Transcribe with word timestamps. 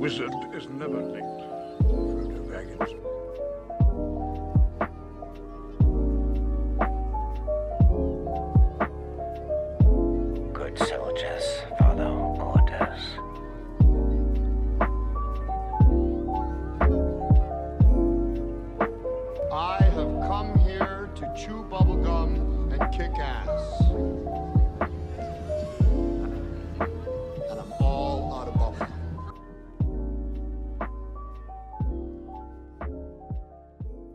wizard 0.00 0.32
is 0.54 0.66
never 0.70 1.02
late 1.02 1.22
for 1.82 2.42
dragons. 2.48 3.19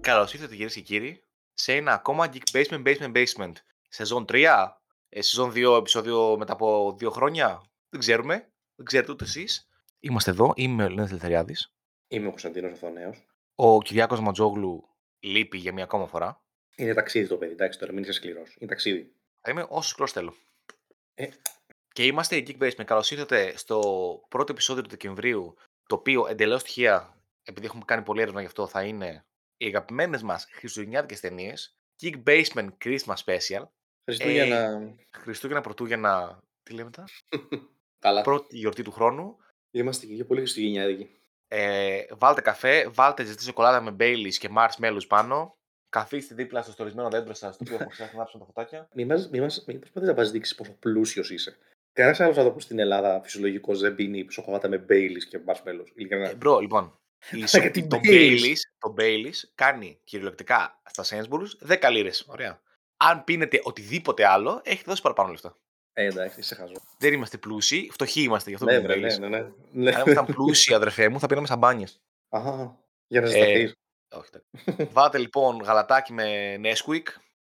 Καλώς 0.05 0.33
ήρθατε 0.33 0.55
κυρίες 0.55 0.73
και 0.73 0.81
κύριοι 0.81 1.23
σε 1.53 1.73
ένα 1.73 1.93
ακόμα 1.93 2.29
Geek 2.33 2.51
Basement 2.51 2.83
Basement 2.83 3.11
Basement. 3.15 3.51
Σεζόν 3.89 4.25
3, 4.29 4.67
ε, 5.09 5.21
σεζόν 5.21 5.51
2, 5.55 5.77
επεισόδιο 5.77 6.37
μετά 6.37 6.53
από 6.53 6.95
δύο 6.97 7.09
χρόνια. 7.09 7.61
Δεν 7.89 7.99
ξέρουμε. 7.99 8.51
Δεν 8.75 8.85
ξέρετε 8.85 9.11
ούτε 9.11 9.23
εσείς. 9.23 9.69
Είμαστε 9.99 10.31
εδώ. 10.31 10.53
Είμαι 10.55 10.83
ο 10.83 10.85
Ελένη 10.85 11.07
Ελευθεριάδη. 11.07 11.55
Είμαι 12.07 12.27
ο 12.27 12.29
Κωνσταντίνος 12.29 12.71
Οθονέο. 12.71 13.15
Ο 13.55 13.81
Κυριάκος 13.81 14.19
Ματζόγλου 14.19 14.89
λείπει 15.19 15.57
για 15.57 15.73
μία 15.73 15.83
ακόμα 15.83 16.07
φορά. 16.07 16.41
Είναι 16.75 16.93
ταξίδι 16.93 17.27
το 17.27 17.37
παιδί, 17.37 17.51
εντάξει 17.51 17.79
τώρα, 17.79 17.93
μην 17.93 18.03
είσαι 18.03 18.11
σκληρός. 18.11 18.55
Είναι 18.59 18.69
ταξίδι. 18.69 19.11
Θα 19.41 19.51
είμαι 19.51 19.65
όσο 19.69 19.89
σκληρός 19.89 20.11
θέλω. 20.11 20.35
Ε. 21.13 21.27
Και 21.93 22.05
είμαστε 22.05 22.35
η 22.35 22.45
Geek 22.47 22.63
Basement. 22.63 22.85
Καλώς 22.85 23.11
ήρθατε 23.11 23.57
στο 23.57 23.81
πρώτο 24.29 24.51
επεισόδιο 24.51 24.83
του 24.83 24.89
Δεκεμβρίου, 24.89 25.55
το 25.87 25.95
οποίο 25.95 26.27
εντελώς 26.27 26.63
τυχαία, 26.63 27.15
επειδή 27.43 27.65
έχουμε 27.65 27.83
κάνει 27.85 28.01
πολλή 28.03 28.21
έρευνα 28.21 28.39
γι' 28.39 28.47
αυτό, 28.47 28.67
θα 28.67 28.83
είναι 28.83 29.25
οι 29.57 29.65
αγαπημένες 29.65 30.21
μας 30.21 30.47
χριστουγεννιάτικες 30.51 31.19
ταινίες. 31.19 31.77
Geek 32.01 32.23
Basement 32.23 32.69
Christmas 32.83 33.15
Special. 33.25 33.67
Χριστούγεννα. 34.05 34.93
Χριστούγεννα, 35.11 35.61
Πρωτούγεννα. 35.61 36.43
Τι 36.63 36.73
λέμε 36.73 36.89
τα. 36.89 37.03
Καλά. 38.05 38.21
Πρώτη 38.21 38.57
γιορτή 38.57 38.83
του 38.83 38.91
χρόνου. 38.91 39.37
Είμαστε 39.71 40.05
και 40.05 40.23
πολύ 40.23 40.39
Χριστουγεννιάτικοι. 40.39 41.09
Ε, 41.47 42.05
βάλτε 42.09 42.41
καφέ, 42.41 42.89
βάλτε 42.89 43.23
ζεστή 43.23 43.43
σοκολάτα 43.43 43.81
με 43.81 43.95
Baileys 43.99 44.33
και 44.33 44.49
marshmallows 44.57 45.07
πάνω. 45.07 45.57
Καθίστε 45.89 46.35
δίπλα 46.35 46.61
στο 46.61 46.71
στορισμένο 46.71 47.09
δέντρο 47.09 47.33
σας, 47.33 47.57
το 47.57 47.63
οποίο 47.63 47.75
έχουμε 47.75 47.91
ξεχνάψει 47.91 48.37
τα 48.37 48.45
φωτάκια. 48.45 48.89
Μην, 48.93 49.07
μας, 49.07 49.29
μην, 49.29 49.41
μας, 49.41 49.63
μην 49.67 49.79
προσπαθείς 49.79 50.09
να 50.09 50.15
μας 50.15 50.31
δείξεις 50.31 50.55
πόσο 50.55 50.71
πλούσιος 50.71 51.29
είσαι. 51.29 51.57
Κανένας 51.93 52.19
άλλος 52.19 52.37
άνθρωπος 52.37 52.63
στην 52.63 52.79
Ελλάδα 52.79 53.21
φυσιολογικός 53.23 53.79
δεν 53.79 53.95
πίνει 53.95 54.27
σοκολάτα 54.29 54.67
με 54.67 54.85
Baileys 54.89 55.23
και 55.29 55.39
marshmallows. 55.45 55.91
Ειλικρινά. 55.95 56.29
Ε, 56.29 56.35
bro, 56.35 56.59
λοιπόν. 56.59 56.99
Η 57.31 57.35
Αλλά 57.35 57.47
σο- 57.47 57.59
γιατί 57.59 57.87
το, 57.87 57.99
Baileys? 58.03 58.39
Baileys, 58.39 58.57
το 58.77 58.93
Baileys 58.97 59.49
κάνει 59.55 59.99
κυριολεκτικά 60.03 60.81
στα 60.91 61.03
Sainsbury's 61.03 61.77
10 61.81 61.89
λίρες. 61.91 62.25
Ωραία. 62.27 62.61
Αν 62.97 63.23
πίνετε 63.23 63.59
οτιδήποτε 63.63 64.25
άλλο, 64.25 64.61
έχετε 64.63 64.83
δώσει 64.89 65.01
παραπάνω 65.01 65.29
λεφτά. 65.31 65.57
Ε, 65.93 66.05
εντάξει, 66.05 66.39
είσαι 66.39 66.55
χαζό. 66.55 66.73
Δεν 66.97 67.13
είμαστε 67.13 67.37
πλούσιοι, 67.37 67.89
φτωχοί 67.91 68.21
είμαστε 68.21 68.49
γι' 68.49 68.55
αυτό 68.55 68.65
Ναι, 68.67 68.75
πίνουμε 68.75 68.95
ναι, 68.95 69.01
ναι, 69.01 69.13
Baileys. 69.15 69.19
ναι, 69.19 69.27
ναι. 69.27 69.49
ναι. 69.71 69.95
Αν 69.95 70.01
ήμασταν 70.01 70.25
πλούσιοι, 70.25 70.73
αδερφέ 70.73 71.09
μου, 71.09 71.19
θα 71.19 71.27
πίναμε 71.27 71.47
σαμπάνιες. 71.47 72.01
Αχα, 72.29 72.77
για 73.07 73.21
να 73.21 73.27
Ε, 73.27 73.29
ζεσταθείς. 73.29 73.73
Όχι, 74.15 74.29
εντάξει. 74.33 74.93
Βάλτε 74.93 75.17
λοιπόν 75.17 75.61
γαλατάκι 75.61 76.13
με 76.13 76.55
Nesquik 76.63 77.03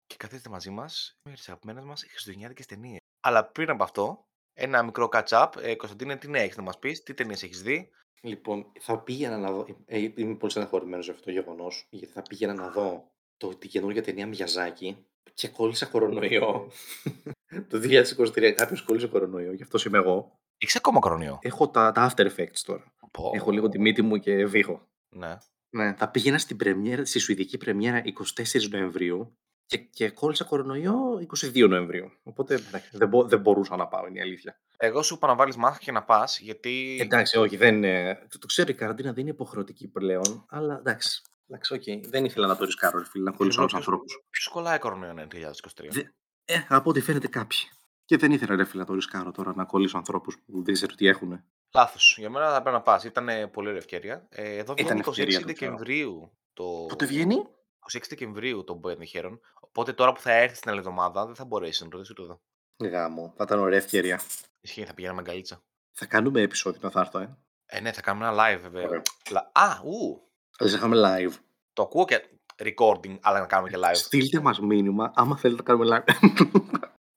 και 0.08 0.16
καθίστε 0.18 0.50
μαζί 0.50 0.70
μας 0.70 1.18
με 1.30 1.34
τις 1.36 1.48
αγαπημένες 1.50 1.84
μας 1.84 2.06
χριστουγεννιάτικες 2.10 2.66
ταινίες. 2.66 3.00
Αλλά 3.20 3.46
πριν 3.46 3.70
από 3.70 3.84
αυτό, 3.84 4.28
ένα 4.54 4.84
μικρό 4.84 5.10
catch-up. 5.12 5.48
Ε, 5.62 5.76
Κωνσταντίνε, 5.76 6.16
τι 6.18 6.28
νέα 6.30 6.42
έχεις 6.42 6.56
να 6.58 6.64
μας 6.64 6.80
πεις, 6.80 7.04
τι 7.04 7.14
ταινίες 7.14 7.44
έχεις 7.44 7.62
δει; 7.62 7.90
Λοιπόν, 8.22 8.72
θα 8.80 9.00
πήγαινα 9.00 9.38
να 9.38 9.52
δω. 9.52 9.66
Ε, 9.86 10.10
είμαι 10.16 10.36
πολύ 10.36 10.52
στεναχωρημένος 10.52 11.06
για 11.06 11.14
αυτό 11.14 11.26
το 11.26 11.32
γεγονός, 11.32 11.88
γιατί 11.90 12.14
θα 12.14 12.22
πήγαινα 12.22 12.54
να 12.54 12.70
δω 12.70 13.12
το, 13.38 13.48
την 13.48 13.70
καινούργια 13.70 14.04
ταινία 14.04 14.28
Μιαζάκη 14.28 15.06
και 15.34 15.48
κόλλησα 15.48 15.86
κορονοϊό. 15.86 16.72
το 17.70 17.82
2023 17.84 18.52
κάποιος 18.56 18.84
κόλλησε 18.84 19.08
κορονοϊό, 19.08 19.54
γι' 19.54 19.64
αυτό 19.64 19.80
είμαι 19.88 19.98
εγώ. 19.98 20.40
Έχει 20.58 20.78
ακόμα 20.78 21.00
κορονοϊό; 21.00 21.40
Έχω 21.42 21.70
τα, 21.70 21.92
τα 21.92 22.12
after 22.12 22.26
effects 22.26 22.60
τώρα. 22.66 22.94
Πω. 23.12 23.32
Έχω 23.34 23.52
λίγο 23.52 23.70
τη 23.70 23.80
μύτη 23.80 24.02
μου 24.02 24.18
και 24.18 24.46
βήχω. 24.46 24.88
Ναι. 25.10 25.38
Ναι. 25.70 25.94
Θα 25.94 26.10
πήγαινα 26.10 26.38
στην 26.38 26.58
πρεμιέρα, 26.58 27.06
στη 27.06 27.20
Σουηδική 27.20 27.58
πρεμιέρα 27.58 28.04
24 28.36 28.70
Νοεμβρίου 28.70 29.38
και, 29.68 29.78
και 29.78 30.10
κόλλησα 30.10 30.44
κορονοϊό 30.44 30.96
22 31.42 31.68
Νοεμβρίου. 31.70 32.12
Οπότε 32.24 32.54
εντάξει, 32.54 32.90
δεν, 32.98 33.08
μπο- 33.08 33.24
δεν 33.28 33.40
μπορούσα 33.40 33.76
να 33.76 33.88
πάω, 33.88 34.08
είναι 34.08 34.18
η 34.20 34.22
αλήθεια. 34.22 34.60
Εγώ 34.78 35.02
σου 35.04 35.14
είπα 35.16 35.28
να 35.28 35.36
βάλεις 35.36 35.56
μάσκα 35.56 35.84
και 35.84 35.92
να 35.92 36.04
πας, 36.04 36.40
γιατί. 36.40 36.98
Εντάξει, 37.02 37.38
όχι, 37.38 37.58
δεν 37.58 37.76
είναι. 37.76 38.26
Το, 38.30 38.38
το 38.40 38.48
ξέρω, 38.48 38.68
η 38.72 38.74
καραντίνα 38.74 39.12
δεν 39.12 39.22
είναι 39.22 39.30
υποχρεωτική 39.30 39.88
πλέον, 39.88 40.46
αλλά 40.50 40.78
εντάξει. 40.78 41.22
Εντάξει, 41.50 41.74
οκ. 41.74 41.84
Δεν 42.10 42.26
ήθελα 42.26 42.48
να 42.48 42.56
το 42.58 42.66
ρισκάρω, 42.66 42.98
ρε 43.00 43.06
φίλε, 43.06 43.24
να 43.24 43.32
κολλήσω 43.32 43.60
άλλους 43.60 43.72
Ποιος- 43.72 43.86
ανθρώπους. 43.88 44.22
Ποιο 44.30 44.52
κολλάει 44.52 44.80
κορονοϊό 44.80 45.14
ναι, 45.14 45.28
2023. 45.32 45.88
Δε- 45.90 46.04
Ε, 46.46 46.66
από 46.68 46.90
ό,τι 46.90 47.02
φαίνεται 47.02 47.28
κάποιοι. 47.28 47.60
Και 48.06 48.18
δεν 48.18 48.32
ήθελα, 48.32 48.56
ρε 48.56 48.64
φίλε, 48.66 48.82
να 48.82 48.88
το 48.88 48.94
ρισκάρω 48.94 49.32
τώρα 49.32 49.54
να 49.56 49.64
κολλήσω 49.66 49.98
ανθρώπους 49.98 50.38
που 50.46 50.64
δεν 50.64 50.74
ξέρω 50.74 50.96
τι 50.96 51.08
έχουν. 51.08 51.44
Λάθος. 51.74 52.16
Για 52.20 52.30
μένα 52.30 52.52
θα 52.54 52.62
πρέπει 52.62 52.76
να 52.76 52.82
πας. 52.82 53.04
Ήταν 53.04 53.28
πολύ 53.52 53.68
ωραία 53.68 53.80
ευκαιρία. 53.80 54.28
Ε, 54.30 54.56
εδώ 54.58 54.74
Ήταν 54.78 54.86
βγαίνει 54.86 55.00
26 55.00 55.08
ευκαιρία, 55.10 55.40
το 55.40 55.54
ξέρω. 55.54 55.72
Δεκεμβρίου 55.72 56.32
το. 56.54 56.64
Πότε 56.88 57.06
βγαίνει; 57.06 57.48
26 57.94 58.00
Δεκεμβρίου 58.10 58.64
το 58.64 58.80
Boy 58.84 59.06
Χέρον. 59.08 59.40
Οπότε 59.60 59.94
τώρα 59.94 60.14
που 60.14 60.20
θα 60.22 60.32
έρθεις 60.32 60.58
στην 60.58 60.70
άλλη 60.70 60.80
εβδομάδα 60.80 61.26
δεν 61.26 61.36
θα 61.36 61.46
μπορέσεις 61.46 61.82
να 61.82 61.88
το 61.88 61.98
δεις 61.98 62.10
ούτε 62.10 62.22
εδώ. 62.22 62.40
Γάμο. 62.84 63.34
Θα 63.38 63.44
ήταν 63.44 63.60
ωραία 63.60 63.78
ευκαιρία. 63.78 64.22
Ισχύει, 64.62 64.86
θα 64.86 64.94
πηγαίναμε 64.94 65.20
αγκαλίτσα. 65.22 65.62
Θα 65.92 66.06
κάνουμε 66.06 66.42
επεισόδιο 66.42 66.80
να 66.84 66.90
θα 66.90 67.00
έρθω, 67.00 67.20
ε. 67.20 67.38
Ε, 67.66 67.80
ναι, 67.80 67.92
θα 67.92 68.02
κάνουμε 68.02 68.28
ένα 68.28 68.36
live 68.36 68.60
βέβαια. 68.62 68.88
Ωραία. 68.88 69.02
Λα- 69.30 69.50
Α, 69.54 69.80
ου, 69.84 70.22
Θα 70.58 70.68
σε 70.68 70.76
είχαμε 70.76 70.96
live. 71.06 71.34
το 71.74 71.82
ακούω 71.84 72.06
και 72.06 72.28
recording, 72.58 73.18
αλλά 73.22 73.40
να 73.40 73.46
κάνουμε 73.46 73.70
και 73.70 73.78
live. 73.80 73.96
Στείλτε 73.96 74.40
μας 74.40 74.60
μήνυμα, 74.60 75.12
άμα 75.16 75.38
θέλετε 75.38 75.62
να 75.62 75.68
κάνουμε 75.68 76.04
live. 76.08 76.14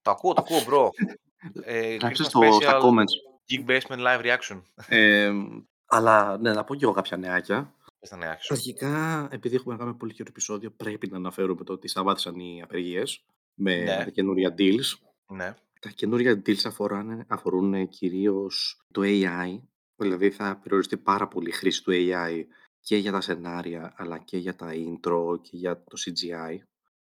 το 0.02 0.10
ακούω, 0.10 0.32
το 0.32 0.44
ακούω, 0.46 0.58
bro. 0.68 0.88
ε, 1.62 1.94
Γράψτε 1.96 2.24
Christmas 2.24 2.28
στο, 2.28 2.52
στα 2.60 2.78
special, 2.78 2.82
comments. 2.82 3.12
Geek 3.50 3.66
Basement 3.70 3.98
live 4.06 4.22
reaction. 4.24 4.62
Ε, 4.88 5.32
αλλά 5.86 6.38
ναι, 6.38 6.52
να 6.52 6.64
πω 6.64 6.74
και 6.74 6.84
εγώ 6.84 6.92
κάποια 6.92 7.16
νεάκια. 7.16 7.74
Πες 8.00 8.08
τα 8.08 8.16
νέα 8.16 8.38
σου. 8.40 8.54
Αρχικά, 8.54 9.28
επειδή 9.30 9.54
έχουμε 9.54 9.72
να 9.72 9.78
κάνουμε 9.80 9.96
πολύ 9.96 10.12
καιρό 10.12 10.28
επεισόδιο, 10.30 10.70
πρέπει 10.70 11.08
να 11.10 11.16
αναφέρουμε 11.16 11.64
το 11.64 11.72
ότι 11.72 11.88
σταμάτησαν 11.88 12.38
οι 12.38 12.62
απεργίες 12.62 13.24
με 13.54 13.76
Ναι. 13.76 13.96
τα 14.04 14.10
καινούρια 14.10 14.54
deals. 14.58 14.98
Ναι. 15.32 15.54
Τα 15.80 15.90
καινούρια 15.90 16.42
deals 16.46 16.64
αφορούν, 16.64 17.24
αφορούν 17.28 17.88
κυρίως 17.88 18.84
το 18.92 19.00
AI. 19.04 19.60
Δηλαδή 19.96 20.30
θα 20.30 20.58
περιοριστεί 20.62 20.96
πάρα 20.96 21.28
πολύ 21.28 21.48
η 21.48 21.52
χρήση 21.52 21.82
του 21.84 21.90
AI 21.94 22.44
και 22.80 22.96
για 22.96 23.12
τα 23.12 23.20
σενάρια, 23.20 23.92
αλλά 23.96 24.18
και 24.18 24.36
για 24.38 24.54
τα 24.54 24.70
intro 24.72 25.40
και 25.42 25.56
για 25.56 25.76
το 25.84 25.96
CGI. 26.06 26.56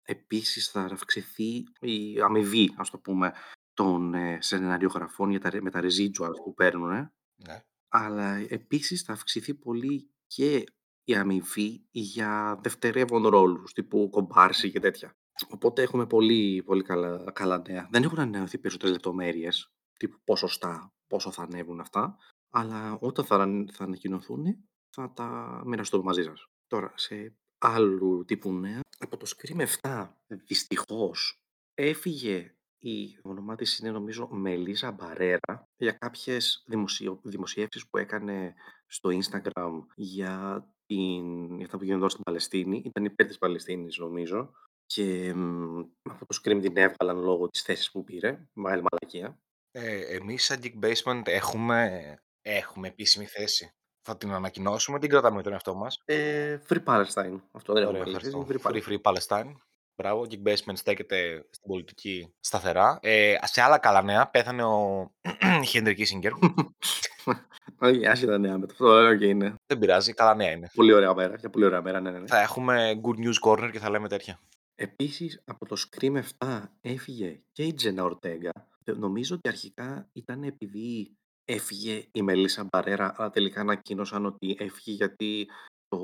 Επίσης 0.03 0.69
θα 0.71 0.81
αυξηθεί 0.81 1.65
η 1.81 2.21
αμοιβή, 2.21 2.73
ας 2.77 2.91
το 2.91 2.99
πούμε, 2.99 3.33
των 3.75 4.15
ε, 4.15 4.39
σεναριογραφών 4.41 5.31
για 5.31 5.41
τα, 5.41 5.51
ρε- 5.51 5.61
με 5.61 5.71
τα 5.71 5.81
residuals 5.83 6.37
που 6.45 6.55
παίρνουν. 6.55 6.91
ναι. 7.37 7.65
Αλλά 7.93 8.35
επίσης 8.49 9.03
θα 9.03 9.13
αυξηθεί 9.13 9.55
πολύ 9.55 10.11
και 10.27 10.65
η 11.05 11.15
αμοιβή 11.15 11.87
για 11.91 12.61
δευτερεύον 12.63 13.27
ρόλους, 13.27 13.73
τύπου 13.73 14.09
κομπάρση 14.11 14.71
και 14.71 14.81
τέτοια. 14.81 15.15
Οπότε 15.49 15.83
έχουμε 15.83 16.07
πολύ, 16.07 16.63
πολύ 16.63 16.83
καλά, 16.83 17.31
καλά 17.33 17.63
νέα. 17.69 17.89
Δεν 17.91 18.03
έχουν 18.03 18.19
ανανεωθεί 18.19 18.59
περισσότερες 18.59 18.95
λεπτομέρειες, 18.95 19.73
τύπου 19.99 20.19
ποσοστά, 20.25 20.93
πόσο 21.07 21.31
θα 21.31 21.43
ανέβουν 21.43 21.81
αυτά, 21.81 22.17
αλλά 22.51 22.99
όταν 23.01 23.25
θα, 23.25 23.35
αναν- 23.35 23.73
θα 23.73 23.85
ανακοινωθούν 23.85 24.45
θα 24.91 25.13
τα 25.13 25.63
μοιραστούμε 25.67 26.03
μαζί 26.03 26.23
σας. 26.23 26.47
Τώρα, 26.67 26.93
σε 26.97 27.37
άλλου 27.59 28.25
τύπου 28.25 28.53
νέα, 28.53 28.81
από 28.99 29.17
το 29.17 29.27
Scream 29.37 29.67
7, 29.83 30.09
δυστυχώς, 30.27 31.43
έφυγε 31.75 32.55
η 32.79 33.19
το 33.23 33.29
όνομά 33.29 33.55
της 33.55 33.79
είναι 33.79 33.91
νομίζω 33.91 34.29
Μελίζα 34.31 34.93
Μπαρέρα 34.93 35.69
για 35.77 35.93
κάποιες 35.93 36.65
δημοσιο... 36.67 37.21
δημοσιεύσεις 37.23 37.89
που 37.89 37.99
έκανε 37.99 38.55
στο 38.87 39.11
Instagram 39.13 39.73
για, 39.95 40.67
την... 40.95 41.57
για 41.57 41.65
αυτά 41.65 41.77
που 41.77 41.85
γίνονται 41.85 42.01
εδώ 42.01 42.09
στην 42.09 42.25
Παλαιστίνη. 42.25 42.83
Ήταν 42.85 43.05
υπέρ 43.05 43.27
της 43.27 43.39
Παλαιστίνης 43.39 43.99
νομίζω 43.99 44.51
και 44.87 45.33
μ, 45.35 45.79
αυτό 46.11 46.27
το 46.27 46.39
scream 46.43 46.59
την 46.61 46.77
έβγαλαν 46.77 47.25
λόγω 47.25 47.49
της 47.49 47.63
θέσης 47.63 47.91
που 47.91 48.05
πήρε. 48.05 48.47
Μεγάλη 48.53 48.83
μαλακία. 48.91 49.39
Ε, 49.71 50.17
εμείς 50.17 50.45
σαν 50.45 50.61
Geek 50.63 50.85
Basement 50.85 51.23
έχουμε, 51.25 52.15
έχουμε 52.43 52.89
επίσημη 52.89 53.27
θέση. 53.27 53.75
Θα 54.03 54.17
την 54.17 54.31
ανακοινώσουμε, 54.31 54.99
την 54.99 55.09
κρατάμε 55.09 55.37
με 55.37 55.43
τον 55.43 55.53
εαυτό 55.53 55.75
μας. 55.75 56.03
Ε, 56.05 56.59
free 56.69 56.85
Palestine. 56.85 57.41
Αυτό 57.53 57.73
δεν 57.73 57.87
Ωραία, 57.87 58.01
έχουμε 58.01 58.13
καλή 58.13 58.15
θέση. 58.15 58.37
ευχαριστώ. 58.39 58.47
Free 58.49 58.61
Free 58.61 58.73
Palestine. 58.73 58.89
Free 58.89 59.01
Palestine. 59.03 59.53
Μπράβο, 60.01 60.27
Geek 60.31 60.49
Basement 60.49 60.77
στέκεται 60.77 61.47
στην 61.51 61.69
πολιτική 61.69 62.33
σταθερά. 62.41 62.99
Ε, 63.03 63.35
σε 63.43 63.61
άλλα 63.61 63.79
καλά 63.79 64.03
νέα, 64.03 64.29
πέθανε 64.29 64.65
ο 64.65 65.11
Χέντρι 65.71 65.95
Κίσιγκερ. 65.95 66.33
Όχι, 67.79 68.07
άσχετα 68.07 68.39
νέα 68.39 68.59
με 68.59 68.67
το 68.67 68.73
αυτό. 68.73 68.87
Ωραίο 68.87 69.17
και 69.17 69.27
είναι. 69.27 69.55
Δεν 69.67 69.79
πειράζει, 69.79 70.13
καλά 70.13 70.35
νέα 70.35 70.51
είναι. 70.51 70.71
Πολύ 70.75 70.93
ωραία 70.93 71.15
μέρα. 71.15 71.35
Για 71.37 71.51
πολύ 71.51 71.65
ωραία 71.65 71.83
μέρα, 71.83 72.01
ναι, 72.01 72.11
ναι. 72.11 72.19
ναι. 72.19 72.27
Θα 72.27 72.41
έχουμε 72.41 73.01
good 73.03 73.27
news 73.27 73.49
corner 73.51 73.71
και 73.73 73.79
θα 73.79 73.91
λέμε 73.91 74.09
τέτοια. 74.09 74.41
Επίσης, 74.75 75.43
από 75.45 75.67
το 75.67 75.77
Scream 75.79 76.21
7 76.39 76.63
έφυγε 76.81 77.41
και 77.53 77.63
η 77.63 77.75
Τζένα 77.75 78.05
Ορτέγκα. 78.05 78.51
Νομίζω 78.85 79.35
ότι 79.35 79.49
αρχικά 79.49 80.09
ήταν 80.13 80.43
επειδή 80.43 81.17
έφυγε 81.45 82.05
η 82.13 82.23
Μελίσσα 82.23 82.69
Μπαρέρα, 82.73 83.15
αλλά 83.17 83.31
τελικά 83.31 83.61
ανακοίνωσαν 83.61 84.27
ότι 84.27 84.57
έφυγε 84.59 84.97
γιατί 84.97 85.49
το 85.89 85.99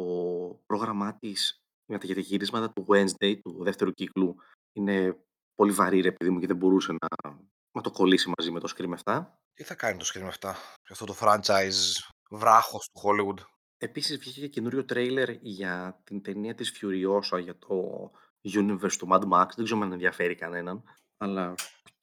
πρόγραμμά 0.66 1.16
της 1.18 1.65
για 1.86 1.98
τα 1.98 2.20
γυρίσματα 2.20 2.70
του 2.72 2.86
Wednesday, 2.88 3.38
του 3.42 3.62
δεύτερου 3.62 3.92
κύκλου, 3.92 4.36
είναι 4.72 5.16
πολύ 5.54 5.72
βαρύ 5.72 6.00
ρε 6.00 6.12
παιδί 6.12 6.30
μου 6.30 6.40
και 6.40 6.46
δεν 6.46 6.56
μπορούσε 6.56 6.92
να, 6.92 7.32
να 7.72 7.80
το 7.80 7.90
κολλήσει 7.90 8.32
μαζί 8.38 8.50
με 8.50 8.60
το 8.60 8.72
Scream 8.76 8.94
7. 9.04 9.24
Τι 9.54 9.62
θα 9.62 9.74
κάνει 9.74 9.98
το 9.98 10.10
Scream 10.14 10.28
7 10.28 10.30
για 10.40 10.90
αυτό 10.90 11.04
το 11.04 11.16
franchise 11.20 12.10
βράχος 12.30 12.88
του 12.92 13.00
Hollywood; 13.04 13.44
Επίσης 13.78 14.18
βγήκε 14.18 14.40
και 14.40 14.48
καινούριο 14.48 14.84
τρέιλερ 14.84 15.30
για 15.30 16.00
την 16.04 16.22
ταινία 16.22 16.54
της 16.54 16.80
Furiosa 16.80 17.42
για 17.42 17.58
το 17.58 18.10
universe 18.42 18.92
του 18.98 19.08
Mad 19.10 19.22
Max. 19.22 19.46
Δεν 19.56 19.64
ξέρω 19.64 19.80
αν 19.80 19.92
ενδιαφέρει 19.92 20.34
κανέναν, 20.34 20.82
αλλά 21.16 21.54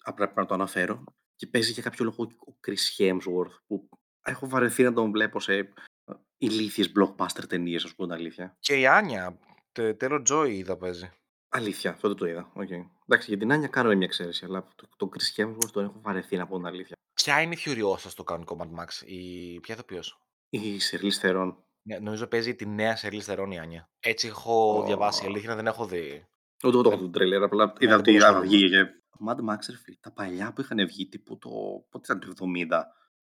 απλά 0.04 0.26
πρέπει 0.26 0.40
να 0.40 0.46
το 0.46 0.54
αναφέρω. 0.54 1.04
Και 1.36 1.48
παίζει 1.48 1.72
για 1.72 1.84
κάποιο 1.84 2.06
λόγο 2.06 2.24
ο 2.24 2.54
Chris 2.68 2.98
Hemsworth, 2.98 3.56
που 3.68 3.90
έχω 4.24 4.48
βαρεθεί 4.48 4.84
να 4.84 4.94
τον 4.94 5.12
βλέπω 5.12 5.40
σε 5.40 5.54
ε, 5.58 5.66
ηλίθιες 6.38 6.92
blockbuster 6.96 7.48
ταινίες, 7.48 7.84
ας 7.84 7.96
πούμε 7.96 8.08
την 8.08 8.18
αλήθεια. 8.18 8.56
Και 8.60 8.80
η 8.80 8.88
Άνια, 8.88 9.40
τέλο 9.74 10.24
Joy 10.30 10.50
είδα 10.50 10.78
παίζει. 10.78 11.12
Αλήθεια, 11.50 11.92
αυτό 11.92 12.08
δεν 12.08 12.18
το 12.18 12.26
είδα. 12.26 12.52
Okay. 12.56 12.86
Εντάξει, 13.08 13.30
για 13.30 13.38
την 13.38 13.52
Άνια 13.52 13.68
κάνω 13.68 13.96
μια 13.96 14.06
εξαίρεση, 14.06 14.46
αλλά 14.46 14.68
το, 14.76 14.88
το 14.98 15.10
Chris 15.14 15.42
Hemsworth 15.42 15.72
τον 15.72 15.84
έχω 15.84 16.00
βαρεθεί 16.02 16.38
να 16.38 16.48
πω 16.48 16.56
την 16.58 16.66
αλήθεια. 16.66 16.96
Ποια 17.14 17.42
είναι 17.42 17.56
η 17.56 17.58
Furiosa 17.66 17.98
στο 18.10 18.24
κανονικό 18.24 18.58
Mad 18.60 18.80
Max, 18.80 19.06
η... 19.06 19.60
ποια 19.60 19.74
ηθοποιός. 19.76 20.18
Η 20.50 20.80
Σερλί 20.80 21.12
Θερών. 21.12 21.64
Ναι, 21.88 21.98
νομίζω 22.00 22.28
παίζει 22.28 22.56
τη 22.56 22.66
νέα 22.66 22.96
Σερλί 22.96 23.22
Θερών 23.22 23.52
η 23.52 23.60
Άνια. 23.60 23.90
Έτσι 24.00 24.28
έχω 24.28 24.78
Ω. 24.80 24.86
διαβάσει, 24.86 25.24
η 25.24 25.28
αλήθεια 25.28 25.46
είναι 25.46 25.56
δεν 25.56 25.68
έχω 25.68 25.86
δει. 25.86 26.28
Ούτε 26.64 26.74
εγώ 26.78 26.82
το 26.82 26.90
έχω 26.90 27.00
το 27.02 27.10
τρέλερ, 27.10 27.44
απλά 27.44 27.64
είδα 27.80 27.92
δεν 27.92 28.00
ότι 28.00 28.12
μπορούσα 28.12 28.28
είδα 28.28 28.28
να 28.28 28.34
να 28.34 28.40
δω. 28.40 28.48
βγήκε. 28.50 28.86
Το 29.10 29.26
Mad 29.28 29.54
Max, 29.54 29.58
ρε 29.70 29.78
φίλε, 29.78 29.98
τα 30.02 30.12
παλιά 30.12 30.54
που 30.54 30.62
είχαν 30.62 30.86
βγει, 30.88 31.08
τύπου 31.08 31.38
το. 31.38 31.50
πότε 31.90 32.14
ήταν 32.14 32.36
το 32.36 32.46
70, 32.46 32.68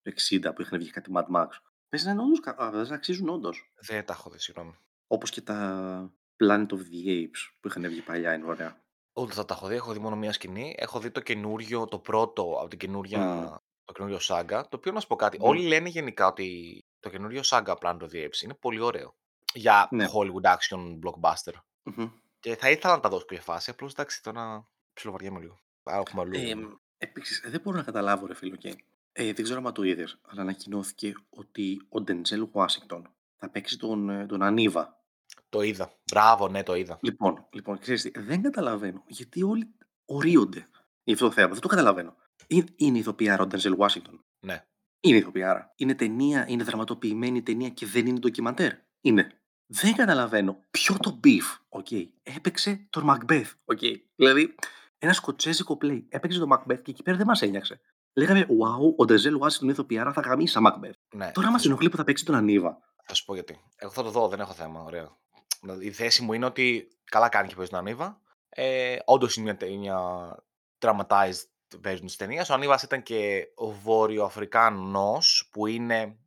το 0.02 0.12
60 0.50 0.54
που 0.54 0.60
είχαν 0.62 0.78
βγει 0.78 0.90
κάτι 0.90 1.10
Mad 1.14 1.36
Max. 1.36 1.48
Πες 1.88 2.04
να 2.04 2.10
είναι 2.10 2.22
όντως, 2.22 2.40
κα- 2.40 2.56
α, 2.58 2.70
να 2.70 2.94
αξίζουν 2.94 3.28
όντως. 3.28 3.72
Δεν 3.80 4.04
τα 4.04 4.12
έχω 4.12 4.30
δει, 4.30 4.38
συγγνώμη. 4.38 4.74
Όπως 5.06 5.30
και 5.30 5.40
τα 5.40 6.12
Planet 6.40 6.66
of 6.66 6.78
the 6.92 7.06
Apes 7.06 7.50
που 7.60 7.68
είχαν 7.68 7.88
βγει 7.88 8.00
παλιά, 8.02 8.34
είναι 8.34 8.46
ωραία. 8.46 8.82
Ούτε 9.12 9.32
θα 9.32 9.44
τα 9.44 9.54
έχω 9.54 9.66
δει, 9.66 9.74
έχω 9.74 9.92
δει 9.92 9.98
μόνο 9.98 10.16
μία 10.16 10.32
σκηνή. 10.32 10.74
Έχω 10.78 11.00
δει 11.00 11.10
το 11.10 11.20
καινούριο, 11.20 11.86
το 11.86 11.98
πρώτο 11.98 12.42
από 12.60 12.68
την 12.68 12.78
καινούρια, 12.78 13.18
Μμμ. 13.18 13.44
το 13.84 13.92
καινούριο 13.92 14.18
σάγκα. 14.18 14.62
Το 14.62 14.76
οποίο 14.76 14.92
να 14.92 15.00
σου 15.00 15.06
πω 15.06 15.16
κάτι. 15.16 15.38
Μμμ. 15.38 15.46
Όλοι 15.48 15.62
λένε 15.66 15.88
γενικά 15.88 16.26
ότι 16.26 16.80
το 17.00 17.10
καινούριο 17.10 17.42
σάγκα 17.42 17.76
Planet 17.80 17.98
of 18.00 18.08
the 18.12 18.24
Apes 18.26 18.42
είναι 18.42 18.54
πολύ 18.54 18.80
ωραίο. 18.80 19.14
Για 19.54 19.88
Ναι. 19.90 20.06
Hollywood 20.14 20.50
action 20.56 20.98
blockbuster. 21.04 21.52
Μμμ. 21.82 22.10
Και 22.40 22.56
θα 22.56 22.70
ήθελα 22.70 22.94
να 22.94 23.00
τα 23.00 23.08
δώσω 23.08 23.24
κάποια 23.24 23.42
φάση. 23.42 23.70
Απλώς 23.70 23.92
εντάξει, 23.92 24.22
τώρα 24.22 24.68
ψιλοβαριέμαι 24.92 25.40
λίγο. 25.40 25.58
Άρα 25.82 26.02
έχουμε 26.06 26.22
αλλού. 26.22 26.34
Ε, 26.38 26.54
Επίσης, 27.02 27.42
δεν 27.46 27.60
μπορώ 27.60 27.76
να 27.76 27.82
καταλάβω, 27.82 28.26
ρε 28.26 28.34
φίλε, 28.34 28.56
και. 28.56 28.76
Ε, 29.12 29.32
δεν 29.32 29.44
ξέρω 29.44 29.62
αν 29.66 29.72
το 29.72 29.82
είδες, 29.82 30.18
αλλά 30.22 30.40
ανακοινώθηκε 30.42 31.12
ότι 31.28 31.86
ο 31.88 32.00
Ντεντζέλ 32.00 32.48
Ουάσιγκτον 32.52 33.08
θα 33.36 33.50
παίξει 33.50 33.78
τον, 33.78 34.08
ε, 34.10 34.26
τον 34.26 34.42
Αννίβα. 34.42 34.99
Το 35.48 35.62
είδα. 35.62 35.92
Μπράβο, 36.12 36.48
ναι, 36.48 36.62
το 36.62 36.74
είδα. 36.74 36.98
Λοιπόν, 37.02 37.46
λοιπόν 37.52 37.78
ξέρεις 37.78 38.02
τι, 38.02 38.10
δεν 38.20 38.42
καταλαβαίνω 38.42 39.04
γιατί 39.06 39.42
όλοι 39.42 39.74
ωρύονται 40.04 40.68
για 41.04 41.14
αυτό 41.14 41.26
το 41.26 41.32
θέμα. 41.32 41.48
Δεν 41.52 41.60
το 41.60 41.68
καταλαβαίνω. 41.68 42.16
Είναι, 42.46 42.64
είναι 42.76 42.98
ηθοποιάρα 42.98 43.42
ο 43.42 43.46
Ντεντζέλ 43.46 43.72
Ουάσιγκτον. 43.78 44.24
Ναι. 44.40 44.64
Είναι 45.00 45.16
ηθοποιάρα. 45.16 45.72
Είναι 45.76 45.94
ταινία, 45.94 46.44
είναι 46.48 46.64
δραματοποιημένη 46.64 47.42
ταινία 47.42 47.68
και 47.68 47.86
δεν 47.86 48.06
είναι 48.06 48.18
ντοκιμαντέρ. 48.18 48.72
Είναι. 49.00 49.32
Δεν 49.66 49.94
καταλαβαίνω 49.94 50.64
ποιο 50.70 50.96
το 51.00 51.20
beef. 51.24 51.58
Οκ. 51.68 51.86
Έπαιξε 52.22 52.86
τον 52.90 53.04
Macbeth. 53.10 53.50
Οκ. 53.64 53.78
Δηλαδή, 54.14 54.54
ένας 54.98 55.16
σκοτσέζικος 55.16 55.76
play. 55.80 56.02
Έπαιξε 56.08 56.38
τον 56.38 56.48
Macbeth 56.52 56.82
και 56.82 56.90
εκεί 56.90 57.02
πέρα 57.02 57.16
δεν 57.16 57.26
μας 57.26 57.42
ένοιαξε. 57.42 57.80
Λέγαμε, 58.12 58.46
wow, 58.48 58.94
ο 58.96 59.04
Ντεντζέλ 59.04 59.34
Ουάσιγκτον 59.34 59.68
είναι 59.68 59.72
ηθοποιάρα, 59.78 60.12
θα 60.12 60.20
γαμίσει 60.20 60.52
σαν 60.52 60.64
Macbeth. 60.66 61.16
ναι. 61.16 61.30
Τώρα 61.30 61.46
μας 61.46 61.56
θα, 61.56 61.62
σου, 61.62 61.68
ενοχλεί 61.68 61.88
που 61.88 61.96
θα 61.96 62.04
παίξει 62.04 62.24
τον 62.24 62.34
Αννίβα. 62.34 62.78
θα 63.04 63.14
σου 63.14 63.24
πω 63.24 63.34
γιατί. 63.34 63.60
Εγώ 63.76 63.90
θα 63.90 64.02
το 64.02 64.10
δω, 64.10 64.28
δεν 64.28 64.40
έχω 64.40 64.52
θέμα. 64.52 64.82
Ωραία. 64.82 65.16
Δηλαδή, 65.60 65.86
Η 65.86 65.92
θέση 65.92 66.22
μου 66.22 66.32
είναι 66.32 66.44
ότι 66.44 66.88
καλά 67.04 67.28
κάνει 67.28 67.48
και 67.48 67.54
παίζεις 67.54 67.70
τον 67.70 67.80
Αννίβα. 67.80 68.20
Ε, 68.48 68.96
Όντως 69.04 69.36
είναι 69.36 69.44
μια, 69.44 69.56
τε- 69.56 69.70
μια 69.76 70.36
dramatized 70.78 71.44
version 71.84 72.00
τη 72.06 72.16
ταινία. 72.16 72.46
Ο 72.50 72.52
Αννίβας 72.54 72.82
ήταν 72.82 73.02
και 73.02 73.48
ο 73.54 73.70
Βόρειο-Αφρικάνος 73.70 75.48
που 75.52 75.66
είναι, 75.66 76.18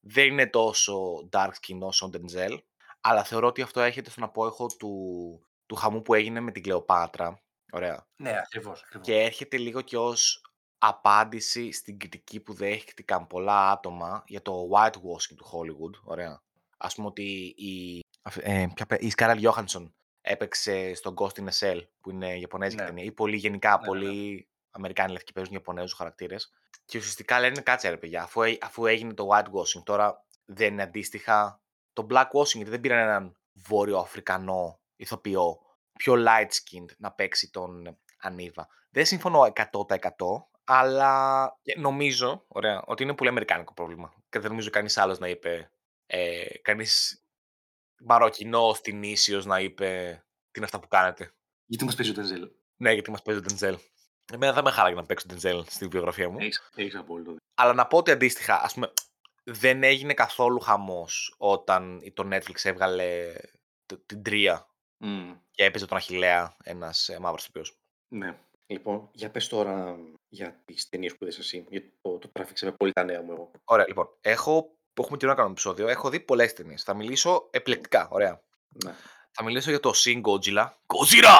δεν 0.00 0.26
είναι 0.26 0.46
τόσο 0.46 1.28
dark 1.32 1.48
skin 1.60 1.78
όσο 1.80 2.06
ο 2.06 2.08
Ντεντζέλ. 2.08 2.62
Αλλά 3.00 3.24
θεωρώ 3.24 3.46
ότι 3.46 3.62
αυτό 3.62 3.80
έρχεται 3.80 4.10
στον 4.10 4.24
απόϊχο 4.24 4.66
του, 4.66 4.92
του 5.66 5.74
χαμού 5.74 6.02
που 6.02 6.14
έγινε 6.14 6.40
με 6.40 6.52
την 6.52 6.62
Κλεοπάτρα. 6.62 7.40
Ωραία. 7.72 8.06
Ναι, 8.16 8.38
ακριβώς. 8.38 8.84
Και 9.00 9.14
έρχεται 9.22 9.56
λίγο 9.56 9.80
και 9.80 9.96
ως 9.98 10.40
απάντηση 10.78 11.72
στην 11.72 11.98
κριτική 11.98 12.40
που 12.40 12.52
δέχτηκαν 12.54 13.26
πολλά 13.26 13.70
άτομα 13.70 14.24
για 14.26 14.42
το 14.42 14.68
whitewashing 14.72 15.34
του 15.36 15.46
Hollywood. 15.52 16.00
Ωραία. 16.04 16.42
Ας 16.76 16.94
πούμε 16.94 17.06
ότι 17.06 17.54
η, 17.56 18.00
αφ- 18.00 18.05
ε, 18.40 18.66
ποια 18.74 18.86
πε- 18.86 19.02
η 19.02 19.12
Scarlett 19.16 19.40
Johansson 19.50 19.90
έπαιξε 20.20 20.94
στο 20.94 21.14
Ghost 21.16 21.40
in 21.40 21.44
a 21.48 21.58
Shell 21.60 21.80
που 22.00 22.10
είναι 22.10 22.38
Ιαπωνέζικη 22.38 22.80
Ναι. 22.82 22.86
ταινία 22.88 23.04
ή 23.04 23.12
πολύ 23.12 23.36
γενικά, 23.36 23.70
Ναι, 23.70 23.76
ναι, 23.76 23.86
πολλοί 23.86 24.48
Αμερικάνοι 24.70 25.12
λευκοί 25.12 25.32
παίζουν 25.32 25.52
Ιαπωνέζους 25.54 25.92
χαρακτήρες 25.92 26.52
και 26.84 26.98
ουσιαστικά 26.98 27.40
λένε 27.40 27.60
κάτσε 27.60 27.88
ρε 27.88 27.96
παιδιά 27.96 28.22
αφού, 28.22 28.42
έ- 28.42 28.58
αφού 28.64 28.86
έγινε 28.86 29.14
το 29.14 29.28
whitewashing 29.32 29.82
τώρα 29.84 30.24
δεν 30.44 30.72
είναι 30.72 30.82
αντίστοιχα 30.82 31.60
το 31.92 32.06
blackwashing 32.10 32.54
γιατί 32.54 32.70
δεν 32.70 32.80
πήραν 32.80 32.98
έναν 32.98 33.36
βόρειο 33.52 33.98
Αφρικανό 33.98 34.80
ηθοποιό 34.96 35.58
πιο 35.98 36.14
light 36.16 36.46
skinned 36.48 36.90
να 36.98 37.12
παίξει 37.12 37.50
τον 37.50 37.98
Ανίβα. 38.20 38.68
Δεν 38.90 39.06
συμφωνώ 39.06 39.52
100% 39.54 39.66
αλλά 40.64 41.56
και 41.62 41.74
νομίζω 41.78 42.44
ωραία, 42.48 42.82
ότι 42.86 43.02
είναι 43.02 43.14
πολύ 43.14 43.30
αμερικάνικο 43.30 43.74
πρόβλημα. 43.74 44.12
Και 44.28 44.38
δεν 44.38 44.50
νομίζω 44.50 44.70
κανείς 44.70 44.96
άλλος 44.98 45.18
να 45.18 45.28
είπε, 45.28 45.70
ε, 46.06 46.44
κανείς 46.62 47.20
Μαροκινός 48.00 48.80
την 48.80 49.02
ίσιος 49.02 49.44
να 49.44 49.60
είπε 49.60 50.10
τι 50.50 50.50
είναι 50.56 50.64
αυτά 50.64 50.80
που 50.80 50.88
κάνετε. 50.88 51.30
Γιατί 51.66 51.84
μας 51.84 51.94
παίζει 51.94 52.10
ο 52.10 52.14
Ντενζέλ. 52.14 52.50
Ναι, 52.76 52.92
γιατί 52.92 53.10
μας 53.10 53.22
παίζει 53.22 53.40
ο 53.40 53.44
Denzel. 53.48 53.74
Εμένα 54.32 54.52
δεν 54.52 54.64
με 54.64 54.70
χάραγε 54.70 54.94
να 54.94 55.04
παίξω 55.06 55.26
τον 55.28 55.38
Denzel 55.42 55.62
στη 55.66 55.86
βιογραφία 55.86 56.28
μου. 56.28 56.38
Έχεις 56.74 56.94
απόλυτο. 56.96 57.30
δίκιο. 57.30 57.44
Αλλά 57.54 57.72
να 57.72 57.86
πω 57.86 57.96
ότι 57.98 58.10
αντίστοιχα, 58.10 58.62
ας 58.62 58.74
πούμε, 58.74 58.92
δεν 59.44 59.82
έγινε 59.82 60.14
καθόλου 60.14 60.60
χαμός 60.60 61.34
όταν 61.38 62.12
το 62.14 62.28
Netflix 62.32 62.54
έβγαλε 62.62 63.32
το- 63.86 63.98
την 63.98 64.22
τρία 64.22 64.66
Μμ. 65.04 65.32
και 65.50 65.64
έπαιζε 65.64 65.86
τον 65.86 65.96
Αχιλέα, 65.96 66.56
ένας 66.62 67.08
ε, 67.08 67.18
μαύρος 67.18 67.42
ηθοποιός. 67.42 67.76
Ναι. 68.08 68.38
Λοιπόν, 68.66 69.08
για 69.12 69.30
πες 69.30 69.48
τώρα 69.48 69.98
για 70.28 70.62
τις 70.64 70.88
ταινίες 70.88 71.12
που 71.16 71.24
είδες 71.24 71.38
εσύ, 71.38 71.66
γιατί 71.68 71.98
το, 72.02 72.18
το 72.18 72.28
τράφηξε 72.28 72.64
με 72.64 72.72
πολύ 72.72 72.92
τα 72.92 73.04
νέα 73.04 73.22
μου 73.22 73.32
εγώ. 73.32 73.50
Ωραία, 73.64 73.86
λοιπόν, 73.88 74.08
έχω, 74.20 74.75
που 74.96 75.02
έχουμε 75.02 75.16
καιρό 75.16 75.30
να 75.30 75.36
κάνουμε 75.36 75.52
επεισόδιο, 75.52 75.88
έχω 75.88 76.08
δει 76.08 76.20
πολλές 76.20 76.52
ταινίες. 76.52 76.82
Θα 76.82 76.94
μιλήσω 76.94 77.48
επιλεκτικά, 77.50 78.08
ωραία. 78.10 78.42
Ναι. 78.84 78.94
Θα 79.30 79.44
μιλήσω 79.44 79.70
για 79.70 79.80
το 79.80 79.92
Shin 79.94 80.20
Godzilla. 80.20 80.66
Godzilla! 80.66 81.38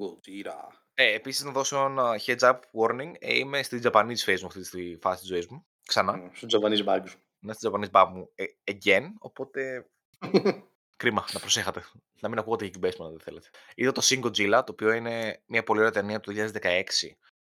Godzilla. 0.00 0.56
Ε, 0.94 1.14
επίσης 1.14 1.44
να 1.44 1.50
δώσω 1.50 1.84
ένα 1.84 2.20
heads 2.26 2.38
up 2.38 2.58
warning. 2.72 3.12
Ε, 3.18 3.36
είμαι 3.36 3.62
στη 3.62 3.80
Japanese 3.84 4.24
phase 4.26 4.40
μου 4.40 4.46
αυτή 4.46 4.70
τη 4.70 4.96
φάση 5.00 5.20
της 5.20 5.28
ζωής 5.28 5.46
μου. 5.46 5.66
Ξανά. 5.86 6.16
Μμ, 6.16 6.28
Στο 6.32 6.46
Japanese 6.50 6.84
bag 6.84 7.02
σου. 7.08 7.18
Να 7.38 7.52
στη 7.52 7.68
Japanese 7.72 7.90
bab 7.90 8.08
μου 8.12 8.30
ε, 8.34 8.44
again. 8.64 9.04
Οπότε 9.18 9.90
κρίμα 11.00 11.24
να 11.32 11.40
προσέχατε. 11.40 11.84
Να 12.20 12.28
μην 12.28 12.38
ακούγατε 12.38 12.68
και 12.68 12.78
basement 12.82 13.04
αν 13.04 13.10
δεν 13.10 13.20
θέλετε. 13.20 13.48
Είδα 13.74 13.92
το 13.92 14.02
Shin 14.04 14.20
Godzilla, 14.24 14.62
το 14.66 14.72
οποίο 14.72 14.92
είναι 14.92 15.42
μια 15.46 15.62
πολύ 15.62 15.78
ωραία 15.78 15.92
ταινία 15.92 16.20
του 16.20 16.32
2016. 16.36 16.50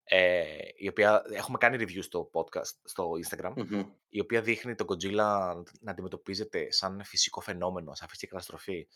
Ε, 0.08 0.44
η 0.76 0.88
οποία 0.88 1.24
έχουμε 1.32 1.58
κάνει 1.58 1.78
review 1.80 2.04
στο 2.04 2.30
podcast, 2.34 2.74
στο 2.84 3.12
Instagram, 3.26 3.54
Μμμ. 3.56 3.84
η 4.10 4.20
οποία 4.20 4.42
δείχνει 4.42 4.76
τον 4.76 4.88
Godzilla 4.90 5.54
να 5.80 5.92
αντιμετωπίζεται 5.92 6.72
σαν 6.72 7.04
φυσικό 7.04 7.42
φαινόμενο, 7.42 7.96
σαν 7.96 8.08
φυσική 8.08 8.28
καταστροφή, 8.32 8.88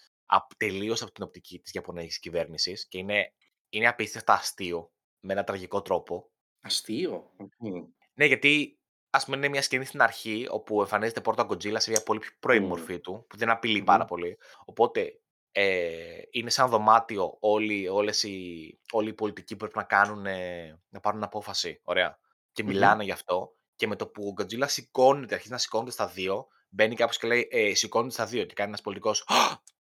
τελείως 0.57 1.01
από 1.01 1.11
την 1.11 1.23
οπτική 1.23 1.59
της 1.59 1.73
Ιαπωνέζικη 1.73 2.19
κυβέρνησης 2.19 2.87
και 2.87 2.97
είναι, 2.97 3.33
είναι 3.69 3.87
απίστευτα 3.87 4.33
αστείο 4.33 4.91
με 5.19 5.33
έναν 5.33 5.45
τραγικό 5.45 5.81
τρόπο. 5.81 6.31
Αστείο; 6.61 7.31
Μμ. 7.57 7.83
Ναι, 8.13 8.25
γιατί 8.25 8.79
ας 9.09 9.25
πούμε 9.25 9.37
είναι 9.37 9.47
μια 9.47 9.61
σκηνή 9.61 9.85
στην 9.85 10.01
αρχή 10.01 10.47
όπου 10.49 10.81
εμφανίζεται 10.81 11.21
πρώτα 11.21 11.43
ο 11.43 11.47
Godzilla 11.49 11.79
σε 11.79 11.89
μια 11.89 12.03
πολύ 12.03 12.19
πιο 12.19 12.31
πρώιμη 12.39 12.65
Μμ. 12.65 12.67
μορφή 12.69 12.99
του, 12.99 13.25
που 13.29 13.37
δεν 13.37 13.49
απειλεί 13.49 13.77
Μμμ. 13.77 13.85
πάρα 13.85 14.05
πολύ. 14.05 14.37
Οπότε 14.65 15.21
ε, 15.51 16.21
είναι 16.29 16.49
σαν 16.49 16.69
δωμάτιο 16.69 17.37
όλοι, 17.39 17.87
όλες 17.87 18.23
οι, 18.23 18.79
όλοι 18.91 19.09
οι 19.09 19.13
πολιτικοί 19.13 19.53
που 19.55 19.59
πρέπει 19.59 19.77
να 19.77 19.83
κάνουν, 19.83 20.25
ε, 20.25 20.79
να 20.89 20.99
πάρουν 20.99 21.23
απόφαση. 21.23 21.81
Ωραία. 21.83 22.19
Και 22.51 22.63
Μμμ. 22.63 22.69
μιλάνε 22.69 23.03
γι' 23.03 23.11
αυτό. 23.11 23.55
Και 23.75 23.87
με 23.87 23.95
το 23.95 24.07
που 24.07 24.27
ο 24.27 24.41
Godzilla 24.41 24.67
σηκώνεται, 24.67 25.33
αρχίζει 25.33 25.51
να 25.51 25.57
σηκώνεται 25.57 25.91
στα 25.91 26.07
δύο, 26.07 26.47
μπαίνει 26.69 26.95
κάποιο 26.95 27.19
και 27.19 27.27
λέει: 27.27 27.47
ε, 27.51 27.75
Σηκώνεται 27.75 28.13
στα 28.13 28.25
δύο. 28.25 28.43
Και 28.45 28.53
κάνει 28.53 28.69
ένας 28.69 28.81
πολιτικός. 28.81 29.27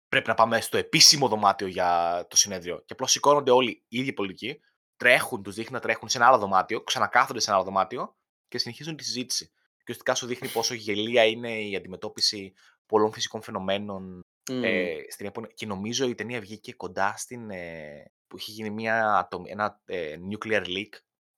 Πρέπει 0.09 0.29
να 0.29 0.35
πάμε 0.35 0.61
στο 0.61 0.77
επίσημο 0.77 1.29
δωμάτιο 1.29 1.67
για 1.67 2.27
το 2.31 2.37
συνέδριο. 2.37 2.79
Και 2.79 2.93
απλώς 2.93 3.11
σηκώνονται 3.11 3.51
όλοι 3.51 3.85
οι 3.89 3.99
ίδιοι 3.99 4.13
πολιτικοί, 4.13 4.61
τρέχουν, 4.97 5.43
τους 5.43 5.55
δείχνει 5.55 5.73
να 5.73 5.81
τρέχουν 5.81 6.09
σε 6.09 6.19
ένα 6.19 6.27
άλλο 6.27 6.39
δωμάτιο, 6.39 6.83
ξανακάθονται 6.83 7.41
σε 7.41 7.51
ένα 7.51 7.57
άλλο 7.57 7.67
δωμάτιο 7.67 8.17
και 8.49 8.59
συνεχίζουν 8.59 8.97
τη 8.97 9.05
συζήτηση. 9.05 9.47
Και 9.49 9.85
ουσιαστικά 9.85 10.15
σου 10.15 10.27
δείχνει 10.27 10.49
πόσο 10.49 10.75
γελία 10.75 11.25
είναι 11.25 11.61
η 11.61 11.77
αντιμετώπιση 11.77 12.53
πολλών 12.87 13.13
φυσικών 13.13 13.43
φαινομένων 13.43 14.21
Μμ. 14.49 14.65
ε, 14.65 14.95
στην 15.09 15.25
Ιαπωνία. 15.25 15.51
Και 15.55 15.67
νομίζω 15.67 16.09
η 16.09 16.15
ταινία 16.15 16.41
βγήκε 16.41 16.73
κοντά 16.73 17.15
στην. 17.17 17.51
Ε, 17.51 18.11
που 18.27 18.37
είχε 18.39 18.51
γίνει 18.53 18.71
μια, 18.71 19.19
ατομ- 19.19 19.49
ένα 19.51 19.81
ε, 19.85 20.17
nuclear 20.31 20.65
leak 20.67 20.89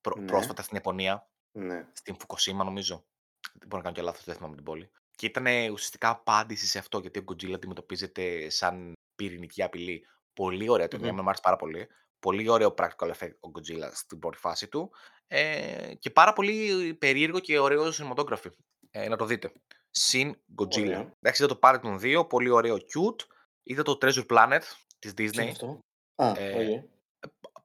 πρό- 0.01 0.19
Ναι. 0.19 0.25
πρόσφατα 0.25 0.61
στην 0.61 0.75
Ιαπωνία, 0.75 1.29
Ναι. 1.51 1.87
στην 1.93 2.15
Φουκοσίμα 2.19 2.63
νομίζω. 2.63 3.05
Μπορεί 3.53 3.75
να 3.75 3.81
κάνω 3.81 3.95
και 3.95 4.01
λάθος, 4.01 4.23
δεν 4.23 4.35
θυμάμαι 4.35 4.55
την 4.55 4.63
πόλη. 4.63 4.91
Και 5.15 5.25
ήταν 5.25 5.45
ουσιαστικά 5.71 6.09
απάντηση 6.09 6.65
σε 6.67 6.79
αυτό, 6.79 6.99
γιατί 6.99 7.19
ο 7.19 7.23
Godzilla 7.27 7.53
αντιμετωπίζεται 7.53 8.49
σαν 8.49 8.93
πυρηνική 9.15 9.63
απειλή. 9.63 10.07
Πολύ 10.33 10.69
ωραία 10.69 10.87
ταινία, 10.87 11.05
Μμμ. 11.07 11.15
mm-hmm. 11.15 11.21
μου 11.21 11.27
άρεσε 11.27 11.41
πάρα 11.43 11.55
πολύ. 11.55 11.87
Πολύ 12.19 12.49
ωραίο 12.49 12.73
practical 12.77 13.11
effect 13.11 13.35
ο 13.39 13.49
Godzilla 13.53 13.89
στην 13.93 14.19
πρώτη 14.19 14.37
φάση 14.37 14.67
του. 14.67 14.91
Ε, 15.27 15.93
και 15.99 16.09
πάρα 16.09 16.33
πολύ 16.33 16.93
περίεργο 16.93 17.39
και 17.39 17.59
ωραίο 17.59 17.89
cinematography. 17.89 18.49
Ε, 18.91 19.07
να 19.07 19.15
το 19.17 19.25
δείτε. 19.25 19.51
Shin 19.91 20.35
Godzilla. 20.61 20.85
Ωραία. 20.85 21.13
Εντάξει, 21.21 21.43
είδα 21.43 21.53
το 21.53 21.59
Paddington 21.61 21.99
2, 22.21 22.29
πολύ 22.29 22.49
ωραίο 22.49 22.75
cute. 22.75 23.25
Είδα 23.63 23.83
το 23.83 23.97
Treasure 24.01 24.25
Planet 24.27 24.61
της 24.99 25.13
Τι 25.13 25.23
είναι 25.23 25.31
Disney. 25.43 25.49
αυτό; 25.49 25.79
Α, 26.15 26.29
οκ. 26.29 26.37
Ε, 26.37 26.83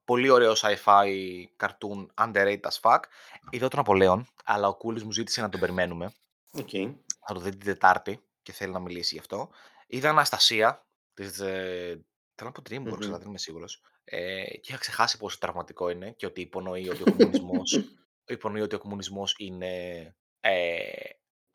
πολύ 0.05 0.31
ωραίο 0.31 0.53
sci-fi 0.57 1.07
cartoon, 1.57 2.07
underrated 2.15 2.61
as 2.61 2.81
fuck. 2.81 2.99
Είδα 3.51 3.69
τον 3.69 3.81
Ναπολέων, 3.81 4.27
αλλά 4.45 4.69
ο 4.69 4.75
Κούλης 4.75 5.05
μου 5.05 5.13
ζήτησε 5.13 5.41
να 5.41 5.49
τον 5.49 5.61
περιμένουμε. 5.61 6.13
Οκ. 6.53 6.69
Θα 7.27 7.35
το 7.35 7.41
δει 7.41 7.51
την 7.51 7.61
Τετάρτη 7.61 8.23
και 8.43 8.53
θέλει 8.53 8.73
να 8.73 8.79
μιλήσει 8.79 9.15
γι' 9.15 9.21
αυτό. 9.21 9.51
Είδα 9.87 10.09
Αναστασία, 10.11 10.87
της, 11.15 11.39
ε, 11.41 12.05
θέλω 12.35 12.51
να 12.51 12.53
πω 12.53 12.63
DreamWorks, 12.71 12.99
Μμμ. 12.99 13.09
αλλά 13.09 13.19
δεν 13.19 13.29
είμαι 13.29 13.39
σίγουρος. 13.39 13.83
Ε, 14.05 14.45
και 14.45 14.61
είχα 14.71 14.79
ξεχάσει 14.79 15.19
πόσο 15.19 15.39
τραυματικό 15.39 15.89
είναι 15.91 16.11
και 16.11 16.27
ότι 16.27 16.41
υπονοεί 16.41 16.89
ότι 16.89 17.03
ο 17.03 17.05
κομμουνισμός, 17.17 17.81
υπονοεί 18.29 18.61
ότι 18.61 18.75
ο 18.75 18.79
κομμουνισμός 18.79 19.35
είναι 19.39 20.15
ε, 20.41 20.81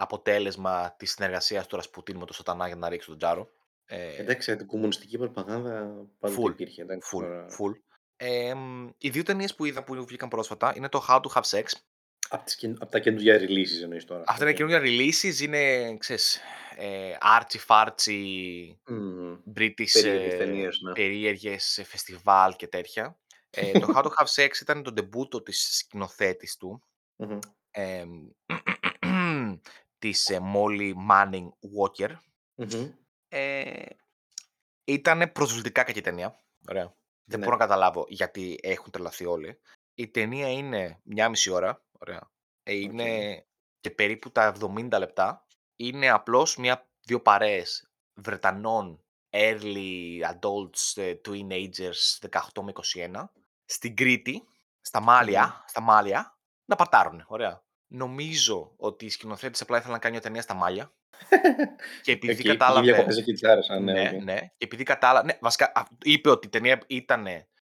αποτέλεσμα 0.01 0.96
της 0.98 1.12
συνεργασίας 1.12 1.67
του 1.67 1.75
Ρασπουτίν 1.75 2.17
με 2.17 2.25
τον 2.25 2.36
Σατανά 2.36 2.67
για 2.67 2.75
να 2.75 2.89
ρίξει 2.89 3.08
τον 3.08 3.17
Τσάρο. 3.18 3.50
Ε, 3.86 4.15
Εντάξει, 4.22 4.55
την 4.55 4.67
κομμουνιστική 4.67 5.17
προπαγάνδα 5.17 5.91
πάντοτε 6.20 6.41
Full. 6.41 6.50
υπήρχε. 6.50 6.81
Εντάξει, 6.81 7.10
Full, 7.15 7.20
τώρα... 7.22 7.46
full. 7.50 7.79
Ε, 8.15 8.53
μ, 8.53 8.89
οι 8.98 9.10
δύο 9.10 9.24
ταινίες 9.24 9.55
που 9.55 9.65
είδα 9.65 9.84
που 9.84 10.05
βγήκαν 10.05 10.29
πρόσφατα 10.29 10.74
είναι 10.75 10.89
το 10.89 11.05
How 11.10 11.15
to 11.22 11.27
Have 11.34 11.60
Sex. 11.60 11.63
Απ' 12.29 12.43
τις 12.43 12.55
καιν- 12.55 12.77
απ' 12.79 12.89
τα 12.91 13.00
καινούργια 13.00 13.38
releases 13.39 13.81
εννοείς 13.84 14.05
τώρα. 14.05 14.24
Αυτά 14.27 14.43
είναι 14.43 14.51
Οκ. 14.51 14.58
καινούργια 14.58 14.81
releases, 14.81 15.39
είναι, 15.41 15.98
ξέρεις, 15.98 16.39
ε, 16.77 17.15
άρτσι-φάρτσι, 17.20 18.17
Μμμ. 18.88 19.34
British 19.58 19.91
Περίεργες 19.93 20.34
ε, 20.34 20.38
ταινίες, 20.38 20.79
ναι. 20.81 20.91
περίεργες 20.91 21.63
σε 21.65 21.84
φεστιβάλ 21.84 22.55
και 22.55 22.67
τέτοια. 22.67 23.20
Ε, 23.50 23.79
το 23.79 23.88
How 23.96 24.01
to 24.03 24.08
Have 24.08 24.43
Sex 24.43 24.50
ήταν 24.62 24.84
το 24.84 24.91
ντεμπούτο 24.91 25.41
της 25.41 25.77
σκηνοθέτης 25.77 26.58
του, 26.58 26.84
Μμμ. 27.15 27.39
ε, 27.72 28.03
της 30.01 30.29
ε, 30.29 30.39
Molly 30.55 30.93
Manning 31.10 31.50
Walker. 31.77 32.15
Μμμ. 32.55 32.91
Ε, 33.27 33.84
ήταν 34.84 35.31
προσβλητικά 35.31 35.84
κακή 35.84 36.01
ταινία. 36.01 36.39
Ωραία. 36.70 36.96
Δεν 37.24 37.39
Ναι. 37.39 37.46
μπορώ 37.46 37.58
να 37.58 37.63
καταλάβω 37.65 38.05
γιατί 38.08 38.60
έχουν 38.62 38.91
τρελαθεί 38.91 39.25
όλοι. 39.25 39.60
Η 39.93 40.08
ταινία 40.08 40.51
είναι 40.51 41.00
μια 41.03 41.29
μισή 41.29 41.50
ώρα. 41.50 41.86
Ωραία. 42.00 42.31
Ε, 42.63 42.74
είναι 42.74 43.46
και 43.79 43.91
περίπου 43.91 44.31
τα 44.31 44.53
70 44.62 44.98
λεπτά. 45.00 45.46
Είναι 45.75 46.10
απλώς 46.10 46.58
μια, 46.58 46.89
δύο 47.01 47.22
παρέες 47.22 47.91
Βρετανών 48.13 49.03
early 49.29 50.20
adults, 50.31 50.93
ε, 51.01 51.15
teenagers 51.25 52.29
18 52.29 52.62
με 52.62 52.72
21 52.72 53.29
στην 53.65 53.96
Κρήτη, 53.96 54.43
στα 54.81 55.00
Μάλια, 55.00 55.63
στα 55.67 55.81
Μάλια, 55.81 56.38
να 56.65 56.75
παρτάρουν. 56.75 57.24
Ωραία. 57.27 57.63
Νομίζω 57.94 58.74
ότι 58.78 59.06
η 59.06 59.10
σκηνοθέτη 59.10 59.60
απλά 59.64 59.78
ήθελε 59.78 59.94
να 59.94 60.00
κάνει 60.00 60.14
μια 60.14 60.24
ταινία 60.24 60.42
στα 60.42 60.54
Μάλια. 60.54 60.94
Και 62.04 62.12
επειδή 62.12 62.32
Οκ, 62.32 62.38
πήγε 62.38 62.50
κατάλαβα. 62.50 62.86
διακοπές 62.92 63.18
εκεί 63.18 63.32
της 63.32 63.44
άρεσαν, 63.44 63.84
Ναι, 63.84 63.94
ναι, 63.94 64.10
ναι, 64.24 64.34
οκ. 64.34 64.40
Και 64.40 64.52
επειδή 64.58 64.84
κατάλαβα. 64.84 65.25
Ναι, 65.26 65.38
βασικά 65.42 65.72
α, 65.76 65.84
είπε 66.04 66.30
ότι 66.30 66.48
η 66.48 66.50
ταινία 66.50 66.82
ήταν. 66.88 67.26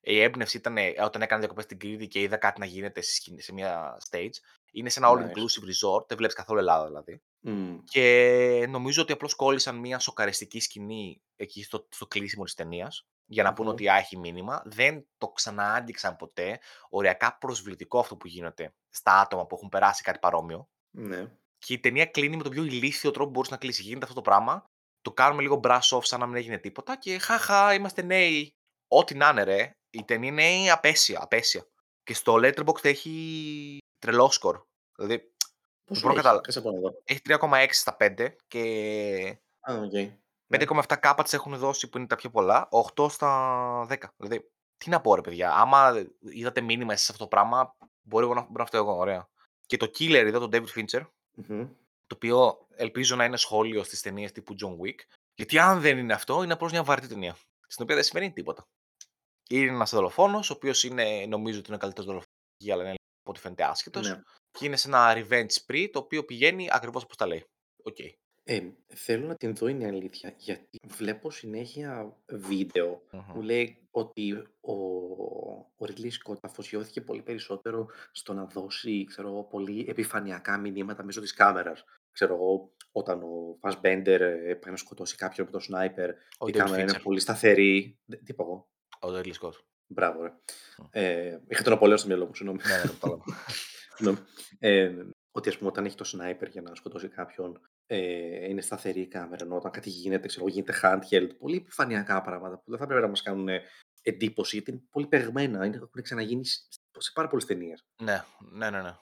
Η 0.04 0.22
έμπνευση 0.22 0.58
ήταν 0.58 0.78
όταν 1.04 1.22
έκανε 1.22 1.40
διακοπές 1.40 1.64
στην 1.64 1.78
Κρήτη 1.80 2.08
και 2.08 2.22
είδα 2.22 2.38
κάτι 2.38 2.60
να 2.60 2.66
γίνεται 2.66 3.02
σε, 3.02 3.14
σκηνή- 3.14 3.42
σε 3.42 3.54
μια 3.54 3.98
stage. 4.10 4.30
Είναι 4.72 4.90
σε 4.90 5.00
ένα 5.00 5.10
all 5.12 5.18
Nice. 5.18 5.22
inclusive 5.24 5.64
resort, 5.98 6.08
δεν 6.08 6.18
βλέπεις 6.18 6.36
καθόλου 6.36 6.60
Ελλάδα 6.60 6.86
δηλαδή. 6.86 7.22
Μμ. 7.40 7.78
Και 7.84 8.66
νομίζω 8.70 9.02
ότι 9.02 9.12
απλώς 9.12 9.36
κόλλησαν 9.36 9.76
μια 9.76 10.00
σοκαριστική 10.00 10.60
σκηνή 10.60 11.22
εκεί 11.36 11.64
στο, 11.64 11.88
στο 11.92 12.08
κλείσιμο 12.08 12.44
της 12.44 12.54
ταινίας 12.54 13.06
για 13.32 13.44
να 13.44 13.54
πούνε 13.54 13.70
ότι 13.70 13.86
έχει 13.86 14.18
μήνυμα. 14.18 14.62
Δεν 14.66 15.08
το 15.18 15.28
ξαναάντηξαν 15.28 16.16
ποτέ. 16.16 16.60
Οριακά 16.90 17.38
προσβλητικό 17.38 18.00
αυτό 18.00 18.18
που 18.18 18.28
γίνεται 18.28 18.74
στα 18.90 19.20
άτομα 19.20 19.46
που 19.46 19.56
έχουν 19.56 19.70
περάσει 19.70 20.04
κάτι 20.04 20.20
παρόμοιο. 20.20 20.70
Ναι. 20.92 21.32
Και 21.58 21.74
η 21.74 21.80
ταινία 21.80 22.06
κλείνει 22.06 22.38
με 22.38 22.44
τον 22.44 22.52
πιο 22.52 22.64
ηλίθιο 22.64 23.12
τρόπο 23.12 23.26
που 23.26 23.32
μπορούσε 23.32 23.52
να 23.52 23.58
κλείσει. 23.58 23.82
Γίνεται 23.82 24.06
αυτό 24.06 24.16
το 24.16 24.22
πράγμα. 24.22 24.64
Το 25.02 25.12
κάνουμε 25.12 25.42
λίγο 25.42 25.60
brush 25.64 25.98
off 25.98 26.04
σαν 26.04 26.20
να 26.20 26.26
μην 26.26 26.36
έγινε 26.36 26.58
τίποτα 26.58 26.98
και 26.98 27.18
χαχα, 27.18 27.74
είμαστε 27.74 28.02
νέοι. 28.02 28.56
Ό,τι 28.88 29.16
να 29.16 29.30
είναι, 29.30 29.44
ρε. 29.44 29.72
Η 29.90 30.04
ταινία 30.04 30.56
είναι 30.56 30.72
απέσια, 30.72 31.20
απέσια. 31.22 31.68
Και 32.04 32.14
στο 32.14 32.34
Letterboxd 32.36 32.86
έχει 32.86 33.78
τρελό 33.98 34.32
σκορ. 34.32 34.62
Δηλαδή, 34.96 35.34
Πόσο 35.86 36.08
έχει, 36.08 36.16
καταλα... 36.16 36.42
έχει 37.04 37.22
3,6 37.28 37.68
στα 37.70 37.98
5 38.00 38.28
και... 38.48 39.40
Okay. 39.68 40.16
Ναι. 40.58 40.66
5,7K 40.68 41.22
τη 41.24 41.36
έχουν 41.36 41.58
δώσει 41.58 41.90
που 41.90 41.98
είναι 41.98 42.08
τα 42.08 42.16
πιο 42.16 42.30
πολλά, 42.30 42.70
8 42.96 43.10
στα 43.10 43.88
10. 43.90 43.98
Δηλαδή, 44.18 44.52
τι 44.78 44.90
να 44.90 45.02
πω 45.02 45.16
ρε 45.16 45.22
παιδιά, 45.22 45.54
άμα 45.54 46.06
είδατε 46.20 46.62
μήνυμα 46.62 46.96
σε 46.96 47.12
αυτό 47.12 47.24
το 47.24 47.30
πράγμα, 47.30 47.78
μπορεί 48.02 48.28
να, 48.28 48.48
να 48.52 48.66
φταίω 48.66 48.82
εγώ, 48.82 48.98
ωραία. 48.98 49.30
Και 49.66 49.78
το 49.78 49.86
Killer 49.86 50.24
εδώ, 50.26 50.48
τον 50.48 50.50
David 50.54 50.80
Fincher, 50.80 51.02
mm-hmm. 51.02 51.70
το 52.08 52.16
οποίο 52.16 52.68
ελπίζω 52.76 53.16
να 53.16 53.26
είναι 53.26 53.38
σχόλιο 53.38 53.84
στις 53.84 54.02
ταινίες 54.02 54.32
τύπου 54.32 54.56
John 54.62 54.86
Wick, 54.86 55.00
γιατί 55.36 55.60
αν 55.60 55.82
δεν 55.82 55.98
είναι 55.98 56.14
αυτό, 56.14 56.44
είναι 56.44 56.54
απλώς 56.54 56.72
μια 56.72 56.84
βαρετή 56.84 57.08
ταινία, 57.08 57.36
στην 57.68 57.84
οποία 57.84 57.96
δεν 57.96 58.04
σημαίνει 58.04 58.32
τίποτα. 58.32 58.68
Είναι 59.50 59.72
ένας 59.72 59.92
δολοφόνος, 59.92 60.50
ο 60.50 60.54
οποίος 60.54 60.84
νομίζω 61.28 61.60
ότι 61.60 61.68
είναι 61.68 61.76
ο 61.76 61.80
καλύτερος 61.80 62.06
δολοφόνος, 62.06 62.74
αλλά 62.74 62.84
είναι 62.84 62.96
από 63.22 63.32
ό,τι 63.32 63.40
φαίνεται 63.40 63.64
άσχετος. 63.64 64.10
Ναι. 64.10 64.22
Και 64.52 64.66
είναι 64.66 64.76
σε 64.76 64.88
ένα 64.88 65.14
revenge 65.16 65.52
spree, 65.66 65.88
το 65.92 66.00
οποίο 66.00 66.26
πηγαίνει 66.26 66.68
ακριβώς 66.72 67.04
όπως 67.04 67.18
τα 67.18 67.28
λέει. 67.28 67.46
Οκ. 67.84 67.96
Okay. 68.00 68.10
Ε, 68.44 68.60
θέλω 68.88 69.28
να 69.28 69.36
την 69.36 69.56
δω 69.56 69.68
είναι 69.68 69.84
η 69.84 69.88
αλήθεια, 69.88 70.34
γιατί 70.38 70.80
βλέπω 70.88 71.32
συνέχεια 71.32 72.18
βίντεο 72.26 73.02
Μμμ. 73.12 73.34
που 73.34 73.42
λέει 73.42 73.88
ότι 73.92 74.32
ο, 74.62 74.74
ο 75.78 75.86
Ridley 75.86 76.10
Scott 76.10 76.38
αφοσιώθηκε 76.42 77.02
πολύ 77.02 77.22
περισσότερο 77.22 77.88
στο 78.12 78.34
να 78.34 78.46
δώσει, 78.46 79.04
ξέρω 79.04 79.28
εγώ, 79.28 79.44
πολύ 79.44 79.86
επιφανειακά 79.90 80.58
μηνύματα 80.58 81.04
μέσω 81.04 81.22
της 81.22 81.34
κάμερας. 81.34 81.84
Ξέρω 82.12 82.34
εγώ, 82.34 82.74
όταν 82.92 83.24
ο 83.24 83.58
Fassbender 83.62 84.06
ε, 84.20 84.54
πάει 84.54 84.72
να 84.72 84.76
σκοτώσει 84.78 85.16
κάποιον 85.16 85.50
με 85.52 85.60
το 85.60 85.66
sniper, 85.70 86.10
Ο 86.38 86.48
η 86.48 86.52
David 86.54 86.58
κάμερα 86.58 86.82
είναι 86.82 86.92
Fincher. 86.96 87.02
πολύ 87.04 87.20
σταθερή. 87.20 87.98
Δε- 88.06 88.16
Τι 88.16 88.24
είπα 88.28 88.44
εγώ; 88.44 88.70
Ο 89.02 89.08
Ridley 89.08 89.34
Scott. 89.42 89.54
Μπράβο, 89.88 90.22
ρε. 90.24 90.30
Μμ. 90.78 90.86
Ε, 90.90 91.40
είχα 91.48 91.64
τον 91.64 91.74
Απολέον 91.74 91.98
στο 91.98 92.08
μυαλό 92.08 92.26
μου, 92.26 92.36
συγγνώμη. 92.36 92.62
Ναι, 92.68 92.76
ναι, 92.76 92.82
το 92.82 92.94
κατάλαβα. 92.94 93.24
Ναι. 94.00 94.12
Ε, 94.60 94.94
ότι 95.32 95.50
ας 95.50 95.58
πούμε 95.58 95.70
όταν 95.70 95.86
έχει 95.86 95.96
το 95.96 96.06
sniper 96.18 96.50
για 96.50 96.62
να 96.62 96.76
σκοτώσει 96.76 97.08
κάποιον 97.08 97.62
ε, 97.94 98.50
είναι 98.50 98.62
σταθερή 98.62 99.02
η 99.02 99.08
κάμερα, 99.08 99.46
ενώ 99.46 99.56
όταν 99.56 99.72
κάτι 99.72 99.90
γίνεται, 99.90 100.28
ξέρω, 100.28 100.46
εγώ, 100.46 100.54
γίνεται 100.54 100.80
handheld, 100.82 101.30
πολύ 101.38 101.56
επιφανειακά 101.56 102.22
πράγματα 102.22 102.58
που 102.58 102.70
δεν 102.70 102.80
θα 102.80 102.86
πρέπει 102.86 103.02
να 103.02 103.08
μας 103.08 103.22
κάνουν 103.22 103.48
εντύπωση, 104.02 104.56
γιατί 104.56 104.72
είναι 104.72 104.82
πολύ 104.90 105.08
παιγμένα, 105.08 105.66
είναι, 105.66 105.76
έχουν 105.76 106.02
ξαναγίνει 106.02 106.46
σε 106.46 106.60
σε 106.98 107.12
πάρα 107.14 107.28
πολλές 107.28 107.46
ταινίες. 107.46 107.86
ναι, 108.04 108.24
ναι, 108.52 108.70
ναι, 108.70 108.82
ναι. 108.82 108.96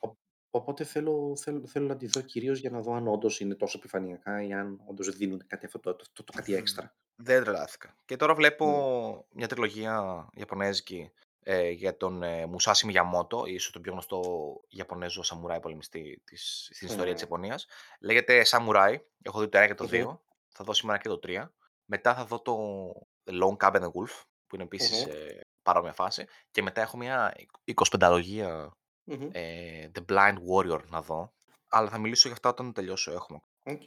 Οπότε 0.52 0.84
θέλω, 0.84 1.36
θέλω, 1.36 1.68
θέλω 1.68 1.88
να 1.88 1.98
τη 1.98 2.08
δω 2.08 2.22
κυρίως 2.22 2.60
για 2.60 2.70
να 2.70 2.82
δω 2.82 2.94
αν 2.94 3.08
όντως 3.08 3.40
είναι 3.40 3.56
τόσο 3.56 3.78
επιφανειακά 3.78 4.44
ή 4.44 4.54
αν 4.54 4.82
όντως 4.86 5.10
δίνουν 5.10 5.44
κάτι 5.48 5.66
αυτό 5.66 5.80
το, 5.80 5.96
το, 5.96 6.24
το 6.24 6.34
κάτι 6.36 6.54
έξτρα. 6.54 6.96
Δεν 7.16 7.44
τρελάθηκα. 7.44 7.96
Και 8.06 8.16
τώρα 8.16 8.36
βλέπω 8.36 8.66
Μμ. 8.66 9.38
μια 9.38 9.48
τριλογία 9.48 10.28
ιαπωνέζικη 10.34 11.12
ε, 11.44 11.70
για 11.70 11.98
τον 11.98 12.24
ε, 12.24 12.46
Μουσάσι 12.46 12.86
Μιγιαμότο, 12.86 13.46
ίσως 13.46 13.72
τον 13.72 13.82
πιο 13.82 13.92
γνωστό 13.92 14.22
Ιαπωνέζο 14.68 15.24
σαμουράι 15.24 15.60
πολεμιστή 15.60 16.22
της, 16.26 16.70
στην 16.74 16.88
ιστορία 16.88 17.14
της 17.14 17.22
Μμ. 17.24 17.28
Ιαπωνίας. 17.30 17.68
Λέγεται 18.00 18.42
Samurai. 18.46 18.96
Έχω 19.22 19.40
δει 19.40 19.48
το 19.50 19.60
1 19.60 19.68
και 19.68 19.74
το 19.74 19.84
Μμμ. 19.84 19.92
2. 19.92 20.18
Θα 20.48 20.64
δω 20.64 20.74
σήμερα 20.74 20.98
και 21.00 21.10
το 21.10 21.20
3. 21.24 21.50
Μετά 21.86 22.16
θα 22.16 22.26
δω 22.26 22.42
το 22.42 22.56
The 23.26 23.44
Long 23.44 23.58
Cabin 23.58 23.76
in 23.76 23.82
the 23.82 23.92
Wolf, 23.92 24.22
που 24.48 24.56
είναι 24.56 24.64
επίσης 24.64 25.06
Μμμ. 25.06 25.12
ε, 25.12 25.40
παρόμοια 25.62 25.94
φάση. 25.94 26.26
Και 26.52 26.62
μετά 26.62 26.82
έχω 26.82 26.98
μια 26.98 27.34
25λογία 28.00 28.72
Μμμ. 29.04 29.30
ε, 29.32 29.92
The 29.96 30.06
Blind 30.14 30.36
Warrior 30.54 30.82
να 30.88 31.02
δω. 31.02 31.34
Αλλά 31.68 31.90
θα 31.90 31.98
μιλήσω 31.98 32.28
για 32.28 32.34
αυτά 32.34 32.50
όταν 32.50 32.74
τελειώσω. 32.74 33.12
Έχουμε 33.12 33.40
Οκ. 33.66 33.82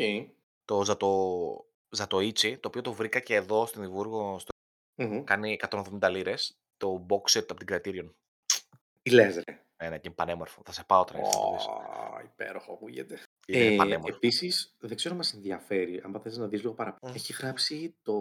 το 0.65 0.85
Ζατο... 0.85 1.67
Ζατοίτσι, 1.95 2.59
το 2.59 2.69
οποίο 2.69 2.81
το 2.81 2.93
βρήκα 2.93 3.21
και 3.21 3.35
εδώ 3.35 3.67
στο 3.67 3.83
Εδιμβούργο, 3.83 4.39
στο... 4.39 4.51
Μμμ. 4.95 5.25
κάνει 5.25 5.59
170 6.01 6.11
λίρες, 6.11 6.59
το 6.83 7.07
box 7.09 7.39
set 7.39 7.45
από 7.49 7.65
την 7.65 7.67
Criterion. 7.71 8.11
Τι 9.03 9.11
λες 9.11 9.35
ρε. 9.35 9.43
Ναι, 9.83 9.89
ναι, 9.89 9.95
και 9.97 10.03
είναι 10.05 10.15
πανέμορφο. 10.15 10.63
Θα 10.65 10.73
σε 10.73 10.85
πάω 10.87 11.05
τώρα 11.05 11.21
να 11.21 11.29
το 11.29 11.53
δεις. 11.53 11.67
Ω, 11.67 11.73
υπέροχο 12.25 12.73
ακούγεται. 12.73 13.21
Είναι 13.47 13.65
Ε, 13.65 13.77
πανέμορφο. 13.77 14.17
επίσης, 14.17 14.77
δεν 14.81 14.97
ξέρω 14.97 15.11
αν 15.15 15.21
μας 15.21 15.35
ενδιαφέρει, 15.35 16.01
αν 16.05 16.21
θες 16.23 16.37
να 16.37 16.49
δεις 16.49 16.61
λίγο 16.61 16.75
παραπάνω. 16.75 17.13
Μμ. 17.13 17.17
Έχει 17.17 17.33
γράψει 17.33 17.97
το, 18.03 18.15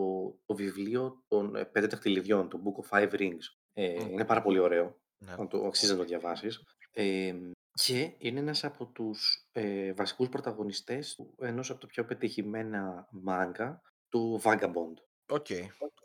το 0.46 0.56
βιβλίο 0.56 1.24
των 1.28 1.56
ε, 1.56 1.66
πέντε 1.66 1.88
δαχτυλιδιών, 1.88 2.50
το 2.50 2.60
Book 2.64 2.84
of 2.86 2.98
Five 3.00 3.12
Rings. 3.14 3.46
Ε, 3.74 4.04
Μμ. 4.04 4.12
Είναι 4.12 4.26
πάρα 4.26 4.42
πολύ 4.42 4.60
ωραίο. 4.60 5.00
Ναι. 5.26 5.36
Να 5.36 5.48
το, 5.48 5.66
αξίζει 5.66 5.92
να 5.92 5.98
το 5.98 6.04
διαβάσεις. 6.04 6.64
Ε, 6.92 7.34
και 7.74 8.16
είναι 8.18 8.40
ένας 8.40 8.64
από 8.64 8.86
τους 8.86 9.48
ε, 9.52 9.94
βασικούς 9.94 10.30
πρωταγωνιστές 10.30 11.16
του, 11.16 11.36
ενός 11.40 11.70
από 11.70 11.80
τα 11.80 11.88
πιο 11.88 12.06
πετυχημένα 12.06 13.08
μάνγκα 13.12 13.82
του 14.10 14.42
Vagabond. 14.44 14.94
Οκ. 15.32 15.46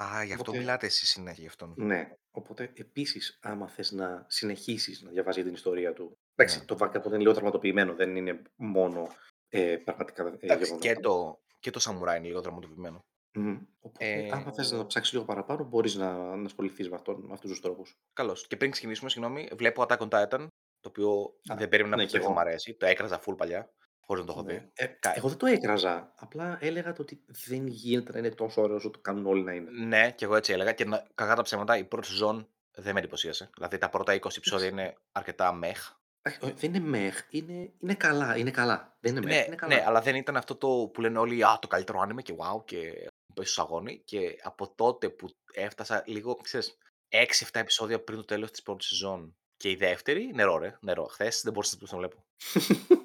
Α, 0.02 0.24
γι' 0.24 0.30
αυτό 0.32 0.40
Οπότε- 0.40 0.58
μιλάτε 0.58 0.86
εσείς 0.86 1.08
συνέχεια 1.08 1.42
γι' 1.42 1.48
αυτόν. 1.48 1.74
Ναι. 1.76 2.10
Οπότε, 2.30 2.72
επίσης, 2.74 3.38
άμα 3.42 3.68
θες 3.68 3.92
να 3.92 4.24
συνεχίσεις 4.28 5.02
να 5.02 5.10
διαβάζεις 5.10 5.34
για 5.36 5.44
την 5.44 5.54
ιστορία 5.54 5.92
του 5.92 6.18
Εντάξει, 6.34 6.58
Ναι. 6.58 6.64
το 6.64 6.76
Vagabond 6.80 7.06
είναι 7.06 7.16
λίγο 7.18 7.32
τραυματοποιημένο, 7.32 7.94
δεν 7.94 8.16
είναι 8.16 8.42
μόνο 8.56 9.08
ε, 9.48 9.76
πραγματικά 9.76 10.22
ε, 10.26 10.36
Εντάξει, 10.40 10.76
και 10.78 10.88
γεγονότα. 10.88 11.08
το, 11.08 11.40
και 11.60 11.70
το 11.70 11.80
Samurai 11.84 12.16
είναι 12.16 12.26
λίγο 12.26 12.40
δραματοποιημένο. 12.40 12.98
Μμμ. 13.38 13.58
Οπότε, 13.80 14.04
Ε, 14.12 14.28
άμα 14.32 14.52
θες 14.52 14.70
να 14.72 14.78
το 14.78 14.86
ψάξεις 14.86 15.12
λίγο 15.12 15.24
παραπάνω, 15.24 15.64
μπορείς 15.64 15.94
να, 15.94 16.36
να 16.36 16.44
ασχοληθείς 16.44 16.88
με, 16.88 16.94
αυτόν, 16.94 17.20
με 17.26 17.32
αυτούς 17.32 17.50
τους 17.50 17.60
τρόπους. 17.60 17.92
Καλώς. 18.12 18.46
Και 18.46 18.56
πριν 18.56 18.70
ξεκινήσουμε, 18.70 19.10
συγγνώμη, 19.10 19.48
βλέπω 19.56 19.82
Attack 19.88 19.98
on 19.98 20.08
Titan, 20.08 20.46
το 20.80 20.88
οποίο 20.88 21.34
Α, 21.52 21.54
δεν 21.56 21.68
περίμενα 21.68 21.96
ναι, 21.96 22.02
ποτέ 22.02 22.10
κι 22.10 22.16
ότι 22.16 22.24
θα 22.24 22.30
εγώ. 22.30 22.32
μου 22.32 22.40
αρέσει. 22.40 22.74
Το 22.74 22.86
έκραζα 22.86 23.20
full 23.26 23.36
παλιά, 23.36 23.70
χωρίς 24.06 24.24
να 24.24 24.32
το 24.32 24.38
έχω 24.38 24.42
Ναι. 24.46 24.52
δει. 24.52 24.70
Ε, 24.74 24.86
Κα- 24.86 25.12
εγώ 25.16 25.28
δεν 25.28 25.38
το 25.38 25.46
έκραζα. 25.46 26.12
Απλά 26.16 26.58
έλεγα 26.60 26.92
το 26.92 27.02
ότι 27.02 27.24
δεν 27.26 27.66
γίνεται 27.66 28.12
να 28.12 28.18
είναι 28.18 28.30
τόσο 28.30 28.62
ωραίος 28.62 28.78
όσο 28.78 28.90
το 28.90 28.98
κάνουν 28.98 29.26
όλοι 29.26 29.42
να 29.42 29.52
είναι. 29.52 29.70
Ναι, 29.70 30.10
και 30.10 30.24
εγώ 30.24 30.36
έτσι 30.36 30.52
έλεγα. 30.52 30.72
Και 30.72 30.84
να, 30.84 31.06
κακά 31.14 31.34
τα 31.34 31.42
ψέματα, 31.42 31.76
η 31.76 31.84
πρώτη 31.84 32.06
σεζόν 32.06 32.48
δεν 32.76 32.92
με 32.92 32.98
εντυπωσίασε. 32.98 33.50
Δηλαδή 33.54 33.78
τα 33.78 33.88
πρώτα 33.88 34.14
20 34.14 34.36
επεισόδια 34.36 34.66
είναι 34.68 34.94
αρκετά 35.12 35.52
μεχ. 35.52 35.90
Εντάξει, 36.22 36.44
όχι, 36.44 36.54
Δεν 36.66 36.74
είναι 36.74 36.88
μεχ, 36.88 37.22
είναι, 37.30 37.72
είναι 37.80 37.94
καλά. 37.94 38.36
Είναι 38.36 38.50
καλά. 38.50 38.96
Δεν 39.00 39.16
είναι 39.16 39.26
μεχ, 39.26 39.34
Ναι, 39.38 39.44
είναι 39.46 39.54
καλά. 39.56 39.74
ναι, 39.74 39.82
αλλά 39.86 40.00
δεν 40.00 40.14
ήταν 40.14 40.36
αυτό 40.36 40.56
το 40.56 40.90
που 40.92 41.00
λένε 41.00 41.18
όλοι 41.18 41.44
Α, 41.44 41.58
το 41.60 41.66
καλύτερο 41.68 42.00
άνιμε 42.00 42.22
και 42.22 42.34
wow 42.36 42.64
και 42.64 43.06
πέσει 43.34 43.52
στο 43.52 43.62
αγώνι. 43.62 43.98
Και 44.04 44.38
από 44.42 44.74
τότε 44.74 45.08
που 45.08 45.28
έφτασα 45.52 46.02
λίγο, 46.06 46.36
ξέρεις, 46.36 46.78
6-7 47.08 47.60
επεισόδια 47.60 48.02
πριν 48.04 48.18
το 48.18 48.24
τέλος 48.24 48.50
της 48.50 48.62
πρώτης 48.62 48.86
σεζόν 48.86 49.36
και 49.56 49.70
η 49.70 49.74
δεύτερη, 49.76 50.30
νερό 50.34 50.58
ρε, 50.58 50.76
νερό. 50.80 51.04
Χθες 51.04 51.40
δεν 51.44 51.52
μπορούσα 51.52 51.76
να 51.80 51.86
το 51.88 51.96
βλέπω. 51.96 52.24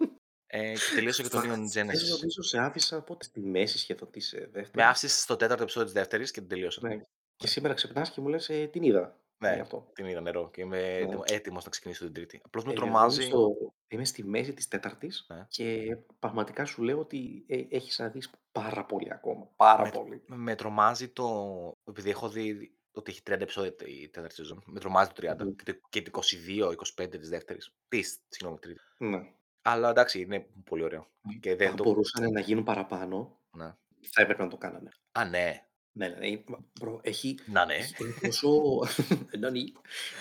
Ε, 0.54 0.74
και 0.74 0.80
τελείωσα 0.96 1.24
και 1.24 1.30
το 1.30 1.38
Neon 1.38 1.44
Χθες 1.44 1.74
Genesis. 1.76 2.10
νομίζω 2.10 2.42
σε 2.42 2.58
άφησα 2.58 3.02
πότε, 3.02 3.24
στη 3.24 3.42
μέση 3.42 3.78
σχεδόν 3.78 4.12
της 4.12 4.34
ε, 4.34 4.40
Με 4.40 4.48
δεύτερης; 4.52 4.88
άφησες 4.90 5.22
στο 5.22 5.36
τέταρτο 5.36 5.64
επεισόδιο 5.64 5.86
της 5.88 5.98
δεύτερης 5.98 6.32
και 6.32 6.40
την 6.40 6.50
τελείωσα. 6.50 6.88
Ναι. 6.88 7.02
Και 7.36 7.48
σήμερα 7.48 7.74
ξυπνάς 7.74 8.12
και 8.12 8.22
μου 8.22 8.28
λες 8.28 8.50
ε, 8.50 8.68
την 8.68 8.84
είδα. 8.84 9.20
Ναι, 9.38 9.54
Γι' 9.54 9.60
αυτό; 9.60 9.90
την 9.94 10.06
είδα 10.06 10.22
νερό 10.22 10.50
και 10.54 10.62
είμαι 10.62 11.00
Ναι. 11.00 11.16
έτοιμο 11.36 11.60
να 11.64 11.70
ξεκινήσω 11.70 12.04
την 12.04 12.14
τρίτη. 12.14 12.42
Απλώς 12.46 12.64
με 12.64 12.72
Ε, 12.72 12.74
εγώ 12.76 12.84
είμαι, 12.86 12.94
τρομάζει. 12.94 13.22
στο, 13.22 13.56
είμαι 13.88 14.06
στη 14.06 14.24
μέση 14.26 14.54
της 14.54 14.68
τέταρτης 14.68 15.26
Ναι. 15.30 15.46
και 15.50 15.98
πραγματικά 16.20 16.66
σου 16.66 16.82
λέω 16.84 17.00
ότι 17.00 17.44
ε, 17.48 17.62
έχεις 17.70 18.00
να 18.00 18.08
δεις 18.10 18.30
πάρα 18.52 18.86
πολύ 18.86 19.14
ακόμα. 19.14 19.50
Πάρα 19.56 19.82
Με, 19.84 19.90
πολύ. 19.90 20.22
με 20.26 20.56
τρομάζει 20.56 21.08
το. 21.10 21.48
Επειδή 21.84 22.10
έχω 22.10 22.30
δει 22.30 22.76
ότι 22.92 23.12
έχει 23.12 23.22
30 23.30 23.42
επεισόδια 23.42 23.74
η 23.86 24.10
τέταρτη 24.10 24.36
σεζόν. 24.36 24.64
Με 24.66 24.80
τρομάζει 24.80 25.10
το 25.10 25.14
30 25.22 25.44
Μμμ. 25.44 25.56
και 25.56 25.74
το- 25.74 25.80
και 25.90 26.02
το 26.02 26.10
22-25 26.10 27.18
της 27.20 27.30
δεύτερης. 27.30 27.74
Τι, 27.88 28.02
συγγνώμη, 28.04 28.58
τρίτη. 28.60 28.80
Ναι. 28.98 29.32
Αλλά 29.62 29.90
εντάξει, 29.90 30.22
είναι 30.22 30.48
πολύ 30.66 30.84
ωραίο. 30.84 31.08
Και 31.40 31.56
δεν 31.56 31.70
Αν 31.70 31.76
το. 31.76 31.84
μπορούσαν 31.84 32.32
να 32.32 32.40
γίνουν 32.40 32.64
παραπάνω, 32.64 33.40
Ναι. 33.52 33.76
θα 34.12 34.22
έπρεπε 34.22 34.44
να 34.44 34.50
το 34.50 34.58
κάνανε. 34.58 34.90
Α, 35.12 35.26
ναι. 35.26 35.66
Ναι, 35.94 36.08
ναι, 36.08 36.16
ναι. 36.16 36.42
Μα, 36.48 36.58
Bro, 36.82 37.00
έχει, 37.02 37.38
Να 37.46 37.66
ναι. 37.66 37.74
έχει- 37.74 37.96
είναι 38.04 38.14
τόσο, 38.22 38.50
Ναι, 39.40 39.50
ναι. 39.50 39.60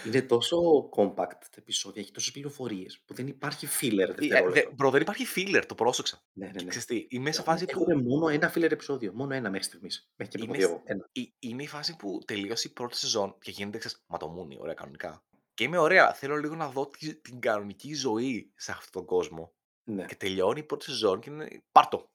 είναι 0.07 0.23
τόσο 0.23 0.89
compact 0.97 1.15
τα 1.41 1.57
επεισόδια, 1.59 2.03
έχει 2.03 2.11
τόσες 2.11 2.33
πληροφορίες 2.33 2.99
που 3.07 3.15
δεν 3.15 3.27
υπάρχει 3.27 3.67
filler 3.81 3.99
Ε, 3.99 4.03
ε, 4.03 4.07
δευτερόλεπτο. 4.07 4.51
δε- 4.51 4.75
Μπρο, 4.75 4.91
δεν 4.91 5.01
υπάρχει 5.01 5.27
filler, 5.37 5.63
το 5.67 5.75
πρόσεξα. 5.75 6.23
Ναι, 6.33 6.47
ναι, 6.47 6.53
Και 6.53 6.63
ναι. 6.65 6.69
ξέρεις 6.69 6.87
τι, 6.87 7.07
είμαι 7.17 7.33
σε 7.33 7.41
Έχουμε, 7.41 7.55
φάση 7.57 7.67
που. 7.73 7.81
έχουμε 7.81 8.03
μόνο 8.03 8.29
ένα 8.29 8.53
filler 8.55 8.71
επεισόδιο. 8.71 9.13
Μόνο 9.15 9.35
ένα 9.35 9.51
μέχρι 9.51 9.67
στιγμής. 9.67 10.11
Μέχρι 10.17 10.33
και 10.33 10.39
το 10.39 10.45
Είμαι, 10.49 10.57
δύο. 10.57 10.69
σ- 10.69 10.91
Ένα. 10.91 11.09
ε- 11.13 11.21
είναι 11.39 11.63
η 11.63 11.67
φάση 11.67 11.97
που 11.97 12.19
τελείωσε 12.25 12.69
η 12.69 12.73
πρώτη 12.73 12.97
σεζόν 12.97 13.37
και 13.41 13.51
γίνεται 13.51 13.79
ξέρεις, 13.79 14.03
ματομούνι, 14.07 14.57
ωραία 14.61 14.75
κανονικά. 14.75 15.25
Και 15.55 15.65
είμαι 15.65 15.79
ωραία. 15.79 16.13
Θέλω 16.15 16.37
λίγο 16.37 16.55
να 16.55 16.69
δω 16.69 16.89
τη- 16.89 17.15
την 17.21 17.41
κανονική 17.41 17.95
ζωή 17.95 18.53
σε 18.57 18.73
αυτόν 18.73 18.91
τον 18.93 19.05
κόσμο. 19.05 19.53
Ναι. 19.85 20.05
Και 20.07 20.15
τελειώνει 20.17 20.61
η 20.61 20.63
πρώτη 20.63 20.85
σεζόν 20.85 21.21
και 21.21 21.31
είναι. 21.31 21.63
Πάρτο. 21.73 22.11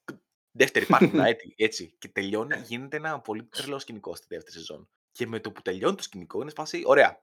Δεύτερη, 0.57 0.85
πάρτο, 0.85 1.21
έτσι, 1.21 1.53
έτσι. 1.57 1.95
Και 1.97 2.07
τελειώνει, 2.07 2.61
γίνεται 2.61 2.97
ένα 2.97 3.19
πολύ 3.21 3.43
τρελό 3.43 3.79
σκηνικό 3.79 4.15
στη 4.15 4.25
δεύτερη 4.29 4.57
σεζόν. 4.57 4.89
Και 5.11 5.27
με 5.27 5.39
το 5.39 5.51
που 5.51 5.61
τελειώνει 5.61 5.95
το 5.95 6.03
σκηνικό 6.03 6.41
είναι 6.41 6.49
σπάσει. 6.49 6.81
Ωραία. 6.85 7.21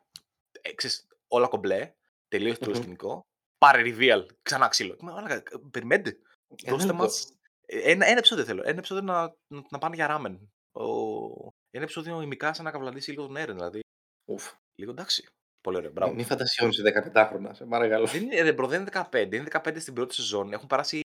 Ε, 0.61 0.73
ξέρεις, 0.73 1.07
όλα 1.29 1.49
κομπλέ. 1.49 1.95
Τελείωσε 2.29 2.55
το 2.55 2.61
τρελό 2.61 2.77
Μμμ. 2.77 2.83
σκηνικό. 2.83 3.27
Πάρε 3.59 3.83
reveal. 3.85 4.27
Ξανά 4.43 4.69
ξύλο. 4.69 4.97
Μα, 5.01 5.13
μαλάκα, 5.13 5.43
περιμένετε. 5.71 6.19
Ένα 6.63 6.73
Δώστε 6.73 6.87
λεπτό. 6.87 7.03
μας... 7.03 7.39
ε, 7.67 7.91
Ένα, 7.91 8.07
ένα 8.07 8.19
επεισόδιο 8.19 8.45
θέλω. 8.45 8.63
Ένα 8.63 8.79
επεισόδιο 8.79 9.05
να, 9.05 9.23
να, 9.47 9.63
να 9.71 9.79
πάνε 9.79 9.95
για 9.95 10.07
ράμεν. 10.07 10.53
Ο... 10.73 10.85
Ένα 11.71 11.83
επεισόδιο 11.85 12.23
η 12.23 12.27
Μικάσα 12.27 12.63
να 12.63 12.71
καβλαντήσει 12.71 13.11
λίγο 13.11 13.27
τον 13.27 13.37
Έρεν, 13.37 13.55
δηλαδή. 13.57 13.81
Ουφ. 14.31 14.53
Λίγο 14.75 14.91
εντάξει. 14.91 15.29
Πολύ 15.63 15.77
ωραίο, 15.77 15.89
Μη, 15.89 15.95
μπράβο. 15.95 16.15
μη 16.15 16.25
φαντασιώνεις 16.25 16.83
15 17.15 17.27
χρόνια, 17.29 17.55
σε 17.55 17.65
παρακαλώ. 17.65 18.07
Δεν 18.07 18.23
είναι, 18.23 18.41
ρε, 18.41 18.53
bro, 18.53 18.67
δεν 18.67 18.81
είναι 18.81 18.91
15, 19.11 19.29
είναι 19.33 19.45
15 19.51 19.77
στην 19.81 19.95
πρώτη 19.95 20.15
σεζόν. 20.15 20.53
Έχουν 20.53 20.67
περάσει 20.67 21.01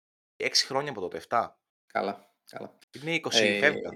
6 0.42 0.48
χρόνια 0.66 0.90
από 0.90 1.00
τότε, 1.00 1.22
7. 1.28 1.48
Καλά, 1.86 2.30
καλά. 2.50 2.78
Είναι 3.02 3.14
20, 3.14 3.30
Ε, 3.32 3.58
φεύγα. 3.58 3.90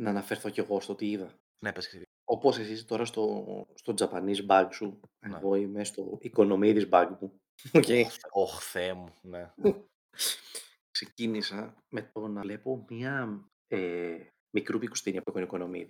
να 0.00 0.10
αναφερθώ 0.10 0.50
κι 0.50 0.60
εγώ 0.60 0.80
στο 0.80 0.94
τι 0.94 1.10
είδα. 1.10 1.34
Ναι, 1.62 1.72
πες 1.72 1.88
και 1.88 1.96
εσύ. 1.96 2.04
Όπως 2.28 2.58
εσύ 2.58 2.84
τώρα 2.84 3.04
στο, 3.04 3.44
στο 3.74 3.94
Japanese 3.98 4.46
bag 4.48 4.68
σου, 4.72 5.00
Ναι. 5.26 5.36
εγώ 5.36 5.54
είμαι 5.54 5.84
στο 5.84 6.18
Οικονομίδης 6.20 6.88
bag 6.90 7.08
μου. 7.20 7.40
Οκ. 7.72 7.84
Ωχ, 7.88 8.12
θε- 8.12 8.28
ωχ, 8.30 8.62
Θεέ 8.62 8.92
μου, 8.92 9.06
ναι. 9.22 9.52
Ξεκίνησα 10.90 11.74
με 11.88 12.10
το 12.12 12.28
να 12.28 12.40
βλέπω 12.40 12.84
μια 12.88 13.44
ε, 13.66 14.16
μικρού 14.50 14.78
μήκους 14.78 14.96
ταινία 15.04 15.22
που 15.22 15.38
έκανε 15.38 15.86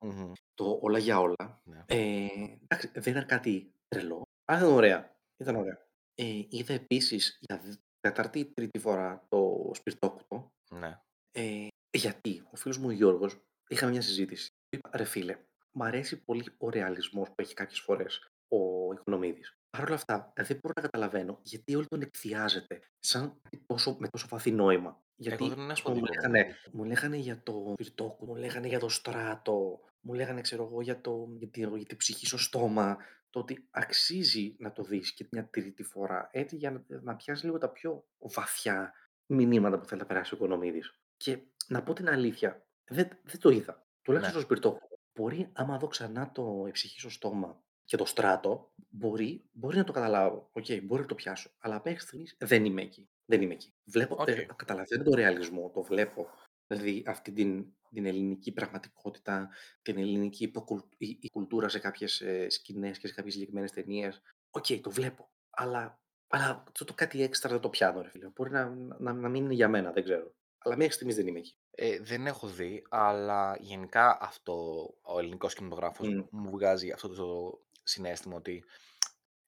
ο 0.00 0.06
Οικονομίδης. 0.06 0.26
Μμμ, 0.28 0.32
Το 0.54 0.78
όλα 0.82 0.98
για 0.98 1.18
όλα. 1.20 1.60
ναι. 1.64 1.84
Ε, 1.86 2.26
εντάξει, 2.62 2.90
δεν 2.94 3.12
ήταν 3.12 3.26
κάτι 3.26 3.74
τρελό, 3.88 4.22
αλλά 4.44 4.58
ήταν 4.60 4.72
ωραία. 4.72 5.16
Ήταν 5.36 5.56
ωραία. 5.56 5.86
Ε, 6.14 6.42
είδα 6.48 6.72
επίσης 6.74 7.38
για 7.40 7.58
δε- 7.58 7.74
τέταρτη 8.00 8.38
ή 8.38 8.52
τρίτη 8.52 8.78
φορά 8.78 9.24
το 9.28 9.70
Σπιρτόκουτο. 9.74 10.52
ναι. 10.70 11.00
Ε, 11.32 11.66
γιατί 11.96 12.42
ο 12.52 12.56
φίλος 12.56 12.78
μου 12.78 12.86
ο 12.86 12.90
Γιώργος 12.90 13.40
είχαμε 13.68 13.90
μια 13.92 14.02
συζήτηση. 14.02 14.46
Του 14.48 14.76
Είπα, 14.78 14.90
ρε 14.96 15.04
φίλε, 15.04 15.38
μου 15.72 15.84
αρέσει 15.84 16.24
πολύ 16.24 16.44
ο 16.58 16.70
ρεαλισμός 16.70 17.28
που 17.28 17.34
έχει 17.36 17.54
κάποιες 17.54 17.80
φορές 17.80 18.26
ο 18.48 18.92
Οικονομίδης. 18.92 19.52
Παρ' 19.70 19.84
όλα 19.86 19.94
αυτά, 19.94 20.32
δεν 20.36 20.58
μπορώ 20.62 20.72
να 20.76 20.82
καταλαβαίνω 20.82 21.38
γιατί 21.42 21.74
όλοι 21.74 21.86
τον 21.86 22.00
εκθιάζεται 22.02 22.80
σαν 22.98 23.40
τόσο, 23.66 23.96
με 24.00 24.08
τόσο 24.08 24.26
βαθύ 24.28 24.50
νόημα. 24.50 25.02
Γιατί 25.20 25.44
Εγώ 25.44 25.54
δεν 25.54 25.70
ας 25.70 25.78
έχω 25.78 25.88
πούμε, 25.92 25.94
δει 25.94 26.00
μου, 26.00 26.06
το 26.06 26.12
λέγανε, 26.28 26.56
μου 26.72 26.84
λέγανε 26.84 27.16
για 27.16 27.42
το 27.42 27.72
Σπιρτόκου, 27.72 28.26
μου 28.26 28.34
λέγανε 28.34 28.66
για 28.66 28.78
το 28.78 28.88
στράτο, 28.88 29.80
μου 30.00 30.12
λέγανε 30.12 30.40
ξέρω 30.40 30.64
εγώ 30.64 30.80
για, 30.80 31.00
το, 31.00 31.28
για, 31.38 31.48
τη, 31.48 31.60
για 31.60 31.86
την 31.86 31.96
ψυχή 31.96 32.26
στο 32.26 32.38
στόμα. 32.38 32.96
Το 33.30 33.38
ότι 33.38 33.68
αξίζει 33.70 34.56
να 34.58 34.72
το 34.72 34.82
δεις 34.82 35.14
και 35.14 35.26
μια 35.30 35.48
τρίτη 35.48 35.82
φορά 35.82 36.28
έτσι 36.32 36.56
για 36.56 36.70
να, 36.70 36.84
να 37.02 37.16
πιάσεις 37.16 37.44
λίγο 37.44 37.58
τα 37.58 37.68
πιο 37.70 38.04
βαθιά 38.18 38.92
μηνύματα 39.26 39.78
που 39.78 39.84
θέλει 39.84 40.00
να 40.00 40.06
περάσει 40.06 40.34
ο 40.34 40.36
Οικονομίδης. 40.36 41.00
Και 41.16 41.38
να 41.68 41.82
πω 41.82 41.92
την 41.92 42.08
αλήθεια, 42.08 42.66
δεν, 42.84 43.08
δεν 43.22 43.40
το 43.40 43.50
είδα. 43.50 43.86
Τουλάχιστον 44.02 44.36
Ναι. 44.36 44.40
στο 44.40 44.54
σπιρτόκο. 44.54 44.88
Μπορεί, 45.14 45.50
άμα 45.52 45.78
δω 45.78 45.86
ξανά 45.86 46.32
το 46.32 46.64
η 46.68 46.70
ψυχή 46.70 46.98
στο 47.00 47.10
στόμα 47.10 47.62
και 47.90 47.96
το 47.96 48.04
Στράτο, 48.04 48.72
μπορεί, 48.88 49.44
μπορεί 49.52 49.76
να 49.76 49.84
το 49.84 49.92
καταλάβω. 49.92 50.48
Οκ, 50.52 50.64
μπορεί 50.82 51.00
να 51.00 51.06
το 51.06 51.14
πιάσω. 51.14 51.50
Αλλά 51.58 51.82
μέχρι 51.84 52.00
στιγμής 52.00 52.36
δεν 52.38 52.64
είμαι 52.64 52.82
εκεί. 52.82 53.08
Δεν 53.24 53.42
είμαι 53.42 53.52
εκεί. 53.52 53.74
Βλέπω, 53.84 54.16
Οκ. 54.18 54.28
ε, 54.28 54.46
καταλαβαίνω 54.56 55.02
το 55.02 55.14
ρεαλισμό, 55.14 55.70
το 55.70 55.82
βλέπω. 55.82 56.26
Δηλαδή 56.66 57.02
αυτή 57.06 57.32
την, 57.32 57.66
την 57.90 58.06
ελληνική 58.06 58.52
πραγματικότητα, 58.52 59.48
την 59.82 59.98
ελληνική 59.98 60.44
υποκουλ- 60.44 60.92
η, 60.96 61.18
η 61.20 61.30
κουλτούρα 61.30 61.68
σε 61.68 61.78
κάποιες 61.78 62.20
ε, 62.20 62.48
σκηνές 62.48 62.98
και 62.98 63.06
σε 63.06 63.14
κάποιες 63.14 63.32
συγκεκριμένες 63.32 63.70
ταινίες. 63.72 64.22
Οκ, 64.50 64.66
το 64.82 64.90
βλέπω. 64.90 65.30
Αλλά, 65.50 66.00
αλλά 66.28 66.64
το, 66.72 66.84
το 66.84 66.94
κάτι 66.94 67.22
έξτρα 67.22 67.50
δεν 67.50 67.60
το 67.60 67.68
πιάνω, 67.68 68.02
ρε 68.02 68.08
φίλε. 68.08 68.28
Μπορεί 68.34 68.50
να, 68.50 68.68
να, 68.98 69.12
να 69.12 69.28
μην 69.28 69.44
είναι 69.44 69.54
για 69.54 69.68
μένα, 69.68 69.92
δεν 69.92 70.04
ξέρω. 70.04 70.34
Αλλά 70.58 70.76
μέχρι 70.76 70.92
στιγμής 70.92 71.16
δεν 71.16 71.26
είμαι 71.26 71.38
εκεί. 71.38 71.56
Ε, 71.70 72.00
δεν 72.00 72.26
έχω 72.26 72.46
δει, 72.46 72.82
αλλά 72.88 73.56
γενικά 73.60 74.18
αυτό 74.20 74.54
ο 75.02 75.18
ελληνικός 75.18 75.54
κινηματογράφος 75.54 76.08
Μμ. 76.08 76.20
μου 76.30 76.50
βγάζει 76.50 76.90
αυτό 76.90 77.08
το 77.08 77.60
συναίσθημα 77.90 78.36
ότι 78.36 78.64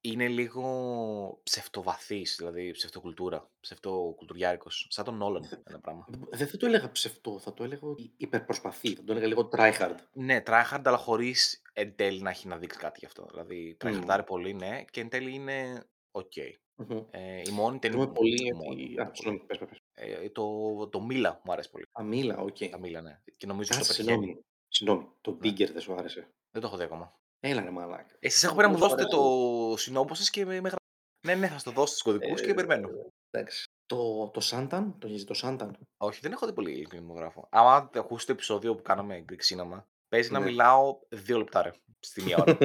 είναι 0.05 0.29
λίγο 0.29 1.41
ψευτοβαθής, 1.43 2.35
δηλαδή 2.39 2.71
ψευτοκουλτούρα, 2.71 3.51
ψευτοκουλτουριάρικος, 3.61 4.87
σαν 4.91 5.05
τον 5.05 5.17
Νόλαν 5.17 5.63
ένα 5.65 5.81
πράγμα. 5.81 6.07
Δεν 6.31 6.49
θα 6.49 6.57
το 6.57 6.67
έλεγα 6.67 6.91
ψευτό, 6.93 7.39
θα 7.39 7.55
το 7.55 7.65
έλεγα 7.65 7.89
ότι 7.89 8.13
υπερπροσπαθεί. 8.17 8.95
Θα 8.95 9.05
το 9.05 9.13
έλεγα 9.13 9.27
λίγο 9.27 9.49
tryhard. 9.53 9.97
Ναι, 10.13 10.43
tryhard, 10.47 10.81
αλλά 10.85 10.97
χωρίς 10.97 11.63
εν 11.73 11.97
τέλει 11.97 12.21
να 12.23 12.31
έχει 12.31 12.49
να 12.49 12.57
δείξει 12.59 12.79
κάτι 12.79 12.99
γι' 12.99 13.07
αυτό. 13.07 13.27
Δηλαδή, 13.31 13.77
Μμ. 13.85 13.89
tryhard 13.89 14.10
άρει 14.10 14.23
πολύ, 14.27 14.55
ναι, 14.55 14.85
και 14.91 15.01
εν 15.01 15.09
τέλει 15.09 15.35
είναι 15.35 15.85
οκ. 16.11 16.33
Μμμ. 16.77 17.05
Ε, 17.11 17.41
η 17.47 17.51
μόνη 17.51 17.79
ταινία 17.79 17.97
Χαίρομαι 17.99 18.13
πολύ 18.15 18.33
η 18.33 18.43
γιατί. 18.43 18.57
μόνη, 18.67 18.83
Α, 18.85 18.97
το 18.97 19.03
πολύ. 19.05 19.17
συγγνώμη, 19.17 19.39
πες, 19.47 19.59
πες, 19.59 19.69
πες. 19.69 19.79
Ε, 19.93 20.31
το, 20.31 20.89
το 20.89 21.01
Μήλα 21.01 21.41
μου 21.45 21.53
άρεσε 21.53 21.69
πολύ. 21.69 21.87
Α, 21.93 22.05
Μήλα, 22.05 22.37
οκ. 22.39 22.57
Τα 22.71 22.79
Μήλα, 22.79 23.01
ναι. 23.01 23.21
Και 23.37 23.47
νομίζω 23.47 23.73
στο 23.73 23.83
Κάτσε, 23.83 23.97
πετυχαίνει. 23.97 24.25
συγγνώμη. 24.25 24.45
Συγγνώμη, 24.69 25.09
το 25.21 25.31
Ναι. 25.31 25.39
Digger 25.51 25.71
δεν 25.73 25.81
σου 25.81 25.95
άρεσε. 25.95 26.29
Δεν 26.51 26.61
το 26.63 26.67
έχω 26.67 26.77
δει 26.77 26.83
ακόμα. 26.83 27.21
Έλα 27.45 27.63
ρε 27.63 27.71
μαλάκα. 27.71 28.17
Εσείς 28.19 28.43
έχω 28.45 28.55
πει 28.57 28.63
να 28.63 28.69
μου 28.69 28.75
Πώς 28.79 28.83
σου 28.83 28.89
δώσετε 28.97 29.17
αρέσει. 29.17 29.29
το 29.71 29.77
Cinobo 29.77 30.15
σας 30.15 30.31
και 30.31 30.45
με, 30.45 30.61
με 30.61 30.69
γρα- 30.69 30.79
Ναι, 31.27 31.35
ναι, 31.35 31.47
θα 31.49 31.59
στο 31.59 31.71
δώσω 31.71 31.87
στους 31.93 32.03
κωδικούς 32.03 32.41
και 32.41 32.51
Ε, 32.51 32.55
περιμένω. 32.55 32.89
εντάξει. 33.31 33.65
Το, 33.87 34.29
το 34.33 34.41
Suntan, 34.51 34.93
το 34.99 35.07
έχεις 35.07 35.25
δει 35.25 35.25
το 35.25 35.41
Suntan. 35.43 35.71
Όχι, 35.97 36.21
δεν 36.23 36.33
έχω 36.33 36.47
δει 36.47 36.53
πολύ 36.53 36.71
ελληνικό 36.71 36.91
κινηματογράφο. 36.95 37.47
Άμα 37.51 37.91
ακούσει 37.95 38.27
το 38.27 38.33
επεισόδιο 38.33 38.75
που 38.75 38.83
κάναμε 38.83 39.25
Greek 39.29 39.55
Cinema, 39.55 39.83
παίζει 40.09 40.31
να 40.33 40.39
Ναι. 40.39 40.45
μιλάω 40.45 40.99
δύο 41.09 41.39
λεπτά 41.39 41.63
ρε, 41.63 41.71
στη 42.01 42.23
μία 42.23 42.37
ώρα. 42.39 42.59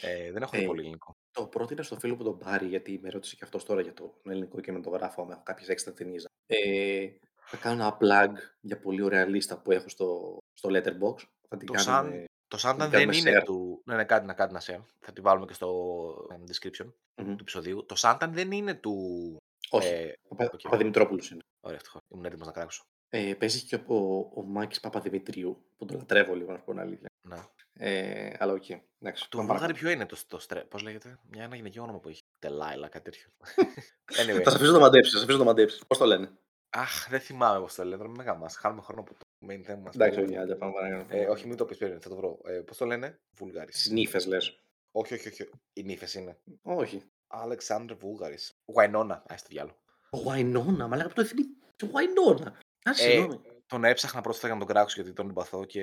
ε, 0.00 0.32
δεν 0.32 0.42
έχω 0.42 0.56
δει 0.56 0.62
Ε, 0.62 0.66
πολύ 0.66 0.80
ελληνικό. 0.80 1.12
Το 1.30 1.46
πρότεινα 1.46 1.82
στο 1.82 1.98
φίλο 1.98 2.16
που 2.16 2.24
τον 2.24 2.38
πάρει, 2.38 2.66
γιατί 2.66 2.98
με 3.02 3.08
ρώτησε 3.10 3.36
και 3.36 3.44
αυτός 3.44 3.64
τώρα 3.64 3.80
για 3.80 3.92
τον 3.94 4.12
ελληνικό 4.24 4.60
κινηματογράφο, 4.60 5.22
άμα 5.22 5.32
έχω 5.32 5.42
κάποιες 5.42 5.68
έξτρα 5.68 5.92
ταινίες. 5.92 6.26
Ε, 6.46 7.08
θα 7.44 7.56
κάνω 7.56 7.74
ένα 7.82 7.96
plug 8.00 8.32
για 8.60 8.78
πολύ 8.80 9.02
ωραία 9.02 9.26
λίστα 9.26 9.58
που 9.62 9.72
έχω 9.72 9.88
στο, 9.88 10.38
στο 10.52 10.68
Letterboxd. 10.72 11.22
Θα 11.48 11.56
την 11.56 11.66
Το 11.66 11.72
κάνουμε. 11.72 12.24
Sun, 12.48 12.60
Το 12.60 12.68
Suntan 12.68 12.76
δεν 12.76 12.90
κάνουμε 12.90 13.16
είναι 13.16 13.38
share. 13.40 13.44
του. 13.44 13.82
Ναι, 13.84 13.96
ναι, 13.96 14.04
κάτι 14.04 14.26
να 14.26 14.32
κάτι 14.32 14.52
να 14.52 14.60
share. 14.60 14.82
Θα 15.00 15.12
τη 15.12 15.20
βάλουμε 15.20 15.46
και 15.46 15.52
στο 15.52 15.68
ε, 16.30 16.34
description 16.52 16.92
Μμμ. 17.16 17.26
του 17.26 17.36
επεισοδίου. 17.40 17.84
Το 17.86 17.94
Suntan 17.98 18.28
δεν 18.30 18.52
είναι 18.52 18.74
του. 18.74 18.96
Όχι. 19.70 19.88
Ε, 19.88 20.12
Ο, 20.28 20.34
Πα- 20.34 20.50
οκ. 20.54 20.60
Παπαδημητρόπουλος 20.60 21.30
είναι. 21.30 21.40
Ωραία, 21.60 21.76
ευτυχώς. 21.76 22.00
Ήμουν 22.08 22.24
έτοιμος 22.24 22.46
να 22.46 22.52
κράξω. 22.52 22.84
Ε, 23.08 23.34
παίζει 23.38 23.62
και 23.62 23.74
ο, 23.86 23.94
ο 24.34 24.42
Μάκης 24.46 24.80
Παπαδημητρίου, 24.80 25.64
που 25.76 25.84
τον 25.84 25.96
λατρεύω 25.96 26.34
λίγο, 26.34 26.50
να 26.52 26.58
σου 26.58 26.64
πω 26.64 26.70
την 26.70 26.80
αλήθεια. 26.80 27.08
Ναι. 27.28 27.36
Ε, 27.78 28.32
αλλά 28.38 28.52
οκ. 28.52 28.68
Εντάξει, 28.68 29.28
Το 29.30 29.36
πάμε 29.36 29.48
Βούλγαρη 29.48 29.72
παρακάτω. 29.72 29.72
ποιο 29.74 29.90
είναι 29.90 30.06
το, 30.06 30.16
το 30.28 30.38
στρε... 30.38 30.60
Πώς 30.60 30.82
λέγεται, 30.82 31.18
μια 31.30 31.42
ένα 31.44 31.56
γυναικείο 31.56 31.82
όνομα 31.82 31.98
που 31.98 32.08
έχει. 32.08 32.20
Τελάιλα, 32.38 32.88
κάτι 32.88 33.04
τέτοιο. 33.10 33.28
anyway. 34.20 34.42
Θα 34.42 34.50
σε 34.50 34.56
αφήσω 34.56 34.70
να 34.70 34.78
το 34.78 34.80
μαντέψεις, 34.80 35.12
θα 35.12 35.18
σε 35.18 35.24
αφήσω 35.24 35.38
να 35.38 35.44
το 35.44 35.50
μαντέψεις. 35.50 35.82
Πώς 35.86 35.98
το 35.98 36.04
λένε; 36.04 36.30
Αχ, 36.70 37.08
δεν 37.08 37.20
θυμάμαι 37.20 37.60
πώς 37.60 37.74
το 37.74 37.82
λένε. 37.84 37.96
Τώρα 37.96 38.08
μην 38.08 38.18
με 38.18 38.24
γαμάς. 38.24 38.56
Χάνουμε 38.56 38.82
χρόνο 38.82 39.00
από 39.00 39.10
το 39.10 39.16
main 39.50 39.60
θέμα 39.64 39.80
μας. 39.80 39.94
Εντάξει, 39.94 40.14
Περίμενε. 40.14 40.24
όχι, 40.42 40.50
άντε, 40.50 40.54
πάμε 40.54 40.72
παρακάτω. 40.72 41.16
Ε, 41.16 41.26
όχι, 41.26 41.46
μην 41.46 41.56
το 41.56 41.64
πεις 41.64 41.76
περίμενε, 41.78 42.02
θα 42.02 42.08
το 42.08 42.16
βρω. 42.16 42.40
Ε, 42.44 42.52
πώς 42.52 42.76
το 42.76 42.84
λένε, 42.86 43.20
Βουλγάρης. 43.36 43.78
Στις 43.78 43.90
νύφες 43.92 44.26
λες. 44.26 44.60
Όχι, 44.92 45.14
όχι, 45.14 45.28
όχι. 45.28 45.50
Οι 45.72 45.82
νύφες 45.82 46.14
είναι. 46.14 46.38
Όχι. 46.62 47.02
Αλεξάνδρ 47.26 47.94
Βούλγαρης. 47.94 48.58
Γουαϊνόνα, 48.64 49.22
ας 49.28 49.42
το 49.42 49.48
διάλογο. 49.50 49.76
Ο 50.10 50.18
Γουαϊνόνα, 50.18 50.86
μα 50.88 50.96
λέγα 50.96 51.06
από 51.06 51.14
το 51.14 51.20
εθνικό. 51.20 51.50
Ο 51.82 51.86
Γουαϊνόνα. 51.86 52.46
Α, 52.82 52.90
Ε, 52.90 52.94
συγγνώμη. 52.94 53.40
τον 53.66 53.84
έψαχνα 53.84 54.20
πρόσφατα 54.20 54.46
για 54.46 54.56
να 54.56 54.64
τον 54.64 54.74
κράξω 54.74 55.00
γιατί 55.00 55.16
τον 55.16 55.28
εμπαθώ 55.28 55.64
και 55.64 55.82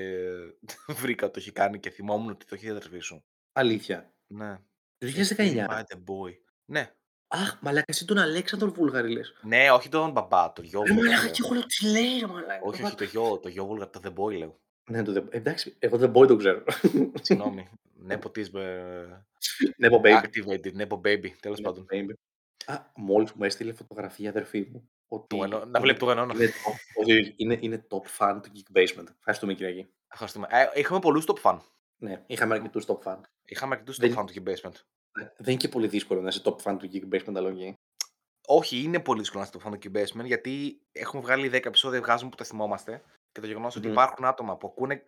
βρήκα 1.01 1.25
ότι 1.25 1.33
το 1.33 1.39
έχει 1.39 1.51
κάνει 1.51 1.79
και 1.79 1.89
θυμόμουν 1.89 2.29
ότι 2.31 2.45
το 2.45 2.55
έχει 2.55 2.65
διατρεφεί 2.71 2.99
σου. 2.99 3.23
Αλήθεια. 3.51 4.13
Ναι. 4.27 4.55
Το 4.97 5.07
Ε, 5.07 5.11
2019. 5.35 5.67
By 5.69 5.79
the 5.81 5.97
boy. 5.97 6.33
Ναι. 6.65 6.91
Αχ, 7.33 7.57
μαλάκα, 7.61 7.85
εσύ 7.87 8.05
τον 8.05 8.17
Αλέξανδρο 8.17 8.71
Βούλγαρη 8.71 9.09
λες. 9.11 9.33
Ναι, 9.41 9.71
όχι 9.71 9.89
τον 9.89 10.11
μπαμπά, 10.11 10.53
το 10.53 10.61
γιο 10.61 10.81
Ρε 10.83 10.93
Βούλγαρη. 10.93 11.07
μαλάκα, 11.09 11.23
λέω. 11.23 11.31
και 11.33 11.41
εγώ 11.45 11.53
λέω 11.53 11.65
τι 11.65 11.85
λέει 11.89 12.19
ρε 12.19 12.25
μαλάκα. 12.27 12.59
Όχι, 12.63 12.83
όχι, 12.83 12.95
το 12.95 13.03
γιο, 13.03 13.37
το 13.41 13.49
γιο 13.49 13.65
Βούλγαρη, 13.65 13.89
το 13.89 13.99
The 14.03 14.13
Boy 14.19 14.37
λέω. 14.37 14.59
Ναι, 14.89 15.03
το 15.03 15.11
The- 15.15 15.33
εντάξει, 15.33 15.75
εγώ 15.79 15.97
δεν 15.97 16.11
boy 16.15 16.27
το 16.27 16.35
ξέρω. 16.35 16.63
Συγγνώμη. 17.21 17.69
Nepotism 18.09 18.53
ε, 18.53 19.05
Ναι, 19.77 19.89
Nepo 19.89 20.01
baby. 20.03 20.21
activated, 20.23 20.81
Nepo 20.81 21.01
baby, 21.01 21.29
τέλος 21.39 21.59
Ναι, 21.59 21.65
πάντων. 21.65 21.85
baby. 21.91 22.13
Α, 22.65 22.77
μόλις 22.95 23.31
μου 23.33 23.43
έστειλε 23.43 23.73
φωτογραφία 23.73 24.25
η 24.25 24.27
αδερφή 24.27 24.67
μου. 24.71 24.89
Ότι 25.07 25.27
Του 25.35 25.43
ενό- 25.43 25.57
να 25.59 25.65
είναι- 25.67 25.79
βλέπει 25.79 25.99
το 25.99 26.11
Winona. 26.11 26.33
Είναι, 26.35 26.45
top- 26.47 27.01
όχι, 27.03 27.33
είναι, 27.37 27.57
είναι 27.61 27.85
top 27.89 28.01
fan 28.17 28.39
του 28.43 28.49
Geek 28.55 28.77
Basement. 28.77 29.05
Ευχαριστούμε 29.17 29.53
Κυριακή. 29.53 29.87
Ευχαριστούμε. 30.11 30.47
Ε, 30.49 30.79
είχαμε 30.79 30.99
πολλούς 30.99 31.25
top 31.27 31.41
fan. 31.41 31.57
Ναι, 31.97 32.23
είχαμε 32.27 32.53
αρκετούς 32.55 32.85
top 32.87 32.97
fan. 33.03 33.17
Είχαμε 33.45 33.73
αρκετούς 33.73 33.97
top 33.97 33.99
Δεν- 34.01 34.19
fan 34.19 34.25
του 34.25 34.33
Geek 34.33 34.49
Basement. 34.49 34.75
Ναι, 35.19 35.23
Δεν 35.23 35.33
είναι 35.47 35.55
και 35.57 35.67
πολύ 35.67 35.87
δύσκολο 35.87 36.21
να 36.21 36.27
είσαι 36.27 36.41
top 36.45 36.55
fan 36.63 36.77
του 36.79 36.89
Geek 36.93 37.15
Basement, 37.15 37.35
αλλά 37.35 37.49
οκ. 37.49 37.75
Όχι, 38.47 38.77
είναι 38.81 38.99
πολύ 38.99 39.19
δύσκολο 39.19 39.41
να 39.43 39.45
είσαι 39.47 39.57
top 39.57 39.69
fan 39.69 39.79
του 39.79 39.89
Geek 39.91 39.97
Basement 40.03 40.25
γιατί 40.25 40.81
έχουμε 40.91 41.21
βγάλει 41.21 41.47
10 41.49 41.65
επεισόδια, 41.65 41.99
βγάζουμε 42.01 42.29
που 42.29 42.35
τα 42.35 42.43
θυμόμαστε 42.43 43.03
και 43.31 43.41
το 43.41 43.47
γεγονός 43.47 43.75
ότι 43.75 43.85
Μμμ. 43.85 43.93
υπάρχουν 43.93 44.25
άτομα 44.25 44.57
που 44.57 44.67
ακούνε, 44.67 45.03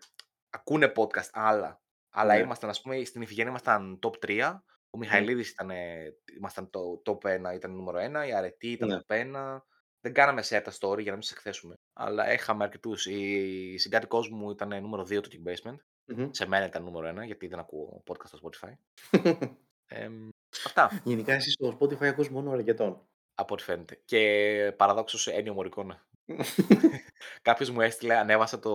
ακούνε 0.49 0.91
podcast 0.95 1.29
άλλα. 1.31 1.81
Αλλά 2.15 2.33
Ναι. 2.33 2.39
ήμασταν, 2.39 2.69
ας 2.69 2.81
πούμε, 2.81 3.03
στην 3.03 3.21
Ιφηγένεια 3.21 3.49
ήμασταν 3.49 3.99
top 4.01 4.11
3. 4.19 4.63
Ο 4.89 4.97
Μιχαηλίδης 4.97 5.49
ήταν, 5.49 5.69
ε, 5.69 6.13
ήμασταν 6.37 6.69
το 6.69 7.01
top 7.05 7.17
1, 7.29 7.53
ήταν 7.53 7.71
νούμερο 7.75 7.97
1. 7.99 8.27
Η 8.27 8.33
Αρετή 8.33 8.71
ήταν 8.71 8.87
Ναι. 8.89 8.97
top 9.07 9.15
1. 9.15 9.65
Δεν 10.01 10.13
κάναμε 10.13 10.41
share 10.45 10.61
τα 10.63 10.71
story 10.79 10.97
για 11.01 11.11
να 11.11 11.13
μην 11.13 11.21
σε 11.21 11.33
εκθέσουμε. 11.33 11.75
Αλλά 11.93 12.33
είχαμε 12.33 12.63
αρκετούς. 12.63 13.05
Η 13.05 13.77
συγκάτοικός 13.77 14.29
μου 14.29 14.49
ήταν 14.51 14.81
νούμερο 14.81 15.03
2 15.03 15.21
του 15.21 15.29
Geek 15.31 15.49
Basement. 15.49 15.75
Μμμ. 16.05 16.29
Σε 16.31 16.47
μένα 16.47 16.65
ήταν 16.65 16.83
νούμερο 16.83 17.07
1 17.07 17.25
γιατί 17.25 17.47
δεν 17.47 17.59
ακούω 17.59 18.03
podcast 18.07 18.25
στο 18.27 18.39
Spotify. 18.43 18.71
Εμ, 19.95 20.29
αυτά 20.65 21.01
Γενικά 21.03 21.34
εσύ 21.34 21.51
στο 21.51 21.77
Spotify 21.79 22.03
ακούς 22.06 22.29
μόνο 22.29 22.51
αρκετών. 22.51 23.01
από 23.36 23.53
ό,τι 23.53 23.63
φαίνεται. 23.63 24.01
Και 24.06 24.73
παραδόξως 24.77 25.27
Ένιο 25.27 25.53
Μωρικόνα. 25.53 26.06
Κάποιος 27.41 27.69
μου 27.69 27.82
έστειλε, 27.82 28.15
ανέβασα 28.15 28.60
το, 28.60 28.71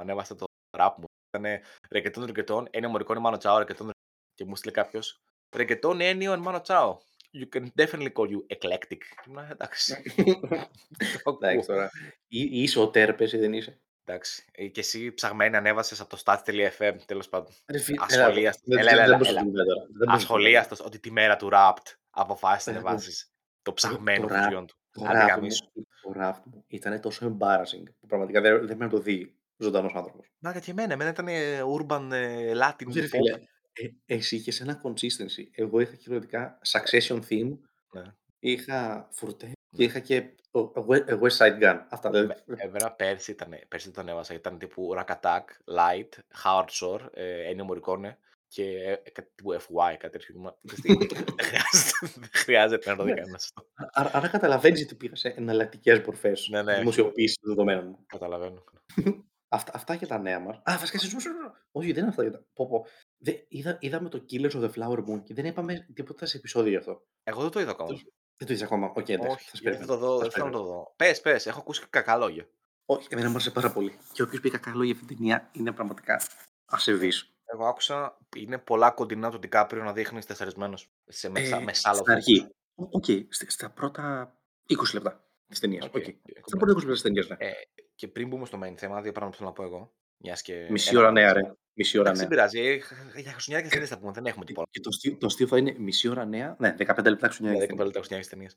ανέβασα 0.00 0.34
το 0.34 0.44
rap 0.78 0.92
μου. 0.96 1.04
Ήταν 1.36 1.60
ρεκετών 1.90 2.24
ρεκετών, 2.24 2.66
Ένιο 2.70 2.88
Μωρικόνα, 2.88 3.20
Μάνο 3.20 3.36
Τσάο, 3.36 3.58
ρεκετών 3.58 3.90
Και 4.34 4.44
μου 4.44 4.52
έστειλε 4.52 4.72
κάποιος 4.72 5.18
ρεκετών 5.56 6.00
Ένιο 6.00 6.38
Μάνο 6.38 6.60
Τσάο. 6.60 6.98
You 7.34 7.56
can 7.56 7.66
definitely 7.82 8.12
call 8.12 8.28
you 8.28 8.56
eclectic. 8.56 8.96
Και 8.98 9.24
ήμουν, 9.26 9.50
εντάξει. 9.50 10.02
Το 10.14 11.20
ακούω. 11.24 11.38
Εντάξει 11.40 11.66
τώρα. 11.66 11.90
Ή- 12.28 12.62
Είσαι 12.62 12.78
ο 12.80 12.90
τέρπες 12.90 13.32
ή 13.32 13.38
δεν 13.38 13.52
είσαι; 13.52 13.80
Εντάξει. 14.04 14.44
Ε, 14.52 14.66
Και 14.66 14.80
εσύ 14.80 15.12
ψαγμένη 15.12 15.56
ανέβασες 15.56 16.00
από 16.00 16.10
το 16.10 16.22
stats.fm 16.24 16.96
τέλος 17.06 17.28
πάντων. 17.28 17.52
Ρε 17.66 17.78
φίλε, 17.78 17.98
Ασχολίαστος. 18.04 18.62
δεν- 18.66 18.78
Έλα, 18.78 18.90
δεν- 18.90 18.98
έλα, 19.00 19.04
δεν 19.06 19.08
έλα, 19.08 19.16
προσθέτουμε 19.16 19.52
τώρα. 19.64 19.80
Δεν 19.80 19.86
προσθέτουμε. 19.86 20.14
Ασχολίαστος 20.16 20.80
ότι 20.80 20.98
τη 20.98 21.10
μέρα 21.10 21.36
του 21.36 21.48
Rapt 21.52 21.86
αποφάσισε 22.10 22.70
να 22.70 22.76
Εγώ- 22.78 22.86
βάζεις 22.88 23.32
το 23.62 23.72
ψαγμένο 23.72 24.26
το 24.26 24.34
rap- 24.34 24.42
φουσιόν 24.42 24.66
του. 24.66 24.76
Το 24.90 25.04
Άντε 25.04 25.24
rap 25.24 25.28
γαμίσου. 25.28 25.64
μου, 25.74 25.82
το 26.02 26.12
rap 26.20 26.34
μου 26.44 26.64
ήταν 26.68 27.00
τόσο 27.00 27.26
embarrassing 27.38 27.82
που 28.00 28.06
πραγματικά 28.06 28.40
δεν, 28.40 28.52
δεν 28.56 28.64
πρέπει 28.66 28.80
να 28.80 28.88
το 28.88 28.98
δει 28.98 29.36
ζωντανός 29.56 29.92
άνθρωπος. 29.94 30.26
Μάγκα 30.38 30.60
και 30.60 30.70
εμένα, 30.70 30.92
εμένα 30.92 31.10
ήταν 31.10 31.28
ε, 31.28 31.60
urban 31.78 32.08
ε, 32.12 32.52
Latin 32.56 32.86
Όχι, 32.88 33.00
ρε 33.00 33.06
pop. 33.06 33.08
φίλε, 33.08 33.32
ε, 33.72 34.14
εσύ 34.14 34.36
είχες 34.36 34.60
ένα 34.60 34.80
consistency. 34.84 35.44
Εγώ 35.54 35.80
είχα 35.80 35.94
κυριολεκτικά 35.94 36.58
Succession 36.72 37.20
theme, 37.28 37.58
Ναι. 37.92 38.02
είχα 38.38 39.08
φουρτέ 39.12 39.52
και 39.76 39.82
είχα 39.84 39.98
και 39.98 40.34
το 40.50 40.72
a 40.76 40.80
We- 40.80 41.08
a 41.08 41.20
West 41.20 41.36
Side 41.36 41.62
Gun. 41.62 41.80
Αυτά 41.88 42.10
δεν. 42.10 42.30
Ε, 42.30 42.36
Εμένα 42.56 42.92
πέρσι 42.92 43.30
ήταν, 43.30 43.54
πέρσι 43.68 43.90
το 43.90 44.00
ανέβασα, 44.00 44.34
ήταν 44.34 44.58
τύπου 44.58 44.94
Rack 44.96 45.16
Attack, 45.20 45.42
Light, 45.76 46.08
Hard 46.44 46.66
Shore, 46.80 47.00
ε, 47.12 47.52
Ennio 47.54 47.66
Morricone 47.70 48.12
και 48.48 48.64
ε, 49.04 49.10
κάτι 49.10 49.30
τύπου 49.34 49.52
FY, 49.52 49.94
κάτι 49.98 50.18
τέτοιο. 50.18 50.38
Μα, 50.40 50.56
ξέρεις 50.66 51.06
τι, 51.06 51.14
δεν 51.14 51.24
χρειάζεται, 51.48 52.20
δεν 52.20 52.28
χρειάζεται 52.32 52.90
να 52.90 52.96
το 52.96 53.04
δει 53.04 53.14
κανένας 53.14 53.44
αυτό. 53.44 53.70
Άρα, 53.92 54.10
άρα 54.12 54.28
καταλαβαίνεις 54.28 54.82
ότι 54.82 54.94
πήγα 54.94 55.16
σε 55.16 55.28
εναλλακτικές 55.28 56.00
μορφές 56.00 56.48
Ναι, 56.50 56.62
ναι. 56.62 56.78
δημοσιοποίησης 56.78 57.36
των 57.38 57.48
δεδομένων 57.48 57.86
μου. 57.86 58.04
Καταλαβαίνω. 58.06 58.64
Αυτά, 59.54 59.72
αυτά 59.74 59.94
για 59.94 60.06
τα 60.06 60.18
νέα 60.18 60.38
μας. 60.40 60.50
Α, 60.50 60.76
βασικά, 60.78 60.98
συγγνώμη, 60.98 61.22
συγγνώμη. 61.22 61.50
Όχι, 61.72 61.92
δεν 61.92 61.98
είναι 62.00 62.08
αυτά 62.08 62.22
για 62.22 62.32
τα. 62.32 62.44
Πω, 62.54 62.68
πω. 62.68 62.86
Δε, 63.18 63.32
είδα, 63.48 63.76
είδαμε 63.80 64.08
το 64.08 64.24
Killers 64.30 64.50
of 64.50 64.60
the 64.62 64.70
Flower 64.70 64.98
Moon 64.98 65.22
και 65.24 65.34
δεν 65.34 65.44
είπαμε 65.44 65.86
τίποτα 65.94 66.26
σε 66.26 66.36
επεισόδιο 66.36 66.70
γι' 66.70 66.76
αυτό. 66.76 67.02
Εγώ 67.22 67.40
δεν 67.42 67.50
το 67.50 67.60
είδα 67.60 67.70
ακόμα. 67.70 67.98
Δεν 68.44 68.46
το 68.46 68.52
είδα 68.52 68.64
ακόμα. 68.64 68.92
Οκ, 68.96 69.08
εντάξει. 69.08 69.34
Όχι, 69.36 69.48
θα 69.50 69.56
σε 69.56 69.62
γιατί 69.62 69.78
θα 69.78 69.84
περιμένω. 69.86 70.00
το 70.00 70.06
δω, 70.06 70.12
Θα 70.16 70.22
δεν 70.22 70.30
σε 70.30 70.36
θέλω 70.36 70.46
να 70.46 70.50
περιμένω. 70.52 70.72
το 70.74 70.78
δω. 70.84 70.92
Πες, 70.96 71.20
πες, 71.20 71.46
έχω 71.46 71.58
ακούσει 71.58 71.82
κακά 71.90 72.16
λόγια. 72.16 72.46
Όχι, 72.86 73.06
εμένα 73.10 73.26
μου 73.28 73.34
άρεσε 73.34 73.50
πάρα 73.50 73.70
πολύ. 73.72 73.98
Και 74.12 74.22
όποιος 74.22 74.40
πει 74.40 74.50
κακά 74.50 74.70
λόγια 74.70 74.84
για 74.84 74.92
αυτήν 74.94 75.06
την 75.08 75.16
ταινία 75.16 75.48
είναι 75.52 75.72
πραγματικά 75.72 76.20
ασεβής. 76.64 77.26
Εγώ 77.44 77.66
άκουσα, 77.66 78.18
είναι 78.36 78.58
πολλά 78.58 78.90
κοντινά 78.90 79.30
του 79.30 79.38
Ντικάπριο 79.38 79.82
να 79.82 79.92
δείχνει 79.92 80.22
στρεσαρισμένο 80.24 80.78
σε 81.06 81.28
μεσα, 81.28 81.56
Ε, 81.56 81.60
μεσάλο 81.60 81.96
στην 81.96 82.12
αρχή. 82.12 82.48
Οκ, 82.74 83.04
στα, 83.28 83.50
στα 83.50 83.70
πρώτα 83.70 84.34
20 84.68 84.74
λεπτά 84.94 85.24
της 85.48 85.60
ταινίας. 85.60 85.84
Οκ, 85.86 85.92
Okay. 85.96 86.14
οκ, 86.38 86.46
Στα 86.46 86.56
πρώτα 86.56 86.72
20 86.72 86.76
λεπτά 86.78 86.92
της 86.92 87.02
ταινίας, 87.02 87.28
ναι. 87.28 87.36
Ε, 87.38 87.50
και 87.94 88.08
πριν 88.08 88.28
μπούμε 88.28 88.46
στο 88.46 88.58
main 88.62 88.74
θέμα, 88.76 89.00
δύο 89.00 89.12
πράγματα 89.12 89.26
που 89.30 89.36
θέλω 89.36 89.48
να 89.48 89.52
πω 89.54 89.62
εγώ. 89.62 89.92
Μιας 90.16 90.42
και 90.42 90.66
Μισή 90.70 90.88
ένα 90.90 90.98
ώρα 90.98 91.08
από- 91.08 91.18
νέα, 91.18 91.32
ρε. 91.32 91.40
Μισή 91.74 91.98
ώρα 91.98 92.10
Εντάξει, 92.10 92.28
δεν 92.28 92.36
νέα. 92.38 92.48
πειράζει. 92.48 92.68
ε, 92.70 92.74
Για 93.20 93.30
χριστουγεννιάτικες 93.30 93.68
ταινίες 93.68 93.88
θα 93.88 93.98
πούμε, 93.98 94.12
δεν 94.12 94.26
έχουμε 94.26 94.44
τίποτα. 94.44 94.68
Και 94.70 94.80
το 94.80 94.88
αστείο, 94.88 95.16
το 95.16 95.26
αστείο 95.26 95.46
θα 95.46 95.58
είναι 95.58 95.74
μισή 95.78 96.08
ώρα 96.08 96.24
νέα. 96.24 96.56
Ναι, 96.58 96.74
15 96.78 97.04
λεπτά 97.10 97.26
Ναι, 97.28 97.34
χρονιά. 97.34 97.52
10 97.66 97.84
λεπτά 97.84 98.00
χριστουγεννιάτικε 98.00 98.28
ταινίες. 98.28 98.56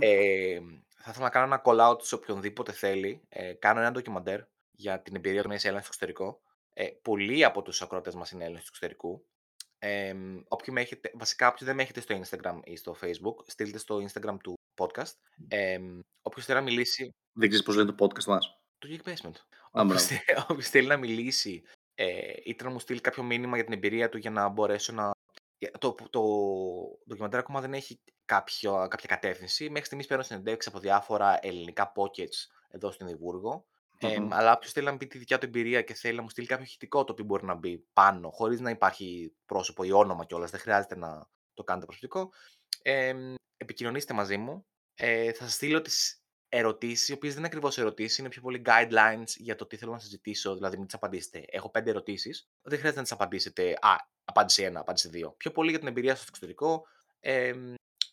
ε, 0.00 0.58
θα 0.96 1.10
ήθελα 1.10 1.24
να 1.24 1.30
κάνω 1.30 1.46
ένα 1.46 1.62
call 1.64 1.92
out 1.92 2.02
σε 2.02 2.14
οποιονδήποτε 2.14 2.72
θέλει. 2.72 3.20
Ε, 3.28 3.52
κάνω 3.52 3.80
ένα 3.80 3.90
ντοκιμαντέρ 3.92 4.40
για 4.70 5.00
την 5.02 5.14
εμπειρία 5.14 5.42
του 5.42 5.48
να 5.48 5.54
είσαι 5.54 5.66
Έλληνας 5.66 5.86
στο 5.86 5.94
εξωτερικό. 5.96 6.40
Ε, 6.72 6.86
πολλοί 7.02 7.44
από 7.44 7.62
τους 7.62 7.82
ακροατές 7.82 8.14
μας 8.14 8.30
είναι 8.30 8.42
Έλληνες 8.44 8.62
του 8.62 8.68
εξωτερικού. 8.70 9.26
Ε, 9.78 10.14
όποιοι 10.48 10.68
με 10.76 10.80
έχετε, 10.80 11.10
βασικά, 11.14 11.48
όποιοι 11.48 11.66
δεν 11.66 11.76
με 11.76 11.82
έχετε 11.82 12.00
στο 12.00 12.20
Instagram 12.22 12.58
ή 12.64 12.76
στο 12.76 12.96
Facebook, 13.02 13.34
στείλτε 13.46 13.78
στο 13.78 14.04
Instagram 14.06 14.36
του 14.42 14.54
podcast. 14.76 15.12
Ε, 15.48 15.78
Όποιος 16.22 16.44
θέλει 16.44 16.58
να 16.58 16.64
μιλήσει. 16.64 17.14
Δεν 17.32 17.48
ξέρεις 17.48 17.66
πώς 17.66 17.76
λένε 17.76 17.92
το 17.92 18.06
podcast 18.06 18.24
μας. 18.24 18.60
Το 18.78 18.88
Geek 18.90 19.08
Basement. 19.08 19.34
Α, 19.72 19.84
μπράβο. 19.84 19.88
Όποιος 19.92 20.02
θε- 20.02 20.38
όποιος 20.50 20.68
θέλει 20.68 20.86
να 20.86 20.96
μιλήσει 20.96 21.62
ε, 21.98 22.32
είτε 22.44 22.64
να 22.64 22.70
μου 22.70 22.78
στείλει 22.78 23.00
κάποιο 23.00 23.22
μήνυμα 23.22 23.54
για 23.56 23.64
την 23.64 23.72
εμπειρία 23.74 24.08
του 24.08 24.18
για 24.18 24.30
να 24.30 24.48
μπορέσω 24.48 24.92
να. 24.92 25.10
για- 25.58 25.70
Το, 25.78 25.94
το 26.10 26.22
ντοκιμαντέρ 27.08 27.40
ακόμα 27.40 27.60
δεν 27.60 27.74
έχει 27.74 28.00
κάποιο, 28.24 28.86
κάποια 28.90 29.08
κατεύθυνση. 29.08 29.68
Μέχρι 29.70 29.84
στιγμής 29.86 30.06
παίρνω 30.06 30.22
συνεντεύξεις 30.22 30.72
από 30.72 30.80
διάφορα 30.80 31.38
ελληνικά 31.46 31.92
pockets 31.96 32.48
εδώ 32.70 32.90
στην 32.90 33.06
Εδιμβούργο. 33.06 33.66
Ε, 33.98 34.18
Μμμ. 34.18 34.32
αλλά 34.32 34.52
όποιος 34.52 34.72
θέλει 34.72 34.86
να 34.86 34.92
μου 34.92 34.98
πει 34.98 35.06
τη 35.06 35.18
δικιά 35.18 35.38
του 35.38 35.46
εμπειρία 35.46 35.82
και 35.82 35.94
θέλει 35.94 36.16
να 36.16 36.22
μου 36.22 36.28
στείλει 36.28 36.46
κάποιο 36.46 36.64
ηχητικό 36.64 37.04
το 37.04 37.12
οποίο 37.12 37.24
μπορεί 37.24 37.44
να 37.44 37.54
μπει 37.54 37.78
πάνω, 37.92 38.30
χωρίς 38.30 38.60
να 38.60 38.70
υπάρχει 38.70 39.34
πρόσωπο 39.46 39.82
ή 39.84 39.92
όνομα 39.92 40.24
κιόλας, 40.24 40.50
δεν 40.50 40.60
χρειάζεται 40.60 40.96
να 40.96 41.28
το 41.54 41.64
κάνετε 41.64 41.86
προσωπικό. 41.86 42.32
Ε, 42.82 43.14
επικοινωνήστε 43.56 44.14
μαζί 44.14 44.36
μου. 44.36 44.66
Ε, 44.94 45.32
θα 45.32 45.44
σας 45.44 45.52
στείλω 45.54 45.80
τις 45.82 46.22
ερωτήσεις, 46.48 47.08
οι 47.08 47.12
οποίες 47.12 47.32
δεν 47.32 47.38
είναι 47.38 47.46
ακριβώς 47.46 47.78
ερωτήσεις, 47.78 48.18
είναι 48.18 48.28
πιο 48.28 48.40
πολύ 48.40 48.62
guidelines 48.64 49.28
για 49.36 49.56
το 49.56 49.66
τι 49.66 49.76
θέλω 49.76 49.92
να 49.92 49.98
συζητήσω, 49.98 50.54
δηλαδή 50.54 50.76
μην 50.76 50.86
τις 50.86 50.94
απαντήσετε. 50.94 51.44
Έχω 51.48 51.70
πέντε 51.70 51.90
ερωτήσεις. 51.90 52.48
Δεν 52.62 52.78
χρειάζεται 52.78 52.96
να 52.96 53.02
τις 53.02 53.12
απαντήσετε. 53.12 53.76
Α, 53.80 53.94
απάντησε 54.24 54.64
ένα, 54.64 54.80
απάντησε 54.80 55.08
δύο. 55.08 55.34
Πιο 55.36 55.50
πολύ 55.50 55.70
για 55.70 55.78
την 55.78 55.88
εμπειρία 55.88 56.14
σας 56.14 56.20
στο 56.20 56.28
εξωτερικό. 56.30 56.86
Ε, 57.20 57.52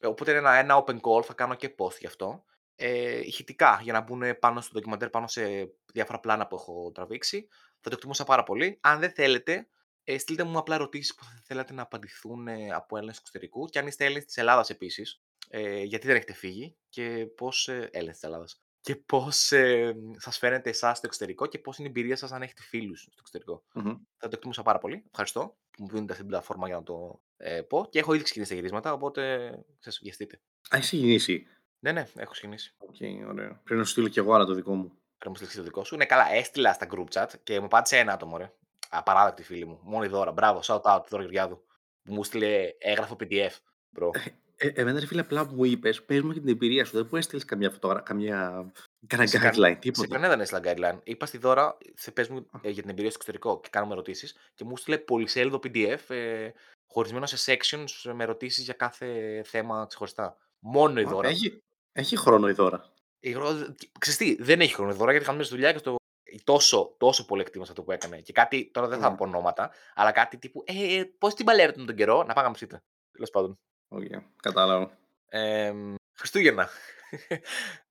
οπότε 0.01 0.31
είναι 0.31 0.39
ένα, 0.39 0.53
ένα 0.53 0.83
open 0.83 0.99
call, 1.01 1.23
θα 1.23 1.33
κάνω 1.33 1.55
και 1.55 1.75
post 1.77 1.97
γι' 1.99 2.07
αυτό. 2.07 2.43
Ε, 2.75 3.19
ηχητικά 3.19 3.79
για 3.83 3.93
να 3.93 4.01
μπουν 4.01 4.39
πάνω 4.39 4.61
στο 4.61 4.73
ντοκιμαντέρ, 4.73 5.09
πάνω 5.09 5.27
σε 5.27 5.73
διάφορα 5.93 6.19
πλάνα 6.19 6.47
που 6.47 6.55
έχω 6.55 6.91
τραβήξει. 6.93 7.47
Θα 7.79 7.89
το 7.89 7.95
εκτιμούσα 7.95 8.23
πάρα 8.23 8.43
πολύ. 8.43 8.79
Αν 8.81 8.99
δεν 8.99 9.11
θέλετε, 9.11 9.67
ε, 10.03 10.17
στείλτε 10.17 10.43
μου 10.43 10.57
απλά 10.57 10.75
ερωτήσεις 10.75 11.15
που 11.15 11.23
θα 11.23 11.41
θέλατε 11.43 11.73
να 11.73 11.81
απαντηθούν 11.81 12.47
ε, 12.47 12.71
από 12.71 12.97
Έλληνες 12.97 13.15
του 13.15 13.21
εξωτερικού. 13.25 13.65
Και 13.65 13.79
αν 13.79 13.87
είστε 13.87 14.05
Έλληνες 14.05 14.25
της 14.25 14.37
Ελλάδας 14.37 14.69
επίσης, 14.69 15.21
ε, 15.55 15.83
γιατί 15.83 16.07
δεν 16.07 16.15
έχετε 16.15 16.33
φύγει 16.33 16.75
και 16.89 17.27
πώς. 17.35 17.67
Ε, 17.67 17.89
Έλληνε 17.91 18.11
της 18.11 18.23
Ελλάδας. 18.23 18.61
και 18.81 18.95
πώς 18.95 19.51
ε, 19.51 19.95
σας 20.17 20.37
φαίνεται 20.37 20.69
εσάς 20.69 20.97
στο 20.97 21.07
εξωτερικό 21.07 21.45
και 21.45 21.59
πώς 21.59 21.77
είναι 21.77 21.87
η 21.87 21.91
εμπειρία 21.95 22.15
σας 22.15 22.31
αν 22.31 22.41
έχετε 22.41 22.61
φίλους 22.61 23.01
στο 23.01 23.11
εξωτερικό. 23.19 23.63
Μμμ. 23.73 23.95
Θα 24.17 24.27
το 24.27 24.31
εκτιμούσα 24.33 24.61
πάρα 24.61 24.77
πολύ. 24.77 25.03
Ευχαριστώ 25.11 25.57
που 25.71 25.83
μου 25.83 25.87
δίνετε 25.87 26.11
αυτή 26.11 26.23
την 26.23 26.31
πλατφόρμα 26.31 26.67
για 26.67 26.75
να 26.75 26.83
το 26.83 27.21
ε, 27.37 27.61
πω. 27.61 27.87
Και 27.89 27.99
έχω 27.99 28.13
ήδη 28.13 28.23
ξεκινήσει 28.23 28.51
τα 28.51 28.57
γυρίσματα, 28.57 28.93
οπότε 28.93 29.51
σας 29.79 29.99
βιαστείτε. 30.03 30.39
Α, 30.69 30.77
έχεις 30.77 30.91
ξεκινήσει. 30.91 31.47
Ναι, 31.79 31.91
ναι, 31.91 32.07
έχω 32.15 32.31
ξεκινήσει. 32.31 32.75
ΟΚ, 32.77 32.95
ωραία. 33.29 33.61
Πρέπει 33.63 33.79
να 33.79 33.83
σου 33.83 33.91
στείλω 33.91 34.07
κι 34.07 34.19
εγώ 34.19 34.35
ένα 34.35 34.45
το 34.45 34.53
δικό 34.53 34.75
μου. 34.75 34.87
Πρέπει 34.87 35.23
να 35.23 35.29
μου 35.29 35.35
στείλεις 35.35 35.55
το 35.55 35.63
δικό 35.63 35.83
σου. 35.83 35.95
Ναι, 35.95 36.05
καλά, 36.05 36.33
έστειλα 36.33 36.73
στα 36.73 36.87
group 36.91 37.07
chat 37.13 37.27
και 37.43 37.59
μου 37.59 37.67
πάτησε 37.67 37.97
ένα 37.97 38.13
άτομο, 38.13 38.37
ρε. 38.37 38.51
Απαράδεκτη 38.89 39.43
φίλη 39.43 39.65
μου. 39.65 39.79
Μόνο 39.83 40.03
η 40.03 40.07
Δώρα. 40.07 40.31
Μπράβο, 40.31 40.59
shout 40.63 40.81
out, 40.81 41.03
Δώρα 41.09 41.23
Γεωργιάδου. 41.23 41.65
Που 42.03 42.13
μου 42.13 42.23
στείλε 42.23 42.69
έγγραφο 42.77 43.15
PDF. 43.19 43.51
Bro. 43.99 44.09
Ε, 44.57 44.67
εμένα, 44.67 44.99
ρε 44.99 45.05
φίλε, 45.05 45.21
απλά 45.21 45.47
που 45.47 45.55
μου 45.55 45.65
είπες, 45.65 46.03
πες 46.03 46.21
μου 46.21 46.33
και 46.33 46.39
την 46.39 46.49
εμπειρία 46.49 46.85
σου. 46.85 46.91
Δεν 46.97 47.07
μου 47.11 47.17
έστειλε 47.17 47.43
καμιά 47.43 47.69
φωτογραφία, 47.69 48.05
καμιά. 48.07 48.71
Κανένα 49.07 49.29
Σε 49.29 49.37
κα- 49.39 49.51
guideline, 49.53 49.71
Σε 49.73 49.75
τίποτα. 49.79 50.07
κανένα 50.07 50.29
δεν 50.35 50.39
έστειλα 50.39 50.61
guideline. 50.93 50.99
Είπα 51.03 51.25
στη 51.25 51.37
Δώρα, 51.37 51.77
θε 51.95 52.11
πες 52.11 52.27
μου 52.27 52.49
ε, 52.61 52.69
για 52.69 52.81
την 52.81 52.91
εμπειρία 52.91 53.09
στο 53.11 53.19
εξωτερικό 53.21 53.59
και 53.59 53.69
κάνουμε 53.71 53.93
ερωτήσεις. 53.93 54.35
Και 54.53 54.63
μου 54.63 54.77
στείλε 54.77 54.97
πολυσέλιδο 54.97 55.59
PDF 55.63 55.99
ε, 56.09 56.49
χωρισμένο 56.87 57.25
σε 57.25 57.51
sections 57.51 58.11
με 58.13 58.23
ερωτήσεις 58.23 58.63
για 58.63 58.73
κάθε 58.73 59.41
θέμα 59.45 59.85
ξεχωριστά. 59.87 60.37
Μόνο 60.59 60.99
η 60.99 61.03
Α, 61.03 61.07
Δώρα. 61.07 61.27
Έχει, 61.29 61.61
έχει 61.91 62.17
χρόνο 62.17 62.49
η 62.49 62.53
Δώρα. 62.53 62.91
Η 63.19 63.33
Ρο- 63.33 63.75
Ξέρεις 63.99 64.19
τι, 64.19 64.43
δεν 64.43 64.61
έχει 64.61 64.73
χρόνο 64.73 64.91
η 64.91 64.95
Δώρα 64.95 65.11
γιατί 65.11 65.25
κάνουμε 65.25 65.43
στη 65.43 65.53
δουλειά 65.53 65.71
και 65.71 65.77
στο... 65.77 65.95
τόσο, 66.43 66.95
τόσο 66.97 67.25
πολύ 67.25 67.41
εκτίμησα 67.41 67.71
αυτό 67.71 67.83
που 67.83 67.91
έκανε. 67.91 68.19
Και 68.21 68.33
κάτι, 68.33 68.69
τώρα 68.73 68.87
δεν 68.87 68.99
θα 68.99 69.09
Ναι. 69.09 69.15
πω 69.15 69.23
ονόματα, 69.23 69.71
αλλά 69.93 70.11
κάτι 70.11 70.37
τύπου, 70.37 70.63
ε, 70.65 71.03
πώς 71.17 71.33
την 71.33 71.45
παλεύετε 71.45 71.83
τον 71.83 71.95
καιρό, 71.95 72.23
να 72.23 72.33
πάμε 72.33 72.47
να 72.47 72.53
ψηθείτε. 72.53 72.81
Τέλος 73.11 73.29
πάντων. 73.29 73.57
ΟΚ, 73.93 74.03
κατάλαβα. 74.41 74.97
Ε, 75.29 75.73
Χριστούγεννα. 76.17 76.69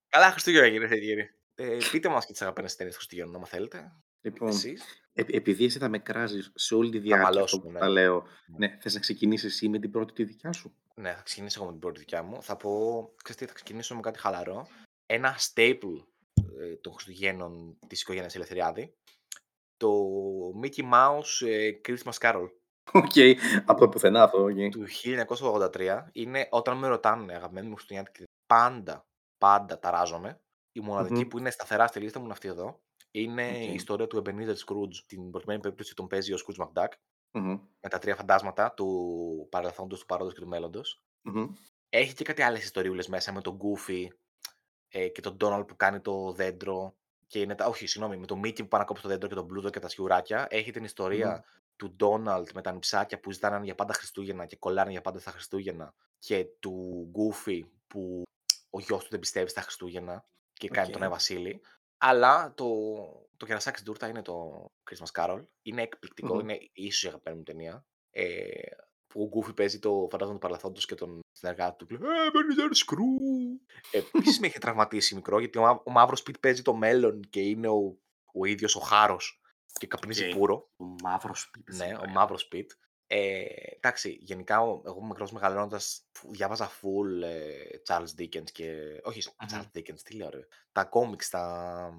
Καλά 0.08 0.30
Χριστούγεννα 0.30 0.68
κύριε 0.70 0.86
Θεγγύρη. 0.88 1.30
Ε, 1.54 1.76
πείτε 1.90 2.08
μας 2.08 2.26
και 2.26 2.32
τις 2.32 2.42
αγαπημένες 2.42 2.76
ταινίες 2.76 2.96
Χριστούγεννα, 2.96 3.36
άμα 3.36 3.46
θέλετε. 3.46 3.92
Λοιπόν, 4.20 4.48
Εσείς. 4.48 4.82
ε, 5.12 5.22
επειδή 5.26 5.64
εσύ 5.64 5.78
θα 5.78 5.88
με 5.88 5.98
κράζεις 5.98 6.52
σε 6.54 6.74
όλη 6.74 6.90
τη 6.90 6.98
διάρκεια 6.98 7.26
αυτό 7.26 7.34
μαλώσουμε, 7.34 7.62
που 7.62 7.70
ναι. 7.70 7.78
τα 7.78 7.88
λέω, 7.88 8.26
Ναι. 8.46 8.66
ναι, 8.66 8.78
θες 8.80 8.94
να 8.94 9.00
ξεκινήσεις 9.00 9.52
εσύ 9.52 9.68
με 9.68 9.78
την 9.78 9.90
πρώτη 9.90 10.12
τη 10.12 10.24
δικιά 10.24 10.52
σου; 10.52 10.74
Ναι, 10.94 11.12
θα 11.12 11.22
ξεκινήσω 11.22 11.56
εγώ 11.58 11.66
με 11.66 11.72
την 11.72 11.80
πρώτη 11.80 11.98
δικιά 11.98 12.22
μου. 12.22 12.42
Θα 12.42 12.56
πω, 12.56 12.70
ξέρεις 13.24 13.40
τι, 13.40 13.46
θα 13.46 13.52
ξεκινήσω 13.52 13.94
με 13.94 14.00
κάτι 14.00 14.18
χαλαρό. 14.18 14.68
Ένα 15.06 15.36
staple 15.38 16.04
ε, 16.60 16.76
των 16.76 16.92
Χριστουγέννων 16.92 17.78
της 17.86 18.00
οικογένειας 18.02 18.34
Ελευθεριάδη. 18.34 18.94
Το 19.76 19.90
Mickey 20.62 20.92
Mouse 20.92 21.46
ε, 21.46 21.70
Christmas 21.88 22.18
Carol 22.18 22.48
OK, 22.92 23.12
από 23.64 23.80
το 23.80 23.88
πουθενά 23.88 24.22
αυτό. 24.22 24.42
οκ. 24.42 24.70
του 24.70 24.84
1983. 25.72 26.02
Είναι 26.12 26.48
όταν 26.50 26.76
με 26.78 26.86
ρωτάνε 26.88 27.34
αγαπημένοι 27.34 27.66
μου 27.68 27.74
Χριστουγεννιάτικη 27.74 28.24
πάντα, 28.46 29.06
πάντα 29.38 29.78
ταράζομαι. 29.78 30.40
Η 30.72 30.80
μοναδική 30.80 31.20
Μμμ. 31.20 31.28
που 31.28 31.38
είναι 31.38 31.50
σταθερά 31.50 31.86
στη 31.86 32.00
λίστα 32.00 32.18
μου 32.18 32.24
είναι 32.24 32.34
αυτή 32.34 32.48
εδώ. 32.48 32.80
Είναι 33.10 33.46
Οκ. 33.48 33.54
η 33.56 33.72
ιστορία 33.74 34.06
του 34.06 34.22
Ebenezer 34.26 34.54
Scrooge. 34.66 34.94
Την 35.06 35.30
προκειμένη 35.30 35.60
περίπτωση 35.60 35.94
τον 35.94 36.06
παίζει 36.06 36.32
ο 36.32 36.36
Scrooge 36.36 36.64
McDuck. 36.64 36.88
Μμμ, 37.30 37.58
Με 37.80 37.88
τα 37.88 37.98
τρία 37.98 38.14
φαντάσματα 38.16 38.72
του 38.72 39.46
παρελθόντος, 39.50 40.00
του 40.00 40.06
παρόντος 40.06 40.34
και 40.34 40.40
του 40.40 40.48
μέλλοντος. 40.48 41.02
μμμ. 41.22 41.46
Έχει 41.88 42.14
και 42.14 42.24
κάτι 42.24 42.42
άλλες 42.42 42.62
ιστοριούλες 42.62 43.08
μέσα 43.08 43.32
με 43.32 43.40
τον 43.40 43.58
Goofy 43.58 44.06
ε, 44.88 45.08
και 45.08 45.20
τον 45.20 45.36
Donald 45.40 45.64
που 45.66 45.76
κάνει 45.76 46.00
το 46.00 46.32
δέντρο. 46.32 46.94
Και 47.26 47.40
είναι 47.40 47.54
τα, 47.54 47.66
όχι, 47.66 47.86
συγγνώμη, 47.86 48.16
με 48.16 48.26
τον 48.26 48.40
Mickey 48.40 48.56
που 48.56 48.68
πάνε 48.68 48.82
να 48.82 48.84
κόψει 48.88 49.02
το 49.02 49.08
δέντρο 49.08 49.28
και 49.28 49.34
τον 49.34 49.44
Πλούτο 49.44 49.70
και 49.70 49.78
τα 49.78 49.88
σκιουράκια. 49.88 50.46
Έχει 50.50 50.70
την 50.70 50.84
ιστορία 50.84 51.44
του 51.90 51.96
Donald 52.00 52.52
με 52.54 52.62
τα 52.62 52.72
ανιψάκια 52.72 53.20
που 53.20 53.32
ζητάνε 53.32 53.64
για 53.64 53.74
πάντα 53.74 53.92
Χριστούγεννα 53.92 54.46
και 54.46 54.56
κολλάνε 54.56 54.90
για 54.90 55.00
πάντα 55.00 55.18
στα 55.18 55.30
Χριστούγεννα. 55.30 55.94
Και 56.18 56.44
του 56.60 57.10
Goofy 57.14 57.60
που 57.86 58.22
ο 58.70 58.80
γιος 58.80 59.02
του 59.02 59.10
δεν 59.10 59.18
πιστεύει 59.20 59.48
στα 59.48 59.60
Χριστούγεννα 59.60 60.26
και 60.52 60.68
κάνει 60.68 60.86
Οκ. 60.86 60.92
τον 60.92 61.02
Άη 61.02 61.08
Βασίλη. 61.08 61.60
Αλλά 61.98 62.54
το, 62.56 62.66
το 63.36 63.46
κερασάκι 63.46 63.78
στην 63.78 63.88
τούρτα 63.92 64.08
είναι 64.08 64.22
το 64.22 64.66
Christmas 64.90 65.20
Carol. 65.22 65.44
Είναι 65.62 65.82
εκπληκτικό, 65.82 66.34
Μμμ. 66.34 66.40
είναι 66.40 66.58
ίσως 66.72 67.02
η 67.02 67.06
αγαπημένη 67.06 67.36
μου 67.38 67.42
ταινία. 67.44 67.86
Ε, 68.10 68.50
που 69.06 69.22
ο 69.22 69.38
Goofy 69.38 69.56
παίζει 69.56 69.78
το 69.78 70.08
φάντασμα 70.10 70.38
του 70.38 70.46
παρελθόντος 70.46 70.86
και 70.86 70.94
τον 70.94 71.20
συνεργάτη 71.32 71.76
του. 71.76 71.86
που 71.86 71.92
λέει, 71.92 72.10
Ε, 72.12 72.28
Ebenezer 72.28 72.70
Scrooge. 72.86 73.72
Επίσης 73.90 74.40
με 74.40 74.46
είχε 74.46 74.58
τραυματίσει 74.58 75.14
μικρό, 75.14 75.38
γιατί 75.38 75.58
ο, 75.58 75.62
Μα- 75.62 75.82
ο 75.84 75.90
Μαύρος 75.90 76.22
Πιτ 76.22 76.36
παίζει 76.40 76.62
το 76.62 76.74
μέλλον 76.74 77.20
και 77.30 77.40
είναι 77.40 77.68
ο, 77.68 77.98
ο 78.32 78.44
ίδιος 78.44 78.76
ο 78.76 78.80
Χάρος 78.80 79.40
και 79.78 79.86
καπνίζει 79.86 80.28
Οκ. 80.28 80.34
πουρο. 80.36 80.68
Ο 80.76 80.84
Μαύρος 80.84 81.40
Πιτ. 81.40 81.76
Ναι, 81.76 81.94
ο 81.94 82.08
Μαύρος 82.10 82.46
Πιτ. 82.48 82.70
Ε, 83.06 83.44
εντάξει, 83.76 84.18
γενικά 84.20 84.60
ο- 84.60 84.82
εγώ 84.86 85.04
μικρός 85.04 85.32
μεγαλώνοντας 85.32 86.02
φου- 86.12 86.30
διάβαζα 86.34 86.70
full 86.70 87.22
ε, 87.22 87.52
Charles 87.88 88.20
Dickens 88.20 88.50
και... 88.52 89.00
Όχι, 89.04 89.22
Μμμ. 89.40 89.48
Charles 89.52 89.78
Dickens, 89.78 90.00
τι 90.04 90.14
λέω 90.16 90.28
ρε. 90.30 90.46
Τα 90.72 90.84
κόμιξ, 90.84 91.28
τα... 91.28 91.94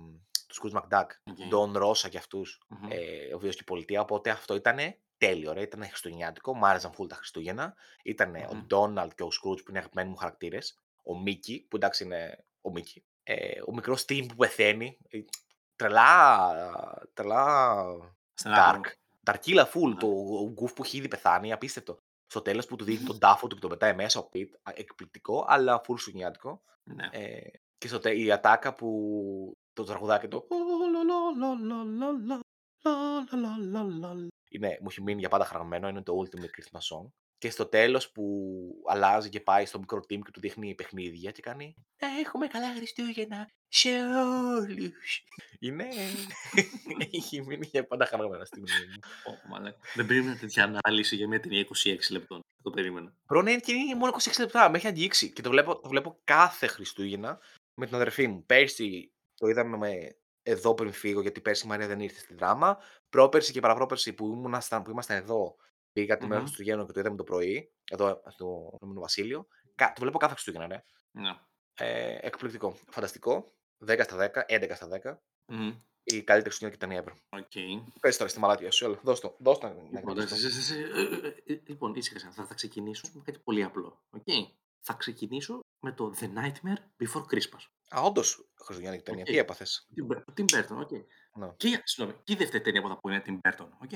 τους 0.47 0.59
Scrooge 0.61 0.77
McDuck, 0.81 1.05
OK. 1.23 1.37
Don 1.51 1.81
Rosa 1.83 2.09
και 2.09 2.17
αυτούς 2.17 2.61
Μμμ. 2.67 2.91
ε, 2.91 3.33
ο 3.33 3.39
βίος 3.39 3.53
και 3.55 3.61
η 3.61 3.65
πολιτεία, 3.65 4.01
οπότε 4.01 4.29
αυτό 4.29 4.55
ήταν 4.55 4.77
τέλειο, 5.17 5.53
ρε. 5.53 5.61
ήταν 5.61 5.83
χριστουγεννιάτικο, 5.83 6.55
μου 6.55 6.65
άρεσαν 6.65 6.91
full 6.97 7.07
τα 7.07 7.15
Χριστούγεννα. 7.15 7.75
Ήταν 8.03 8.35
ο 8.35 8.53
Μμμ. 8.55 8.65
Donald 8.69 9.09
και 9.15 9.23
ο 9.23 9.27
Scrooge 9.27 9.57
που 9.63 9.69
είναι 9.69 9.77
αγαπημένοι 9.79 10.09
μου 10.09 10.15
χαρακτήρες, 10.15 10.79
ο 11.03 11.11
Mickey, 11.25 11.65
που 11.67 11.75
εντάξει 11.75 12.03
είναι 12.03 12.45
ο 12.61 12.71
Mickey, 12.75 13.01
ε, 13.23 13.61
ο 13.67 13.73
μικρός 13.73 14.01
Tim 14.01 14.25
που 14.27 14.35
πεθαίνει, 14.35 14.97
ε, 15.09 15.19
τρελά, 15.87 17.07
τρελά 17.13 17.85
Στενάχωρο. 18.33 18.79
dark. 18.83 18.91
Ταρκίλα 19.23 19.69
full, 19.73 19.87
Ναι. 19.89 19.95
το 19.95 20.07
γκουφ 20.53 20.73
που 20.73 20.83
έχει 20.83 20.97
ήδη 20.97 21.07
πεθάνει, 21.07 21.51
απίστευτο. 21.51 21.97
Στο 22.25 22.41
τέλος 22.41 22.65
που 22.65 22.75
του 22.75 22.83
δείχνει 22.83 23.05
τον 23.05 23.19
τάφο 23.19 23.47
του 23.47 23.55
και 23.55 23.61
τον 23.61 23.69
πετάει 23.69 23.93
μέσα 23.95 24.19
ο 24.19 24.23
Πιτ, 24.23 24.53
εκπληκτικό, 24.73 25.45
αλλά 25.47 25.81
full 25.81 25.83
χριστουγεννιάτικο. 25.91 26.61
Ναι. 26.83 27.07
Ε, 27.11 27.49
και 27.77 27.87
στο 27.87 27.99
τε- 27.99 28.17
η 28.17 28.31
ατάκα 28.31 28.73
που 28.73 29.57
το 29.73 29.83
τραγουδάκι 29.83 30.27
το 30.27 30.47
είναι, 34.49 34.77
μου 34.81 34.87
έχει 34.89 35.01
μείνει 35.01 35.19
για 35.19 35.29
πάντα 35.29 35.45
χαραγμένο, 35.45 35.87
είναι 35.87 36.01
το 36.01 36.13
Ultimate 36.19 36.59
Christmas 36.59 36.79
Song. 36.79 37.07
Και 37.37 37.49
στο 37.49 37.65
τέλος 37.65 38.11
που 38.11 38.23
αλλάζει 38.87 39.29
και 39.29 39.39
πάει 39.39 39.65
στο 39.65 39.79
μικρό 39.79 39.97
team 39.99 40.19
και 40.19 40.31
του 40.33 40.39
δείχνει 40.39 40.75
παιχνίδια 40.75 41.31
και 41.31 41.41
κάνει 41.41 41.75
«Να 42.03 42.19
έχουμε 42.19 42.47
καλά 42.47 42.73
Χριστούγεννα 42.75 43.49
σε 43.67 43.89
όλους». 43.89 45.23
Είναι... 45.59 45.87
έχει 47.13 47.41
μείνει 47.41 47.65
για 47.71 47.87
πάντα 47.87 48.05
χαραγμένο 48.05 48.45
στη 48.45 48.59
μνήμη 48.59 48.85
μου. 48.87 48.99
Ω, 49.33 49.49
μαλάκα. 49.49 49.77
Δεν 49.95 50.05
περίμενα 50.05 50.37
τέτοια 50.37 50.63
ανάλυση 50.63 51.15
για 51.15 51.27
μια 51.27 51.39
ταινία 51.39 51.67
26 51.83 51.95
λεπτών. 52.11 52.39
Το 52.63 52.69
περίμενα. 52.69 53.13
Μπρο, 53.27 53.41
ναι, 53.41 53.57
και 53.57 53.71
είναι 53.73 53.95
μόνο 53.95 54.13
26 54.19 54.31
λεπτά, 54.39 54.69
με 54.69 54.77
έχει 54.77 54.87
αγγίξει. 54.87 55.31
Και 55.33 55.41
το 55.41 55.49
βλέπω, 55.49 55.79
το 55.79 55.89
βλέπω 55.89 56.19
κάθε 56.23 56.67
Χριστούγεννα 56.67 57.39
με 57.73 57.85
την 57.85 57.95
αδερφή 57.95 58.27
μου. 58.27 58.45
Πέρσι 58.45 59.13
το 59.35 59.47
είδαμε 59.47 59.77
με 59.77 60.17
εδώ 60.43 60.73
πριν 60.73 60.91
φύγω, 60.93 61.21
γιατί 61.21 61.41
πέρσι 61.41 61.65
η 61.65 61.69
Μαρία 61.69 61.87
δεν 61.87 61.99
ήρθε 61.99 62.19
στη 62.19 62.33
δράμα. 62.35 62.77
Πρόπερσι 63.09 63.51
και 63.51 63.59
παραπρόπερσι 63.59 64.13
που 64.13 64.43
ήμασταν, 64.45 64.83
που 64.83 64.89
ήμασταν 64.89 65.17
εδώ, 65.17 65.55
πήγα 65.91 66.17
τη 66.17 66.23
μέρα 66.27 66.35
Μμμ. 66.39 66.45
του 66.45 66.51
Χριστουγέννων 66.53 66.85
και 66.87 66.91
το 66.93 66.99
είδαμε 66.99 67.15
το 67.15 67.23
πρωί, 67.23 67.71
εδώ 67.91 68.21
στο 68.29 68.77
Ηνωμένο 68.81 69.01
Βασίλειο. 69.01 69.47
Κα- 69.75 69.93
Το 69.95 70.01
βλέπω 70.01 70.17
κάθε 70.17 70.33
Χριστούγεννα, 70.33 70.67
ναι. 70.67 70.83
Ναι. 71.11 71.31
Ε, 71.77 72.17
εκπληκτικό. 72.21 72.77
Φανταστικό. 72.89 73.53
10 73.85 73.99
στα 74.03 74.17
10, 74.17 74.45
11 74.47 74.75
στα 74.75 74.87
10. 74.87 75.17
Μμμ. 75.51 75.73
Η 76.05 76.21
καλύτερη 76.23 76.55
Χριστούγεννα 76.55 76.77
ταινία 76.77 77.03
ever. 77.03 77.39
OK. 77.39 77.51
Πες 77.99 78.17
τώρα 78.17 78.29
στη 78.29 78.39
μαλακία 78.39 78.71
σου, 78.71 78.85
έλα. 78.85 78.99
Δώσ' 79.03 79.19
το. 79.19 79.35
Δώσ' 79.39 79.57
το 79.57 79.67
να- 79.67 79.73
να 79.73 79.81
Λοιπόν, 79.99 80.15
γράψω. 80.15 80.35
εντάξει, 80.35 80.51
σε- 80.51 80.51
σε- 80.51 80.61
σε- 80.61 80.79
ε, 80.79 81.27
ε, 81.47 81.53
ε, 81.53 81.59
Λοιπόν, 81.65 81.95
ήσυχα. 81.95 82.31
Θα, 82.31 82.45
θα 82.45 82.53
ξεκινήσω 82.53 83.07
με 83.13 83.21
κάτι 83.25 83.39
πολύ 83.39 83.63
απλό. 83.63 84.03
οκ; 84.09 84.23
Θα 84.81 84.93
ξεκινήσω 84.93 85.59
με 85.79 85.91
το 85.91 86.13
The 86.19 86.23
Nightmare 86.23 86.77
Before 87.03 87.23
Christmas. 87.31 87.65
Α, 87.95 88.01
όντως, 88.01 88.49
Χριστουγεννιάτικη 88.55 89.03
ταινία. 89.09 89.23
Οκ. 89.23 89.29
Τι 89.29 89.37
έπαθες; 89.37 89.87
Tim 89.93 90.05
Bur- 90.05 90.31
Tim 90.33 90.45
Burton, 90.53 90.77
OK. 90.79 90.91
Ναι. 91.37 91.53
Και, 91.57 91.81
συγγνώμη, 91.83 92.19
και 92.23 92.33
η 92.33 92.35
δεύτερη 92.35 92.63
ταινία 92.63 92.81
που 92.81 92.87
θα 92.87 92.97
πω 92.97 93.09
είναι 93.09 93.19
Tim 93.21 93.39
Burton, 93.41 93.67
OK; 93.81 93.91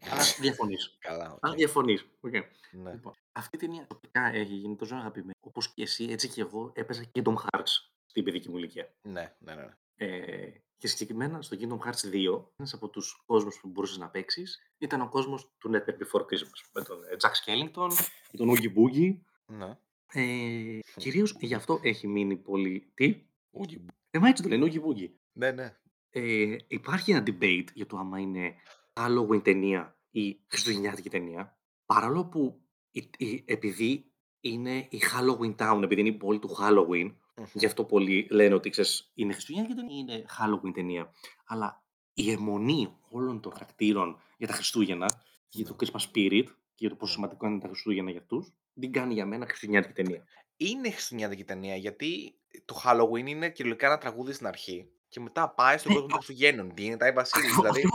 Αλλά 0.00 0.22
διαφωνείς. 0.40 0.96
Καλά, 0.98 1.32
οκ. 1.32 1.38
Αλλά 1.40 1.54
διαφωνείς, 1.54 2.06
οκ. 2.20 2.32
Ναι. 2.70 2.92
Λοιπόν, 2.92 3.12
αυτή 3.32 3.56
η 3.56 3.58
ταινία 3.58 3.86
τοπικά 3.86 4.26
έχει 4.34 4.54
γίνει 4.54 4.76
τόσο 4.76 4.94
αγαπημένη. 4.94 5.32
Όπως 5.40 5.72
και 5.74 5.82
εσύ, 5.82 6.04
έτσι 6.04 6.28
και 6.28 6.40
εγώ 6.40 6.72
έπαιζα 6.74 7.04
Kingdom 7.14 7.34
Hearts 7.34 7.72
στην 8.06 8.24
παιδική 8.24 8.50
μου 8.50 8.56
ηλικία. 8.56 8.94
Ναι, 9.02 9.36
ναι, 9.38 9.54
ναι. 9.54 9.68
Ε, 9.96 10.52
και 10.76 10.88
συγκεκριμένα 10.88 11.42
στο 11.42 11.56
Kingdom 11.60 11.78
Hearts 11.86 12.14
2, 12.14 12.44
ένας 12.56 12.72
από 12.72 12.88
τους 12.88 13.22
κόσμους 13.26 13.60
που 13.60 13.68
μπορούσες 13.68 13.98
να 13.98 14.08
παίξεις 14.08 14.58
ήταν 14.78 15.00
ο 15.00 15.08
κόσμος 15.08 15.50
του 15.58 15.70
Nightmare 15.72 15.98
Before 16.02 16.20
Christmas. 16.20 16.60
Με 16.72 16.82
τον 16.82 16.98
ε, 17.04 17.16
Jack 17.20 17.32
Skellington, 17.44 17.92
με 18.32 18.36
τον 18.36 18.50
Oogie 18.50 18.72
Boogie. 18.76 19.18
Ναι. 19.46 19.78
Ε, 20.12 20.78
κυρίως 20.96 21.36
γι' 21.40 21.54
αυτό 21.54 21.80
έχει 21.82 22.06
μείνει 22.06 22.36
πολύ... 22.36 22.90
Τι; 22.94 23.26
Ούγι. 23.50 23.84
Ε, 24.10 24.18
μα 24.18 24.28
έτσι 24.28 24.42
το 24.42 24.48
λένε, 24.48 24.66
Oogie 24.66 24.80
Boogie. 24.80 25.10
Ναι, 25.32 25.50
ναι. 25.50 25.76
Ε, 26.10 26.56
υπάρχει 26.68 27.10
ένα 27.10 27.22
debate 27.26 27.66
για 27.74 27.86
το 27.86 27.96
άμα 27.96 28.18
είναι 28.18 28.54
Halloween 28.98 29.42
ταινία 29.44 29.96
ή 30.10 30.40
Χριστουγεννιάτικη 30.46 31.10
ταινία. 31.10 31.58
Παρόλο 31.86 32.24
που 32.26 32.60
η- 32.90 33.10
η- 33.16 33.44
επειδή 33.46 34.12
είναι 34.40 34.76
η 34.90 35.00
Halloween 35.12 35.54
Town, 35.56 35.80
επειδή 35.82 36.00
είναι 36.00 36.10
η 36.10 36.12
πόλη 36.16 36.38
του 36.38 36.56
Halloween, 36.60 37.14
γι' 37.52 37.66
αυτό 37.66 37.84
πολλοί 37.84 38.26
λένε 38.30 38.54
ότι 38.54 38.70
ξέρεις, 38.70 39.10
είναι 39.14 39.32
Χριστουγεννιάτικη 39.32 39.80
ταινία 39.80 39.96
ή 39.96 40.04
είναι 40.08 40.24
Halloween 40.38 40.70
ταινία. 40.74 41.10
Αλλά 41.46 41.82
η 42.14 42.30
αιμονή 42.30 42.96
όλων 43.08 43.40
των 43.40 43.52
χαρακτήρων 43.52 44.20
για 44.38 44.46
τα 44.46 44.52
Χριστούγεννα, 44.52 45.06
για 45.48 45.64
το 45.66 45.76
Christmas 45.80 46.00
Spirit 46.12 46.44
και 46.44 46.86
για 46.86 46.88
το 46.88 46.94
πόσο 46.96 47.12
σημαντικό 47.12 47.46
είναι 47.46 47.58
τα 47.60 47.66
Χριστούγεννα 47.68 48.10
για 48.10 48.20
αυτούς, 48.20 48.52
την 48.80 48.92
κάνει 48.92 49.14
για 49.14 49.26
μένα 49.26 49.46
Χριστουγεννιάτικη 49.46 50.02
ταινία. 50.02 50.24
Είναι 50.56 50.90
χριστουγεννιάτικη 50.90 51.44
ταινία 51.44 51.76
γιατί 51.76 52.34
το 52.64 52.82
Halloween 52.84 53.26
είναι 53.26 53.50
κυριολεκτικά 53.50 53.90
ένα 53.90 53.98
τραγούδι 54.00 54.32
στην 54.32 54.46
αρχή 54.46 54.90
και 55.08 55.20
μετά 55.20 55.48
πάει 55.50 55.78
στον 55.78 55.92
Ναι, 55.92 55.98
κόσμο 55.98 56.10
των 56.12 56.22
Χριστουγέννων. 56.22 56.74
Τι 56.74 56.84
είναι 56.84 56.96
τα 56.96 57.12
Βασίλη, 57.12 57.44
Ακριβώς, 57.46 57.60
δηλαδή 57.70 57.88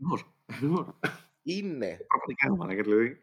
ακριβώς, 0.00 0.32
ακριβώς, 0.46 0.80
ακριβώς. 0.88 1.30
είναι. 1.42 1.98
Πραγματικά, 2.08 2.48
ρε 2.48 2.54
μαλάκα, 2.56 2.82
δηλαδή. 2.82 3.18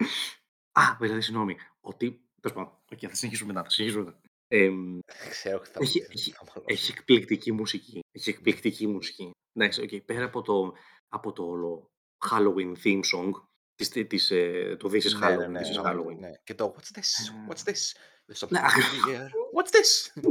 Α, 0.71 0.81
δηλαδή, 0.99 1.21
συγγνώμη. 1.21 1.55
Ότι. 1.81 2.19
Τέλος 2.41 2.57
πάντων. 2.57 2.79
Οκ, 2.91 2.97
θα 3.01 3.15
συνεχίσουμε 3.15 3.53
μετά. 3.53 3.63
Θα 3.63 3.69
συνεχίσουμε 3.69 4.05
μετά. 4.05 4.19
Εμ, 4.47 4.99
Ξέρω 5.29 5.59
τι 5.59 5.69
θα 5.69 5.79
έχει, 5.81 5.99
πει. 6.05 6.13
έχει, 6.13 6.33
έχει 6.65 6.91
εκπληκτική 6.91 7.51
μουσική. 7.51 7.99
Έχει 8.11 8.29
εκπληκτική 8.29 8.87
μουσική. 8.87 9.31
Εντάξει, 9.53 9.81
οκ, 9.81 9.89
πέρα 10.05 10.25
από 10.25 10.41
το, 10.41 10.73
από 11.07 11.31
το 11.31 11.43
όλο 11.45 11.91
Halloween 12.31 12.73
theme 12.83 12.99
song, 13.13 13.31
της, 13.75 13.89
της, 13.89 14.31
ε, 14.31 14.75
το 14.79 14.89
This 14.91 15.01
is 15.01 15.19
Ναι, 15.19 15.27
ναι, 15.29 15.35
Halloween, 15.35 15.49
ναι, 15.49 15.59
This 15.59 15.79
is 15.79 15.83
ναι, 15.83 15.91
Halloween. 15.91 16.17
ναι. 16.19 16.31
Και 16.43 16.53
το 16.53 16.75
What's 16.77 16.97
this, 16.99 17.49
what's 17.49 17.63
this, 17.69 17.91
there's 18.27 18.49
Ναι, 18.49 18.59
something 18.59 19.07
in 19.07 19.09
the 19.09 19.15
air, 19.19 19.29
what's 19.55 19.69
this; 19.71 20.21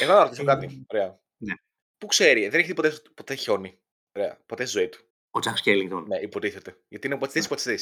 Εγώ 0.00 0.12
να 0.12 0.22
ρωτήσω 0.22 0.44
κάτι, 0.44 0.84
ωραία. 0.88 1.20
Ναι. 1.36 1.54
Πού 1.98 2.06
ξέρει, 2.06 2.48
δεν 2.48 2.58
έχει 2.60 2.68
δει 2.68 2.74
ποτέ, 2.74 2.92
ποτέ 3.14 3.34
χιόνι. 3.34 3.78
Ωραία, 4.16 4.42
ποτέ 4.46 4.64
στη 4.64 4.78
ζωή 4.78 4.88
του. 4.88 5.05
Ο 5.36 5.38
Jack 5.44 5.54
Skellington. 5.64 6.04
Ναι, 6.06 6.18
υποτίθεται. 6.18 6.78
Γιατί 6.88 7.06
είναι 7.06 7.18
what's 7.20 7.32
this, 7.32 7.42
what's 7.48 7.64
this. 7.70 7.78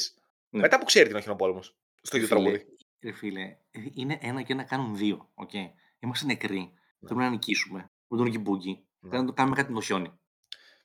Ναι. 0.49 0.61
Μετά 0.61 0.79
που 0.79 0.85
ξέρει 0.85 1.03
τι 1.03 1.09
είναι 1.09 1.19
ο 1.19 1.21
χιονοπόλεμος. 1.21 1.75
Στο 2.01 2.17
ίδιο 2.17 2.29
Ρε 2.29 2.35
φίλε, 2.35 2.49
τραγούδι. 2.49 2.75
ρε 2.99 3.11
φίλε, 3.11 3.41
ε, 3.71 3.79
είναι 3.93 4.17
ένα 4.21 4.41
και 4.41 4.53
ένα 4.53 4.63
κάνουν 4.63 4.95
δύο. 4.95 5.31
Okay. 5.35 5.69
Είμαστε 5.99 6.25
νεκροί. 6.25 6.73
Θέλουμε 7.07 7.25
να 7.25 7.29
νικήσουμε. 7.31 7.91
Με 8.07 8.17
τον 8.17 8.29
Oogie 8.29 8.46
Boogie. 8.46 8.69
Ναι. 8.99 9.09
Πρέπει 9.09 9.23
να 9.23 9.27
το 9.29 9.33
κάνουμε 9.33 9.55
κάτι 9.55 9.69
με 9.71 9.75
το 9.79 9.85
χιόνι. 9.85 10.11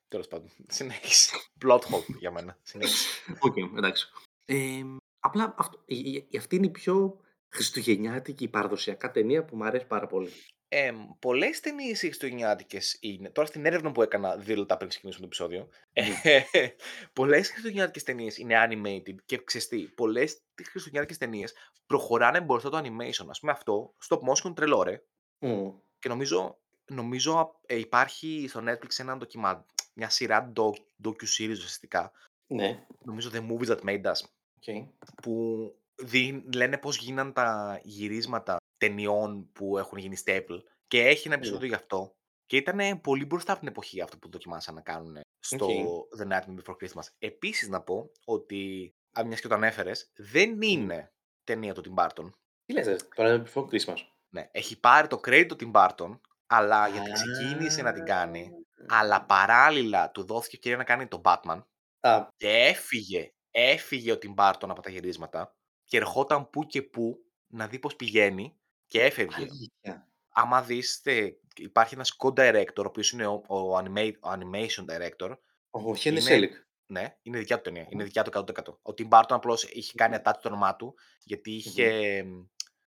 Τέλος 0.09 0.29
πάντων. 0.29 0.51
Συνέχισε. 0.69 1.31
Plot 1.65 1.79
hole 1.81 2.17
για 2.19 2.31
μένα. 2.31 2.59
Συνέχισε. 2.63 3.07
Οκ, 3.47 3.57
εντάξει. 3.57 4.09
Ε, 4.45 4.83
απλά 5.21 5.55
αυτό, 5.59 5.83
η- 5.87 5.99
η- 5.99 6.27
η- 6.31 6.37
αυτή 6.37 6.57
είναι 6.57 6.67
η 6.67 6.71
πιο 6.71 7.21
χριστουγεννιάτικη 7.49 8.49
παραδοσιακά 8.49 9.11
ταινία 9.11 9.45
που 9.45 9.57
μου 9.57 9.65
αρέσει 9.65 9.87
πάρα 9.87 10.07
πολύ. 10.07 10.31
Ε, 10.73 10.93
Πολλές 11.19 11.61
ταινίες 11.61 11.99
χριστουγεννιάτικες 11.99 12.79
είναι. 13.01 13.31
Τώρα 13.31 13.49
στην 13.49 13.67
έρευνα 13.67 13.93
που 13.93 14.03
έκανα 14.03 14.37
δύο 14.37 14.57
λεπτά 14.57 14.77
πριν 14.77 14.89
ξεκινήσουμε 14.89 15.27
το 15.27 15.33
επεισόδιο. 15.33 15.69
Ε, 15.93 16.41
πολλές 17.13 17.49
χριστουγεννιάτικες 17.49 18.03
ταινίες 18.03 18.39
είναι 18.39 18.55
animated 18.69 19.15
και 19.25 19.39
ξεστή. 19.45 19.79
Πολλές 19.79 20.43
χριστουγεννιάτικες 20.55 21.19
ταινίες 21.19 21.55
προχωράνε 21.87 22.41
μπροστά 22.41 22.71
το 22.71 22.77
animation. 22.79 23.27
Α 23.35 23.39
πούμε 23.41 23.53
αυτό, 23.53 23.95
stop 24.09 24.19
motion 24.19 24.55
τρελό 24.55 24.83
ρε. 24.83 25.03
Μμ. 25.39 25.69
Και 25.99 26.09
νομίζω, 26.09 26.59
νομίζω 26.85 27.61
ε, 27.67 27.79
υπάρχει 27.79 28.47
στο 28.49 28.61
Netflix 28.67 28.99
ένα 28.99 29.17
ντοκιμα, 29.17 29.67
μια 29.95 30.09
σειρά 30.11 30.53
doc, 30.57 30.75
docu-series 31.05 31.51
ουσιαστικά. 31.51 32.13
Ναι, 32.47 32.85
Νομίζω 33.05 33.31
The 33.33 33.47
Movies 33.49 33.67
That 33.77 33.81
Made 33.85 34.03
Us. 34.05 34.21
OK. 34.57 34.89
που 35.23 35.65
δι- 35.95 36.55
λένε 36.55 36.79
πώς 36.79 36.97
γίναν 36.97 37.33
τα 37.33 37.81
γυρίσματα 37.83 38.57
ταινιών 38.81 39.53
που 39.53 39.79
έχουν 39.79 39.99
γίνει 39.99 40.17
staple. 40.25 40.59
Και 40.87 41.07
έχει 41.07 41.27
ένα 41.27 41.37
επεισόδιο 41.37 41.69
γι' 41.69 41.75
αυτό. 41.75 42.15
Και 42.47 42.57
ήταν 42.57 43.01
πολύ 43.01 43.25
μπροστά 43.25 43.51
από 43.53 43.61
την 43.61 43.69
εποχή 43.69 44.01
αυτό 44.01 44.19
που 44.19 44.31
δοκιμάσαν 44.31 44.75
να 44.75 44.81
κάνουν 44.81 45.21
στο 45.39 45.69
The 46.19 46.27
Nightmare 46.33 46.55
Before 46.63 46.77
Christmas. 46.77 47.07
Επίσης 47.19 47.69
να 47.69 47.83
πω 47.83 48.11
ότι, 48.25 48.95
αν 49.13 49.27
μιας 49.27 49.41
και 49.41 49.49
το 49.49 49.55
ανέφερες, 49.55 50.13
δεν 50.17 50.63
είναι 50.63 51.13
ταινία 51.45 51.75
του 51.75 51.83
Tim 51.87 52.05
Burton. 52.05 52.31
Τι 52.65 52.73
λες, 52.73 52.87
ρε, 52.87 52.97
το 53.15 53.23
λέμε 53.23 53.47
before 53.49 53.65
Christmas. 53.65 53.97
Ναι, 54.29 54.49
έχει 54.53 54.81
πάρει 54.81 55.07
το 55.07 55.21
credit 55.25 55.47
του 55.49 55.57
Tim 55.61 55.73
Burton, 55.73 56.21
αλλά 56.47 56.89
γιατί 56.89 57.11
ξεκίνησε 57.13 57.83
να 57.83 57.93
την 57.93 58.05
κάνει, 58.05 58.51
αλλά 58.89 59.25
παράλληλα 59.25 60.11
του 60.11 60.25
δόθηκε 60.25 60.57
ευκαιρία 60.57 60.79
να 60.79 60.85
κάνει 60.85 61.07
το 61.07 61.21
Batman 61.25 61.63
Α, 62.01 62.29
και 62.37 62.49
έφυγε, 62.49 63.33
έφυγε 63.51 64.13
ο 64.13 64.19
Tim 64.23 64.35
Burton 64.35 64.69
από 64.69 64.83
τα 64.83 64.91
γυρίσματα 64.91 65.57
και 65.85 65.97
ερχόταν 65.97 66.51
που 66.51 66.67
και 66.67 66.83
που 66.83 67.19
να 67.47 67.67
δει 67.67 67.79
πώς 67.79 67.97
πηγαίνει 67.97 68.60
και 68.91 69.03
έφευγε. 69.03 69.35
αλήθεια. 69.37 70.09
Άμα 70.33 70.63
δεις, 70.63 71.01
τε- 71.01 71.37
υπάρχει 71.57 71.95
ένας 71.95 72.17
co-director, 72.19 72.77
ο 72.77 72.83
οποίος 72.87 73.11
είναι 73.11 73.27
ο, 73.27 73.33
ο, 73.47 73.77
anima- 73.79 74.13
ο 74.21 74.31
animation 74.31 74.85
director, 74.91 75.37
Ο 75.71 75.95
Henry 75.95 76.17
Είναι- 76.17 76.25
Selick. 76.25 76.53
ναι, 76.87 77.17
είναι 77.23 77.39
δικιά 77.39 77.57
του 77.57 77.63
ταινία, 77.63 77.87
είναι 77.91 78.05
δικιά 78.05 78.23
του 78.23 78.31
100%. 78.31 78.79
Ο 78.83 78.95
Tim 78.99 79.09
Burton 79.09 79.25
απλώς 79.29 79.65
είχε 79.65 79.93
κάνει 79.97 80.17
attach 80.25 80.33
το 80.43 80.49
όνομά 80.49 80.77
του, 80.77 80.95
γιατί 81.25 81.51
είχε, 81.53 82.25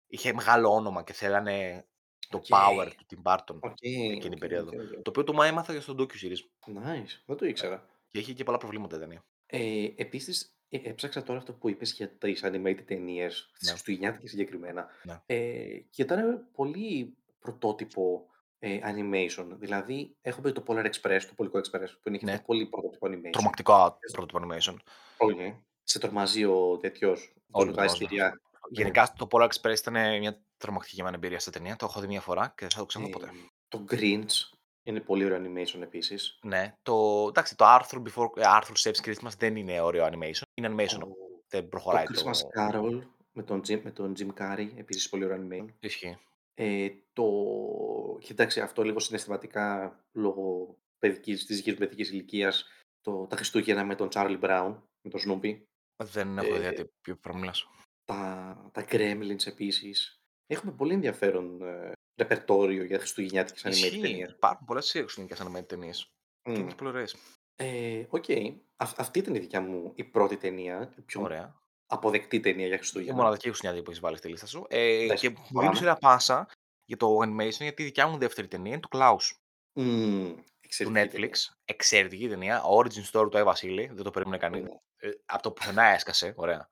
είχε 0.08 0.34
μεγάλο 0.34 0.70
όνομα 0.74 1.04
και 1.04 1.14
θέλανε 1.14 1.88
το 2.30 2.38
OK. 2.38 2.46
power 2.50 2.90
του 2.98 3.06
Tim 3.10 3.32
Burton. 3.32 3.58
OK, 3.60 3.78
εκείνη 3.82 4.18
η 4.24 4.28
οκ, 4.34 4.38
περίοδο. 4.38 4.72
OK, 4.72 4.82
OK. 4.82 5.02
Το 5.02 5.10
οποίο 5.10 5.24
το 5.24 5.44
έμαθα 5.44 5.74
και 5.74 5.80
στο 5.80 5.96
docu-series 6.00 6.72
Nice, 6.86 7.22
δεν 7.26 7.38
το 7.38 7.46
ήξερα. 7.46 7.90
και 8.08 8.20
είχε 8.20 8.34
και 8.34 8.44
πολλά 8.44 8.58
προβλήματα 8.58 8.96
η 8.96 9.00
ταινία. 9.00 9.26
Ε, 9.46 9.86
επίσης, 9.96 10.56
ε, 10.78 10.90
έψαξα 10.90 11.24
τώρα 11.24 11.40
αυτό 11.40 11.54
που 11.54 11.70
είπες 11.70 11.94
για 11.94 12.10
τις 12.10 12.42
animated 12.46 12.84
ταινίες, 12.86 13.50
τις 13.54 13.62
Ναι. 13.68 13.70
χριστουγεννιάτικες 13.70 14.30
συγκεκριμένα. 14.30 14.88
Ναι. 15.04 15.22
Ε, 15.26 15.78
και 15.90 16.02
ήταν 16.02 16.48
πολύ 16.52 17.18
πρωτότυπο 17.40 18.28
ε, 18.60 18.80
animation. 18.84 19.48
Δηλαδή, 19.60 20.16
έχουμε 20.22 20.52
το 20.52 20.64
Polar 20.68 20.86
Express, 20.86 21.20
το 21.28 21.34
Πολικό 21.36 21.60
Express, 21.60 21.88
που 22.02 22.08
είναι 22.10 22.18
και 22.18 22.26
Ναι. 22.26 22.32
αυτό 22.32 22.44
πολύ 22.46 22.66
πρωτότυπο 22.66 23.08
animation. 23.08 23.30
Τρομακτικά 23.32 23.98
πρώτο 24.12 24.40
animation. 24.42 24.76
Όχι. 25.18 25.64
Σε 25.84 26.00
τρομάζει 26.00 26.46
ο 26.46 26.78
τέτοιος, 26.82 27.34
που 27.36 27.42
Όλοι 27.52 27.66
με 27.66 27.72
το 27.72 27.78
τα 27.78 27.84
τρομάζουν. 27.86 27.96
εισιτήρια. 27.96 28.42
Γενικά 28.70 29.14
το 29.18 29.28
Polar 29.32 29.48
Express 29.48 29.78
ήταν 29.78 30.20
μια 30.20 30.42
τρομακτική 30.58 30.96
για 30.96 31.04
μένα 31.04 31.16
εμπειρία 31.16 31.40
στην 31.40 31.52
ταινία. 31.52 31.76
Το 31.76 31.86
έχω 31.86 32.00
δει 32.00 32.08
μια 32.08 32.22
φορά 32.22 32.48
και 32.48 32.54
δεν 32.60 32.70
θα 32.70 32.80
το 32.80 32.86
ξαναδώ 32.86 33.12
ποτέ. 33.12 33.26
Ε, 33.26 33.30
το 33.68 33.86
Grinch 33.90 34.58
είναι 34.84 35.00
πολύ 35.00 35.26
ωραίο 35.26 35.42
animation 35.44 35.82
επίσης. 35.82 36.40
Ναι, 36.44 36.76
το, 36.82 37.26
εντάξει, 37.30 37.56
το 37.56 37.66
Arthur, 37.68 37.98
before, 37.98 38.38
ε, 38.38 38.42
Arthur 38.46 38.76
Saves 38.84 39.06
Christmas 39.08 39.32
δεν 39.38 39.56
είναι 39.56 39.82
ωραίο 39.82 40.06
animation. 40.12 40.42
Είναι 40.54 40.70
animation, 40.70 41.00
Το, 41.00 41.08
δεν 41.48 41.62
το 41.62 41.68
προχωράει 41.68 42.06
το... 42.06 42.14
Christmas 42.16 42.60
Carol 42.62 43.02
με 43.32 43.44
τον, 43.44 43.60
Jim, 43.68 43.82
με 43.82 43.92
τον 43.92 44.14
Jim 44.20 44.30
Carrey, 44.42 44.68
επίσης 44.76 45.10
πολύ 45.10 45.26
ωραίο 45.26 45.48
animation. 45.48 45.66
Ισχύει. 45.80 46.18
Ε, 46.54 46.90
το... 47.14 47.26
Κοιτάξτε, 48.20 48.62
αυτό 48.62 48.84
λίγο 48.84 49.00
συναισθηματικά 49.00 50.00
λόγω 50.12 50.76
παιδικής, 51.00 51.46
της 51.46 51.56
δικής 51.56 51.74
μου 51.74 51.80
παιδικής 51.80 52.10
ηλικίας, 52.10 52.66
το, 53.02 53.28
τα 53.28 53.36
Χριστούγεννα 53.36 53.84
με 53.86 53.96
τον 53.96 54.10
Charlie 54.14 54.40
Brown, 54.42 54.76
με 55.02 55.10
τον 55.10 55.20
Snoopy, 55.28 55.62
Δεν 56.04 56.38
έχω 56.38 56.54
Ε, 56.54 56.58
ιδέα 56.58 56.74
τι 56.74 56.84
ποιο 57.02 57.16
πράγμα 57.16 57.40
μιλάς. 57.40 57.68
τα, 58.06 58.70
τα 58.74 58.86
Gremlins 58.90 59.48
επίσης. 59.48 60.18
Έχουμε 60.48 60.72
πολύ 60.72 60.94
ενδιαφέρον 60.94 61.62
ε, 61.62 61.92
ρεπερτόριο 62.16 62.84
για 62.84 62.98
χριστουγεννιάτικες 63.00 63.62
animated 63.64 63.70
Ισχύει. 63.86 64.00
ταινίες. 64.02 64.30
Υπάρχουν 64.32 64.66
πολλές 64.66 64.92
χριστουγεννιάτικες 64.92 65.48
animated 65.48 65.68
ταινίες. 65.68 66.12
Και 66.42 66.52
Μμ. 66.52 66.56
είναι 66.56 66.68
και 66.70 66.76
πολύ 66.76 66.90
ωραίες. 66.90 67.16
Ε, 67.56 68.04
Οκ. 68.10 68.24
Αυ- 68.76 69.00
αυτή 69.00 69.20
ήταν 69.20 69.36
η 69.36 69.40
δικιά 69.40 69.62
μου 69.62 69.92
η 69.96 70.04
πρώτη 70.04 70.38
ταινία, 70.38 70.94
η 70.98 71.02
πιο 71.02 71.22
Ωραία. 71.22 71.56
αποδεκτή 71.88 72.40
ταινία 72.40 72.66
για 72.66 72.76
Η 72.76 72.78
Χριστούγεννα. 72.78 73.16
μοναδική 73.16 73.44
χριστουγεννιάτικη 73.48 73.84
που 73.86 73.92
έχεις 73.92 74.02
βάλει 74.04 74.18
στη 74.18 74.28
λίστα 74.28 74.46
σου. 74.46 74.66
Ε, 74.70 75.04
Εντάξει, 75.04 75.24
και 75.28 75.30
μου 75.30 75.36
προχωράμε. 75.36 75.68
δίνεις 75.74 75.82
ένα 75.88 75.96
πάσα 75.98 76.48
για 76.86 76.98
το 76.98 77.18
animation, 77.18 77.60
γιατί 77.60 77.82
η 77.82 77.86
δικιά 77.86 78.08
μου 78.08 78.18
δεύτερη 78.18 78.48
ταινία 78.48 78.72
είναι 78.72 78.80
του 78.80 78.90
Klaus. 78.92 79.32
Μμμ, 79.74 80.34
Του 80.36 80.44
εξαιρετική 80.62 81.00
Netflix. 81.06 81.12
ταινία. 81.12 81.38
Εξαιρετική 81.66 82.28
ταινία. 82.30 82.62
Origin 82.78 83.04
story 83.12 83.32
του 83.32 83.38
Άι 83.38 83.44
Βασίλη. 83.44 83.90
Δεν 83.94 84.04
το 84.04 84.12
περίμενε 84.12 84.38
κανείς. 84.38 84.62
Ναι. 84.64 84.70
Ε, 84.98 85.10
από 85.26 85.44
το 85.44 85.52
πουθενά 85.52 85.84
έσκασε. 85.84 86.34
Ωραία. 86.38 86.70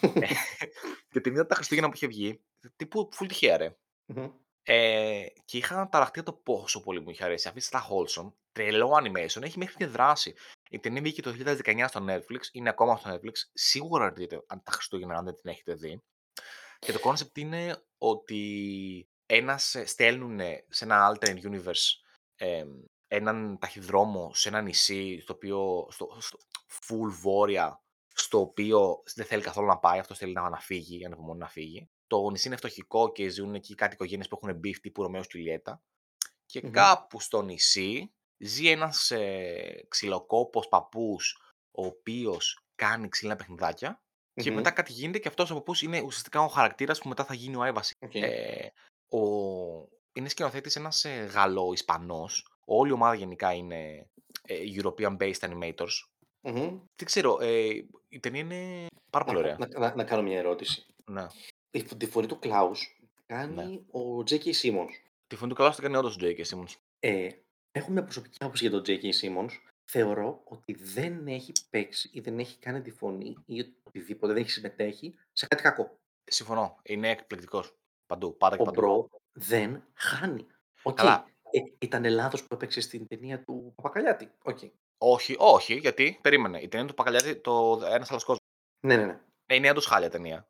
Ε, 0.00 0.08
και 1.10 1.20
την 1.20 1.32
είδα 1.32 1.46
τα 1.46 1.54
Χριστούγεννα 1.54 1.88
που 1.88 1.94
είχε 1.96 2.06
βγει. 2.06 2.40
Τύπου 2.76 3.08
full 3.18 3.26
τυχαία, 3.28 3.56
ρε. 3.56 3.76
Μμμ. 4.06 4.30
Ε, 4.70 5.26
και 5.44 5.56
είχα 5.56 5.88
ταραχτεί 5.88 6.20
από 6.20 6.32
το 6.32 6.40
πόσο 6.42 6.80
πολύ 6.80 7.00
μου 7.00 7.10
είχε 7.10 7.24
αρέσει. 7.24 7.48
Αφήστε 7.48 7.78
τα 7.78 7.86
wholesome. 7.88 8.32
Τρελό 8.52 8.90
animation. 9.02 9.42
Έχει 9.42 9.58
μέχρι 9.58 9.76
και 9.76 9.86
δράση. 9.86 10.34
Η 10.70 10.78
ταινία 10.78 11.00
βγήκε 11.02 11.22
το 11.22 11.34
2019 11.64 11.84
στο 11.88 12.06
Netflix. 12.08 12.40
Είναι 12.52 12.68
ακόμα 12.68 12.96
στο 12.96 13.10
Netflix. 13.14 13.32
Σίγουρα 13.52 14.04
να 14.04 14.12
τη 14.12 14.20
δείτε 14.20 14.44
αν 14.46 14.62
τα 14.62 14.70
Χριστούγεννα, 14.70 15.16
αν 15.16 15.24
δεν 15.24 15.34
την 15.34 15.50
έχετε 15.50 15.74
δει. 15.74 16.02
Και 16.78 16.92
το 16.92 17.00
concept 17.04 17.38
είναι 17.38 17.82
ότι 17.98 19.08
ένας 19.26 19.74
ε, 19.74 19.86
στέλνουν 19.86 20.40
σε 20.68 20.84
ένα 20.84 21.18
alternate 21.18 21.42
universe 21.42 21.84
ε, 22.36 22.64
έναν 23.08 23.58
ταχυδρόμο 23.58 24.34
σε 24.34 24.48
ένα 24.48 24.60
νησί 24.60 25.20
στο 25.20 25.32
οποίο, 25.32 25.88
στο, 25.90 26.16
στο 26.20 26.38
full 26.68 27.10
βόρεια, 27.20 27.82
στο 28.14 28.40
οποίο 28.40 29.02
δεν 29.14 29.26
θέλει 29.26 29.42
καθόλου 29.42 29.66
να 29.66 29.78
πάει, 29.78 29.98
αυτός 29.98 30.18
θέλει 30.18 30.32
να, 30.32 30.48
να 30.48 30.60
φύγει, 30.60 31.04
ανεπομονεί 31.04 31.38
να 31.38 31.48
φύγει. 31.48 31.88
Το 32.08 32.30
νησί 32.30 32.46
είναι 32.46 32.56
φτωχικό 32.56 33.12
και 33.12 33.28
ζουν 33.28 33.54
εκεί 33.54 33.74
κάτι 33.74 33.94
οικογένειες 33.94 34.28
που 34.28 34.38
έχουν 34.42 34.60
beef 34.64 34.76
τύπου 34.80 35.02
Ρωμαίο 35.02 35.22
και 35.22 35.38
Ιουλιέτα. 35.38 35.82
Και 36.46 36.60
Μμμ. 36.62 36.70
κάπου 36.70 37.20
στο 37.20 37.42
νησί 37.42 38.12
ζει 38.38 38.68
ένας 38.68 39.10
ε, 39.10 39.84
ξυλοκόπος 39.88 40.68
παππούς, 40.68 41.38
ο 41.70 41.86
οποίος 41.86 42.64
κάνει 42.74 43.08
ξύλινα 43.08 43.36
παιχνιδάκια 43.36 44.02
και 44.34 44.50
Μμμ. 44.50 44.56
μετά 44.56 44.70
κάτι 44.70 44.92
γίνεται 44.92 45.18
και 45.18 45.28
αυτός 45.28 45.50
ο 45.50 45.54
παππούς 45.54 45.82
είναι 45.82 46.00
ουσιαστικά 46.00 46.40
ο 46.40 46.48
χαρακτήρας 46.48 46.98
που 46.98 47.08
μετά 47.08 47.24
θα 47.24 47.34
γίνει 47.34 47.56
ο 47.56 47.62
Άι 47.62 47.71
Βασ'. 47.71 47.92
Οκ. 48.00 48.14
Ε, 48.14 48.72
ο... 49.08 49.18
Είναι 50.12 50.28
σκηνοθέτης 50.28 50.76
ένας 50.76 51.04
ε, 51.04 51.10
Γαλλο-Ισπανός. 51.10 52.46
Όλη 52.64 52.90
η 52.90 52.92
ομάδα 52.92 53.14
γενικά 53.14 53.52
είναι 53.52 54.10
ε, 54.42 54.58
European-based 54.76 55.38
animators. 55.40 55.94
Μμμ. 56.40 56.68
Δεν 56.96 57.04
ξέρω, 57.04 57.38
ε, 57.40 57.68
η 58.08 58.20
ταινία 58.20 58.40
είναι 58.40 58.86
πάρα 59.10 59.24
πολύ 59.24 59.38
Να, 59.38 59.44
ωραία. 59.44 59.56
να, 59.58 59.78
να, 59.78 59.94
να 59.94 60.04
κάνω 60.04 60.22
μια 60.22 60.38
ερώτηση. 60.38 60.86
Ναι. 61.10 61.26
Η, 61.70 61.82
τη 61.82 62.06
φωνή 62.06 62.26
του 62.26 62.38
Klaus 62.42 62.76
κάνει 63.26 63.86
ο 63.90 64.18
J.K. 64.18 64.44
Simmons. 64.62 64.94
Τη 65.26 65.36
φωνή 65.36 65.50
του 65.50 65.56
καλά 65.56 65.74
το 65.74 65.82
κάνει 65.82 65.96
όντως 65.96 66.16
ο 66.16 66.18
J.K. 66.20 66.44
Simmons. 66.44 66.74
Ε, 66.98 67.28
έχω 67.72 67.90
μια 67.90 68.02
προσωπική 68.02 68.36
άποψη 68.40 68.68
για 68.68 68.80
τον 68.80 68.82
J.K. 68.86 69.04
Simmons. 69.04 69.50
Θεωρώ 69.84 70.40
ότι 70.44 70.72
δεν 70.72 71.26
έχει 71.26 71.52
παίξει 71.70 72.10
ή 72.12 72.20
δεν 72.20 72.38
έχει 72.38 72.58
κάνει 72.58 72.82
τη 72.82 72.90
φωνή 72.90 73.36
ή 73.46 73.64
οτιδήποτε, 73.82 74.32
δεν 74.32 74.42
έχει 74.42 74.50
συμμετέχει 74.50 75.14
σε 75.32 75.46
κάτι 75.46 75.62
κακό. 75.62 75.98
Συμφωνώ. 76.24 76.76
Είναι 76.82 77.10
εκπληκτικός. 77.10 77.76
Παντού. 78.06 78.36
Πάντα 78.36 78.56
και 78.56 78.62
Ο 78.62 78.64
παντού. 78.64 78.80
Bro 78.80 79.08
δεν 79.32 79.84
χάνει. 79.94 80.46
Οκ. 80.82 80.96
Καλά. 80.96 81.26
Ε, 81.50 81.60
ήταν 81.78 82.04
λάθος 82.04 82.42
που 82.42 82.54
έπαιξε 82.54 82.80
στην 82.80 83.06
ταινία 83.06 83.42
του 83.44 83.72
Παπακαλιάτη. 83.76 84.30
Οκ. 84.42 84.58
Όχι, 84.98 85.36
όχι, 85.38 85.74
γιατί 85.74 86.18
περίμενε. 86.22 86.60
Η 86.60 86.68
ταινία 86.68 86.86
του 86.86 86.94
Πακαλιάτη, 86.94 87.36
το 87.36 87.80
Ένας 87.84 88.10
άλλος 88.10 88.24
κόσμος. 88.24 88.38
Ναι, 88.86 88.96
ναι, 88.96 89.04
ναι. 89.04 89.20
Ε, 89.46 89.54
είναι 89.54 89.70
όντως 89.70 89.86
χάλια 89.86 90.10
ταινία. 90.10 90.48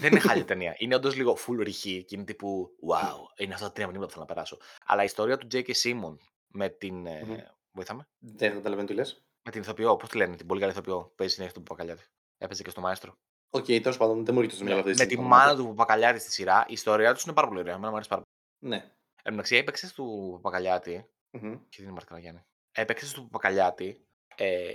Δεν 0.00 0.10
είναι 0.10 0.20
χάλια 0.20 0.44
ταινία. 0.44 0.74
Είναι 0.78 0.94
όντως 0.94 1.16
λίγο 1.16 1.36
full 1.46 1.58
ρηχή 1.58 2.04
και 2.04 2.14
είναι 2.14 2.24
τύπου 2.24 2.70
Wow, 2.88 3.42
είναι 3.42 3.54
αυτά 3.54 3.66
τα 3.66 3.72
τρία 3.72 3.86
μηνύματα 3.86 4.06
που 4.06 4.12
θέλω 4.12 4.24
να 4.28 4.34
περάσω. 4.34 4.58
Αλλά 4.86 5.02
η 5.02 5.04
ιστορία 5.04 5.38
του 5.38 5.46
J.K. 5.52 5.70
Simmons 5.82 6.16
με 6.46 6.68
την. 6.68 7.06
ε, 7.06 7.22
Μμμ. 7.24 7.36
Βοήθα 7.72 7.96
με. 7.96 8.08
Δεν 8.18 8.52
καταλαβαίνω 8.52 8.86
τι 8.88 8.94
λες. 8.94 9.24
Με 9.42 9.50
την 9.50 9.60
ηθοποιό, 9.60 9.96
πώς 9.96 10.08
τη 10.08 10.16
λένε, 10.16 10.36
την 10.36 10.46
πολύ 10.46 10.60
καλή 10.60 10.72
ηθοποιό. 10.72 11.00
που 11.02 11.14
Παίζει 11.14 11.34
συνέχεια 11.34 11.54
του 11.54 11.62
Παπακαλιάτη. 11.62 12.04
Έπαιζε 12.38 12.62
και 12.62 12.70
στο 12.70 12.80
Μαέστρο. 12.80 13.18
Οκ, 13.50 13.64
τέλος 13.64 13.96
πάντων, 13.96 14.24
δεν 14.24 14.34
μου 14.34 14.40
έρχεται 14.40 14.56
στο 14.56 14.64
μυαλό 14.64 14.80
αυτή 14.80 14.92
Ναι, 14.92 14.96
με 14.98 15.06
τη 15.06 15.18
μάνα 15.18 15.56
του 15.56 15.66
Παπακαλιάτη 15.66 16.18
στη 16.18 16.30
σειρά, 16.32 16.64
η 16.68 16.72
ιστορία 16.72 17.14
τους 17.14 17.22
είναι 17.24 17.32
πάρα 17.34 17.46
πολύ 17.48 17.60
ωραία. 17.60 17.72
Εμένα 17.72 17.88
μου 17.88 17.94
αρέσει 17.94 18.08
πάρα 18.08 18.22
πολύ. 18.22 18.72
Ναι. 18.72 18.76
Εν 18.76 19.22
τω 19.22 19.30
μεταξύ, 19.30 19.56
έπαιξε 19.56 19.94
του 19.94 20.30
Παπακαλιάτη. 20.42 21.10
Μμμ. 21.30 21.52
Και 21.68 21.76
δεν 21.76 21.84
είναι 21.84 21.92
Μαρτίνα 21.92 22.18
Γιάννη. 22.18 22.40
Έπαιξε 22.72 23.14
του 23.14 23.22
Παπακαλιάτη 23.22 24.06
ε, 24.36 24.72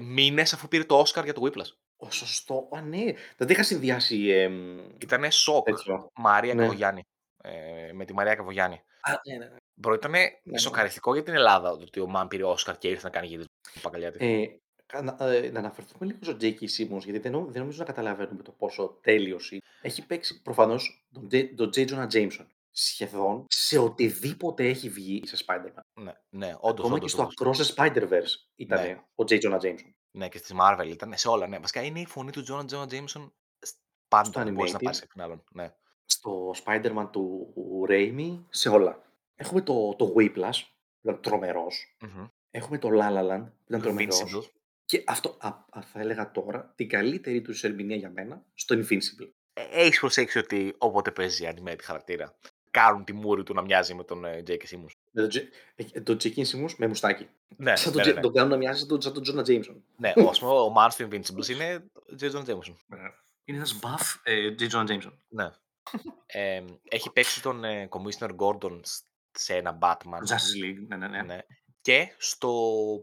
μήνες 0.00 0.52
αφού 0.52 0.68
πήρε 0.68 0.84
το 0.84 0.98
Όσκαρ 0.98 1.24
για 1.24 1.32
το 1.32 1.42
Whiplash. 1.44 1.70
Ω, 2.02 2.10
σωστό. 2.10 2.68
Α, 2.72 2.80
ναι. 2.80 3.04
Δεν 3.36 3.46
τα 3.46 3.52
είχα 3.52 3.62
συνδυάσει. 3.62 4.28
εμ, 4.28 4.78
Ήτανε 4.98 5.30
σοκ. 5.30 5.64
τέτοιο. 5.64 6.08
Μαρία 6.14 6.54
Ναι. 6.54 6.62
Καβογιάννη. 6.62 7.02
Ε, 7.44 7.92
με 7.92 8.04
τη 8.04 8.12
Μαρία 8.12 8.34
Καβογιάννη. 8.34 8.80
Α, 9.00 9.12
ναι, 9.28 9.36
ναι. 9.36 9.44
ναι. 9.44 9.56
Μπρο, 9.74 9.94
ήταν 9.94 10.10
ναι. 10.42 10.58
σοκαριστικό 10.58 11.14
για 11.14 11.22
την 11.22 11.34
Ελλάδα 11.34 11.76
το 11.76 11.82
ότι 11.86 12.00
ο 12.00 12.06
Μαν 12.06 12.28
πήρε 12.28 12.44
Όσκαρ 12.44 12.78
και 12.78 12.88
ήρθε 12.88 13.04
να 13.04 13.10
κάνει 13.10 13.26
γύρισμα 13.26 13.48
του 13.62 13.70
Παπακαλιάτη. 13.74 14.26
Ε, 14.26 14.46
κα- 14.86 15.02
να, 15.02 15.16
ε, 15.34 15.50
να 15.50 15.58
αναφερθούμε 15.58 16.06
λίγο 16.06 16.18
στο 16.22 16.36
J.K. 16.40 16.60
Simmons, 16.60 17.02
γιατί 17.04 17.18
δεν, 17.18 17.32
νο- 17.32 17.46
δεν 17.50 17.60
νομίζω 17.60 17.78
να 17.78 17.84
καταλαβαίνουμε 17.84 18.42
το 18.42 18.52
πόσο 18.52 18.98
τέλειος 19.02 19.50
είναι. 19.50 19.60
Έχει 19.82 20.06
παίξει 20.06 20.42
προφανώς 20.42 21.06
τον, 21.12 21.28
J- 21.32 21.54
τον 21.56 21.70
J. 21.74 21.88
Jonah 21.88 22.06
Jameson 22.12 22.46
σχεδόν 22.70 23.44
σε 23.48 23.78
οτιδήποτε 23.78 24.64
έχει 24.68 24.88
βγει 24.88 25.22
σε 25.26 25.44
Spider-Man. 25.46 25.80
Ναι, 26.00 26.12
ναι, 26.28 26.54
όντως. 26.60 26.84
Ακόμα 26.84 26.98
και 26.98 27.08
στο 27.08 27.28
Across 27.40 27.54
the 27.54 27.74
Spider-Verse 27.74 28.34
ήταν 28.56 28.82
Ναι. 28.82 28.92
ο 29.14 29.24
J. 29.28 29.40
Jonah 29.42 29.60
Jameson. 29.60 29.90
Ναι, 30.12 30.28
και 30.28 30.38
στις 30.38 30.54
Marvel 30.60 30.86
ήταν 30.86 31.12
σε 31.16 31.28
όλα. 31.28 31.46
Ναι. 31.46 31.58
Βασικά 31.58 31.82
είναι 31.82 32.00
η 32.00 32.06
φωνή 32.06 32.30
του 32.30 32.42
Τζόνα 32.42 32.64
Τζόνα 32.64 32.86
Τζέιμσον 32.86 33.32
πάντα 34.08 34.24
Στο 34.24 34.42
δεν 34.42 34.54
μπορεί 34.54 34.70
να 34.70 34.78
animated. 34.78 34.82
πάρει 34.84 34.96
σε 34.96 35.06
κάποιον 35.06 35.24
άλλον. 35.24 35.44
Ναι. 35.52 35.74
Στο 36.04 36.54
Spider-Man 36.64 37.08
του 37.12 37.54
Raimi, 37.88 38.44
σε 38.48 38.68
όλα. 38.68 39.02
Έχουμε 39.34 39.60
το, 39.60 39.94
το 39.98 40.12
Whiplash, 40.16 40.60
που 41.00 41.08
ήταν 41.08 41.20
τρομερός. 41.20 41.96
Μμμ. 42.00 42.26
Έχουμε 42.50 42.78
το 42.78 42.88
La 42.92 43.08
La 43.08 43.30
Land, 43.30 43.44
που 43.44 43.64
ήταν 43.68 43.80
τρομερός. 43.80 44.22
Invincible. 44.22 44.50
Και 44.84 45.04
αυτό, 45.06 45.36
α, 45.40 45.48
α, 45.48 45.82
θα 45.82 46.00
έλεγα 46.00 46.30
τώρα, 46.30 46.72
την 46.76 46.88
καλύτερη 46.88 47.42
του 47.42 47.54
ερμηνεία 47.62 47.96
για 47.96 48.10
μένα, 48.10 48.44
στο 48.54 48.76
Invincible. 48.76 49.30
Έχεις 49.52 49.98
προσέξει 49.98 50.38
ότι 50.38 50.74
όποτε 50.78 51.10
παίζει 51.10 51.48
animated 51.54 51.82
χαρακτήρα, 51.82 52.36
κάνουν 52.70 53.04
τη 53.04 53.12
μούρη 53.12 53.42
του 53.42 53.54
να 53.54 53.62
μοιάζει 53.62 53.94
με 53.94 54.04
τον 54.04 54.24
ε, 54.24 54.42
J.K. 54.46 54.62
Simmons; 54.70 54.91
Με 55.14 55.20
τον 55.20 55.28
Τζε- 55.30 55.52
ε, 55.92 56.00
τον 56.00 56.16
J.K. 56.16 56.36
Simmons 56.38 56.74
με 56.76 56.86
μουστάκι. 56.86 57.28
Ναι, 57.56 57.76
σαν 57.76 57.86
ναι, 57.86 57.92
τον, 57.92 57.94
ναι, 57.96 58.00
Τζε- 58.02 58.14
ναι. 58.14 58.20
τον 58.20 58.32
κάνουν 58.32 58.50
να 58.50 58.56
μοιάζει 58.56 58.78
σαν 58.78 58.88
τον, 58.88 59.00
σαν 59.02 59.12
τον 59.12 59.22
Jonah 59.26 59.46
Jameson. 59.48 59.76
ναι, 59.96 60.12
ο, 60.16 60.28
ας 60.28 60.38
πούμε, 60.38 60.50
ο 60.52 60.72
Man 60.76 60.88
του 60.96 61.08
Invincibles 61.10 61.48
είναι 61.48 61.90
J. 62.20 62.30
Jonah 62.32 62.44
Jameson. 62.44 62.74
Είναι 63.44 63.56
ένας 63.58 63.78
buff 63.82 64.20
ε, 64.22 64.54
J. 64.58 64.70
Jonah 64.70 64.86
Jameson. 64.88 65.12
Ναι. 65.28 65.50
Ε, 66.26 66.62
έχει 66.88 67.10
παίξει 67.12 67.42
τον 67.42 67.64
ε, 67.64 67.88
Commissioner 67.90 68.36
Gordon 68.36 68.80
σ- 68.84 69.06
σε 69.32 69.54
ένα 69.56 69.78
Batman. 69.82 70.18
Justice 70.28 70.64
League, 70.64 70.86
ναι, 70.88 70.96
ναι, 70.96 71.08
ναι. 71.08 71.22
Ναι. 71.22 71.38
Και 71.80 72.14
στο 72.18 72.52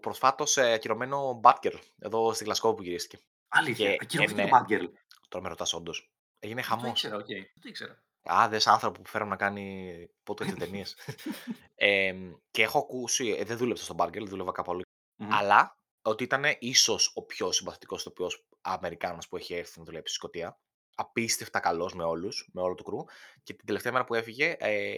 προσφάτως 0.02 0.58
ε, 0.58 0.74
ακυρωμένο 0.74 1.40
Batgirl, 1.44 1.80
εδώ 2.00 2.34
στη 2.34 2.44
Γλασκόβη 2.44 2.76
που 2.76 2.84
γυρίστηκε. 2.84 3.24
Αλήθεια, 3.48 3.90
Και 3.90 3.98
ακυρώθηκε 4.02 4.42
είναι- 4.42 4.50
το 4.50 4.58
Batgirl. 4.68 4.88
Τώρα 5.28 5.44
με 5.44 5.50
ρωτάς 5.50 5.74
όντως. 5.74 6.12
Έγινε 6.40 6.62
Δεν 6.62 6.70
το 6.70 6.76
χαμός. 6.76 6.90
ήξερα, 7.04 7.16
οκ. 7.16 7.26
Δεν 7.28 7.44
το 7.62 7.70
ήξερα. 7.70 8.04
Α, 8.32 8.48
δες 8.50 8.68
άνθρωπο 8.68 9.02
που 9.02 9.10
φέρνουν 9.10 9.28
να 9.28 9.36
κάνει 9.36 9.94
podcast 10.28 10.58
ταινίες. 10.58 10.96
ε, 11.76 12.14
και 12.52 12.62
έχω 12.62 12.80
ακούσει, 12.80 13.36
ε, 13.40 13.44
δεν 13.44 13.58
δούλεψα 13.58 13.84
στον 13.84 13.96
Batgirl, 14.00 14.26
δούλευα 14.26 14.52
κάπου 14.52 14.72
αλλού. 14.72 14.82
Μμμ. 15.16 15.34
Αλλά 15.34 15.78
ότι 16.02 16.24
ήταν 16.24 16.44
ίσως 16.60 17.12
ο 17.16 17.26
πιο 17.26 17.52
συμπαθητικός 17.52 18.02
ηθοποιό 18.02 18.28
Αμερικάνος 18.62 19.28
που 19.28 19.38
έχει 19.38 19.54
έρθει 19.54 19.80
να 19.80 19.86
δουλέψει 19.86 20.14
στη 20.14 20.24
Σκωτία. 20.24 20.60
Απίστευτα 20.96 21.60
καλός 21.60 21.94
με 21.94 22.04
όλους, 22.04 22.50
με 22.54 22.62
όλο 22.62 22.76
το 22.76 22.84
κρού. 22.84 23.04
Και 23.44 23.54
την 23.54 23.66
τελευταία 23.66 23.92
μέρα 23.92 24.04
που 24.04 24.14
έφυγε, 24.14 24.56
ε, 24.60 24.94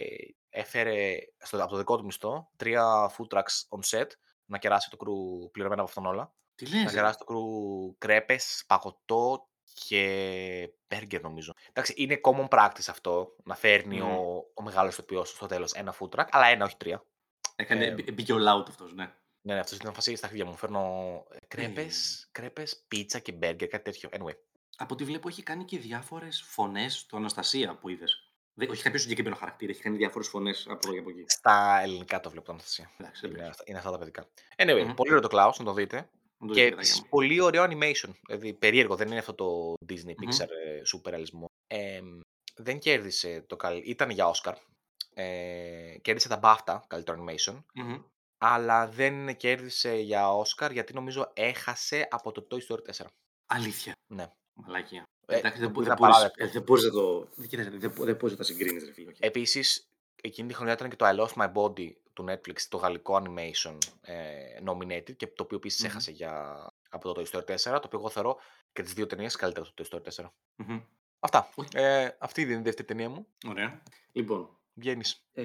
έφερε 0.48 1.16
στο, 1.38 1.62
από 1.62 1.70
το 1.70 1.76
δικό 1.76 1.96
του 1.96 2.04
μισθό 2.04 2.50
τρία 2.56 3.10
food 3.10 3.36
trucks 3.36 3.78
on 3.78 3.98
set 3.98 4.06
να 4.44 4.58
κεράσει 4.58 4.90
το 4.90 4.96
κρού 4.96 5.50
πληρωμένα 5.50 5.80
από 5.80 5.90
αυτόν 5.90 6.06
όλα. 6.06 6.34
Τι 6.54 6.70
Να 6.70 6.82
λες, 6.82 6.92
κεράσει 6.92 7.18
το 7.18 7.24
κρού 7.24 7.44
κρέπες, 7.98 8.64
παγωτό 8.66 9.48
και 9.74 10.70
μπέργκερ 10.88 11.20
νομίζω. 11.22 11.52
Εντάξει, 11.68 11.94
είναι 11.96 12.20
common 12.24 12.48
practice 12.48 12.88
αυτό 12.88 13.36
να 13.44 13.54
φέρνει 13.54 14.00
Μμμ. 14.00 14.10
ο, 14.10 14.44
ο 14.54 14.62
μεγάλος 14.62 14.92
ηθοποιός 14.92 15.28
στο 15.28 15.46
τέλος 15.46 15.72
ένα 15.72 15.94
food 15.98 16.08
truck, 16.08 16.26
αλλά 16.30 16.46
ένα, 16.46 16.64
όχι 16.64 16.76
τρία. 16.76 17.04
Έκανε, 17.56 17.84
ε, 17.84 17.90
μπή- 17.90 18.12
μπήκε 18.12 18.32
ο 18.32 18.36
loud 18.36 18.64
αυτός, 18.68 18.92
ναι. 18.94 19.12
Ναι, 19.44 19.54
ναι, 19.54 19.60
αυτός 19.60 19.78
ήταν 19.78 19.94
φασί 19.94 20.16
στα 20.16 20.28
χέρια 20.28 20.44
μου. 20.44 20.56
Φέρνω 20.56 21.24
κρέπες, 21.48 22.28
κρέπες, 22.32 22.84
πίτσα 22.88 23.18
και 23.18 23.32
μπέργκερ, 23.32 23.68
κάτι 23.68 23.84
τέτοιο. 23.84 24.08
Anyway. 24.12 24.36
Από 24.76 24.94
ό,τι 24.94 25.04
βλέπω 25.04 25.28
έχει 25.28 25.42
κάνει 25.42 25.64
και 25.64 25.78
διάφορες 25.78 26.42
φωνές 26.46 26.94
στο 26.98 27.16
Αναστασία 27.16 27.74
που 27.74 27.88
είδες. 27.88 28.26
Δεν, 28.54 28.70
όχι 28.70 28.82
κάποιο 28.82 28.98
συγκεκριμένο 28.98 29.36
χαρακτήρα, 29.36 29.72
έχει 29.72 29.82
κάνει 29.82 29.96
διάφορες 29.96 30.28
φωνές 30.28 30.66
από 30.68 30.78
εδώ 30.84 30.92
και 30.92 30.98
από 30.98 31.10
εκεί. 31.10 31.24
Στα 31.28 31.80
ελληνικά 31.82 32.20
το 32.20 32.30
βλέπω, 32.30 32.50
Αναστασία. 32.50 32.90
Εντάξει, 32.98 33.20
δεν 33.20 33.30
Είναι, 33.30 33.38
πειράζει. 33.38 33.50
αυτά- 33.50 33.64
είναι 33.66 33.78
αυτά 33.78 33.90
τα 33.90 33.98
παιδικά. 33.98 34.26
Anyway, 34.56 34.84
Μμμ. 34.86 34.94
πολύ 34.94 35.14
ωραίο 35.14 35.28
το 35.28 35.38
Klaus, 35.38 35.52
να 35.58 35.64
το 35.64 35.72
δείτε. 35.72 36.08
Να 36.42 36.48
το 36.48 36.54
Και 36.54 36.62
δείτε, 36.62 36.74
παιδάκια 36.74 36.76
επίσης 36.76 37.00
μου. 37.00 37.08
πολύ 37.08 37.40
ωραίο 37.40 37.64
animation. 37.64 38.10
Δηλαδή 38.26 38.52
περίεργο, 38.54 38.96
δεν 38.96 39.06
είναι 39.08 39.18
αυτό 39.18 39.34
το 39.34 39.74
Disney 39.88 40.14
Μμμ. 40.16 40.28
Pixar 40.28 40.48
ε, 40.66 40.80
super 40.94 41.08
ρεαλισμό. 41.10 41.46
Ε, 41.66 42.00
δεν 42.54 42.78
κέρδισε 42.78 43.44
το 43.46 43.56
καλ... 43.56 43.80
Ήταν 43.84 44.10
για 44.10 44.30
Oscar. 44.34 44.52
Ε, 45.14 45.96
κέρδισε 46.02 46.28
τα 46.28 46.40
BAFTA, 46.42 46.80
καλύτερο 46.86 47.24
animation. 47.24 47.56
Μμμ. 47.74 48.02
Αλλά 48.38 48.88
δεν 48.88 49.36
κέρδισε 49.36 49.94
για 49.94 50.24
Oscar 50.42 50.70
γιατί 50.72 50.94
νομίζω 50.94 51.30
έχασε 51.34 52.06
από 52.10 52.32
το 52.32 52.46
Toy 52.50 52.58
Story 52.68 53.02
4. 53.02 53.06
Αλήθεια. 53.46 53.92
Ναι. 54.14 54.26
Μαλάκια. 54.54 55.02
Ε, 55.26 55.36
Εντάξει, 55.38 55.58
δεν, 55.60 55.72
το 55.72 55.72
μπο- 55.72 55.80
οποίο 55.80 55.82
δεν, 55.82 55.92
είναι 55.92 55.94
μπορείς, 55.98 56.14
απαράδεκτο. 56.16 56.44
ε, 56.44 56.48
δεν 56.48 56.62
μπορείς 56.62 56.84
να 56.84 56.90
το... 56.90 57.28
Δεν, 57.34 57.48
κοίταξε, 57.48 57.70
δεν, 57.70 57.90
μπο- 57.90 58.04
δεν 58.04 58.14
μπορείς 58.14 58.30
να 58.30 58.36
τα 58.36 58.44
συγκρίνεις, 58.44 58.84
ρε 58.84 58.92
φίλε. 58.92 59.08
οκ. 59.08 59.16
Επίσης, 59.18 59.88
εκείνη 60.22 60.48
τη 60.48 60.54
χρονιά 60.54 60.72
ήταν 60.72 60.88
και 60.88 60.96
το 60.96 61.06
I 61.08 61.20
Lost 61.20 61.42
My 61.42 61.52
Body 61.52 61.92
του 62.12 62.24
Netflix, 62.28 62.60
το 62.68 62.76
γαλλικό 62.76 63.22
animation 63.24 63.76
ε, 64.00 64.34
nominated 64.66 65.16
και 65.16 65.26
το 65.26 65.42
οποίο 65.42 65.56
επίσης 65.56 65.80
Μμμ. 65.80 65.88
έχασε 65.90 66.10
για, 66.10 66.66
από 66.90 67.12
το 67.14 67.20
Toy 67.22 67.30
Story 67.30 67.44
4, 67.54 67.56
το 67.62 67.82
οποίο 67.84 67.98
εγώ 67.98 68.08
θεωρώ 68.10 68.36
και 68.72 68.82
τις 68.82 68.92
δύο 68.92 69.06
ταινίες 69.06 69.36
καλύτερα 69.36 69.66
από 69.66 69.74
το 69.82 69.88
Toy 69.90 69.96
Story 70.08 70.24
4. 70.24 70.28
Μμμ. 70.56 70.80
Αυτά. 71.20 71.48
Όχι. 71.54 71.68
Ε, 71.72 72.08
αυτή 72.18 72.42
είναι 72.42 72.52
η 72.52 72.56
δεύτερη 72.56 72.86
ταινία 72.88 73.08
μου. 73.08 73.26
Ωραία. 73.48 73.82
Λοιπόν, 74.12 74.58
Βγαίνεις. 74.74 75.26
ε, 75.32 75.44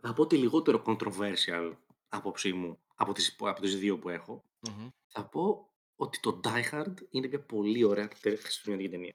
θα 0.00 0.12
πω 0.12 0.26
τη 0.26 0.36
λιγότερο 0.36 0.82
controversial 0.86 1.72
άποψή 2.08 2.52
μου 2.52 2.78
από 2.94 3.12
τις, 3.12 3.36
από 3.40 3.60
τις 3.60 3.78
δύο 3.78 3.98
που 3.98 4.08
έχω. 4.08 4.44
Μμμ. 4.70 4.88
Θα 5.06 5.24
πω 5.28 5.68
ότι 5.96 6.20
το 6.20 6.40
Die 6.44 6.70
Hard 6.72 6.94
είναι 7.10 7.26
μια 7.28 7.40
πολύ 7.40 7.84
ωραία 7.84 8.08
τε- 8.08 8.38
χριστουγεννιάτικη 8.40 8.96
ταινία. 8.96 9.14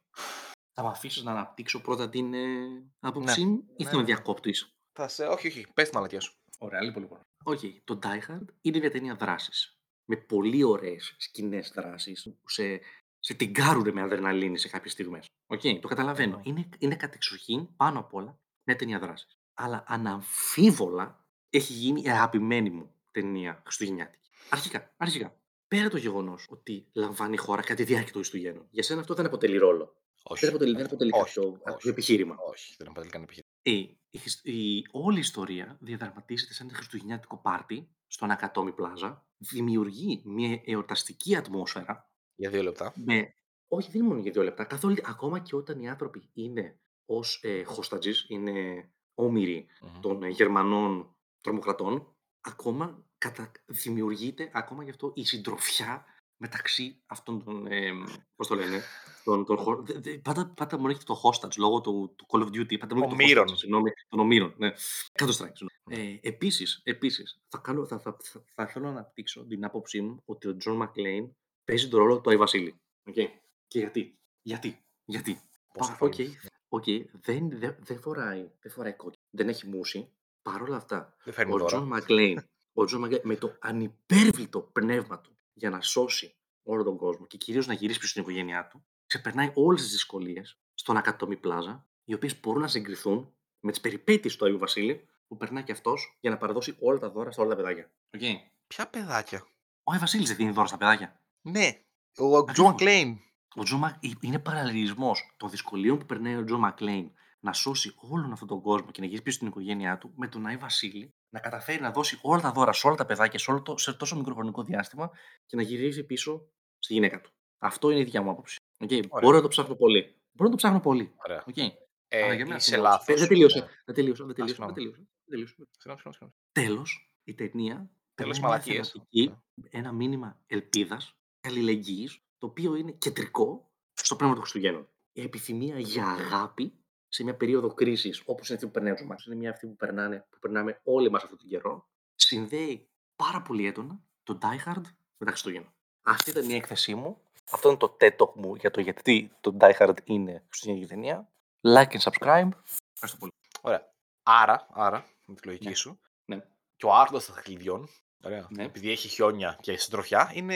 Θα 0.74 0.84
με 0.84 0.88
αφήσεις 0.90 1.24
να 1.24 1.32
αναπτύξω 1.32 1.82
πρώτα 1.82 2.10
την 2.10 2.34
ε, 2.34 2.68
άποψή 3.00 3.46
μου 3.46 3.64
ή 3.78 3.84
Ναι, 3.84 3.90
θα 3.90 3.96
με 3.96 4.02
ναι. 4.02 4.06
διακόπτεις; 4.06 4.74
Θα 4.94 5.08
σε... 5.08 5.26
Όχι, 5.26 5.48
όχι. 5.48 5.66
Πες 5.74 5.90
τη 5.90 5.96
μαλακιά 5.96 6.20
σου. 6.20 6.34
Ωραία, 6.62 6.82
λοιπόν, 6.82 7.01
λοιπόν. 7.01 7.20
Οκ, 7.43 7.60
το 7.84 7.99
Die 8.03 8.32
Hard 8.32 8.45
είναι 8.62 8.80
μια 8.80 8.91
ταινία 8.91 9.16
δράσης. 9.16 9.80
Με 10.05 10.16
πολύ 10.16 10.64
ωραίες 10.64 11.16
σκηνές 11.18 11.72
δράσης 11.76 12.24
που 12.41 12.49
σε, 12.49 12.80
σε 13.20 13.34
τιγκάρουνε 13.34 13.91
με 13.91 14.01
αδρεναλίνη 14.01 14.57
σε 14.57 14.70
κάποιες 14.70 14.91
στιγμές. 14.91 15.26
Οκ, 15.47 15.62
το 15.82 15.88
καταλαβαίνω. 15.88 16.36
Μμμ. 16.38 16.43
Είναι, 16.45 16.70
είναι 16.80 16.95
κατεξοχήν 16.95 17.76
πάνω 17.76 17.99
απ' 17.99 18.14
όλα 18.14 18.39
μια 18.64 18.76
ταινία 18.76 18.99
δράσης. 18.99 19.38
Αλλά 19.53 19.84
αναμφίβολα 19.88 21.26
έχει 21.49 21.74
γίνει 21.74 22.01
η 22.01 22.10
αγαπημένη 22.10 22.70
μου 22.70 22.93
ταινία 23.12 23.62
χριστουγεννιάτικη. 23.64 24.30
Αρχικά, 24.49 24.93
αρχικά. 24.97 25.34
Πέρα 25.68 25.89
το 25.89 25.97
γεγονός 25.97 26.45
ότι 26.49 26.88
λαμβάνει 26.93 27.38
χώρα 27.38 27.62
κατά 27.62 27.74
τη 27.74 27.84
διάρκεια 27.84 28.12
των 28.12 28.22
Χριστουγέννων. 28.22 28.68
Για 28.72 28.84
σένα 28.84 28.99
αυτό 28.99 29.14
δεν 29.14 29.26
αποτελεί 29.26 29.57
ρόλο. 29.57 29.95
Όχι. 30.24 30.45
Δεν 30.45 30.49
αποτελεί, 30.49 30.76
δεν 30.76 30.86
αποτελεί 30.86 31.12
Όχι, 31.14 31.34
κάποιο, 31.34 31.49
όχι. 31.49 31.62
κάποιο 31.64 31.89
επιχείρημα. 31.89 32.36
Όχι, 32.49 32.76
δεν 32.78 32.88
αποτελεί 32.88 33.12
κανένα 33.12 33.32
επιχείρημα. 33.32 33.49
Η, 33.62 33.97
η, 34.10 34.18
χισ- 34.18 34.45
η- 34.47 34.86
όλη 34.91 35.18
η 35.18 35.20
ιστορία 35.20 35.78
διαδραματίζεται 35.80 36.53
σε 36.53 36.64
ένα 36.64 36.74
χριστουγεννιάτικο 36.74 37.38
πάρτι 37.38 37.89
στο 38.07 38.26
Nakatomi 38.26 38.72
Plaza. 38.74 39.28
Δημιουργεί 39.38 40.22
μια 40.26 40.62
εορταστική 40.66 41.36
ατμόσφαιρα. 41.36 42.10
Για 42.36 42.49
δύο 42.49 42.64
λεπτά. 42.64 42.93
Με, 42.95 43.34
όχι, 43.68 43.91
δεν 43.91 43.99
είναι 43.99 44.10
μόνο 44.10 44.22
για 44.22 44.32
δύο 44.32 44.43
λεπτά. 44.43 44.64
Καθόλου, 44.64 44.95
ακόμα 45.03 45.39
και 45.39 45.55
όταν 45.55 45.82
οι 45.82 45.89
άνθρωποι 45.89 46.30
είναι 46.34 46.80
ως 47.05 47.39
ε, 47.43 47.64
hostages, 47.68 48.16
είναι 48.28 48.89
όμοιροι 49.14 49.68
Μμμ. 49.82 49.99
των 49.99 50.24
ε, 50.24 50.28
Γερμανών 50.28 51.16
τρομοκρατών, 51.41 52.16
ακόμα 52.41 53.05
κατα... 53.18 53.51
δημιουργείται 53.66 54.49
ακόμα 54.53 54.84
γι' 54.84 54.89
αυτό 54.89 55.12
η 55.16 55.26
συντροφιά 55.26 56.05
μεταξύ 56.42 57.02
αυτών 57.06 57.44
των. 57.44 57.68
Ε, 57.68 57.92
Πώς 58.36 58.48
το 58.48 58.56
λένε. 58.56 58.82
Των, 59.24 59.46
των, 59.46 59.58
χω- 59.58 59.82
δε- 59.86 60.00
δε- 60.00 60.18
πάντα, 60.18 60.48
πάντα 60.56 60.78
μου 60.78 60.86
έρχεται 60.88 61.06
το 61.06 61.22
hostage 61.24 61.56
λόγω 61.58 61.82
του, 61.82 62.14
του 62.18 62.26
Call 62.30 62.42
of 62.42 62.48
Duty. 62.48 62.80
Πάντα 62.80 62.96
μου 62.96 63.04
έρχεται 63.04 63.24
Ομήρων. 63.24 63.46
το 63.46 63.52
hostage. 63.54 63.58
Συγγνώμη, 63.58 63.92
των 64.10 64.20
ομήρων. 64.20 64.54
Ναι. 64.58 64.72
Counter 65.20 65.32
Strike. 65.38 65.66
Ε, 65.90 66.18
επίσης, 66.22 66.82
επίσης 66.84 67.40
θα, 67.48 67.58
κάνω, 67.58 67.86
θα, 67.86 68.00
θα, 68.00 68.18
θα, 68.24 68.44
θα 68.56 68.68
θέλω 68.68 68.86
να 68.86 68.92
αναπτύξω 68.92 69.46
την 69.46 69.66
άποψή 69.66 70.02
μου 70.02 70.22
ότι 70.26 70.48
ο 70.48 70.58
John 70.66 70.82
McClane 70.82 71.30
παίζει 71.66 71.88
τον 71.90 72.00
ρόλο 72.00 72.22
του 72.22 72.30
Άι 72.30 72.38
Βασίλη. 72.38 72.76
Okay. 73.10 73.28
Και 73.68 73.80
γιατί. 73.80 74.20
Γιατί. 74.42 74.84
Γιατί. 75.06 75.42
Πόσο 75.74 75.96
Πα- 76.00 76.06
Οκ, 76.06 76.14
φάνηκε. 76.14 76.40
οκ, 76.70 76.84
δεν, 77.12 77.50
δεν, 77.60 77.76
δεν 77.80 78.00
φοράει, 78.00 78.52
δεν 78.60 78.72
φοράει 78.72 78.94
κόκκινα. 78.93 79.18
Δεν 79.30 79.50
έχει 79.50 79.68
μούσι. 79.68 80.10
Παρ' 80.42 80.62
όλα 80.62 80.76
αυτά, 80.76 81.16
Δεν 81.24 81.34
φέρνει 81.34 81.54
ο 81.54 81.58
δώρα. 81.58 81.66
Τζον 81.66 81.88
Μακλέιν, 81.88 82.42
ο 82.74 82.86
Τζον 82.86 83.00
Μακλέιν 83.00 83.22
με 83.26 83.36
το 83.36 83.56
ανυπέρβλητο 83.60 84.62
πνεύμα 84.62 85.22
του 85.22 85.38
για 85.60 85.70
να 85.70 85.82
σώσει 85.82 86.36
όλο 86.64 86.84
τον 86.84 86.97
κόσμο 86.97 87.26
και 87.28 87.38
κυρίως 87.38 87.68
να 87.68 87.74
γυρίσει 87.74 87.99
πίσω 87.99 88.10
στην 88.12 88.22
οικογένειά 88.22 88.68
του, 88.68 88.86
ξεπερνάει 89.05 89.51
όλες 89.53 89.82
τις 89.82 89.91
δυσκολίες 89.91 90.60
στο 90.74 90.97
Nakatomi 90.97 91.38
Plaza, 91.38 91.86
οι 92.03 92.14
οποίες 92.14 92.39
μπορούν 92.39 92.62
να 92.62 92.68
συγκριθούν 92.68 93.34
με 93.60 93.72
τις 93.72 93.82
περιπέτειες 93.82 94.36
του 94.36 94.45
Αγίου 94.45 94.57
Βασίλη 94.57 95.07
που 95.28 95.38
περνάει 95.38 95.64
και 95.64 95.72
αυτός 95.72 96.18
για 96.20 96.30
να 96.30 96.38
παραδώσει 96.38 96.76
όλα 96.80 96.99
τα 96.99 97.10
δώρα 97.10 97.32
σε 97.32 97.41
όλα 97.41 97.49
τα 97.49 97.55
παιδάκια. 97.55 97.91
Okay. 98.18 98.34
Ποια 98.68 98.88
παιδάκια; 98.88 99.47
Ο 99.84 99.91
Άγιο 99.91 99.99
Βασίλης 99.99 100.28
δεν 100.28 100.38
δίνει 100.38 100.51
δώρα 100.51 100.68
στα 100.68 100.78
παιδάκια. 100.78 101.22
Ναι. 101.41 101.82
Ο 102.16 102.26
Τζο 102.26 102.38
Ακριβώς. 102.38 102.60
Μακλέιν. 102.60 103.18
Ο 103.55 103.64
Τζο 103.64 103.78
Μακ... 103.78 103.95
είναι 104.20 104.39
παραλληλισμός 104.39 105.34
των 105.38 105.49
δυσκολίων 105.49 105.97
που 105.97 106.05
περνάει 106.05 106.36
ο 106.36 106.43
Τζο 106.43 106.57
Μακλέιν 106.57 107.12
να 107.40 107.54
σώσει 107.54 107.94
όλον 107.96 108.32
αυτόν 108.32 108.48
τον 108.48 108.62
κόσμο 108.62 108.92
και 108.92 109.00
να 109.00 109.06
γυρίσει 109.06 109.24
πίσω 109.24 109.36
στην 109.36 109.48
οικογένειά 109.48 109.98
του 109.98 110.14
με 110.16 110.28
τον 110.28 110.46
Άι 110.46 110.58
Βασίλη 110.58 111.14
να 111.30 111.40
καταφέρει 111.40 111.82
να 111.82 111.92
δώσει 111.92 112.20
όλα 112.22 112.42
τα 112.42 112.52
δώρα 112.52 112.74
σε 112.74 112.88
όλα 112.88 112.96
τα 112.96 113.06
παιδάκια 113.06 113.40
σε, 113.40 113.52
όλο 113.52 113.62
το, 113.62 113.78
σε 113.78 113.94
τόσο 113.94 114.16
μικρό 114.16 114.34
χρονικό 114.34 114.64
διάστημα 114.64 115.10
και 115.46 115.56
να 115.56 115.62
γυρίσει 115.62 116.04
πίσω 116.04 116.50
στη 116.80 116.94
γυναίκα 116.94 117.22
του. 117.22 117.32
Αυτό 117.58 117.90
είναι 117.90 118.00
η 118.00 118.04
δικιά 118.04 118.22
μου 118.22 118.30
άποψη. 118.30 118.58
Okay. 118.78 119.08
Μπορώ 119.22 119.36
να 119.36 119.42
το 119.42 119.48
ψάχνω 119.48 119.76
πολύ. 119.76 120.16
Μπορώ 120.32 120.50
να 120.50 120.50
το 120.50 120.56
ψάχνω 120.56 120.80
πολύ. 120.80 121.14
Ωραία. 121.28 121.44
Okay. 121.46 121.70
Ε, 122.08 122.24
Αλλά 122.24 122.34
για 122.34 122.46
μένα 122.46 122.56
είσαι 122.56 122.76
αυτό 122.76 122.76
είναι 122.76 122.90
λάθος. 122.90 123.20
Δεν 123.20 123.28
τελείωσε. 123.28 123.68
Δεν 123.86 123.96
τελείωσε. 123.96 124.24
Δεν 124.24 124.36
τελείωσε. 124.36 124.54
συγγνώμη. 124.54 124.74
Δεν 124.74 124.84
τελείωσε. 124.84 125.08
Δεν 125.24 125.30
τελείωσε. 125.30 125.54
Συγγνώμη, 125.54 126.00
συγγνώμη, 126.00 126.14
συγγνώμη. 126.14 126.34
Τέλος, 126.52 127.14
η 127.24 127.34
ταινία 127.34 127.92
Τέλος 128.16 128.40
περνάει 128.40 128.40
μια 128.40 128.50
μαλακίες. 128.50 128.90
θεματική, 128.92 129.36
ένα 129.70 129.92
μήνυμα 129.92 130.40
ελπίδας, 130.48 131.16
αλληλεγγύης, 131.42 132.22
το 132.38 132.48
οποίο 132.48 132.76
είναι 132.76 132.92
κεντρικό 132.92 133.72
στο 133.94 134.16
πνεύμα 134.16 134.36
των 134.36 134.44
Χριστουγέννων. 134.44 134.90
Η 135.12 135.22
επιθυμία 135.22 135.80
για 135.80 136.08
αγάπη 136.08 136.79
σε 137.10 137.24
μια 137.24 137.36
περίοδο 137.36 137.74
κρίσης, 137.74 138.22
όπως 138.26 138.47
είναι 138.47 138.55
αυτή 138.55 138.66
που 138.66 138.72
περνάει 138.74 138.91
ο 138.93 138.97
Ζωμάκης, 138.97 139.26
είναι 139.26 139.36
μια 139.36 139.49
αυτή 139.49 139.68
που, 139.68 139.76
περνάνε, 139.76 140.26
που 140.30 140.39
περνάμε 140.39 140.80
όλοι 140.84 141.10
μας 141.12 141.24
αυτόν 141.24 141.38
τον 141.38 141.47
καιρό, 141.47 141.88
συνδέει 142.16 142.89
πάρα 143.16 143.41
πολύ 143.41 143.66
έντονα 143.68 143.99
το 144.24 144.38
Die 144.41 144.70
Hard 144.70 144.82
με 145.18 145.26
τα 145.26 145.32
Χριστούγεννα. 145.32 145.74
Αυτή 146.01 146.30
ήταν 146.30 146.49
η 146.49 146.53
έκθεσή 146.53 146.95
μου. 146.95 147.22
Αυτό 147.51 147.70
είναι 147.70 147.78
το 147.78 147.97
TED 147.99 148.16
Talk 148.18 148.34
μου 148.34 148.55
για 148.55 148.72
το 148.72 148.82
γιατί 148.82 149.32
το 149.41 149.57
Die 149.60 149.74
Hard 149.80 149.95
είναι 150.03 150.43
Χριστουγεννική 150.49 150.88
ταινία. 150.89 151.30
Like 151.62 151.89
and 151.91 151.99
subscribe. 152.01 152.49
Ευχαριστώ 152.93 153.18
πολύ. 153.20 153.32
Ωραία. 153.62 153.93
Άρα, 154.24 154.68
άρα, 154.72 155.05
με 155.26 155.36
τη 155.36 155.47
λογική 155.47 155.68
Ναι. 155.68 155.74
σου, 155.74 155.99
Ναι. 156.26 156.39
και 156.76 156.86
ο 156.86 156.93
Άρτο 156.93 157.26
των 157.26 157.36
Χλιδιών, 157.36 157.89
ωραία, 158.24 158.47
Ναι. 158.49 158.64
επειδή 158.64 158.91
έχει 158.91 159.07
χιόνια 159.07 159.57
και 159.62 159.78
συντροφιά, 159.78 160.32
είναι 160.34 160.55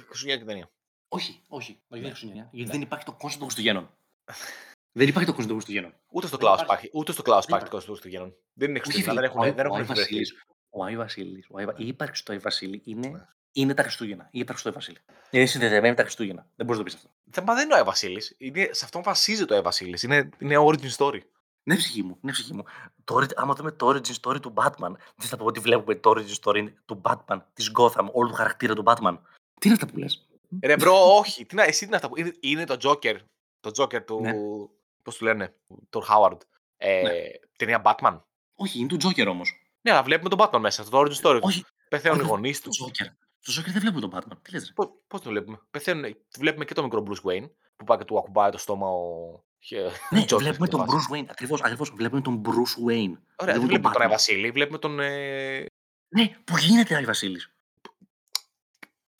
Χριστουγεννιάτικη 0.00 0.48
ταινία. 0.48 0.70
Όχι, 1.08 1.42
όχι. 1.48 1.70
Όχι, 1.72 1.80
δεν 1.88 1.98
είναι 1.98 2.08
Χριστούγεννα. 2.08 2.48
Γιατί 2.52 2.66
Ναι. 2.66 2.72
δεν 2.72 2.80
υπάρχει 2.82 3.04
το 3.04 3.12
κόνσεπτ 3.12 3.42
των 3.42 3.50
Χριστουγέννων. 3.50 3.90
δεν 4.98 5.08
υπάρχει 5.08 5.28
το 5.30 5.34
κόνσεπτ 5.36 5.46
των 5.52 5.54
Χριστουγέννων. 5.60 5.92
Ούτε 6.08 6.26
στο 6.26 6.36
Δεν 6.36 6.46
Klaus 6.46 6.52
υπάρχει. 6.52 6.64
υπάρχει. 6.64 6.90
Ούτε 6.92 7.12
στο 7.12 7.22
Klaus 7.26 7.32
Δεν 7.32 7.44
υπάρχει 7.48 7.64
το 7.64 7.70
των 7.70 7.80
Χριστουγέννων. 7.80 8.34
Δεν 8.54 8.68
είναι 8.70 8.78
Όχι, 8.78 8.90
Χριστούγεννα. 8.92 9.20
φίλε, 9.20 9.28
Δεν 9.28 9.30
έχουν, 9.30 9.40
ο, 9.50 9.54
δεν 9.56 9.64
ο, 9.66 9.68
έχουν 9.68 9.78
Άι 9.80 9.84
βρεθεί. 9.84 10.00
Βασίλης, 10.00 10.44
ο 10.70 10.84
Άι 10.84 10.96
Βασίλης, 10.96 11.46
ο 11.50 11.58
Άι 11.58 11.64
Βα- 11.64 11.74
η 11.76 11.86
ύπαρξη 11.86 12.24
του 12.24 12.32
Άι 12.32 12.38
Βασίλη 12.38 12.82
είναι, 12.84 13.08
Ναι. 13.08 13.26
είναι 13.52 13.74
τα 13.74 13.82
Χριστούγεννα. 13.82 14.28
Η 14.32 14.38
ύπαρξη 14.38 14.62
του 14.62 14.68
Άι 14.68 14.74
Βασίλη. 14.74 14.98
Είναι 15.30 15.46
συνδεδεμένη 15.46 15.88
με 15.88 15.94
τα 15.94 16.02
Χριστούγεννα. 16.02 16.46
Δεν 16.56 16.66
μπορείς 16.66 16.82
να 16.82 16.88
το 16.88 16.90
πεις 16.90 16.94
αυτό. 16.94 17.10
Δεν, 17.24 17.44
μα 17.46 17.54
δεν 17.54 17.64
είναι 17.64 17.74
ο 17.74 17.76
Άι 17.76 17.82
Βασίλης. 17.82 18.34
Είναι, 18.38 18.68
σε 18.72 18.84
αυτόν 18.84 19.02
βασίζεται 19.02 19.52
ο 19.52 19.56
Άι 19.56 19.62
Βασίλης. 19.62 20.02
Είναι, 20.02 20.28
είναι 20.38 20.56
origin 20.58 20.90
story. 20.96 21.20
Ναι, 21.66 21.76
ψυχή 21.76 22.02
μου. 22.02 22.18
Ναι, 22.20 22.32
ψυχή 22.32 22.54
μου. 22.54 22.62
Το, 23.04 23.14
ori- 23.20 23.32
άμα 23.36 23.54
δούμε 23.54 23.70
το 23.72 23.88
origin 23.88 24.14
story 24.20 24.40
του 24.40 24.52
Batman, 24.56 24.92
δεν 25.16 25.28
θα 25.28 25.36
πω 25.36 25.44
ότι 25.44 25.60
βλέπουμε 25.60 25.94
το 25.94 26.10
origin 26.16 26.34
story 26.42 26.72
του 26.84 27.00
Batman, 27.04 27.40
της 27.52 27.70
Gotham, 27.78 28.06
όλου 28.12 28.28
του 28.28 28.34
χαρακτήρα 28.34 28.74
του 28.74 28.82
Batman. 28.86 29.18
Τι 29.60 29.68
είναι 29.68 29.74
αυτά 29.74 29.86
που 29.86 29.98
λες; 29.98 30.28
Ρε 30.62 30.76
bro, 30.76 31.16
όχι. 31.16 31.46
Τι 31.46 31.54
να, 31.54 31.62
εσύ 31.62 31.78
τι 31.80 31.86
είναι 31.86 31.96
αυτά 31.96 32.08
που... 32.08 32.18
Είναι, 32.18 32.32
είναι 32.40 32.64
το 32.64 32.76
Joker. 32.82 33.16
Το 33.60 33.70
Joker 33.82 34.04
του... 34.04 34.20
Ναι. 35.04 35.10
Πώς 35.10 35.16
του 35.16 35.24
λένε. 35.24 35.54
Του 35.90 36.04
Howard. 36.08 36.38
Ε, 36.76 37.02
Ναι. 37.02 37.12
Ταινία 37.56 37.82
Batman. 37.84 38.20
Όχι, 38.54 38.78
είναι 38.78 38.88
του 38.88 38.96
Joker 39.02 39.26
όμως. 39.28 39.52
Ναι, 39.80 39.90
αλλά 39.90 40.02
βλέπουμε 40.02 40.28
τον 40.36 40.38
Batman 40.42 40.58
μέσα. 40.60 40.84
Το 40.84 40.98
origin 41.00 41.12
story 41.22 41.34
του. 41.34 41.40
Όχι, 41.42 41.64
Πεθαίνουν 41.88 42.18
οι 42.18 42.20
όχι, 42.20 42.30
γονείς 42.30 42.60
το 42.60 42.68
τους. 42.68 42.82
Joker. 42.84 43.06
Το 43.44 43.52
Joker 43.58 43.70
δεν 43.72 43.80
βλέπουμε 43.80 44.00
τον 44.00 44.10
Batman. 44.14 44.36
Τι 44.42 44.50
λες, 44.52 44.66
ρε. 44.66 44.72
Πώς, 44.72 44.88
πώς 45.06 45.20
το 45.20 45.30
βλέπουμε; 45.30 45.58
Πεθαίνουν, 45.70 46.16
βλέπουμε 46.38 46.64
και 46.64 46.74
το 46.74 46.82
μικρό 46.82 47.02
Bruce 47.06 47.30
Wayne 47.30 47.50
που 47.76 47.84
πάει 47.84 47.98
και 47.98 48.04
του 48.04 48.18
ακουμπάει 48.18 48.50
το 48.50 48.58
στόμα 48.58 48.88
ο... 48.88 49.44
Ναι, 50.10 50.22
Joker 50.22 50.36
βλέπουμε 50.38 50.66
στη 50.66 50.76
τον 50.76 50.88
φάση. 50.88 51.06
Bruce 51.10 51.14
Wayne. 51.16 51.24
Ακριβώς, 51.28 51.62
ακριβώς. 51.62 51.90
Βλέπουμε 51.90 52.20
τον 52.20 52.42
Bruce 52.44 52.88
Wayne. 52.90 53.12
Ωραία, 53.36 53.52
δεν 53.52 53.54
τον 53.54 53.64
βλέπουμε 53.66 53.92
τον 53.92 54.02
Άι 54.02 54.06
Batman. 54.06 54.10
Βασίλη, 54.10 54.50
βλέπουμε 54.50 54.78
τον... 54.78 55.00
Ε... 55.00 55.66
Ναι, 56.08 56.28
που 56.44 56.56
γίνεται 56.56 56.94
Άι 56.96 57.04
Βασίλη. 57.04 57.40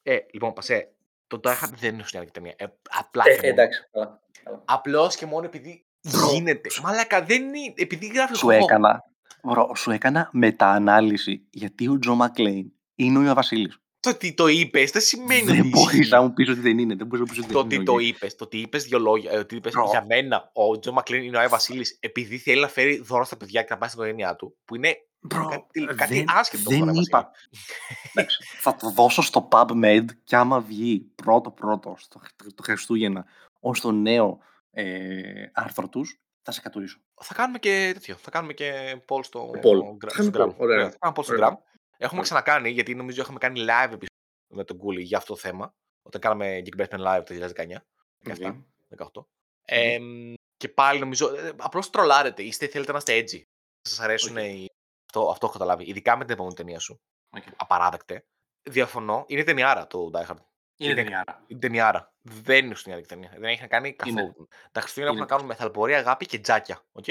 ε 0.03 0.19
λοιπόν, 0.33 0.53
Πασέ, 0.53 0.95
το 1.27 1.41
Die 1.43 1.49
Hard 1.63 1.73
δεν 1.77 1.93
είναι 1.93 1.99
χριστιανική 2.01 2.33
ταινία. 2.33 2.55
Ε, 2.59 2.67
απλά 2.91 3.23
Ε, 3.27 3.29
και 3.29 3.37
μόνο. 3.41 3.49
εντάξει. 3.53 3.89
καλά, 3.93 4.23
καλά. 4.45 4.63
Απλώς 4.65 5.17
και 5.17 5.27
μόνο 5.27 5.45
επειδή 5.47 5.87
Μπρο, 6.11 6.31
γίνεται. 6.33 6.71
σου- 6.71 6.83
Μαλάκα, 6.83 7.23
δεν 7.25 7.43
είναι... 7.43 7.73
Επειδή 7.77 8.07
γράφει 8.07 8.35
Σου 8.37 8.51
έκανα, 8.51 9.03
μπρο, 9.43 9.71
σου 9.77 9.91
έκανα 9.91 10.29
μεταανάλυση 10.33 11.47
γιατί 11.51 11.89
ο 11.89 11.99
Τζο 11.99 12.15
Μακλέιν 12.15 12.73
είναι 12.95 13.19
ο 13.19 13.23
Ιωα 13.23 13.35
Βασίλης. 13.35 13.79
Το 14.01 14.11
ότι 14.11 14.35
το 14.35 14.47
είπες 14.47 14.91
δεν 14.91 15.03
σημαίνει 15.03 15.43
Δεν 15.43 15.61
ότι 15.61 15.69
μπορείς 15.69 15.99
ισχύει. 15.99 16.11
να 16.11 16.23
μου 16.23 16.33
πεις 16.33 16.49
ότι 16.49 16.61
δεν 16.61 16.79
είναι. 16.79 16.95
Δεν 16.95 17.07
μπορείς 17.07 17.21
να 17.21 17.27
μου 17.27 17.35
πεις 17.35 17.45
ότι 17.45 17.53
Το 17.53 17.59
δεν 17.59 17.67
ότι 17.67 17.75
είναι. 17.75 17.85
το 17.85 17.93
οκ. 17.93 18.01
είπες, 18.03 18.35
το 18.37 18.45
ότι 18.45 18.59
είπες 18.59 18.85
δύο 18.85 18.99
λόγια, 18.99 19.31
ε, 19.33 19.37
ότι 19.39 19.57
είπες 19.57 19.73
Μπρο. 19.73 19.87
για 19.91 20.05
μένα 20.09 20.51
ο 20.53 20.79
Τζο 20.79 20.93
Μακλίν 20.93 21.23
είναι 21.23 21.37
ο 21.37 21.41
Άι 21.41 21.47
Βασίλης 21.47 21.97
επειδή 22.01 22.39
θέλει 22.39 22.61
να 22.61 22.69
φέρει 22.69 22.99
δώρα 22.99 23.25
στα 23.25 23.37
παιδιά 23.37 23.63
και 23.63 23.67
να 23.71 23.79
πάει 23.79 23.89
στην 23.89 24.01
οικογένειά 24.01 24.37
του. 24.37 24.57
Που 24.65 24.75
είναι 24.77 24.97
Μπρο, 25.21 25.47
κάτι, 25.49 25.95
κάτι 25.97 26.15
δεν, 26.15 26.25
άσχετο 26.29 26.63
δεν 26.71 26.79
με 26.79 26.87
τον 26.87 26.97
Άι 26.97 27.03
είπα. 27.07 27.31
Εντάξει, 28.13 28.39
θα 28.61 28.77
το 28.77 28.91
δώσω 28.91 29.23
στο 29.23 29.49
PubMed 29.51 30.05
και 30.25 30.37
άμα 30.37 30.61
βγει 30.61 31.01
πρώτο-πρώτο 31.15 31.95
στο, 31.99 32.21
το 32.55 32.63
Χριστούγεννα 32.63 33.25
ως 33.65 33.81
το 33.81 33.91
νέο 33.93 34.39
ε, 34.71 35.47
άρθρο 35.53 35.89
τους, 35.89 36.21
θα 36.43 36.53
σε 36.53 36.61
κατουρίσω. 36.61 36.99
Θα 37.21 37.35
κάνουμε 37.35 37.59
και 37.59 37.91
τέτοιο. 37.95 38.17
Θα 38.17 38.31
κάνουμε 38.31 38.53
και 38.53 39.01
poll 39.09 39.25
στο, 39.25 39.51
Poll. 39.51 40.05
gra- 40.05 40.09
Θα 40.13 40.23
στο 40.23 40.31
κάνουμε 40.31 40.55
Gram. 40.55 40.57
poll, 40.57 40.59
ωραία. 40.59 40.77
Ωραία, 40.77 40.91
Θα 40.91 40.97
κάνουμε 40.99 41.21
poll 41.21 41.25
στο 41.25 41.35
Ωραία. 41.35 41.49
Gram. 41.49 41.53
Έχουμε 41.97 42.21
Ωραία. 42.21 42.23
ξανακάνει, 42.23 42.71
γιατί 42.71 42.95
νομίζω 42.95 43.23
είχαμε 43.23 43.39
κάνει 43.39 43.61
live 43.61 43.93
επεισόδιο 43.93 44.09
με 44.55 44.65
τον 44.65 44.77
Κούλι 44.77 45.03
για 45.03 45.19
αυτό 45.19 45.33
το 45.35 45.39
θέμα. 45.41 45.75
Όταν 46.03 46.21
κάναμε 46.21 46.63
Geek 46.65 46.81
Basement 46.81 47.07
Live 47.07 47.23
το 47.25 47.35
2019. 47.35 47.85
17, 48.25 48.65
18. 48.97 49.27
Ε, 49.65 49.99
και 50.57 50.69
πάλι 50.69 50.99
νομίζω. 51.01 51.35
Ε, 51.37 51.53
Απλώς 51.57 51.91
τρολάρετε. 51.91 52.43
Είστε, 52.43 52.67
θέλετε 52.67 52.93
να 52.93 52.99
είστε 52.99 53.19
edgy. 53.21 53.43
Σας 53.81 54.01
αρέσουν 54.01 54.37
Οκ. 54.37 54.43
οι... 54.43 54.67
αυτό, 55.07 55.29
αυτό 55.31 55.47
έχω 55.47 55.53
καταλάβει. 55.59 55.85
Ειδικά 55.85 56.17
με 56.17 56.25
την 56.25 56.33
επόμενη 56.35 56.55
ταινία 56.55 56.79
σου. 56.79 57.01
Οκ. 57.37 57.43
Απαράδεκτε. 57.57 58.25
Διαφωνώ. 58.71 59.25
Είναι 59.29 59.43
ταινιάρα 59.45 59.87
το 59.87 60.11
Die 60.15 60.27
Hard. 60.27 60.37
Είναι 60.77 60.91
Είναι- 60.93 61.03
ταινιάρα. 61.03 61.45
Είναι 61.47 61.61
ταινιάρα. 61.61 62.13
Δεν 62.23 62.57
είναι 62.59 62.69
χριστουγεννιάτικη 62.69 63.15
ταινία. 63.21 63.31
Δεν 63.41 63.51
έχει 63.51 63.61
να 63.61 63.67
κάνει 63.67 63.93
καθόλου. 63.93 64.49
Τα 64.73 64.81
Χριστούγεννα 64.81 65.15
έχουν 65.15 65.17
Είναι. 65.17 65.21
να 65.21 65.27
κάνουν 65.27 65.47
με 65.47 65.55
θαλπωρή, 65.55 65.99
αγάπη 65.99 66.27
και 66.27 66.39
τζάκια. 66.39 66.85
Οκ. 66.93 67.05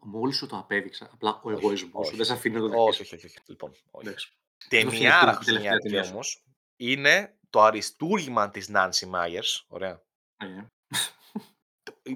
Μόλις 0.00 0.36
σου 0.36 0.46
το 0.46 0.56
απέδειξα, 0.56 1.08
απλά 1.12 1.30
ο 1.30 1.50
Όχι, 1.50 1.56
εγωισμός 1.58 1.90
σου 2.06 2.08
όχι. 2.08 2.16
δεν 2.16 2.24
σε 2.24 2.32
αφήνει 2.32 2.54
να 2.54 2.60
το 2.60 2.66
Όχι, 2.82 2.98
δεχτείς. 2.98 3.00
όχι, 3.12 3.14
όχι. 3.14 3.26
όχι. 3.26 3.38
Λοιπόν, 3.46 3.70
όχι. 3.90 4.06
Εντάξει. 4.08 4.32
Ταινιάρα 4.68 5.30
αυτή 5.30 5.50
είναι 5.50 5.58
η 5.58 5.62
τελευταία 5.62 5.72
χριστουγεννιάτικη 5.72 5.88
ταινία 5.88 6.04
σου. 6.04 6.12
όμως 6.12 6.44
είναι 6.76 7.38
το 7.50 7.62
αριστούργημα 7.62 8.50
της 8.50 8.68
Νάνσι 8.68 9.06
Μάγερς. 9.06 9.64
Ωραία. 9.68 10.02
Ε, 10.36 10.66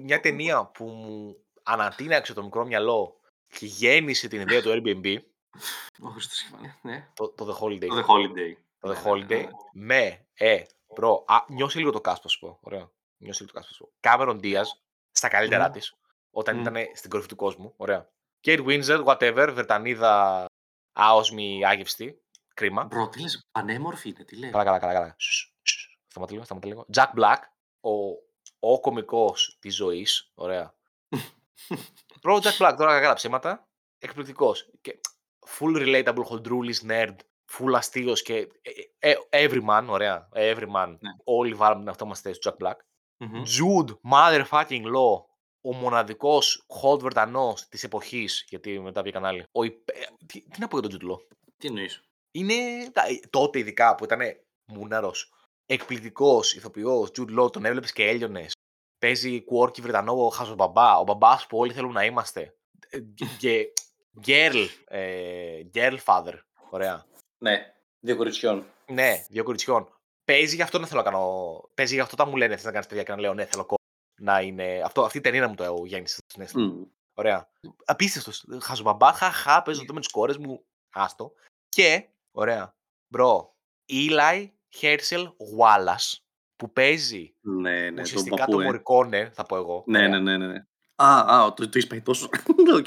Μια 0.03 0.19
ταινία 0.19 0.65
που 0.65 0.85
μου 0.85 1.35
ανατείναξε 1.63 2.33
το 2.33 2.43
μικρό 2.43 2.65
μυαλό 2.65 3.19
και 3.47 3.65
γέννησε 3.65 4.27
την 4.27 4.41
ιδέα 4.41 4.61
του 4.61 4.69
Airbnb. 4.71 5.17
Ο 6.01 6.07
Χριστός 6.09 6.43
Ιβάνη, 6.43 6.73
ναι. 6.81 7.07
Το, 7.13 7.29
το 7.29 7.45
The 7.45 7.63
Holiday. 7.63 7.87
Το 7.87 7.95
The 7.97 8.05
Holiday. 8.05 8.53
Το 8.79 8.87
Ναι, 8.87 8.93
The 8.93 9.03
ναι, 9.03 9.11
Holiday. 9.11 9.27
ναι. 9.27 9.47
Με, 9.73 10.26
ε, 10.37 10.63
bro. 10.95 11.23
Α, 11.27 11.37
νιώσε 11.47 11.79
λίγο 11.79 11.91
το 11.91 12.01
cast 12.01 12.18
που 12.18 12.31
σου 12.31 12.39
πω. 12.39 12.59
Ωραία. 12.61 12.91
Νιώσε 13.17 13.39
λίγο 13.43 13.53
το 13.53 13.59
cast 13.59 13.68
που 13.68 13.75
σου 13.75 13.83
πω. 13.83 13.91
Κάμερον 13.99 14.39
Diaz 14.43 14.63
στα 15.11 15.27
καλύτερά 15.27 15.63
Μμμ. 15.63 15.71
της, 15.71 15.95
όταν 16.31 16.55
Μμμ. 16.55 16.61
ήταν 16.61 16.87
στην 16.93 17.09
κορυφή 17.09 17.29
του 17.29 17.35
κόσμου. 17.35 17.73
Ωραία. 17.77 18.09
Kate 18.43 18.65
Winslet, 18.65 19.03
whatever, 19.05 19.49
Βρετανίδα 19.53 20.45
άοσμη, 20.91 21.65
άγευστη. 21.65 22.21
Κρίμα. 22.53 22.83
Bro, 22.83 23.09
τι 23.09 23.21
λες, 23.21 23.47
πανέμορφη 23.51 24.09
είναι, 24.09 24.23
τι 24.23 24.37
λέει. 24.37 24.49
Καλά, 24.49 24.63
καλά, 24.63 24.79
καλά. 24.79 24.93
καλά. 24.93 25.15
Σους, 25.17 25.55
σους. 25.61 25.99
Σταμάτα 26.07 26.31
λίγο, 26.31 26.43
σταμάτα 26.45 26.67
λίγο. 26.67 26.85
Jack 26.93 27.11
Black, 27.17 27.37
ο, 27.79 27.91
ο 28.59 28.79
κωμικός 28.79 29.57
της 29.59 29.75
ζωής. 29.75 30.31
Ωραία. 30.35 30.75
Προ 32.21 32.35
Jack 32.35 32.57
Black, 32.57 32.75
τώρα 32.77 32.93
κακά 32.93 33.07
τα 33.07 33.13
ψέματα. 33.13 33.67
Εκπληκτικός. 33.97 34.69
Και 34.81 34.99
full 35.59 35.75
relatable, 35.77 36.23
χοντρούλης, 36.23 36.85
nerd. 36.87 37.15
Full 37.51 37.73
αστείος 37.75 38.21
και 38.21 38.47
ε, 38.99 39.11
ε, 39.11 39.15
everyman, 39.29 39.85
ωραία. 39.89 40.29
Everyman. 40.33 40.95
Ναι. 40.99 41.09
Όλοι 41.23 41.53
βάλαμε 41.53 41.79
την 41.79 41.89
αυτό 41.89 42.05
μας 42.05 42.21
θέση 42.21 42.39
του 42.39 42.49
Jack 42.49 42.65
Black. 42.67 42.75
Μμμ. 43.17 43.43
Jude 43.43 44.11
motherfucking 44.11 44.83
Law, 44.83 45.23
ο 45.61 45.73
μοναδικός 45.73 46.65
hot 46.81 46.99
Βρετανός 46.99 47.67
της 47.67 47.83
εποχής, 47.83 48.45
γιατί 48.49 48.79
μετά 48.79 49.01
βγήκαν 49.01 49.25
άλλοι. 49.25 49.43
Ο 49.51 49.63
υπε... 49.63 49.93
ε, 49.93 50.05
τι, 50.25 50.41
τι 50.41 50.59
να 50.59 50.67
πω 50.67 50.79
για 50.79 50.89
τον 50.89 50.99
Jude 50.99 51.11
Law. 51.13 51.17
Τι 51.57 51.67
εννοείς; 51.67 52.03
Είναι 52.31 52.55
τα- 52.93 53.07
ε, 53.07 53.19
τότε 53.29 53.59
ειδικά 53.59 53.95
που 53.95 54.03
ήταν 54.03 54.19
μουναρός, 54.65 55.31
εκπληκτικός 55.65 56.53
ηθοποιός, 56.53 57.09
Jude 57.17 57.39
Law, 57.39 57.51
τον 57.51 57.65
έβλεπες 57.65 57.91
και 57.93 58.07
έλειωνες. 58.07 58.53
Παίζει 58.99 59.43
quirky 59.51 59.81
Βρετανό 59.81 60.29
χαζομπαμπά, 60.29 60.97
ο 60.97 61.03
μπαμπάς 61.03 61.47
που 61.47 61.57
όλοι 61.57 61.73
θέλουν 61.73 61.91
να 61.91 62.05
είμαστε. 62.05 62.55
Ε, 62.89 62.99
Και 63.39 63.73
girl, 64.25 64.65
ε, 64.87 65.61
girl 65.73 65.97
father, 66.05 66.33
ωραία. 66.69 67.05
Ναι, 67.37 67.73
δύο 67.99 68.15
κοριτσιών. 68.15 68.65
Ναι, 68.87 69.25
δύο 69.29 69.43
κοριτσιών. 69.43 69.89
Παίζει 70.25 70.55
γι' 70.55 70.61
αυτό 70.61 70.79
να 70.79 70.87
θέλω 70.87 71.01
να 71.01 71.11
κάνω. 71.11 71.61
Παίζει 71.73 71.93
γι' 71.93 71.99
αυτό 71.99 72.13
όταν 72.19 72.29
μου 72.29 72.37
λένε 72.37 72.55
θες 72.55 72.63
να 72.65 72.71
κάνεις 72.71 72.87
παιδιά 72.87 73.03
και 73.03 73.11
να 73.11 73.19
λέω 73.19 73.33
ναι, 73.33 73.45
θέλω 73.45 73.65
κόμμα. 73.65 73.81
Να 74.19 74.41
είναι. 74.41 74.81
Αυτό, 74.85 75.03
αυτή 75.03 75.17
η 75.17 75.21
ταινία 75.21 75.41
να 75.41 75.47
μου 75.47 75.55
το 75.55 75.83
γέννησε 75.85 76.15
στο 76.15 76.25
συνέστημα. 76.33 76.65
Μμ. 76.65 76.83
Ωραία. 77.13 77.49
Απίστευτος. 77.85 78.45
Χαζομπαμπά, 78.61 79.13
χαχά, 79.13 79.61
παίζω 79.61 79.81
εδώ 79.83 79.93
με 79.93 79.99
τις 79.99 80.09
κόρες 80.11 80.37
μου. 80.37 80.65
Άστο. 80.89 81.33
Και, 81.69 82.07
ωραία. 82.31 82.75
Bro, 83.07 83.55
Eli 83.91 84.47
Herschel 84.81 85.23
Wallach 85.59 86.13
που 86.55 86.71
παίζει 86.73 87.33
Ναι, 87.41 87.71
ναι, 87.71 87.91
τον 87.91 87.99
ουσιαστικά 87.99 88.35
παππού, 88.35 88.51
το 88.51 88.59
ε. 88.59 88.63
Morricone, 88.63 89.31
θα 89.33 89.43
πω 89.43 89.55
εγώ. 89.55 89.83
Ναι, 89.87 89.97
Ωραία. 89.97 90.09
ναι, 90.09 90.19
ναι, 90.19 90.37
ναι. 90.37 90.53
ναι. 90.53 90.65
Α, 90.95 91.39
α, 91.39 91.53
το, 91.53 91.69
το 91.69 91.79
είσαι 91.79 92.01
τόσο. 92.01 92.29
Οκ. 92.77 92.85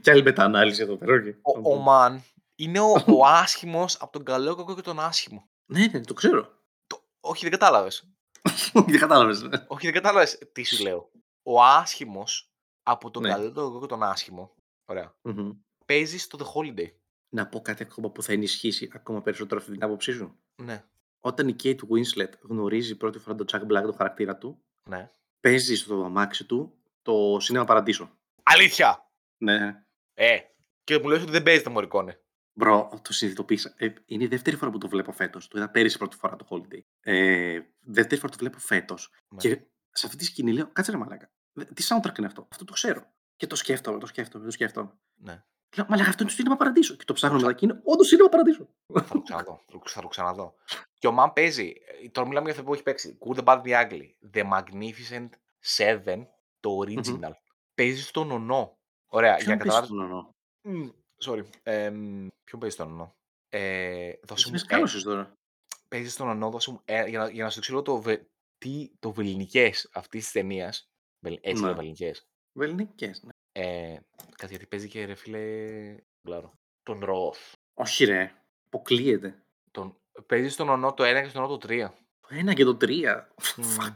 Και 0.00 0.10
άλλη 0.10 0.22
μετανάλυση 0.22 0.82
εδώ 0.82 0.96
πέρα. 0.96 1.12
οκ. 1.42 1.66
Ο, 1.66 1.72
ο 1.72 1.76
man 1.76 2.22
είναι 2.58 2.80
ο, 2.80 2.92
ο 3.06 3.26
άσχημος 3.42 3.96
από 4.00 4.12
τον 4.12 4.24
καλό, 4.24 4.54
κακό 4.54 4.74
και 4.74 4.80
τον 4.80 5.00
άσχημο. 5.00 5.48
Ναι, 5.66 5.86
ναι, 5.86 6.00
το 6.00 6.14
ξέρω. 6.14 6.56
Όχι, 7.20 7.42
δεν 7.42 7.50
κατάλαβες. 7.50 8.08
Δεν 8.86 8.98
κατάλαβες. 8.98 9.48
Όχι, 9.66 9.84
δεν 9.84 9.92
κατάλαβες 9.92 10.38
τι 10.52 10.62
σου 10.64 10.82
λέω. 10.82 11.10
Ο 11.42 11.62
άσχημος 11.62 12.50
από 12.82 13.10
τον 13.10 13.22
Ναι. 13.22 13.28
καλό, 13.28 13.52
τον 13.52 13.64
κακό 13.64 13.80
και 13.80 13.86
τον 13.86 14.02
άσχημο. 14.02 14.54
Ωραία. 14.84 15.14
Παίζεις 15.86 16.22
στο 16.22 16.38
The 16.40 16.44
Holiday. 16.54 16.88
Να 17.28 17.46
πω 17.46 17.60
κάτι 17.60 17.82
ακόμα 17.82 18.10
που 18.10 18.22
θα 18.22 18.32
ενισχύσει 18.32 18.90
ακόμα 18.94 19.22
περισσότερο 19.22 19.60
αυτή 19.60 19.72
την 19.72 19.82
άποψή 19.84 20.12
σου. 20.12 20.38
Ναι, 20.62 20.84
Όταν 21.20 21.48
η 21.48 21.56
Kate 21.62 21.78
Winslet 21.80 22.30
γνωρίζει 22.40 22.96
πρώτη 22.96 23.18
φορά 23.18 23.34
τον 23.36 23.46
Jack 23.52 23.62
Black, 23.62 23.82
τον 23.82 23.94
χαρακτήρα 23.94 24.36
του, 24.36 24.62
ναι. 24.88 25.10
παίζει 25.40 25.74
στο 25.76 26.04
αμάξι 26.04 26.44
του 26.44 26.78
το 27.02 27.36
Σινέμα 27.40 27.64
Παραντήσο. 27.64 28.10
Αλήθεια! 28.42 29.10
Ναι. 29.38 29.84
Ε, 30.14 30.38
και 30.84 30.98
μου 30.98 31.08
λες 31.08 31.22
ότι 31.22 31.30
δεν 31.30 31.42
παίζει 31.42 31.62
το 31.62 31.70
Μωρικόνε. 31.70 32.20
Μπρο, 32.58 33.00
το 33.02 33.12
συνειδητοποίησα. 33.12 33.74
Ε, 33.76 33.92
είναι 34.06 34.24
η 34.24 34.26
δεύτερη 34.26 34.56
φορά 34.56 34.70
που 34.70 34.78
το 34.78 34.88
βλέπω 34.88 35.12
φέτος. 35.12 35.48
Το 35.48 35.58
είδα 35.58 35.70
πέρυσι 35.70 35.98
πρώτη 35.98 36.16
φορά 36.16 36.36
το 36.36 36.46
Holiday. 36.50 36.80
Ε, 37.00 37.60
δεύτερη 37.80 38.20
φορά 38.20 38.32
το 38.32 38.38
βλέπω 38.38 38.58
φέτος. 38.58 39.12
Ναι. 39.28 39.38
Και 39.38 39.60
σε 39.90 40.06
αυτή 40.06 40.18
τη 40.18 40.24
σκηνή 40.24 40.52
λέω, 40.52 40.68
κάτσε 40.72 40.90
ρε 40.90 40.96
μαλάκα. 40.96 41.30
Δε- 41.52 41.64
Τι 41.64 41.84
soundtrack 41.88 42.18
είναι 42.18 42.26
αυτό; 42.26 42.48
Αυτό 42.50 42.64
το 42.64 42.72
ξέρω. 42.72 43.12
Και 43.36 43.46
το 43.46 43.56
σκέφτομαι, 43.56 43.98
το 43.98 44.06
σκέφτομαι, 44.06 44.44
το 44.44 44.50
σκέφτομαι. 44.50 44.90
Ναι. 45.14 45.42
Λέω, 45.76 45.86
μαλάκα, 45.88 46.08
αυτό 46.08 46.22
είναι 46.22 46.30
το 46.32 46.36
Σινέμα 46.36 46.56
Παραντήσο. 46.56 46.94
Και 46.94 47.04
το 47.04 47.12
ψάχνω 47.12 47.36
μετά 47.40 47.52
και 47.52 47.64
είναι 47.66 47.80
όντως 47.84 48.06
Σινέμα 48.06 48.28
Παραντήσο. 48.28 48.68
Θα 48.92 49.04
το 49.04 49.22
ξαναδώ. 49.22 49.62
θα 49.66 49.72
το- 49.72 49.82
Θα 49.88 50.00
το 50.00 50.08
ξαναδώ. 50.08 50.54
Και 50.98 51.06
ο 51.06 51.12
Μαν 51.12 51.32
παίζει. 51.32 51.72
ε, 52.04 52.08
Τώρα 52.08 52.26
μιλάμε 52.28 52.44
για 52.50 52.54
αυτό 52.54 52.64
που 52.64 52.74
έχει 52.74 52.82
παίξει. 52.82 53.18
Good, 53.20 53.38
the 53.38 53.44
Bad, 53.44 53.62
the 53.62 53.88
Ugly. 53.88 54.08
The 54.34 54.44
Magnificent 54.52 55.28
Seven, 55.76 56.26
το 56.60 56.78
original. 56.84 57.30
Παίζει 57.74 58.02
στον 58.02 58.26
νονό. 58.26 58.78
Ωραία, 59.06 59.36
για 59.36 59.44
Ποιον 59.44 59.56
να 59.58 59.64
πες 59.64 59.74
καταλάβεις. 59.74 59.90
Στον 61.18 61.36
νονό. 61.36 61.44
Μμ, 61.44 61.50
Sorry. 61.50 61.58
Ε, 61.62 61.90
μ, 61.90 62.26
ποιον 62.44 62.60
παίζεις 62.60 62.74
στον 62.78 62.88
νονό. 62.88 63.14
Ε, 63.48 64.12
δώσε 64.22 64.32
Εσύ 64.32 64.44
μου. 64.46 64.50
με 64.52 64.56
ε, 64.56 64.60
σκάλωσες 64.60 65.02
τώρα. 65.02 65.32
παίζεις 65.88 66.12
στον 66.12 66.26
νονό, 66.26 66.50
δώσε 66.50 66.70
μου. 66.70 66.80
ε, 66.84 67.04
για, 67.08 67.18
να, 67.18 67.28
για 67.30 67.44
να 67.44 67.50
σου 67.50 67.58
εξηγήσω 67.58 67.82
το, 67.84 68.00
βε, 68.00 68.26
τι, 68.58 68.90
το 68.98 69.12
βεληνικέ 69.12 69.70
αυτής 69.92 70.22
της 70.22 70.32
ταινίας. 70.32 70.88
Έτσι 71.40 71.60
Ναι. 71.60 71.66
λέω 71.66 71.74
βεληνικέ. 71.76 72.12
Βελνικές, 72.52 73.22
ναι. 73.22 73.30
Ε, 73.52 73.98
κάτι 74.36 74.50
γιατί 74.50 74.66
παίζει 74.66 74.88
και 74.88 75.04
ρε 75.04 75.14
φίλε. 75.14 75.94
Κλάρο. 76.22 76.52
Τον 76.82 77.04
Ροθ. 77.04 77.52
Όχι 77.74 78.04
ρε. 78.04 78.32
Αποκλείεται. 78.66 79.42
Τον, 79.70 79.96
παίζεις 80.26 80.52
στον 80.52 80.66
νονό 80.66 80.94
το 80.94 81.04
1 81.04 81.22
και 81.22 81.28
στον 81.28 81.42
νονό 81.42 81.56
το 81.56 81.68
3. 81.68 81.88
Το 82.20 82.28
ένα 82.30 82.54
και 82.54 82.64
το 82.64 82.76
τρία. 82.76 83.28
Μμ. 83.56 83.62
Fuck. 83.62 83.94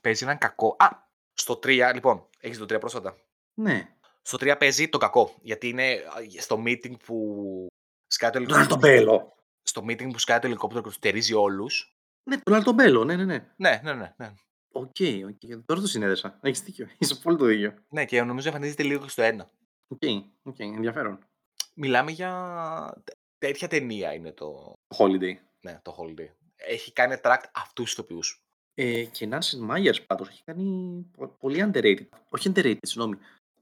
Παίζει 0.00 0.24
έναν 0.24 0.38
κακό. 0.38 0.76
Α! 0.78 0.88
Στο 1.32 1.54
3, 1.62 1.90
λοιπόν, 1.94 2.28
έχεις 2.40 2.58
το 2.58 2.64
3 2.64 2.80
πρόσφατα. 2.80 3.16
Ναι. 3.54 3.96
Στο 4.26 4.36
3 4.40 4.56
παίζει 4.58 4.88
το 4.88 4.98
κακό. 4.98 5.34
Γιατί 5.42 5.68
είναι 5.68 5.92
α, 5.92 6.40
στο 6.40 6.62
meeting 6.66 6.98
που 7.04 7.66
σκάει 8.06 8.30
το 8.30 8.38
Το 8.38 8.54
ελικόπτερο. 8.54 8.58
Altobello. 8.58 9.34
Στο 9.62 9.84
meeting 9.88 10.10
που 10.12 10.18
σκάει 10.18 10.38
το 10.38 10.46
ελικόπτερο 10.46 10.80
και 10.82 10.88
του 10.88 10.94
θερίζει 10.94 11.34
όλους. 11.34 11.96
Ναι, 12.30 12.36
το 12.36 12.50
Altobello, 12.52 13.04
ναι, 13.04 13.16
ναι, 13.16 13.24
ναι. 13.24 13.52
Ναι, 13.56 13.80
ναι, 13.84 13.92
ναι, 13.94 14.14
ναι. 14.16 14.32
Οκ, 14.72 14.96
οκ. 15.28 15.64
Τώρα 15.66 15.80
το 15.80 15.86
συνέδεσα. 15.86 16.38
Έχεις 16.42 16.60
δίκιο. 16.62 16.88
Είσαι 16.98 17.14
πολύ 17.14 17.36
το 17.36 17.48
ίδιο. 17.48 17.74
Ναι, 17.88 18.04
και 18.04 18.22
νομίζω 18.22 18.48
εμφανίζεται 18.48 18.82
λίγο 18.82 19.02
και 19.02 19.08
στο 19.08 19.22
1. 19.22 19.36
Οκ, 19.88 20.02
οκ, 20.42 20.58
ενδιαφέρον. 20.58 21.18
Μιλάμε 21.74 22.10
για. 22.10 23.02
τέ- 23.04 23.16
τέτοια 23.38 23.68
ταινία 23.68 24.12
είναι 24.14 24.32
το, 24.32 24.72
Holiday. 24.96 25.34
ναι, 25.60 25.80
το 25.82 25.96
Holiday. 25.98 26.28
Έχει 26.56 26.92
κάνει 26.92 27.14
attract 27.22 27.42
αυτούς 27.54 27.84
τους 27.84 27.92
ηθοποιούς. 27.92 28.18
Ε, 28.74 29.04
και 29.04 29.28
Nancy 29.30 29.70
Meyers 29.70 30.06
πάντως 30.06 30.28
έχει 30.28 30.42
κάνει 30.44 30.64
πο- 31.16 31.36
πολύ 31.38 31.70
underrated. 31.72 32.06
Όχι 32.28 32.52
underrated, 32.54 32.76
συγγνώμη. 32.82 33.16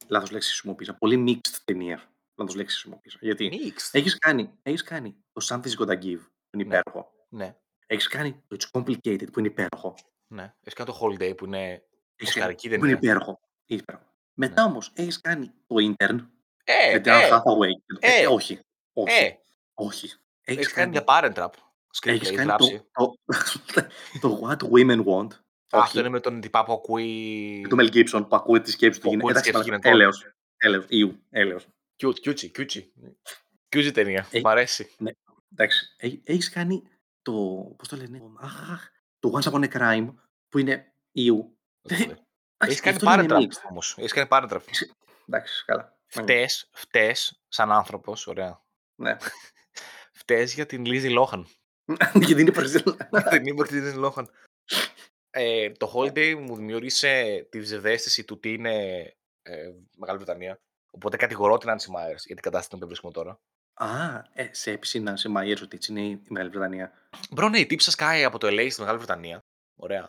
Λάθος 0.09 0.31
λέξη 0.31 0.49
χρησιμοποίησα. 0.49 0.95
Πολύ 0.95 1.25
mixed 1.29 1.57
ταινία. 1.65 2.03
Λάθος 2.35 2.55
λέξη 2.55 2.75
χρησιμοποίησα. 2.77 3.19
Γιατί 3.21 3.49
Mixed. 3.53 3.89
έχεις 3.93 4.19
κάνει, 4.19 4.51
έχεις 4.63 4.83
κάνει 4.83 5.17
το 5.33 5.47
Something's 5.51 5.83
Gotta 5.83 5.99
Give, 6.03 6.21
που 6.51 6.57
είναι 6.59 6.65
Ναι. 6.65 6.77
υπέροχο. 6.79 7.13
Ναι, 7.29 7.57
Έχεις 7.87 8.09
κάνει 8.09 8.43
το 8.49 8.57
It's 8.61 8.81
Complicated, 8.81 9.33
που 9.33 9.39
είναι 9.39 9.49
υπέροχο. 9.49 9.95
ναι. 10.27 10.55
Έχεις 10.61 10.75
κάνει 10.75 10.91
το 10.91 10.99
Holiday 11.03 11.37
που 11.37 11.45
είναι. 11.45 11.63
Έχεις 12.17 12.35
κάνει, 12.35 12.47
Οσκαρική 12.53 12.69
που 12.69 12.75
είναι 12.75 12.83
ταινία. 12.95 12.99
υπέροχο. 13.13 13.41
Είναι 13.67 13.81
υπέροχο. 13.81 14.07
Μετά 14.35 14.65
όμως 14.65 14.91
έχεις 14.95 15.21
κάνει 15.21 15.53
το 15.67 15.75
Intern, 15.79 16.27
Ε, 16.65 16.93
με 16.93 16.99
την 17.01 17.13
ε, 17.13 17.29
Anne 17.29 17.33
Hathaway. 17.33 17.97
ε, 18.01 18.21
Ε, 18.23 18.27
όχι. 18.27 18.59
Όχι. 18.93 19.15
ε. 19.25 19.37
Όχι. 19.75 20.13
Έχεις 20.45 20.73
κάνει 20.73 20.99
The 21.01 21.05
Parent 21.05 21.33
Trap. 21.35 21.47
Screenplay, 21.47 22.13
έχεις 22.15 22.29
έχει 22.29 22.35
κάνει 22.37 22.49
γράψει. 22.49 22.83
το, 22.93 23.15
το, 23.75 23.89
το 24.21 24.41
What 24.43 24.59
Women 24.71 25.05
Want. 25.05 25.29
Αυτό 25.73 25.89
Όχι. 25.89 25.99
είναι 25.99 26.09
με 26.09 26.21
τον 26.21 26.41
τυπά 26.41 26.65
που 26.65 26.73
ακούει. 26.73 27.67
Το 27.69 27.77
Mel 27.81 27.93
Gibson 27.95 28.27
που 28.29 28.37
ακούει 28.37 28.61
τις 28.61 28.73
σκέψεις 28.73 29.03
του 29.03 29.09
Που 29.09 29.15
ακούει 29.15 29.33
γυναίκας. 29.33 29.43
τις 29.43 29.51
σκέψεις 29.51 29.67
Εντάξει, 29.69 29.69
γυναικών. 29.69 29.93
έλεος. 29.93 30.27
Έλεος. 30.57 30.85
Ιου. 30.89 31.23
Έλεος. 31.31 31.67
Κιούτσι, 31.97 32.21
κιούτσι, 32.23 32.49
κιούτσι. 32.51 32.93
Κιούτσι 33.69 33.91
ταινία. 33.93 34.27
Ε, 34.31 34.41
Μ' 34.41 34.49
αρέσει. 34.49 34.91
Εντάξει. 35.53 35.95
Έ- 35.97 36.21
Έχεις 36.25 36.51
κάνει 36.51 36.83
το... 37.23 37.33
Πώς 37.79 37.89
το 37.89 37.97
λένε. 37.97 38.21
Αχ, 38.41 38.89
το 39.19 39.33
Once 39.41 39.51
Upon 39.53 39.69
a 39.71 39.73
Crime 39.79 40.15
που 40.49 40.59
είναι 40.59 40.93
Ιου. 41.13 41.59
Έχει 41.89 42.03
Εντάξει, 42.57 42.81
κάνει 42.83 42.97
αυτό 42.97 43.13
είναι 43.13 43.27
Parent 43.27 43.31
Trap 43.33 43.43
mixed. 43.43 43.69
όμως. 43.71 43.95
Έχεις 43.99 44.13
κάνει 44.13 44.29
Parent 44.31 44.49
Trap. 44.49 44.61
Εντάξει, 45.27 45.65
καλά. 45.65 45.99
Φταίει, 46.07 46.47
φταίει 46.73 47.15
σαν 47.49 47.73
άνθρωπος, 47.73 48.27
ωραία. 48.27 48.63
Ναι. 48.95 49.17
Φταίει 50.21 50.45
για 50.45 50.67
την 50.67 50.85
Λίζη 50.85 51.09
Λόχαν. 51.11 51.47
Γιατί 52.15 52.41
είναι 52.41 52.53
παραζήλα. 52.53 52.97
την 53.31 53.47
είπα 53.47 53.63
της 53.67 53.71
Λίζη 53.73 53.95
Λόχαν. 53.97 54.31
Ε, 55.35 55.71
το 55.71 55.93
Holiday 55.95 56.35
μου 56.35 56.57
δημιούργησε 56.57 57.47
τη 57.51 57.61
ψευδέστηση 57.61 58.25
του 58.25 58.41
τι 58.41 58.53
είναι 58.53 59.03
ε, 59.43 59.71
Μεγάλη 59.97 60.19
Βρετανία. 60.19 60.61
Οπότε 60.91 61.17
κατηγορώ 61.17 61.59
την 61.59 61.71
Άνση 61.71 61.91
Myers 61.97 62.25
για 62.25 62.35
την 62.35 62.43
κατάσταση 62.43 62.65
στην 62.65 62.77
οποία 62.77 62.87
βρίσκομαι 62.87 63.13
τώρα. 63.13 63.41
Α, 63.75 64.23
ε, 64.33 64.49
σε 64.51 64.71
έπεισε 64.71 65.17
σε 65.17 65.29
Μαϊέρ 65.29 65.63
ότι 65.63 65.77
έτσι 65.77 65.93
είναι 65.93 66.01
η 66.01 66.23
Μεγάλη 66.29 66.51
Βρετανία. 66.51 66.93
Μπρο, 67.31 67.49
ναι, 67.49 67.59
η 67.59 67.67
τύψα 67.67 67.91
σκάει 67.91 68.25
από 68.25 68.39
το 68.39 68.47
LA 68.51 68.67
στη 68.71 68.81
Μεγάλη 68.81 68.99
Βρετανία. 68.99 69.45
Ωραία. 69.77 70.07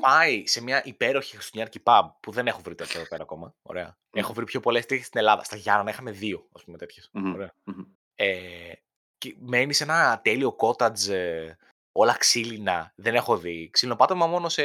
Πάει 0.00 0.46
σε 0.46 0.62
μια 0.62 0.82
υπέροχη 0.84 1.34
χριστουγεννιάτικη 1.34 1.84
pub 1.86 2.10
που 2.20 2.30
δεν 2.30 2.46
έχω 2.46 2.60
βρει 2.60 2.74
τέτοια 2.74 3.00
εδώ 3.00 3.08
πέρα 3.08 3.22
ακόμα. 3.22 3.54
Ωραία. 3.62 3.96
Έχω 4.10 4.32
βρει 4.32 4.44
πιο 4.44 4.60
πολλές 4.60 4.86
τέτοιε 4.86 5.04
στην 5.04 5.20
Ελλάδα. 5.20 5.44
Στα 5.44 5.56
Γιάννα 5.56 5.90
είχαμε 5.90 6.10
δύο, 6.10 6.48
ας 6.52 6.64
πούμε, 6.64 6.78
τέτοιες. 6.78 7.10
Μμμ, 7.12 7.34
Ωραία. 7.34 7.52
μμμ. 7.64 7.84
Ε, 8.14 8.72
και 9.18 9.36
μένει 9.38 9.72
σε 9.72 9.84
ένα 9.84 10.20
τέλειο 10.24 10.56
cottage, 10.58 11.08
ε, 11.08 11.56
όλα 11.96 12.16
ξύλινα. 12.16 12.92
Δεν 12.94 13.14
έχω 13.14 13.36
δει 13.38 13.70
ξύλινο 13.72 13.96
πάτωμα 13.96 14.26
μόνο 14.26 14.48
σε 14.48 14.62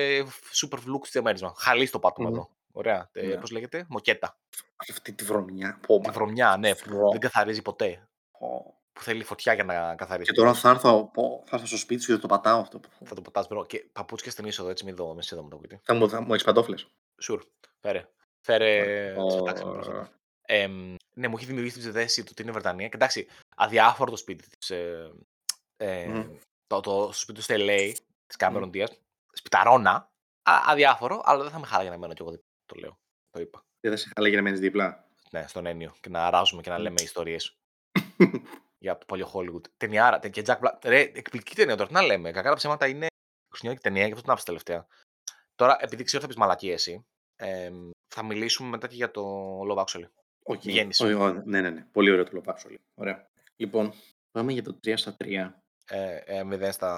super 0.62 0.78
lux 0.78 1.08
διαμέρισμα. 1.12 1.54
Χαλί 1.58 1.90
το 1.90 2.00
πάτωμα 2.00 2.28
Μμμ. 2.30 2.36
εδώ. 2.36 2.50
Ωραία. 2.72 3.10
Ε, 3.12 3.26
Ναι. 3.28 3.36
Πώς 3.38 3.52
λέγεται, 3.52 3.86
μοκέτα. 3.90 4.38
Αυτή 4.90 5.12
τη 5.12 5.24
βρωμιά. 5.24 5.80
Πω, 5.88 6.00
Τη 6.00 6.08
μα, 6.08 6.14
βρωμιά, 6.14 6.58
ναι, 6.58 6.76
που 6.76 6.90
Βρο. 6.90 7.10
δεν 7.12 7.20
καθαρίζει 7.20 7.62
ποτέ. 7.62 8.08
πω. 8.40 8.76
Που 8.94 9.02
θέλει 9.02 9.24
φωτιά 9.24 9.54
για 9.54 9.64
να 9.64 9.96
καθαρίσει. 9.96 10.32
Και 10.32 10.38
τώρα 10.38 10.54
θα 10.54 10.70
έρθω, 10.70 11.10
πω, 11.14 11.44
θα 11.46 11.56
έρθω 11.56 11.68
στο 11.68 11.78
σπίτι 11.78 12.02
σου 12.02 12.08
και 12.08 12.14
θα 12.14 12.20
το 12.20 12.28
πατάω 12.28 12.60
αυτό. 12.60 12.80
Θα 13.06 13.16
το 13.16 13.22
πατάς 13.22 13.48
bro. 13.48 13.66
Και 13.66 13.86
παπούτσια 13.94 14.32
στην 14.32 14.46
είσοδο, 14.46 14.70
έτσι, 14.70 14.86
μην 14.86 14.96
δω, 14.96 15.14
με 15.14 15.22
σίδα 15.22 15.42
μου 15.42 15.50
το 15.50 15.58
κουτί. 15.58 15.80
Θα 15.84 15.94
μου, 15.94 16.10
θα 16.10 16.22
μου 16.22 16.32
έχεις 16.34 16.44
παντόφλες. 16.46 16.88
Sure. 17.30 17.40
Φέρε. 17.80 18.08
Φέρε. 18.42 19.14
Ω, 19.18 19.30
στο 19.30 19.42
τάξη 19.44 19.66
μου 19.66 19.72
μπροστά. 19.72 20.12
Εμ, 20.42 20.96
ναι, 21.14 21.28
μου 21.28 21.36
έχει 21.38 21.46
δημιουργήσει 21.46 21.74
την 21.76 21.84
ψευδέστηση 21.84 22.22
του 22.24 22.28
ότι 22.32 22.42
είναι 22.42 22.52
Βρετανία. 22.52 22.88
Και 22.88 22.96
εντάξει, 22.96 23.28
αδιάφορο 23.56 24.12
το 24.12 24.18
σπίτι 24.18 24.48
της. 24.58 24.70
Ε, 24.70 25.12
ε, 25.78 26.06
Μμμ. 26.08 26.28
Το, 26.80 26.82
το 27.08 27.12
σπίτι 27.14 27.38
του 27.38 27.44
στη 27.44 27.54
LA, 27.58 27.92
της 28.28 28.36
Cameron 28.40 28.70
Diaz. 28.74 28.88
Σπιταρώνα. 29.32 29.94
Α, 30.50 30.54
αδιάφορο, 30.68 31.22
αλλά 31.26 31.42
δεν 31.44 31.52
θα 31.52 31.60
με 31.60 31.66
χάλαγε 31.66 31.90
να 31.90 31.98
μένω 31.98 32.14
κι 32.14 32.22
εγώ 32.22 32.32
δίπλα. 32.32 32.46
Το 32.66 32.76
λέω. 32.80 33.00
Το 33.30 33.42
είπα. 33.42 33.66
Δεν 33.80 33.92
θα 33.92 33.98
σε 33.98 34.10
χαλάγει 34.16 34.36
να 34.36 34.42
μένεις 34.42 34.60
δίπλα. 34.60 35.08
Ναι, 35.32 35.48
στον 35.48 35.66
Ένιο. 35.66 35.96
Και 36.02 36.10
να 36.10 36.30
ράζουμε 36.30 36.62
και 36.62 36.70
να 36.70 36.76
Μμ. 36.78 36.82
λέμε 36.82 37.02
ιστορίες 37.02 37.58
για 38.84 38.98
το 38.98 39.06
παλιό 39.06 39.32
Hollywood. 39.34 39.62
Ταινιάρα. 39.78 40.20
τε- 40.20 40.32
Και 40.32 40.44
Jack 40.46 40.60
Black. 40.60 40.78
Ρε, 40.84 41.00
εκπληκτική 41.00 41.56
ταινία 41.56 41.76
τώρα. 41.76 41.88
Τι 41.88 41.94
να 41.94 42.02
λέμε. 42.02 42.32
Κακά 42.32 42.50
τα 42.50 42.56
ψέματα 42.56 42.88
είναι 42.88 43.08
χριστουγεννιάτικη 43.50 43.82
ταινία 43.90 44.06
και 44.06 44.12
αυτό 44.12 44.22
την 44.24 44.32
άφησα 44.32 44.46
τελευταία. 44.46 44.88
Τώρα, 45.56 45.78
επειδή 45.80 46.04
ξέρω 46.04 46.22
θα 46.22 46.28
πεις 46.28 46.36
μαλακίες 46.38 46.70
εσύ, 46.72 47.06
εμ, 47.36 47.90
θα 48.16 48.24
μιλήσουμε 48.24 48.70
μετά 48.70 48.88
και 48.88 48.96
για 48.96 49.12
το 49.12 49.60
Love 49.70 49.84
Actually. 49.84 50.08
Οκ. 50.44 50.62
Βγαίνεις. 50.62 51.00
Ω, 51.02 51.06
ω, 51.24 51.32
Ναι, 51.34 51.62
ναι, 51.62 51.70
ναι. 51.70 51.86
Πολύ 51.92 52.12
ωραίο 52.12 52.24
το 52.24 52.32
Love 52.34 52.48
Actually. 52.48 52.80
Ωραία. 52.94 53.30
Λοιπόν, 53.56 53.94
πάμε 54.32 54.52
για 54.54 54.64
το 54.64 54.80
3 54.84 54.94
στα 54.98 55.16
3 55.24 55.52
Ε, 55.92 56.16
ε, 56.26 56.44
0 56.44 56.72
στα 56.72 56.96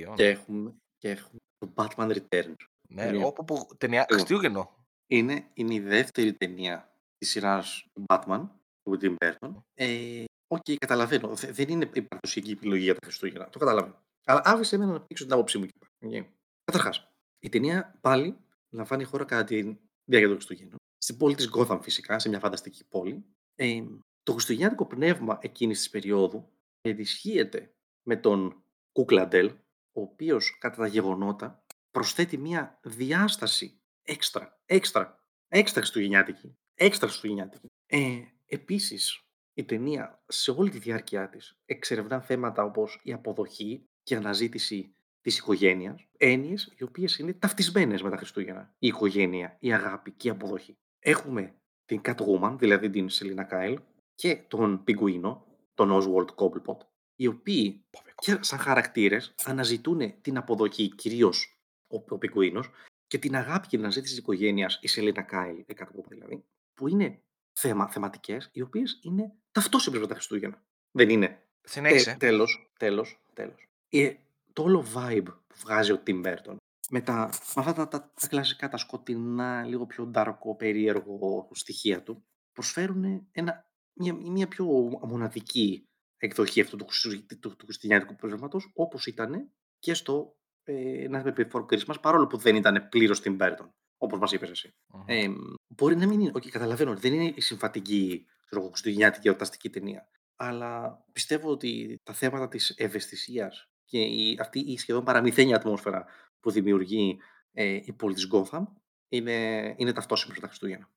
2. 0.00 0.12
και 0.16 0.28
έχουμε, 0.28 0.74
και 0.98 1.10
έχουμε 1.10 1.38
το 1.58 1.72
Batman 1.74 2.16
Returns. 2.16 2.54
Ναι, 2.88 3.06
Ωραία. 3.06 3.26
όπου 3.26 3.44
που 3.44 3.66
ταινία 3.78 4.04
Εγώ. 4.08 4.18
Χριστούγεννο. 4.20 4.74
Είναι, 5.06 5.50
είναι 5.54 5.74
η 5.74 5.80
δεύτερη 5.80 6.32
ταινία 6.34 6.92
της 7.18 7.30
σειράς 7.30 7.86
του 7.92 8.04
Batman, 8.08 8.48
του 8.82 8.98
Tim 9.00 9.14
Burton. 9.24 9.54
Ε, 9.74 10.24
Οκ, 10.46 10.62
καταλαβαίνω. 10.78 11.34
Δε- 11.34 11.52
δεν 11.52 11.68
είναι 11.68 11.90
η 11.94 12.02
παραδοσιακή 12.02 12.50
επιλογή 12.50 12.82
για 12.84 12.94
τα 12.94 13.00
Χριστούγεννα. 13.06 13.48
Το 13.48 13.58
καταλαβαίνω. 13.58 14.02
Αλλά 14.24 14.40
άφησε 14.44 14.74
εμένα 14.74 14.92
να 14.92 15.00
πήξω 15.00 15.24
την 15.24 15.32
άποψή 15.32 15.58
μου. 15.58 15.66
Okay. 16.06 16.24
Καταρχάς, 16.64 17.08
η 17.38 17.48
ταινία 17.48 17.98
πάλι 18.00 18.36
λαμβάνει 18.70 19.04
χώρα 19.04 19.24
κατά 19.24 19.44
τη 19.44 19.62
διάρκεια 20.04 20.28
των 20.28 20.36
Χριστούγεννων 20.36 20.76
στην 20.98 21.16
πόλη 21.16 21.34
της 21.34 21.50
Gotham 21.56 21.78
φυσικά, 21.82 22.18
σε 22.18 22.28
μια 22.28 22.38
φανταστική 22.38 22.84
πόλη. 22.88 23.24
Ε, 23.54 23.82
το 24.22 24.32
χριστουγεννιάτικο 24.32 24.86
πνεύμα 24.86 25.38
εκείνης 25.42 25.78
της 25.78 25.90
περίοδου 25.90 26.48
ενισχύεται 26.80 27.70
με 28.04 28.16
τον 28.16 28.62
Κούκλαντελ, 28.92 29.46
ο 29.92 30.00
οποίος 30.00 30.58
κατά 30.58 30.76
τα 30.76 30.86
γεγονότα 30.86 31.64
προσθέτει 31.90 32.38
μια 32.38 32.80
διάσταση 32.82 33.80
έξτρα, 34.02 34.60
έξτρα, 34.66 35.24
έξτρα 35.48 35.80
χριστουγεννιάτικη, 35.80 36.56
έξτρα 36.74 37.08
χριστουγεννιάτικη. 37.08 37.66
Ε, 37.86 38.20
επίσης, 38.46 39.20
η 39.54 39.64
ταινία 39.64 40.22
σε 40.28 40.50
όλη 40.50 40.70
τη 40.70 40.78
διάρκεια 40.78 41.28
της 41.28 41.58
εξερευνά 41.64 42.20
θέματα 42.20 42.64
όπως 42.64 43.00
η 43.02 43.12
αποδοχή 43.12 43.84
και 44.02 44.16
αναζήτηση 44.16 44.94
της 45.20 45.38
οικογένειας, 45.38 46.08
έννοιες 46.16 46.72
οι 46.76 46.82
οποίες 46.82 47.18
είναι 47.18 47.32
ταυτισμένες 47.32 48.02
με 48.02 48.10
τα 48.10 48.16
Χριστούγεννα. 48.16 48.74
Η 48.78 48.86
οικογένεια, 48.86 49.56
η 49.60 49.72
αγάπη 49.72 50.10
και 50.10 50.28
η 50.28 50.30
αποδοχή. 50.30 50.76
Έχουμε 50.98 51.54
την 51.84 52.00
Catwoman, 52.04 52.56
δηλαδή 52.58 52.90
την 52.90 53.08
Σελίνα 53.08 53.44
Κάιλ, 53.44 53.80
και 54.14 54.36
τον 54.36 54.84
Πιγκουίνο, 54.84 55.46
τον 55.74 55.90
Oswald 55.92 56.34
Cobblepot, 56.34 56.78
οι 57.16 57.26
οποίοι 57.26 57.84
και 58.14 58.38
σαν 58.40 58.58
χαρακτήρες 58.58 59.34
αναζητούν 59.44 60.20
την 60.20 60.36
αποδοχή, 60.36 60.88
κυρίως 60.94 61.58
ο, 61.86 61.96
ο 62.08 62.18
Πιγκουίνος, 62.18 62.70
και 63.06 63.18
την 63.18 63.36
αγάπη 63.36 63.62
και 63.62 63.76
την 63.76 63.84
αναζήτηση 63.84 64.12
της 64.12 64.22
οικογένειας, 64.22 64.78
η 64.82 64.88
Σελίνα 64.88 65.22
Κάιλ, 65.22 65.58
η 65.58 65.66
Catwoman 65.78 66.08
δηλαδή, 66.08 66.44
που 66.74 66.88
είναι 66.88 67.22
θέμα, 67.52 67.88
θεματικές, 67.88 68.48
οι 68.52 68.60
οποίες 68.60 68.98
είναι 69.02 69.32
ταυτόσιμες 69.52 70.00
με 70.00 70.06
τα 70.06 70.14
Χριστούγεννα. 70.14 70.62
Δεν 70.90 71.08
είναι. 71.08 71.42
Συνέχισε. 71.62 72.16
τέλος, 72.18 72.70
τέλος, 72.78 73.20
τέλος. 73.34 73.68
Ε, 73.88 74.14
το 74.52 74.62
όλο 74.62 74.84
vibe 74.94 75.26
που 75.46 75.54
βγάζει 75.64 75.92
ο 75.92 76.02
Tim 76.06 76.24
Burton 76.26 76.56
με, 76.90 77.00
τα, 77.00 77.14
με 77.54 77.62
αυτά 77.62 77.72
τα, 77.72 77.88
τα, 77.88 78.12
τα 78.20 78.28
κλασικά, 78.28 78.68
τα 78.68 78.76
σκοτεινά, 78.76 79.64
λίγο 79.64 79.86
πιο 79.86 80.06
ντάρκο, 80.06 80.56
περίεργο 80.56 81.48
στοιχεία 81.52 82.02
του, 82.02 82.24
προσφέρουν 82.52 83.28
ένα, 83.32 83.70
μια, 83.92 84.14
μια 84.14 84.48
πιο 84.48 84.66
μοναδική 85.02 85.88
εκδοχή 86.24 86.60
αυτού 86.60 86.76
του, 86.76 86.86
Χριστου- 86.86 87.40
του, 87.40 87.56
του 87.56 87.64
χριστουγεννιάτικου 87.64 88.16
προγράμματος, 88.20 88.70
όπως 88.74 89.06
ήταν 89.06 89.52
και 89.78 89.94
στο 89.94 90.36
ε, 90.64 91.06
Nightmare 91.10 91.34
Before 91.34 91.64
Christmas, 91.66 92.00
παρόλο 92.00 92.26
που 92.26 92.36
δεν 92.36 92.56
ήταν 92.56 92.88
πλήρως 92.88 93.20
Tim 93.24 93.36
Burton, 93.38 93.68
όπως 93.96 94.18
μας 94.18 94.32
είπες 94.32 94.50
εσύ. 94.50 94.74
Μμμ. 94.86 95.04
Ε, 95.06 95.26
μπορεί 95.66 95.96
να 95.96 96.06
μην 96.06 96.20
είναι, 96.20 96.30
okay, 96.34 96.48
καταλαβαίνω 96.48 96.90
ότι 96.90 97.00
δεν 97.00 97.12
είναι 97.12 97.32
η 97.36 97.40
συμβατική 97.40 98.26
ξέρω 98.54 98.60
εγώ, 98.60 98.68
χριστουγεννιάτικη 98.68 99.28
εορταστική 99.28 99.70
ταινία. 99.70 100.08
Αλλά 100.36 101.04
πιστεύω 101.12 101.50
ότι 101.50 102.00
τα 102.02 102.12
θέματα 102.12 102.48
της 102.48 102.74
ευαισθησίας 102.76 103.68
και 103.84 103.98
η, 104.00 104.38
αυτή 104.40 104.58
η 104.58 104.78
σχεδόν 104.78 105.04
παραμυθένια 105.04 105.56
ατμόσφαιρα 105.56 106.06
που 106.40 106.50
δημιουργεί 106.50 107.18
ε, 107.52 107.80
η 107.84 107.92
πόλη 107.92 108.14
της 108.14 108.28
Gotham 108.32 108.62
είναι, 109.08 109.74
είναι 109.78 109.92
ταυτόσιμες 109.92 110.34
με 110.34 110.40
τα 110.40 110.46
Χριστούγεννα. 110.46 110.90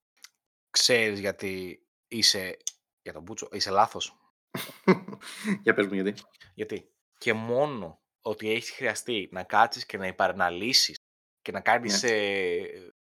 Ξέρεις 0.69 1.19
γιατί 1.19 1.79
είσαι, 2.07 2.57
για 3.01 3.13
τον 3.13 3.21
Μπούτσο, 3.21 3.49
είσαι 3.51 3.69
λάθος. 3.69 4.17
Για 5.63 5.73
πες 5.73 5.87
μου 5.87 5.93
γιατί. 5.93 6.13
Γιατί 6.53 6.91
και 7.17 7.33
μόνο 7.33 8.01
ότι 8.21 8.51
έχεις 8.51 8.69
χρειαστεί 8.71 9.29
να 9.31 9.43
κάτσεις 9.43 9.85
και 9.85 9.97
να 9.97 10.07
υπεραναλύσεις 10.07 10.95
και 11.41 11.51
να 11.51 11.59
κάνεις 11.59 12.03
Ναι. 12.03 12.09
ε, 12.09 12.55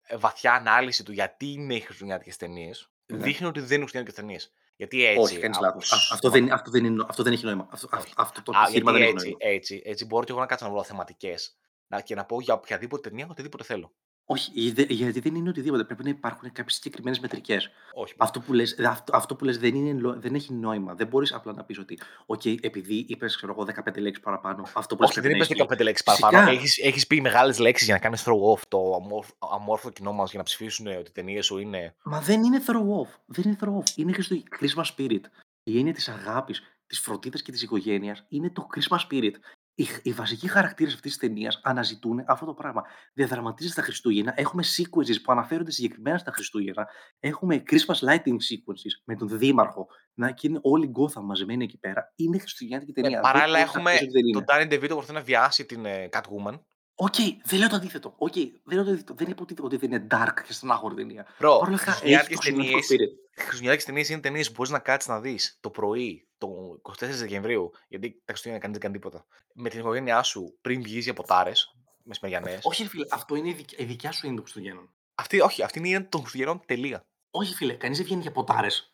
ε, 0.02 0.16
βαθιά 0.16 0.52
ανάλυση 0.54 1.04
του 1.04 1.12
γιατί 1.12 1.46
είναι 1.52 1.74
οι 1.74 1.80
χριστουγεννιάτικες 1.80 2.36
ταινίες, 2.36 2.90
Ναι. 3.06 3.16
δείχνει 3.18 3.46
ότι 3.46 3.60
δεν 3.60 3.80
είναι 3.80 3.86
χριστουγεννιάτικες 3.88 4.14
ταινίες. 4.14 4.52
Γιατί 4.76 5.04
έτσι... 5.04 5.18
Όχι, 5.20 5.38
κάνεις 5.38 5.56
από 5.56 5.66
λάθος. 5.66 5.92
Α- 5.92 5.96
σ- 5.96 6.12
Αυτό 6.12 6.30
δεν, 6.30 6.52
αυτό, 6.52 6.70
δεν 6.70 6.84
είναι, 6.84 7.04
αυτό 7.08 7.22
δεν 7.22 7.32
έχει 7.32 7.44
νόημα. 7.44 7.68
Αυτό, 7.70 7.88
Όχι. 7.98 8.12
αυτό 8.16 8.42
το 8.42 8.52
Α, 8.56 8.60
επιχείρημα 8.62 8.90
γιατί 8.90 9.04
δεν 9.06 9.16
έχει 9.16 9.26
έτσι, 9.26 9.36
νόημα. 9.40 9.54
έτσι, 9.56 9.82
έτσι 9.84 10.04
μπορώ 10.04 10.24
και 10.24 10.30
εγώ 10.32 10.40
να 10.40 10.46
κάτσω 10.46 10.64
να 10.66 10.70
βρω 10.72 10.82
θεματικές 10.82 11.56
να, 11.86 12.00
και 12.00 12.14
να 12.14 12.24
πω 12.24 12.40
για 12.40 12.54
οποιαδήποτε 12.54 13.08
ταινία 13.08 13.26
οτιδήποτε 13.30 13.64
θέλω. 13.64 13.94
Όχι, 14.26 14.50
γιατί- 14.54 14.94
γιατί 14.94 15.20
δεν 15.20 15.34
είναι 15.34 15.48
οτιδήποτε. 15.48 15.84
Πρέπει 15.84 16.02
να 16.02 16.08
υπάρχουν 16.08 16.52
κάποιες 16.52 16.74
συγκεκριμένες 16.74 17.20
μετρικές. 17.20 17.70
Όχι. 17.94 18.14
Αυτό 18.16 18.40
που 18.40 18.52
λες, 18.52 18.74
δε- 18.74 18.86
αυτό, 18.86 19.16
αυτό 19.16 19.36
που 19.36 19.44
λες 19.44 19.58
δεν, 19.58 19.74
είναι, 19.74 20.00
λο- 20.00 20.20
δεν 20.20 20.34
έχει 20.34 20.52
νόημα. 20.52 20.94
Δεν 20.94 21.06
μπορείς 21.06 21.32
απλά 21.32 21.52
να 21.52 21.64
πεις 21.64 21.78
ότι 21.78 21.98
«ΟΚ, 22.26 22.44
επειδή 22.44 23.04
είπες, 23.08 23.36
ξέρω 23.36 23.52
εγώ, 23.52 23.64
15 23.64 24.00
λέξεις 24.00 24.24
παραπάνω, 24.24 24.62
αυτό 24.74 24.94
που 24.96 25.00
λες 25.02 25.10
Όχι, 25.10 25.20
πρέπει 25.20 25.28
δεν 25.28 25.30
να 25.38 25.44
είπες 25.44 25.48
ισχύει». 25.48 25.74
15 25.80 25.82
λέξεις 25.84 26.04
Φυσικά. 26.08 26.28
παραπάνω. 26.28 26.56
Έχεις, 26.56 26.78
έχεις 26.78 27.06
πει 27.06 27.20
μεγάλες 27.20 27.58
λέξεις 27.58 27.84
για 27.86 27.94
να 27.94 28.00
κάνεις 28.00 28.24
throw 28.26 28.54
off 28.56 28.60
το 28.68 28.94
αμόρφ- 28.94 29.34
αμόρφωτο 29.38 29.92
κοινό 29.92 30.12
μας 30.12 30.30
για 30.30 30.38
να 30.38 30.44
ψηφίσουν 30.44 30.86
ότι 30.86 30.98
οι 31.08 31.12
ταινίες 31.12 31.44
σου 31.46 31.58
είναι... 31.58 31.94
Μα 32.02 32.20
δεν 32.20 32.42
είναι 32.42 32.62
throw 32.66 33.06
off. 33.06 33.14
Δεν 33.26 33.44
είναι 33.46 33.56
throw 33.60 33.78
off. 33.78 33.96
Είναι 33.96 34.12
Χριστου... 34.12 34.42
Christmas 34.60 34.84
spirit. 34.96 35.20
Η 35.62 35.78
έννοια 35.78 35.92
της 35.92 36.08
αγάπης, 36.08 36.62
της 36.86 37.00
φροντίδας 37.00 37.42
και 37.42 37.52
της 37.52 37.62
οικογένειας 37.62 38.24
είναι 38.28 38.50
το 38.50 38.66
Christmas 38.74 38.98
spirit. 39.10 39.32
Οι, 39.74 39.86
οι 40.02 40.12
βασικοί 40.12 40.48
χαρακτήρες 40.48 40.94
αυτής 40.94 41.16
της 41.16 41.20
ταινίας 41.28 41.60
αναζητούν 41.62 42.22
αυτό 42.26 42.46
το 42.46 42.54
πράγμα. 42.54 42.82
Διαδραματίζεται 43.14 43.74
στα 43.74 43.82
Χριστούγεννα. 43.82 44.32
Έχουμε 44.36 44.62
sequences 44.76 45.22
που 45.22 45.32
αναφέρονται 45.32 45.70
συγκεκριμένα 45.70 46.18
στα 46.18 46.30
Χριστούγεννα. 46.32 46.88
Έχουμε 47.20 47.62
Christmas 47.70 47.94
lighting 48.08 48.36
sequences 48.48 48.92
με 49.04 49.16
τον 49.16 49.28
Δήμαρχο. 49.38 49.86
Να 50.14 50.30
και 50.30 50.46
είναι 50.46 50.58
όλοι 50.62 50.84
η 50.86 50.90
Gotham 50.94 51.22
μαζεμένοι 51.22 51.64
εκεί 51.64 51.78
πέρα. 51.78 52.12
Είναι 52.16 52.38
χριστουγεννιάτικη 52.38 52.92
Ναι, 52.96 53.02
ταινία. 53.02 53.20
Δεν 53.22 53.32
παράλληλα 53.32 53.58
μπορείς 53.58 53.72
να 53.74 53.78
έχουμε 53.80 53.92
πεις 53.92 54.02
ότι 54.02 54.10
δεν 54.10 54.26
είναι. 54.26 54.44
τον 54.44 54.56
Danny 54.56 54.72
DeVito 54.72 54.88
που 54.88 54.94
προσπαθεί 54.94 55.12
να 55.12 55.20
βιάσει 55.20 55.64
την 55.66 55.84
ε, 55.84 56.08
Catwoman. 56.12 56.60
Οκ, 56.94 57.14
δεν 57.44 57.58
λέω 57.58 57.68
το 57.68 57.76
αντίθετο. 57.76 58.14
Οκ, 58.18 58.32
δεν 58.34 58.74
λέω 58.74 58.84
το 58.84 58.90
αντίθετο. 58.90 59.14
Δεν 59.14 59.28
είπα 59.30 59.42
ότι, 59.42 59.54
ότι 59.60 59.76
δεν 59.76 59.92
είναι 59.92 60.06
dark 60.10 60.34
και 60.46 60.52
στενάχωρη 60.52 60.94
ταινία. 60.94 61.26
Bro, 61.26 61.56
Παρ' 61.60 61.68
όλα 61.68 61.74
αυτά, 61.74 61.90
έχει 62.02 62.16
χριστουγεννιάτικες 62.16 62.28
το 62.28 62.40
χριστουγεννιάτικο 62.40 62.86
ταινίες, 62.86 62.86
spirit. 62.90 63.34
χριστουγεννιάτικες 63.34 63.84
ταινίες 63.84 64.08
είναι 64.08 64.20
ταινίες 64.20 64.46
που 64.46 64.52
μπορείς 64.56 64.72
να 64.72 64.78
κάτσεις 64.78 65.08
να 65.08 65.20
δεις 65.20 65.58
το 65.60 65.70
πρωί, 65.70 66.28
το 66.38 66.46
24 66.82 66.94
Δεκεμβρίου, 66.98 67.70
γιατί 67.88 68.10
τα 68.10 68.22
Χριστούγεννα 68.26 68.60
κανείς 68.62 68.78
δεν 68.78 68.90
κάνει 68.90 69.00
τίποτα. 69.00 69.26
Με 69.54 69.68
την 69.68 69.78
οικογένειά 69.80 70.22
σου 70.22 70.58
πριν 70.60 70.82
βγεις 70.82 71.04
για 71.04 71.14
ποτάρες, 71.14 71.74
μεσημεριανές. 72.02 72.58
Όχι, 72.62 72.82
ρε 72.82 72.88
φίλε, 72.88 73.06
αυτό 73.10 73.34
είναι 73.34 73.48
η 73.48 73.52
δικ- 73.52 73.80
η 73.80 73.84
δικιά 73.84 74.12
σου 74.12 74.26
είναι 74.26 74.34
των 74.34 74.44
Χριστουγέννων. 74.44 74.94
Αυτή, 75.14 75.40
όχι, 75.40 75.62
αυτή 75.62 75.78
είναι 75.78 75.88
η 75.88 75.92
έννοια 75.92 76.08
των 76.08 76.20
Χριστουγεννών, 76.20 76.62
τελεία. 76.66 77.06
Όχι, 77.30 77.54
φίλε, 77.54 77.74
κανείς 77.74 77.96
δεν 77.96 78.06
βγαίνει 78.06 78.22
για 78.22 78.32
ποτάρες. 78.32 78.90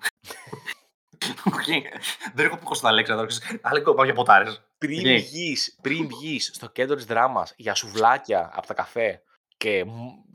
δεν 2.34 2.46
έχω 2.46 2.56
πει 2.56 2.76
στα 2.76 2.92
λέξη, 2.92 3.12
αλλά 3.62 3.78
εγώ 3.78 3.94
πάω 3.94 4.04
για 4.04 4.14
ποτάρες. 4.14 4.62
Πριν 4.78 5.02
Ναι. 5.02 5.14
βγεις, 5.16 5.78
πριν 5.82 6.06
βγεις 6.06 6.50
στο 6.54 6.68
κέντρο 6.68 6.96
της 6.96 7.04
δράμας 7.04 7.52
για 7.56 7.74
σουβλάκια 7.74 8.50
από 8.54 8.66
τα 8.66 8.74
καφέ 8.74 9.22
και 9.56 9.84
μ, 9.84 9.90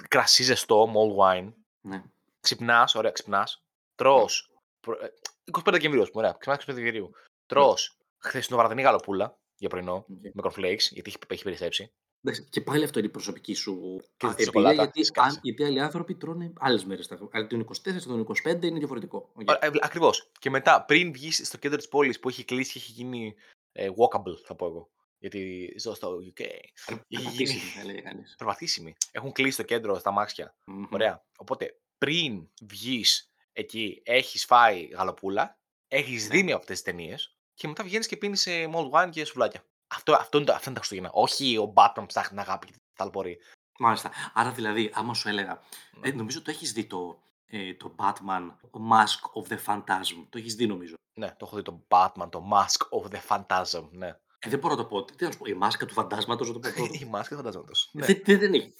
κρασί 0.08 0.43
ζεστό, 0.43 0.91
mulled 0.93 1.24
wine, 1.24 1.54
Ναι. 1.82 2.04
ξυπνάς, 2.39 2.95
ωραία, 2.95 3.12
ξυπνάς, 3.12 3.64
τρως, 3.95 4.51
προ- 4.80 5.01
ε, 5.01 5.08
25 5.51 5.72
Δεκεμβρίου, 5.72 6.01
ας 6.04 6.10
πούμε, 6.12 6.24
ωραία, 6.24 6.36
ξυπνάς 6.39 6.58
25 6.64 6.74
Δεκεμβρίου, 6.76 7.12
τρως 7.54 7.97
χθεσινοβραδινή 8.18 8.82
γαλοπούλα 8.82 9.39
για 9.58 9.70
πρωινό, 9.70 9.95
Οκ. 9.95 10.08
με 10.34 10.41
cornflakes, 10.43 10.80
γιατί 10.89 11.10
έχει, 11.10 11.18
έχει 11.28 11.43
περισσέψει. 11.43 11.91
Εντάξει, 12.26 12.47
και 12.49 12.62
πάλι 12.62 12.84
αυτό 12.84 12.99
είναι 12.99 13.08
η 13.08 13.12
προσωπική 13.12 13.54
σου 13.54 14.01
Και 14.18 14.26
α, 14.28 14.30
τη 14.30 14.43
εμπειρία, 14.43 14.45
σοκολάτα, 14.45 14.74
γιατί, 14.74 14.99
της 14.99 15.12
κάτσε. 15.12 15.30
αν, 15.30 15.39
γιατί 15.43 15.64
άλλοι 15.64 15.80
άνθρωποι 15.82 16.16
τρώνε 16.16 16.54
άλλες 16.60 16.86
μέρες. 16.86 17.12
Αλλά 17.32 17.47
τον 17.47 17.68
24, 17.84 18.01
τον 18.01 18.26
25 18.43 18.64
είναι 18.64 18.78
διαφορετικό. 18.80 19.32
Οκ. 19.34 19.49
Okay. 19.49 19.78
Ακριβώς. 19.82 20.32
Και 20.39 20.49
μετά, 20.49 20.86
πριν 20.86 21.12
βγεις 21.14 21.41
στο 21.47 21.58
κέντρο 21.58 21.78
της 21.78 21.88
πόλης 21.88 22.20
που 22.20 22.30
έχει 22.30 22.43
κλείσει 22.45 22.72
και 22.74 22.80
έχει 22.80 22.91
γίνει 22.91 23.36
ε, 23.72 23.88
walkable, 23.89 24.38
θα 24.45 24.56
πω 24.56 24.66
εγώ. 24.66 24.91
Γιατί 25.18 25.74
ζω 25.80 25.93
στο 25.93 26.18
UK. 26.18 26.39
Έχει 26.41 27.01
γίνει 27.08 27.24
Περπατήσιμη, 27.24 27.60
θα 27.78 27.86
λέει 27.86 28.01
κανείς. 28.01 28.36
περπατήσιμη. 28.38 28.93
Έχουν 29.12 29.32
κλείσει 29.32 29.58
το 29.58 29.64
κέντρο 29.64 29.99
στα 29.99 30.12
αμάξια. 30.11 30.55
Μμμ. 30.66 30.86
Ωραία. 30.91 31.26
Οπότε, 31.38 31.80
πριν 31.97 32.49
βγεις 32.62 33.32
εκεί, 33.54 34.01
έχεις 34.06 34.45
φάει 34.45 34.84
γαλοπούλα, 34.86 35.58
έχεις 35.88 36.24
Ναι. 36.28 36.36
δει 36.36 36.43
μία 36.43 36.54
από 36.54 36.62
αυτές 36.62 36.82
τις 36.82 36.93
ταινίες 36.93 37.32
και 37.54 37.68
μετά 37.68 37.84
βγαίνεις 37.84 38.08
και 38.08 38.18
πίνεις 38.18 38.47
mulled 38.49 38.89
wine 38.91 39.10
και 39.10 39.26
σουβλάκια. 39.26 39.64
Αυτό, 39.88 40.14
αυτό, 40.16 40.38
είναι, 40.38 40.45
το- 40.47 40.54
αυτά 40.54 40.64
είναι 40.70 40.74
τα 40.80 40.86
Χριστούγεννα. 40.86 41.10
Όχι 41.14 41.58
ο 41.58 41.74
Batman 41.76 41.91
που 41.95 42.06
ψάχνει 42.06 42.30
την 42.30 42.39
αγάπη 42.39 42.68
και 42.68 42.74
ταλπορεί. 42.95 43.38
Μάλιστα. 43.80 44.12
Άρα 44.34 44.51
δηλαδή, 44.51 44.91
άμα 44.93 45.14
σου 45.14 45.28
έλεγα, 45.30 45.62
ε, 46.01 46.12
νομίζω 46.12 46.41
το 46.41 46.51
έχεις 46.51 46.72
δει 46.72 46.86
το, 46.86 47.24
ε, 47.45 47.74
το 47.74 47.95
Batman 47.99 48.51
Mask 48.91 49.43
of 49.43 49.47
the 49.54 49.58
Phantasm. 49.66 50.26
Το 50.30 50.38
έχεις 50.38 50.56
δει, 50.56 50.68
νομίζω. 50.68 50.93
Ναι, 51.14 51.28
το 51.28 51.45
έχω 51.45 51.56
δει 51.56 51.62
το 51.62 51.84
Batman, 51.88 52.28
το 52.30 52.43
Mask 52.54 53.01
of 53.01 53.12
the 53.16 53.20
Phantasm. 53.28 53.88
Ναι. 53.91 54.08
Ε, 54.39 54.49
δεν 54.49 54.60
μπορώ 54.60 54.76
να 54.76 54.82
το 54.82 54.88
πω. 54.88 55.04
Τι 55.06 55.26
να 55.26 55.32
σου 55.32 55.38
πω, 55.38 55.45
η 55.45 55.54
μάσκα 55.54 55.86
του 55.86 55.93
φαντάσματος, 55.93 56.47
να 56.47 56.54
το 56.54 56.60
πω 56.60 56.70
πρώτο. 56.76 56.93
Η 56.93 57.06
μάσκα 57.06 57.36
φαντάζομαι. 57.36 57.66
Ναι. 57.91 58.06
Δεν, 58.06 58.22
δεν, 58.26 58.39
δεν 58.39 58.54
έχει. 58.54 58.74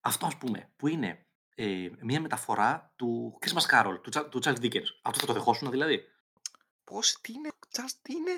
Αυτό, 0.00 0.26
ας 0.26 0.36
πούμε, 0.36 0.72
που 0.76 0.86
είναι 0.88 1.26
ε, 1.54 1.88
μια 2.00 2.20
μεταφορά 2.20 2.92
του 2.96 3.38
Christmas 3.40 3.74
Carol, 3.74 3.98
του, 4.02 4.10
Cha- 4.14 4.30
του 4.30 4.40
Charles 4.44 4.60
Dickens. 4.62 4.86
Αυτό 5.02 5.20
θα 5.20 5.26
το 5.26 5.32
δεχόσουν 5.32 5.70
δηλαδή; 5.70 6.04
Πώς, 6.84 7.20
τι 7.20 7.32
είναι, 7.32 7.48
just, 7.76 7.90
τι 8.02 8.12
είναι; 8.14 8.30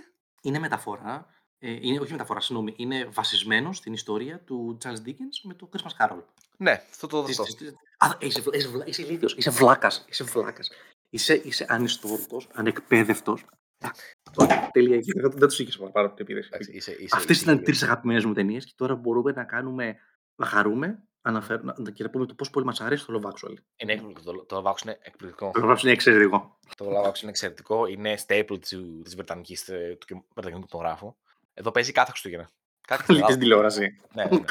Είναι 0.42 0.58
μεταφορά, 0.58 1.26
ε, 1.58 1.70
είναι, 1.80 2.00
όχι 2.00 2.12
μεταφορά, 2.12 2.40
συγγνώμη, 2.40 2.74
είναι 2.76 3.04
βασισμένο 3.04 3.72
στην 3.72 3.92
ιστορία 3.92 4.40
του 4.40 4.78
Charles 4.84 5.06
Dickens 5.06 5.38
με 5.42 5.54
το 5.54 5.68
Christmas 5.72 6.06
Carol. 6.06 6.22
Ναι, 6.56 6.70
αυτό 6.90 7.06
το 7.06 7.22
Της- 7.24 7.36
δω. 7.36 7.44
της- 7.44 7.54
της- 7.54 7.72
Α, 7.98 8.08
είσαι, 8.20 8.40
βλα- 8.40 8.56
είσαι, 8.56 8.68
βλα- 8.68 8.86
είσαι 8.86 9.02
ηλίθιος, 9.02 9.34
είσαι 9.34 9.50
βλάκας, 9.50 10.04
είσαι 10.08 10.24
βλάκας. 10.24 10.70
Είσαι, 11.10 11.34
είσαι 11.34 11.66
ανιστόρητος, 11.68 12.48
ανεκπαίδευτος. 12.52 13.44
Α, 13.80 13.88
όχι, 14.36 14.68
Τελεία, 14.72 14.96
εκεί, 14.96 15.12
δεν, 15.20 15.30
δεν 15.30 15.48
τους 15.48 15.58
είχες 15.58 15.76
παραπάνω 15.76 16.06
από 16.06 16.16
την 16.16 16.24
επίδεση. 16.24 16.48
Εντάξει, 16.52 16.72
είσαι, 16.72 16.92
είσαι, 16.92 17.16
Αυτές 17.16 17.36
είσαι 17.36 17.44
ήταν 17.44 17.54
ηλίθιος. 17.54 17.78
τρεις 17.78 17.82
αγαπημένες 17.90 18.24
μου 18.24 18.32
ταινίες 18.32 18.64
και 18.64 18.72
τώρα 18.76 18.94
μπορούμε 18.94 19.32
να 19.32 19.44
κάνουμε, 19.44 19.96
να 20.36 20.46
χαρούμε 20.46 21.02
αναφέρω, 21.28 21.62
να, 21.62 21.90
και 21.90 22.02
να 22.02 22.10
πούμε 22.10 22.26
το 22.26 22.34
πόσο 22.34 22.50
πολύ 22.50 22.66
μας 22.66 22.80
αρέσει 22.80 23.06
το 23.06 23.20
Love 23.22 23.28
Actually. 23.30 23.56
Είναι 23.76 23.92
εκπληκτικό. 23.92 24.32
Το, 24.32 24.44
το 24.44 24.62
Love 24.64 24.72
Action 24.72 24.82
είναι 24.84 24.98
εκπληκτικό. 25.02 25.50
Το 25.50 25.60
Love 25.64 25.72
Actually 25.76 25.82
είναι 25.82 25.92
εξαιρετικό. 25.92 26.58
το 26.76 26.84
Love 26.90 27.08
Action 27.10 27.20
είναι 27.20 27.30
εξαιρετικό. 27.30 27.86
Είναι 27.86 28.18
staple 28.26 28.58
του, 28.70 29.02
της 29.02 29.14
Βρετανικής, 29.14 29.68
ε, 29.68 29.96
του 30.00 30.06
κι- 30.06 30.24
Βρετανικού 30.34 30.66
κινηματογράφου. 30.66 31.14
Εδώ 31.54 31.70
παίζει 31.70 31.92
κάθε 31.92 32.10
Χριστούγεννα. 32.10 32.50
Κάθε 32.86 33.02
Λίγη 33.12 33.24
Χριστούγεννα. 33.24 33.38
τηλεόραση. 33.42 34.00
ναι, 34.14 34.24
ναι, 34.24 34.36
ναι. 34.38 34.44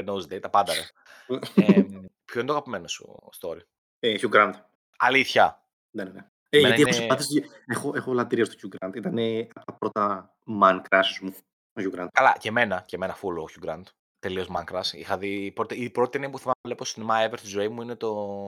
Red 0.00 0.08
Nose 0.14 0.34
Day, 0.34 0.40
τα 0.40 0.50
πάντα 0.50 0.72
ρε. 0.74 0.80
ε, 1.54 1.82
ποιο 2.24 2.40
είναι 2.40 2.44
το 2.44 2.52
αγαπημένο 2.52 2.88
σου 2.88 3.16
story; 3.40 3.58
Ε, 4.00 4.14
Hugh 4.20 4.30
Grant. 4.34 4.52
Αλήθεια. 4.98 5.62
Ναι, 5.90 6.04
ναι, 6.04 6.10
ναι. 6.10 6.26
Ε, 6.48 6.58
Εμένα 6.58 6.74
γιατί 6.74 6.90
έχω 6.90 7.02
είναι- 7.02 7.14
συμπάθεια, 7.16 7.44
στο- 7.46 7.56
έχω, 7.66 7.92
έχω 7.96 8.12
λατρεία 8.12 8.44
στο 8.44 8.54
Hugh 8.62 8.86
Grant. 8.86 8.96
Ήταν 8.96 9.18
από 9.54 9.64
τα 9.64 9.72
πρώτα 9.78 10.34
man 10.62 10.80
crushes 10.88 11.18
μου, 11.20 11.34
ο 11.72 11.80
Hugh 11.80 11.98
Grant. 12.00 12.06
Καλά, 12.12 12.36
και 12.38 12.48
εμένα, 12.48 12.82
και 12.86 12.96
εμένα 12.96 13.16
full 13.16 13.36
ο 13.38 13.44
Hugh 13.54 13.68
Grant. 13.68 13.82
Τελείως 14.20 14.48
μάκρας. 14.48 14.92
Είχα 14.92 15.18
δει. 15.18 15.28
η 15.44 15.50
πρώτη- 15.52 15.74
Η 15.76 15.90
πρώτη 15.90 16.10
ταινία 16.10 16.30
που 16.30 16.38
θυμάμαι 16.38 16.54
να 16.62 16.68
βλέπω 16.70 16.84
στο 16.84 16.94
σινεμά 16.94 17.28
ever 17.30 17.38
στη 17.38 17.48
ζωή 17.48 17.68
μου 17.68 17.82
είναι 17.82 17.94
το 17.96 18.44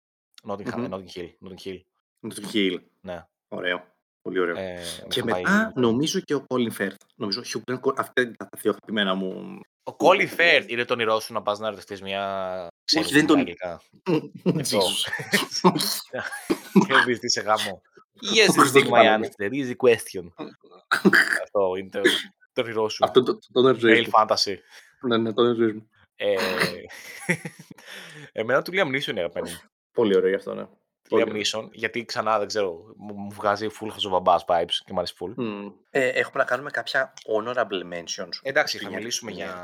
Notting, 0.49 0.66
Hill- 0.66 0.77
Μμμ. 0.77 0.95
Notting 0.95 1.18
Hill. 1.18 1.29
Notting 1.47 1.66
Hill. 1.68 1.81
Με 2.20 2.35
τον 2.35 2.45
Hill. 2.53 2.77
Ναι. 3.01 3.25
Ωραίο. 3.49 3.85
Πολύ 4.23 4.39
ωραίο. 4.39 4.57
Ε, 4.57 4.75
με 4.75 5.07
και 5.09 5.18
είχαν 5.20 5.31
πάει- 5.31 5.43
μετά 5.43 5.73
νομίζω 5.75 6.20
και 6.20 6.35
ο 6.35 6.47
Colin 6.49 6.70
Firth. 6.79 6.97
Νομίζω 7.14 7.41
ο 7.41 7.43
Hugh 7.47 7.75
Grant, 7.75 7.95
αυτά 7.97 8.23
είναι 8.23 8.35
τα 8.37 8.49
δύο 8.59 8.70
αγαπημένα 8.70 9.14
μου. 9.14 9.61
Ο 9.91 9.97
Colin 9.99 10.29
Firth 10.37 10.64
είναι 10.66 10.85
το 10.85 10.93
όνειρό 10.93 11.20
σου 11.20 11.33
να 11.33 11.43
πας 11.43 11.59
να 11.59 11.66
ερωτευτεί 11.66 12.03
μια. 12.03 12.66
ξένη 12.85 13.05
Όχι, 13.05 13.14
δεν 13.14 13.27
που 13.27 13.33
τον- 13.35 13.39
μιλάει 13.39 13.55
αγγλικά. 14.05 14.70
Jesus. 14.70 15.09
Και 16.87 16.95
βρίσκει 17.05 17.29
σε 17.29 17.41
γάμο. 17.41 17.83
Yes, 18.35 18.49
Ο 18.49 18.53
Χριστός 18.53 18.73
this 18.83 18.85
is 18.85 18.87
my 18.87 18.91
Παναγία. 18.91 19.31
answer. 19.39 19.51
Easy 19.51 19.75
question. 19.77 20.27
Αυτό 21.45 21.75
είναι 21.79 21.89
το, 21.89 22.01
το 22.53 22.61
όνειρό 22.62 22.89
σου. 22.89 23.05
Αυτό 23.05 23.23
το, 23.23 23.33
το, 23.39 23.47
το 23.53 23.61
είναι 23.68 23.79
ζωής 23.79 23.99
Male 23.99 24.05
μου. 24.07 24.11
fantasy. 24.27 24.55
Ναι, 25.03 25.16
ναι, 25.16 25.32
το 25.32 25.42
είναι 25.44 25.55
ζωή 25.55 25.72
μου. 25.72 25.88
Ε, 26.16 26.36
εμένα 28.32 28.62
του 28.62 28.72
Liam 28.74 28.86
Neeson 28.86 29.07
είναι 29.07 29.20
αγαπημένο 29.20 29.50
μου. 29.62 29.68
Πολύ 29.92 30.16
ωραίο 30.16 30.28
γι' 30.28 30.34
αυτό, 30.34 30.55
ναι. 30.55 30.66
Πολύ 31.09 31.22
Liam 31.22 31.28
ωραίο. 31.28 31.42
Neeson, 31.42 31.68
γιατί 31.72 32.05
ξανά 32.05 32.38
δεν 32.38 32.46
ξέρω, 32.48 32.94
μου, 32.96 33.14
μου 33.14 33.30
βγάζει 33.30 33.66
full 33.80 33.88
χαζοβαμπάς 33.92 34.44
vibes 34.46 34.72
και 34.84 34.92
μου 34.92 34.98
αρέσει 34.98 35.14
full. 35.20 35.32
Μμ. 35.36 35.68
Ε, 35.90 36.09
έχουμε 36.09 36.38
να 36.42 36.44
κάνουμε 36.44 36.70
κάποια 36.70 37.12
honorable 37.26 37.92
mentions. 37.92 38.28
Εντάξει, 38.42 38.78
θα 38.78 38.84
Στην 38.84 38.96
μιλήσουμε 38.96 39.30
ταινία. 39.30 39.44
για 39.46 39.57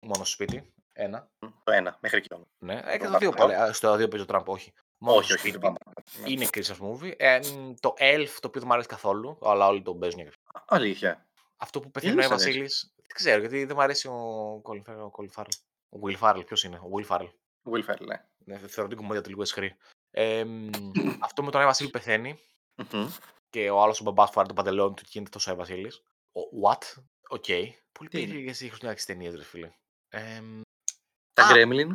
μόνο 0.00 0.14
στο 0.14 0.24
σπίτι. 0.24 0.72
Ένα. 0.92 1.28
Μμ, 1.40 1.48
Το 1.64 1.72
ένα, 1.72 1.98
μέχρι 2.00 2.18
εκεί 2.18 2.34
όμως. 2.34 2.46
Ναι, 2.58 2.80
ε, 2.84 2.98
και 2.98 3.04
Το 3.04 3.10
το 3.12 3.18
δύο 3.18 3.30
παρακαλώ. 3.30 3.58
πάλι. 3.58 3.70
Α, 3.70 3.72
Στο 3.72 3.96
δύο 3.96 4.08
παίζει 4.08 4.24
ο 4.24 4.28
Τραμπ, 4.28 4.48
όχι. 4.48 4.72
Μόνο 4.98 5.16
Όχι, 5.16 5.24
στο 5.24 5.34
όχι, 5.34 5.48
σπίτι. 5.48 5.58
δεν 5.58 5.72
πάμε. 5.72 5.78
Ναι. 6.22 6.30
Είναι 6.32 6.46
Christmas 6.52 6.86
movie. 6.86 7.12
Ε, 7.16 7.38
μ, 7.38 7.72
το 7.80 7.94
Elf, 7.98 8.28
το 8.40 8.46
οποίο 8.46 8.60
δεν 8.60 8.64
μου 8.66 8.72
αρέσει 8.72 8.88
καθόλου, 8.88 9.38
αλλά 9.42 9.66
όλοι 9.66 9.82
τον 9.82 9.98
παίζουν. 9.98 10.20
για- 10.20 10.32
Αλήθεια. 10.66 11.26
Αυτό 11.56 11.80
που 11.80 11.90
πεθαίνει 11.90 12.18
ο 12.18 12.22
σ' 12.22 12.24
αρέσει; 12.30 12.46
Βασίλης. 12.46 12.94
Δεν 13.12 13.16
ξέρω, 13.16 13.40
γιατί 13.40 13.64
δεν 13.64 13.76
μου 13.76 13.82
αρέσει 13.82 14.08
ο 14.08 14.62
Colin 14.64 14.82
Farrell. 14.90 15.06
Ο 15.06 15.10
Colin 15.16 15.30
Farrell. 15.40 15.58
Ο 15.88 15.98
Will 16.02 16.18
Ferrell, 16.18 16.42
ποιος 16.46 16.64
είναι, 16.64 16.76
ο 16.76 16.88
Will 16.94 17.06
Ferrell. 17.06 17.30
Will 17.72 17.84
Ferrell, 17.90 18.06
ναι. 18.06 18.24
Ναι, 18.44 18.58
θεωρώ 18.68 18.88
την 18.88 18.98
κωμωδία 18.98 19.22
του 19.22 19.28
λίγο 19.28 19.42
αισχρή. 19.42 19.76
Ε, 20.10 20.44
μ, 20.44 20.70
αυτό 21.20 21.42
με 21.42 21.50
τον 21.50 21.60
Άι 21.60 21.66
Βασίλη 21.66 21.90
πεθαίνει 21.90 22.38
Μμμ. 22.92 23.08
και 23.50 23.70
ο 23.70 23.82
άλλος 23.82 24.00
ο 24.00 24.04
μπαμπάς 24.04 24.30
φοράει 24.30 24.48
το 24.48 24.54
παντελόνι 24.54 24.94
του 24.94 25.02
και 25.02 25.08
γίνεται 25.12 25.30
τόσο 25.30 25.50
Άι 25.50 25.56
Βασίλης. 25.56 26.02
What? 26.62 27.02
Οκ. 27.28 27.44
Πολύ 27.92 28.08
Τι 28.10 28.18
είναι; 28.20 28.26
περίεργες 28.26 28.50
οι 28.50 28.54
χριστουγεννιάτικες 28.54 29.12
ταινίες, 29.12 29.34
ρε 29.34 29.44
φίλε. 29.44 29.70
Ε, 30.08 30.40
μ, 30.40 30.60
Τα 31.32 31.42
Α! 31.44 31.50
Gremlins. 31.52 31.90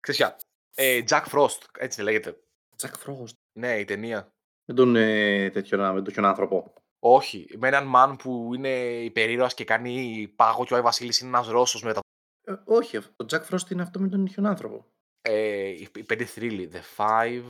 ξέρεις 0.00 0.20
ποια; 0.20 0.36
Ε, 0.74 1.02
Jack 1.08 1.24
Frost, 1.32 1.62
έτσι 1.78 2.02
λέγεται. 2.02 2.38
Jack 2.82 2.92
Frost. 3.06 3.32
Ναι, 3.58 3.78
η 3.78 3.84
ταινία. 3.84 4.32
Με 4.64 4.74
τον 4.74 4.96
ε, 4.96 5.50
τέτοιον, 5.50 5.80
με 5.80 5.94
τον 5.94 6.04
τέτοιον 6.04 6.24
άνθρωπο. 6.24 6.72
Όχι, 6.98 7.48
με 7.56 7.68
έναν 7.68 7.92
man 7.94 8.16
που 8.18 8.54
είναι 8.54 8.68
υπερήρωας 9.02 9.54
και 9.54 9.64
κάνει 9.64 10.28
πάγο 10.36 10.64
και 10.64 10.72
ο 10.72 10.76
Άι 10.76 10.82
Βασίλης 10.82 11.18
είναι 11.18 11.28
ένας 11.28 11.48
Ρώσος 11.48 11.82
με 11.82 11.92
τα... 11.92 12.00
Ε, 12.44 12.54
όχι, 12.64 12.96
αυτό- 12.96 13.26
το 13.26 13.36
Jack 13.36 13.54
Frost 13.54 13.70
είναι 13.70 13.82
αυτό 13.82 14.00
με 14.00 14.08
τον 14.08 14.24
τέτοιον 14.24 14.46
άνθρωπο. 14.46 14.84
Ε, 15.20 15.66
οι 15.68 15.88
οι 15.94 16.02
πέντε 16.02 16.24
θρύλοι, 16.24 16.70
The 16.72 16.96
Five 16.96 17.44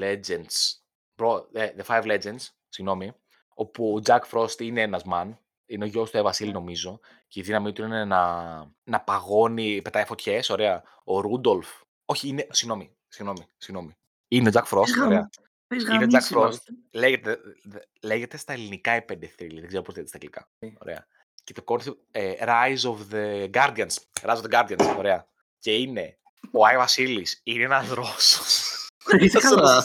Legends. 0.00 0.80
Bro, 1.16 1.44
ε, 1.52 1.72
The 1.76 1.84
Five 1.84 2.04
Legends, 2.04 2.46
συγγνώμη, 2.68 3.12
όπου 3.54 3.94
ο 3.96 4.02
Jack 4.06 4.20
Frost 4.30 4.60
είναι 4.60 4.80
ένας 4.80 5.02
man, 5.12 5.32
είναι 5.66 5.84
ο 5.84 5.86
γιος 5.86 6.10
του 6.10 6.16
Άι 6.16 6.22
Βασίλη 6.22 6.52
νομίζω, 6.52 7.00
και 7.28 7.40
η 7.40 7.42
δύναμή 7.42 7.72
του 7.72 7.82
είναι 7.84 8.04
να, 8.04 8.44
να 8.84 9.00
παγώνει, 9.00 9.82
πετάει 9.82 10.04
φωτιές, 10.04 10.50
ωραία. 10.50 10.82
Ο 11.04 11.20
Ρούντολφ, 11.20 11.68
όχι, 12.04 12.28
είναι, 12.28 12.46
συγγνώμη, 12.50 12.96
συγγνώμη, 13.08 13.46
συγγνώμη. 13.56 13.96
Είναι 14.28 14.48
ο 14.48 14.52
Jack 14.54 14.64
Frost, 14.78 15.04
ωραία. 15.06 15.30
Πες 15.74 15.82
Είναι 15.82 15.94
γαμίσει, 15.94 16.16
Jack 16.32 16.36
Frost. 16.36 16.40
μάλλον. 16.40 16.58
Λέγεται, 16.90 17.38
δε- 17.62 17.78
λέγεται 18.02 18.36
στα 18.36 18.52
ελληνικά 18.52 18.96
οι 18.96 19.02
πέντε 19.02 19.26
θρύλοι. 19.26 19.58
Δεν 19.60 19.68
ξέρω 19.68 19.82
πώς 19.82 19.94
λέγεται 19.96 20.16
στα 20.16 20.18
αγγλικά. 20.22 20.76
Ωραία. 20.82 21.06
Και 21.44 21.52
το 21.52 21.62
concept 21.66 21.96
ε, 22.10 22.32
Rise 22.40 22.90
of 22.90 22.96
the 23.14 23.50
Guardians. 23.50 23.94
Rise 24.22 24.36
of 24.36 24.42
the 24.42 24.50
Guardians. 24.50 24.94
Ωραία. 24.98 25.26
Και 25.58 25.74
είναι 25.74 26.18
ο 26.52 26.66
Άι 26.66 26.76
Βασίλης 26.76 27.40
είναι 27.42 27.64
ένας 27.64 27.88
Ρώσος. 27.88 28.70
Είσαι 29.18 29.38
καλά. 29.38 29.84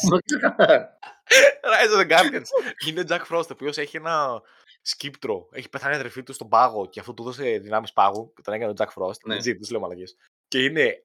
Rise 1.61 1.97
of 1.97 1.99
the 2.01 2.09
Guardians. 2.11 2.45
Είναι 2.88 2.99
ο 2.99 3.03
Jack 3.07 3.21
Frost, 3.29 3.43
ο 3.43 3.51
οποίος 3.51 3.77
έχει 3.77 3.97
ένα 3.97 4.41
σκύπτρο. 4.81 5.47
Έχει 5.51 5.69
πεθάνει 5.69 5.93
η 5.93 5.97
αδερφή 5.97 6.23
του 6.23 6.33
στον 6.33 6.49
πάγο 6.49 6.85
και 6.85 6.99
αυτό 6.99 7.13
του 7.13 7.23
δώσε 7.23 7.43
δυνάμεις 7.57 7.93
πάγου 7.93 8.33
και 8.35 8.41
τον 8.41 8.53
έκανε 8.53 8.71
ο 8.71 8.73
Jack 8.77 8.88
Frost. 9.01 9.19
Ναι. 9.25 9.35
Ναι. 9.35 9.53
τους 9.55 9.69
λέω 9.69 9.79
μαλακίες. 9.79 10.15
Και 10.47 10.63
είναι 10.63 11.03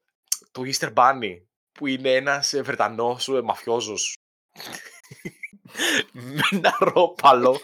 το 0.51 0.62
Easter 0.64 0.93
Bunny 0.95 1.41
που 1.72 1.87
είναι 1.87 2.14
ένας 2.14 2.53
ε, 2.53 2.62
Βρετανός 2.62 3.28
ε, 3.28 3.41
μαφιόζος 3.43 4.16
με 6.12 6.40
ένα 6.50 6.76
ρόπαλο 6.80 7.61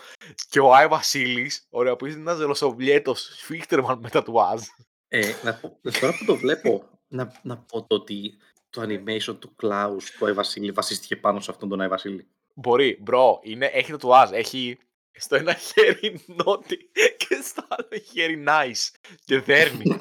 και 0.49 0.61
ο 0.61 0.75
Άι 0.75 0.87
Βασίλης, 0.87 1.67
ωραία, 1.71 1.97
που 1.97 2.07
είναι 2.07 2.15
ένας 2.15 2.39
ρωσοβλιέτος 2.39 3.21
σφίχτερμαν 3.37 3.99
με 3.99 4.09
τατουάζ. 4.09 4.61
Ε, 5.09 5.33
να 5.43 5.55
πω, 5.55 5.79
τώρα 6.01 6.17
που 6.19 6.25
το 6.25 6.37
βλέπω, 6.37 6.89
να, 7.09 7.41
να 7.43 7.57
πω 7.57 7.83
το 7.83 7.95
ότι 7.95 8.37
το 8.71 8.83
animation 8.83 9.37
του 9.39 9.57
Klaus, 9.63 10.03
του 10.19 10.27
Άι 10.27 10.33
Βασίλη, 10.33 10.73
βασίστηκε 10.73 11.17
πάνω 11.17 11.41
σε 11.41 11.51
αυτόν 11.51 11.69
τον 11.69 11.81
Άι 11.81 11.89
Βασίλη. 11.89 12.29
Μπορεί, 12.55 12.99
bro, 13.01 13.41
είναι, 13.43 13.67
έχει 13.67 13.91
τατουάζ, 13.91 14.31
έχει 14.31 14.79
στο 15.13 15.37
ένα 15.37 15.55
χέρι 15.55 16.25
naughty 16.27 16.91
και 17.17 17.41
στο 17.43 17.67
άλλο 17.69 18.03
χέρι 18.13 18.45
nice 18.47 18.97
και 19.25 19.41
δέρνει. 19.41 19.97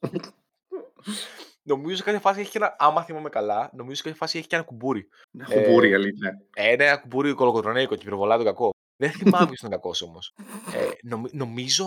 νομίζω 1.62 1.96
σε 1.96 2.02
κάποια 2.02 2.20
φάση 2.20 2.40
έχει 2.40 2.50
και 2.50 2.58
ένα, 2.58 2.76
άμα 2.78 3.02
θυμάμαι 3.04 3.28
καλά, 3.28 3.70
νομίζω 3.74 3.94
σε 3.96 4.02
κάποια 4.02 4.18
φάση 4.18 4.38
έχει 4.38 4.46
και 4.46 4.54
ένα 4.56 4.64
κουμπούρι. 4.64 5.08
Να 5.30 5.46
Ε, 5.50 5.58
έχει 5.60 5.70
κουμπούρι, 5.72 5.94
αλήθεια. 5.94 6.42
Ε, 6.54 6.72
ένα 6.72 6.96
κουμπούρι 6.96 7.32
κολοκοτρονέικο 7.32 7.94
και 7.96 8.04
πυροβολάει 8.04 8.36
τον 8.36 8.46
κακό. 8.46 8.70
Δεν 8.96 9.10
θυμάμαι 9.18 9.46
ποιος 9.46 9.58
είναι 9.60 9.74
ο 9.74 9.76
κακός 9.78 10.02
όμως. 10.02 10.34
Ε, 10.74 10.88
νομι- 11.02 11.32
νομίζω 11.34 11.86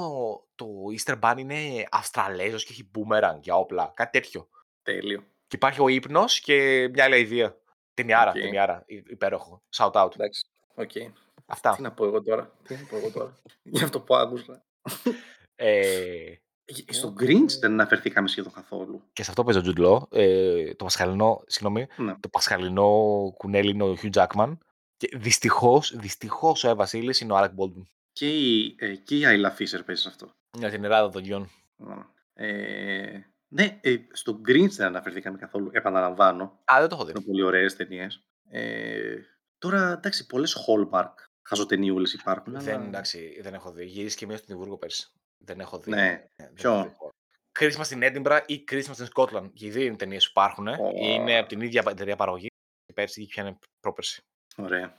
το 0.55 0.65
Easter 0.97 1.19
Bunny 1.19 1.38
είναι 1.38 1.86
Αυστραλέζος 1.91 2.63
και 2.65 2.71
έχει 2.73 2.89
boomerang 2.95 3.38
για 3.41 3.55
όπλα, 3.55 3.91
κάτι 3.95 4.19
τέτοιο. 4.19 4.49
Τέλειο. 4.84 5.19
Και 5.47 5.55
υπάρχει 5.55 5.82
ο 5.82 5.88
ύπνος 5.88 6.39
και 6.39 6.88
μια 6.93 7.03
άλλη 7.03 7.19
ιδέα. 7.19 7.55
Ταινιάρα, 7.93 8.30
Οκ. 8.30 8.36
ταινιάρα, 8.38 8.84
υ- 8.88 9.09
υπέροχο. 9.09 9.61
Shout 9.76 9.91
out. 9.91 10.13
Εντάξει. 10.13 10.45
Οκ. 10.76 10.91
Αυτά. 11.45 11.76
Τι 11.76 11.82
να 11.82 11.91
πω 11.91 12.05
εγώ 12.05 12.21
τώρα. 12.23 12.51
Τι 12.67 12.73
να 12.76 12.86
πω 12.89 12.97
εγώ 12.97 13.11
τώρα. 13.11 13.34
Για 13.63 13.84
αυτό 13.84 13.99
που 14.01 14.15
άκουσα. 14.15 14.63
Ε, 15.55 15.80
Ε, 15.80 16.41
Στο 16.89 17.13
Grinch 17.20 17.49
δεν 17.59 17.72
αναφερθήκαμε 17.72 18.28
σχεδόν 18.28 18.51
καθόλου. 18.53 19.01
και 19.13 19.24
σε 19.24 19.30
αυτό 19.30 19.43
παίζει 19.43 19.59
ο 19.59 19.61
Τζουντλό. 19.63 20.07
Ε, 20.11 20.74
το 20.76 20.84
πασχαλινό, 20.84 21.43
συγγνώμη, 21.47 21.88
Ναι. 21.97 22.16
το 22.20 22.30
πασχαλινό 22.30 22.89
κουνέλι 23.38 23.70
είναι 23.70 23.84
ο 23.84 23.95
Hugh 24.01 24.11
Jackman. 24.26 24.57
Και 24.97 25.09
δυστυχώς, 25.18 25.95
δυστυχώς 25.95 26.63
ο 26.63 26.70
Ε 26.70 26.74
Βασίλης 26.74 27.20
είναι 27.20 27.34
ο 27.34 27.38
Alec 27.39 27.47
Baldwin. 27.49 27.84
Και 28.11 28.30
η, 28.30 28.76
ε, 28.80 28.95
και 28.95 29.18
η 29.18 29.22
Ayla 29.26 29.49
Fisher 29.49 29.82
παίζει 29.86 30.01
σε 30.01 30.07
αυτό. 30.07 30.32
Για 30.57 30.70
την 30.70 30.84
Ελλάδα 30.84 31.09
των 31.09 31.24
γιών. 31.24 31.49
Ναι. 31.76 31.95
Ε, 32.34 33.26
ναι, 33.47 33.80
ε, 33.82 33.95
στο 34.11 34.41
Grinch 34.47 34.70
δεν 34.70 34.86
αναφερθήκαμε 34.88 35.38
καθόλου. 35.38 35.70
Επαναλαμβάνω. 35.74 36.43
Α, 36.43 36.76
δεν 36.80 36.89
το 36.89 36.95
έχω 36.95 37.05
δει. 37.05 37.11
Είναι 37.11 37.26
πολύ 37.26 37.43
ωραίες 37.43 37.76
ταινίες. 37.76 38.24
Ε, 38.49 39.16
τώρα 39.57 39.91
εντάξει, 39.91 40.26
πολλές 40.26 40.57
Hallmark 40.68 41.13
χαζοταινιούλες 41.41 42.13
υπάρχουν. 42.13 42.53
Δεν, 42.59 42.76
αλλά... 42.76 42.86
εντάξει, 42.86 43.39
δεν 43.41 43.53
έχω 43.53 43.72
δει. 43.72 43.86
Γύρισε 43.86 44.18
και 44.18 44.26
μία 44.26 44.38
στην 44.38 44.55
Εδιμβούργο 44.55 44.77
πέρσι. 44.78 45.11
Δεν 45.38 45.59
έχω 45.59 45.79
δει. 45.79 45.91
Ναι. 45.91 46.07
Ε, 46.11 46.29
δεν 46.36 46.53
Ποιο; 46.53 46.71
έχω 46.73 47.11
δει. 47.11 47.13
Christmas 47.59 47.83
στην 47.86 47.99
Edinburgh 48.03 48.41
ή 48.45 48.63
Christmas 48.71 48.93
στην 48.93 49.07
Scotland. 49.15 49.49
Και 49.53 49.65
οι 49.65 49.69
δύο 49.69 49.86
είναι 49.86 49.95
ταινίες 49.95 50.25
που 50.25 50.31
υπάρχουν. 50.39 50.67
Ω. 50.67 50.91
Είναι 50.95 51.38
από 51.38 51.47
την 51.49 51.61
ίδια 51.61 51.83
εταιρεία 51.88 52.15
παραγωγής. 52.15 52.47
Και 52.86 52.93
πέρσι 52.93 53.21
ή 53.21 53.25
ποια 53.25 53.43
είναι 53.43 53.57
πρόπερσι. 53.79 54.21
Ωραία. 54.57 54.97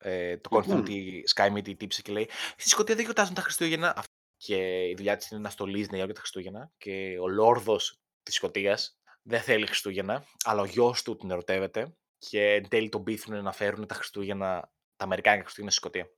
Ε, 0.00 0.36
το 0.36 0.48
concept 0.48 0.76
Λοιπόν. 0.76 0.94
ότι 0.96 1.22
Sky 1.34 1.52
Media 1.56 1.76
τύψε 1.76 2.02
και 2.02 2.12
λέει 2.12 2.28
Στη 2.56 2.68
Σκωτία 2.68 2.94
δεν 2.94 3.04
γιορτάζουν 3.04 3.34
τα 3.34 3.40
Χριστούγεννα. 3.40 3.88
Αυτό- 3.88 4.12
Και 4.36 4.88
η 4.88 4.94
δουλειά 4.94 5.16
της 5.16 5.30
είναι 5.30 5.40
να 5.40 5.50
στολίζει 5.50 5.88
Νέα 5.90 5.98
Υόρκη 6.00 6.14
τα 6.14 6.20
Χριστούγεννα. 6.20 6.70
Και 6.78 7.18
ο 7.20 7.28
Λόρδος 7.28 7.98
της 8.22 8.34
Σκωτίας 8.34 8.98
δεν 9.22 9.40
θέλει 9.40 9.66
Χριστούγεννα, 9.66 10.24
αλλά 10.44 10.60
ο 10.60 10.64
γιος 10.64 11.02
του 11.02 11.16
την 11.16 11.30
ερωτεύεται. 11.30 11.92
Και 12.18 12.52
εν 12.54 12.68
τέλει 12.68 12.88
τον 12.88 13.02
πείθουν 13.04 13.42
να 13.42 13.52
φέρουν 13.52 13.86
τα 13.86 13.94
Χριστούγεννα, 13.94 14.60
τα 14.96 15.04
Αμερικάνικα 15.04 15.42
Χριστούγεννα 15.42 15.70
στη 15.74 15.80
Σκωτία. 15.80 16.08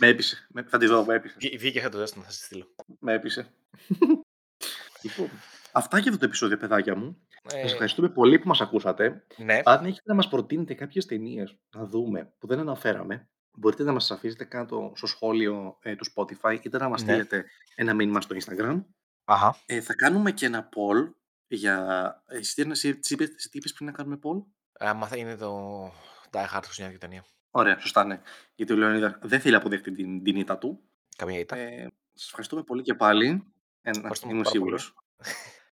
Με 0.00 0.06
έπεισε. 0.06 0.46
Με, 0.50 0.62
θα 0.62 0.78
τη 0.78 0.86
δω, 0.86 1.04
με 1.04 1.14
έπεισε. 1.14 1.34
Βγή- 1.38 1.58
Βγήκε 1.58 1.78
αυτό 1.78 1.90
το 1.90 1.98
ζέστο, 1.98 2.20
θα 2.20 2.30
σας 2.30 2.44
στείλω. 2.44 2.74
Με 3.00 3.12
έπεισε. 3.12 3.54
λοιπόν, 5.02 5.30
αυτά 5.72 5.98
για 5.98 6.06
αυτό 6.08 6.20
το 6.20 6.26
επεισόδιο, 6.26 6.56
παιδάκια 6.56 6.96
μου. 6.96 7.20
Ε, 7.52 7.60
Σας 7.62 7.72
ευχαριστούμε 7.72 8.08
πολύ 8.08 8.38
που 8.38 8.48
μας 8.48 8.60
ακούσατε. 8.60 9.24
ναι, 9.36 9.60
Αν 9.64 9.84
έχετε 9.84 10.02
να 10.04 10.14
μας 10.14 10.28
προτείνετε 10.28 10.74
κάποιες 10.74 11.06
ταινίες 11.06 11.56
να 11.74 11.84
δούμε 11.86 12.32
που 12.38 12.46
δεν 12.46 12.58
αναφέραμε, 12.58 13.28
μπορείτε 13.58 13.82
να 13.82 13.92
μας 13.92 14.10
αφήσετε 14.10 14.44
κάτω 14.44 14.92
στο 14.96 15.06
σχόλιο 15.06 15.78
ε, 15.82 15.96
του 15.96 16.04
Spotify 16.14 16.58
είτε 16.62 16.78
να 16.78 16.88
μας 16.88 17.02
Ναι. 17.02 17.08
στείλετε 17.08 17.44
ένα 17.74 17.94
μήνυμα 17.94 18.20
στο 18.20 18.36
Instagram. 18.40 18.84
αχα. 19.24 19.56
Ε, 19.66 19.80
θα 19.80 19.94
κάνουμε 19.94 20.32
και 20.32 20.46
ένα 20.46 20.68
poll 20.68 21.12
για... 21.46 21.76
ε, 22.26 22.36
Εσύ, 22.38 22.54
τι- 22.54 22.70
εσύ, 22.70 22.88
εσύ 22.88 23.14
είπες- 23.14 23.34
εσύ 23.36 23.48
τι 23.50 23.58
είπες 23.58 23.72
πριν 23.72 23.88
να 23.88 23.92
κάνουμε 23.94 24.18
poll? 24.22 24.44
Άμα 24.78 25.06
θα 25.06 25.16
είναι 25.16 25.36
το 25.36 25.84
Die 26.30 26.44
Hard 26.54 26.60
Χριστουγεννιάτικη 26.64 26.98
ταινία. 26.98 27.24
Ωραία, 27.50 27.78
σωστά 27.78 28.04
ναι. 28.04 28.20
Γιατί 28.54 28.72
ο 28.72 28.76
Λεωνίδα 28.76 29.18
δεν 29.22 29.40
θέλει 29.40 29.52
να 29.52 29.58
αποδεχτεί 29.58 29.92
την, 29.92 30.22
την 30.22 30.36
ήττα 30.36 30.58
του. 30.58 30.80
Καμία 31.16 31.38
ήττα. 31.38 31.56
Ε, 31.56 31.86
σας 32.12 32.26
ευχαριστούμε 32.26 32.62
πολύ 32.62 32.82
και 32.82 32.94
πάλι. 32.94 33.26
Ε, 33.82 33.90
να- 33.90 33.98
Ευχαριστούμε 33.98 34.32
είμαι 34.32 34.42
πάρα 34.42 34.58
πολύ. 34.58 34.78
σίγουρος. 34.80 34.94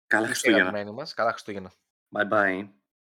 Καλά 0.07 0.23
Είστε 0.23 0.33
Χριστούγεννα. 0.33 0.63
αγαπημένοι 0.69 0.97
μας. 0.97 1.15
Καλά 1.15 1.31
Χριστούγεννα. 1.33 1.73
Bye 2.17 2.29
bye. 2.29 2.69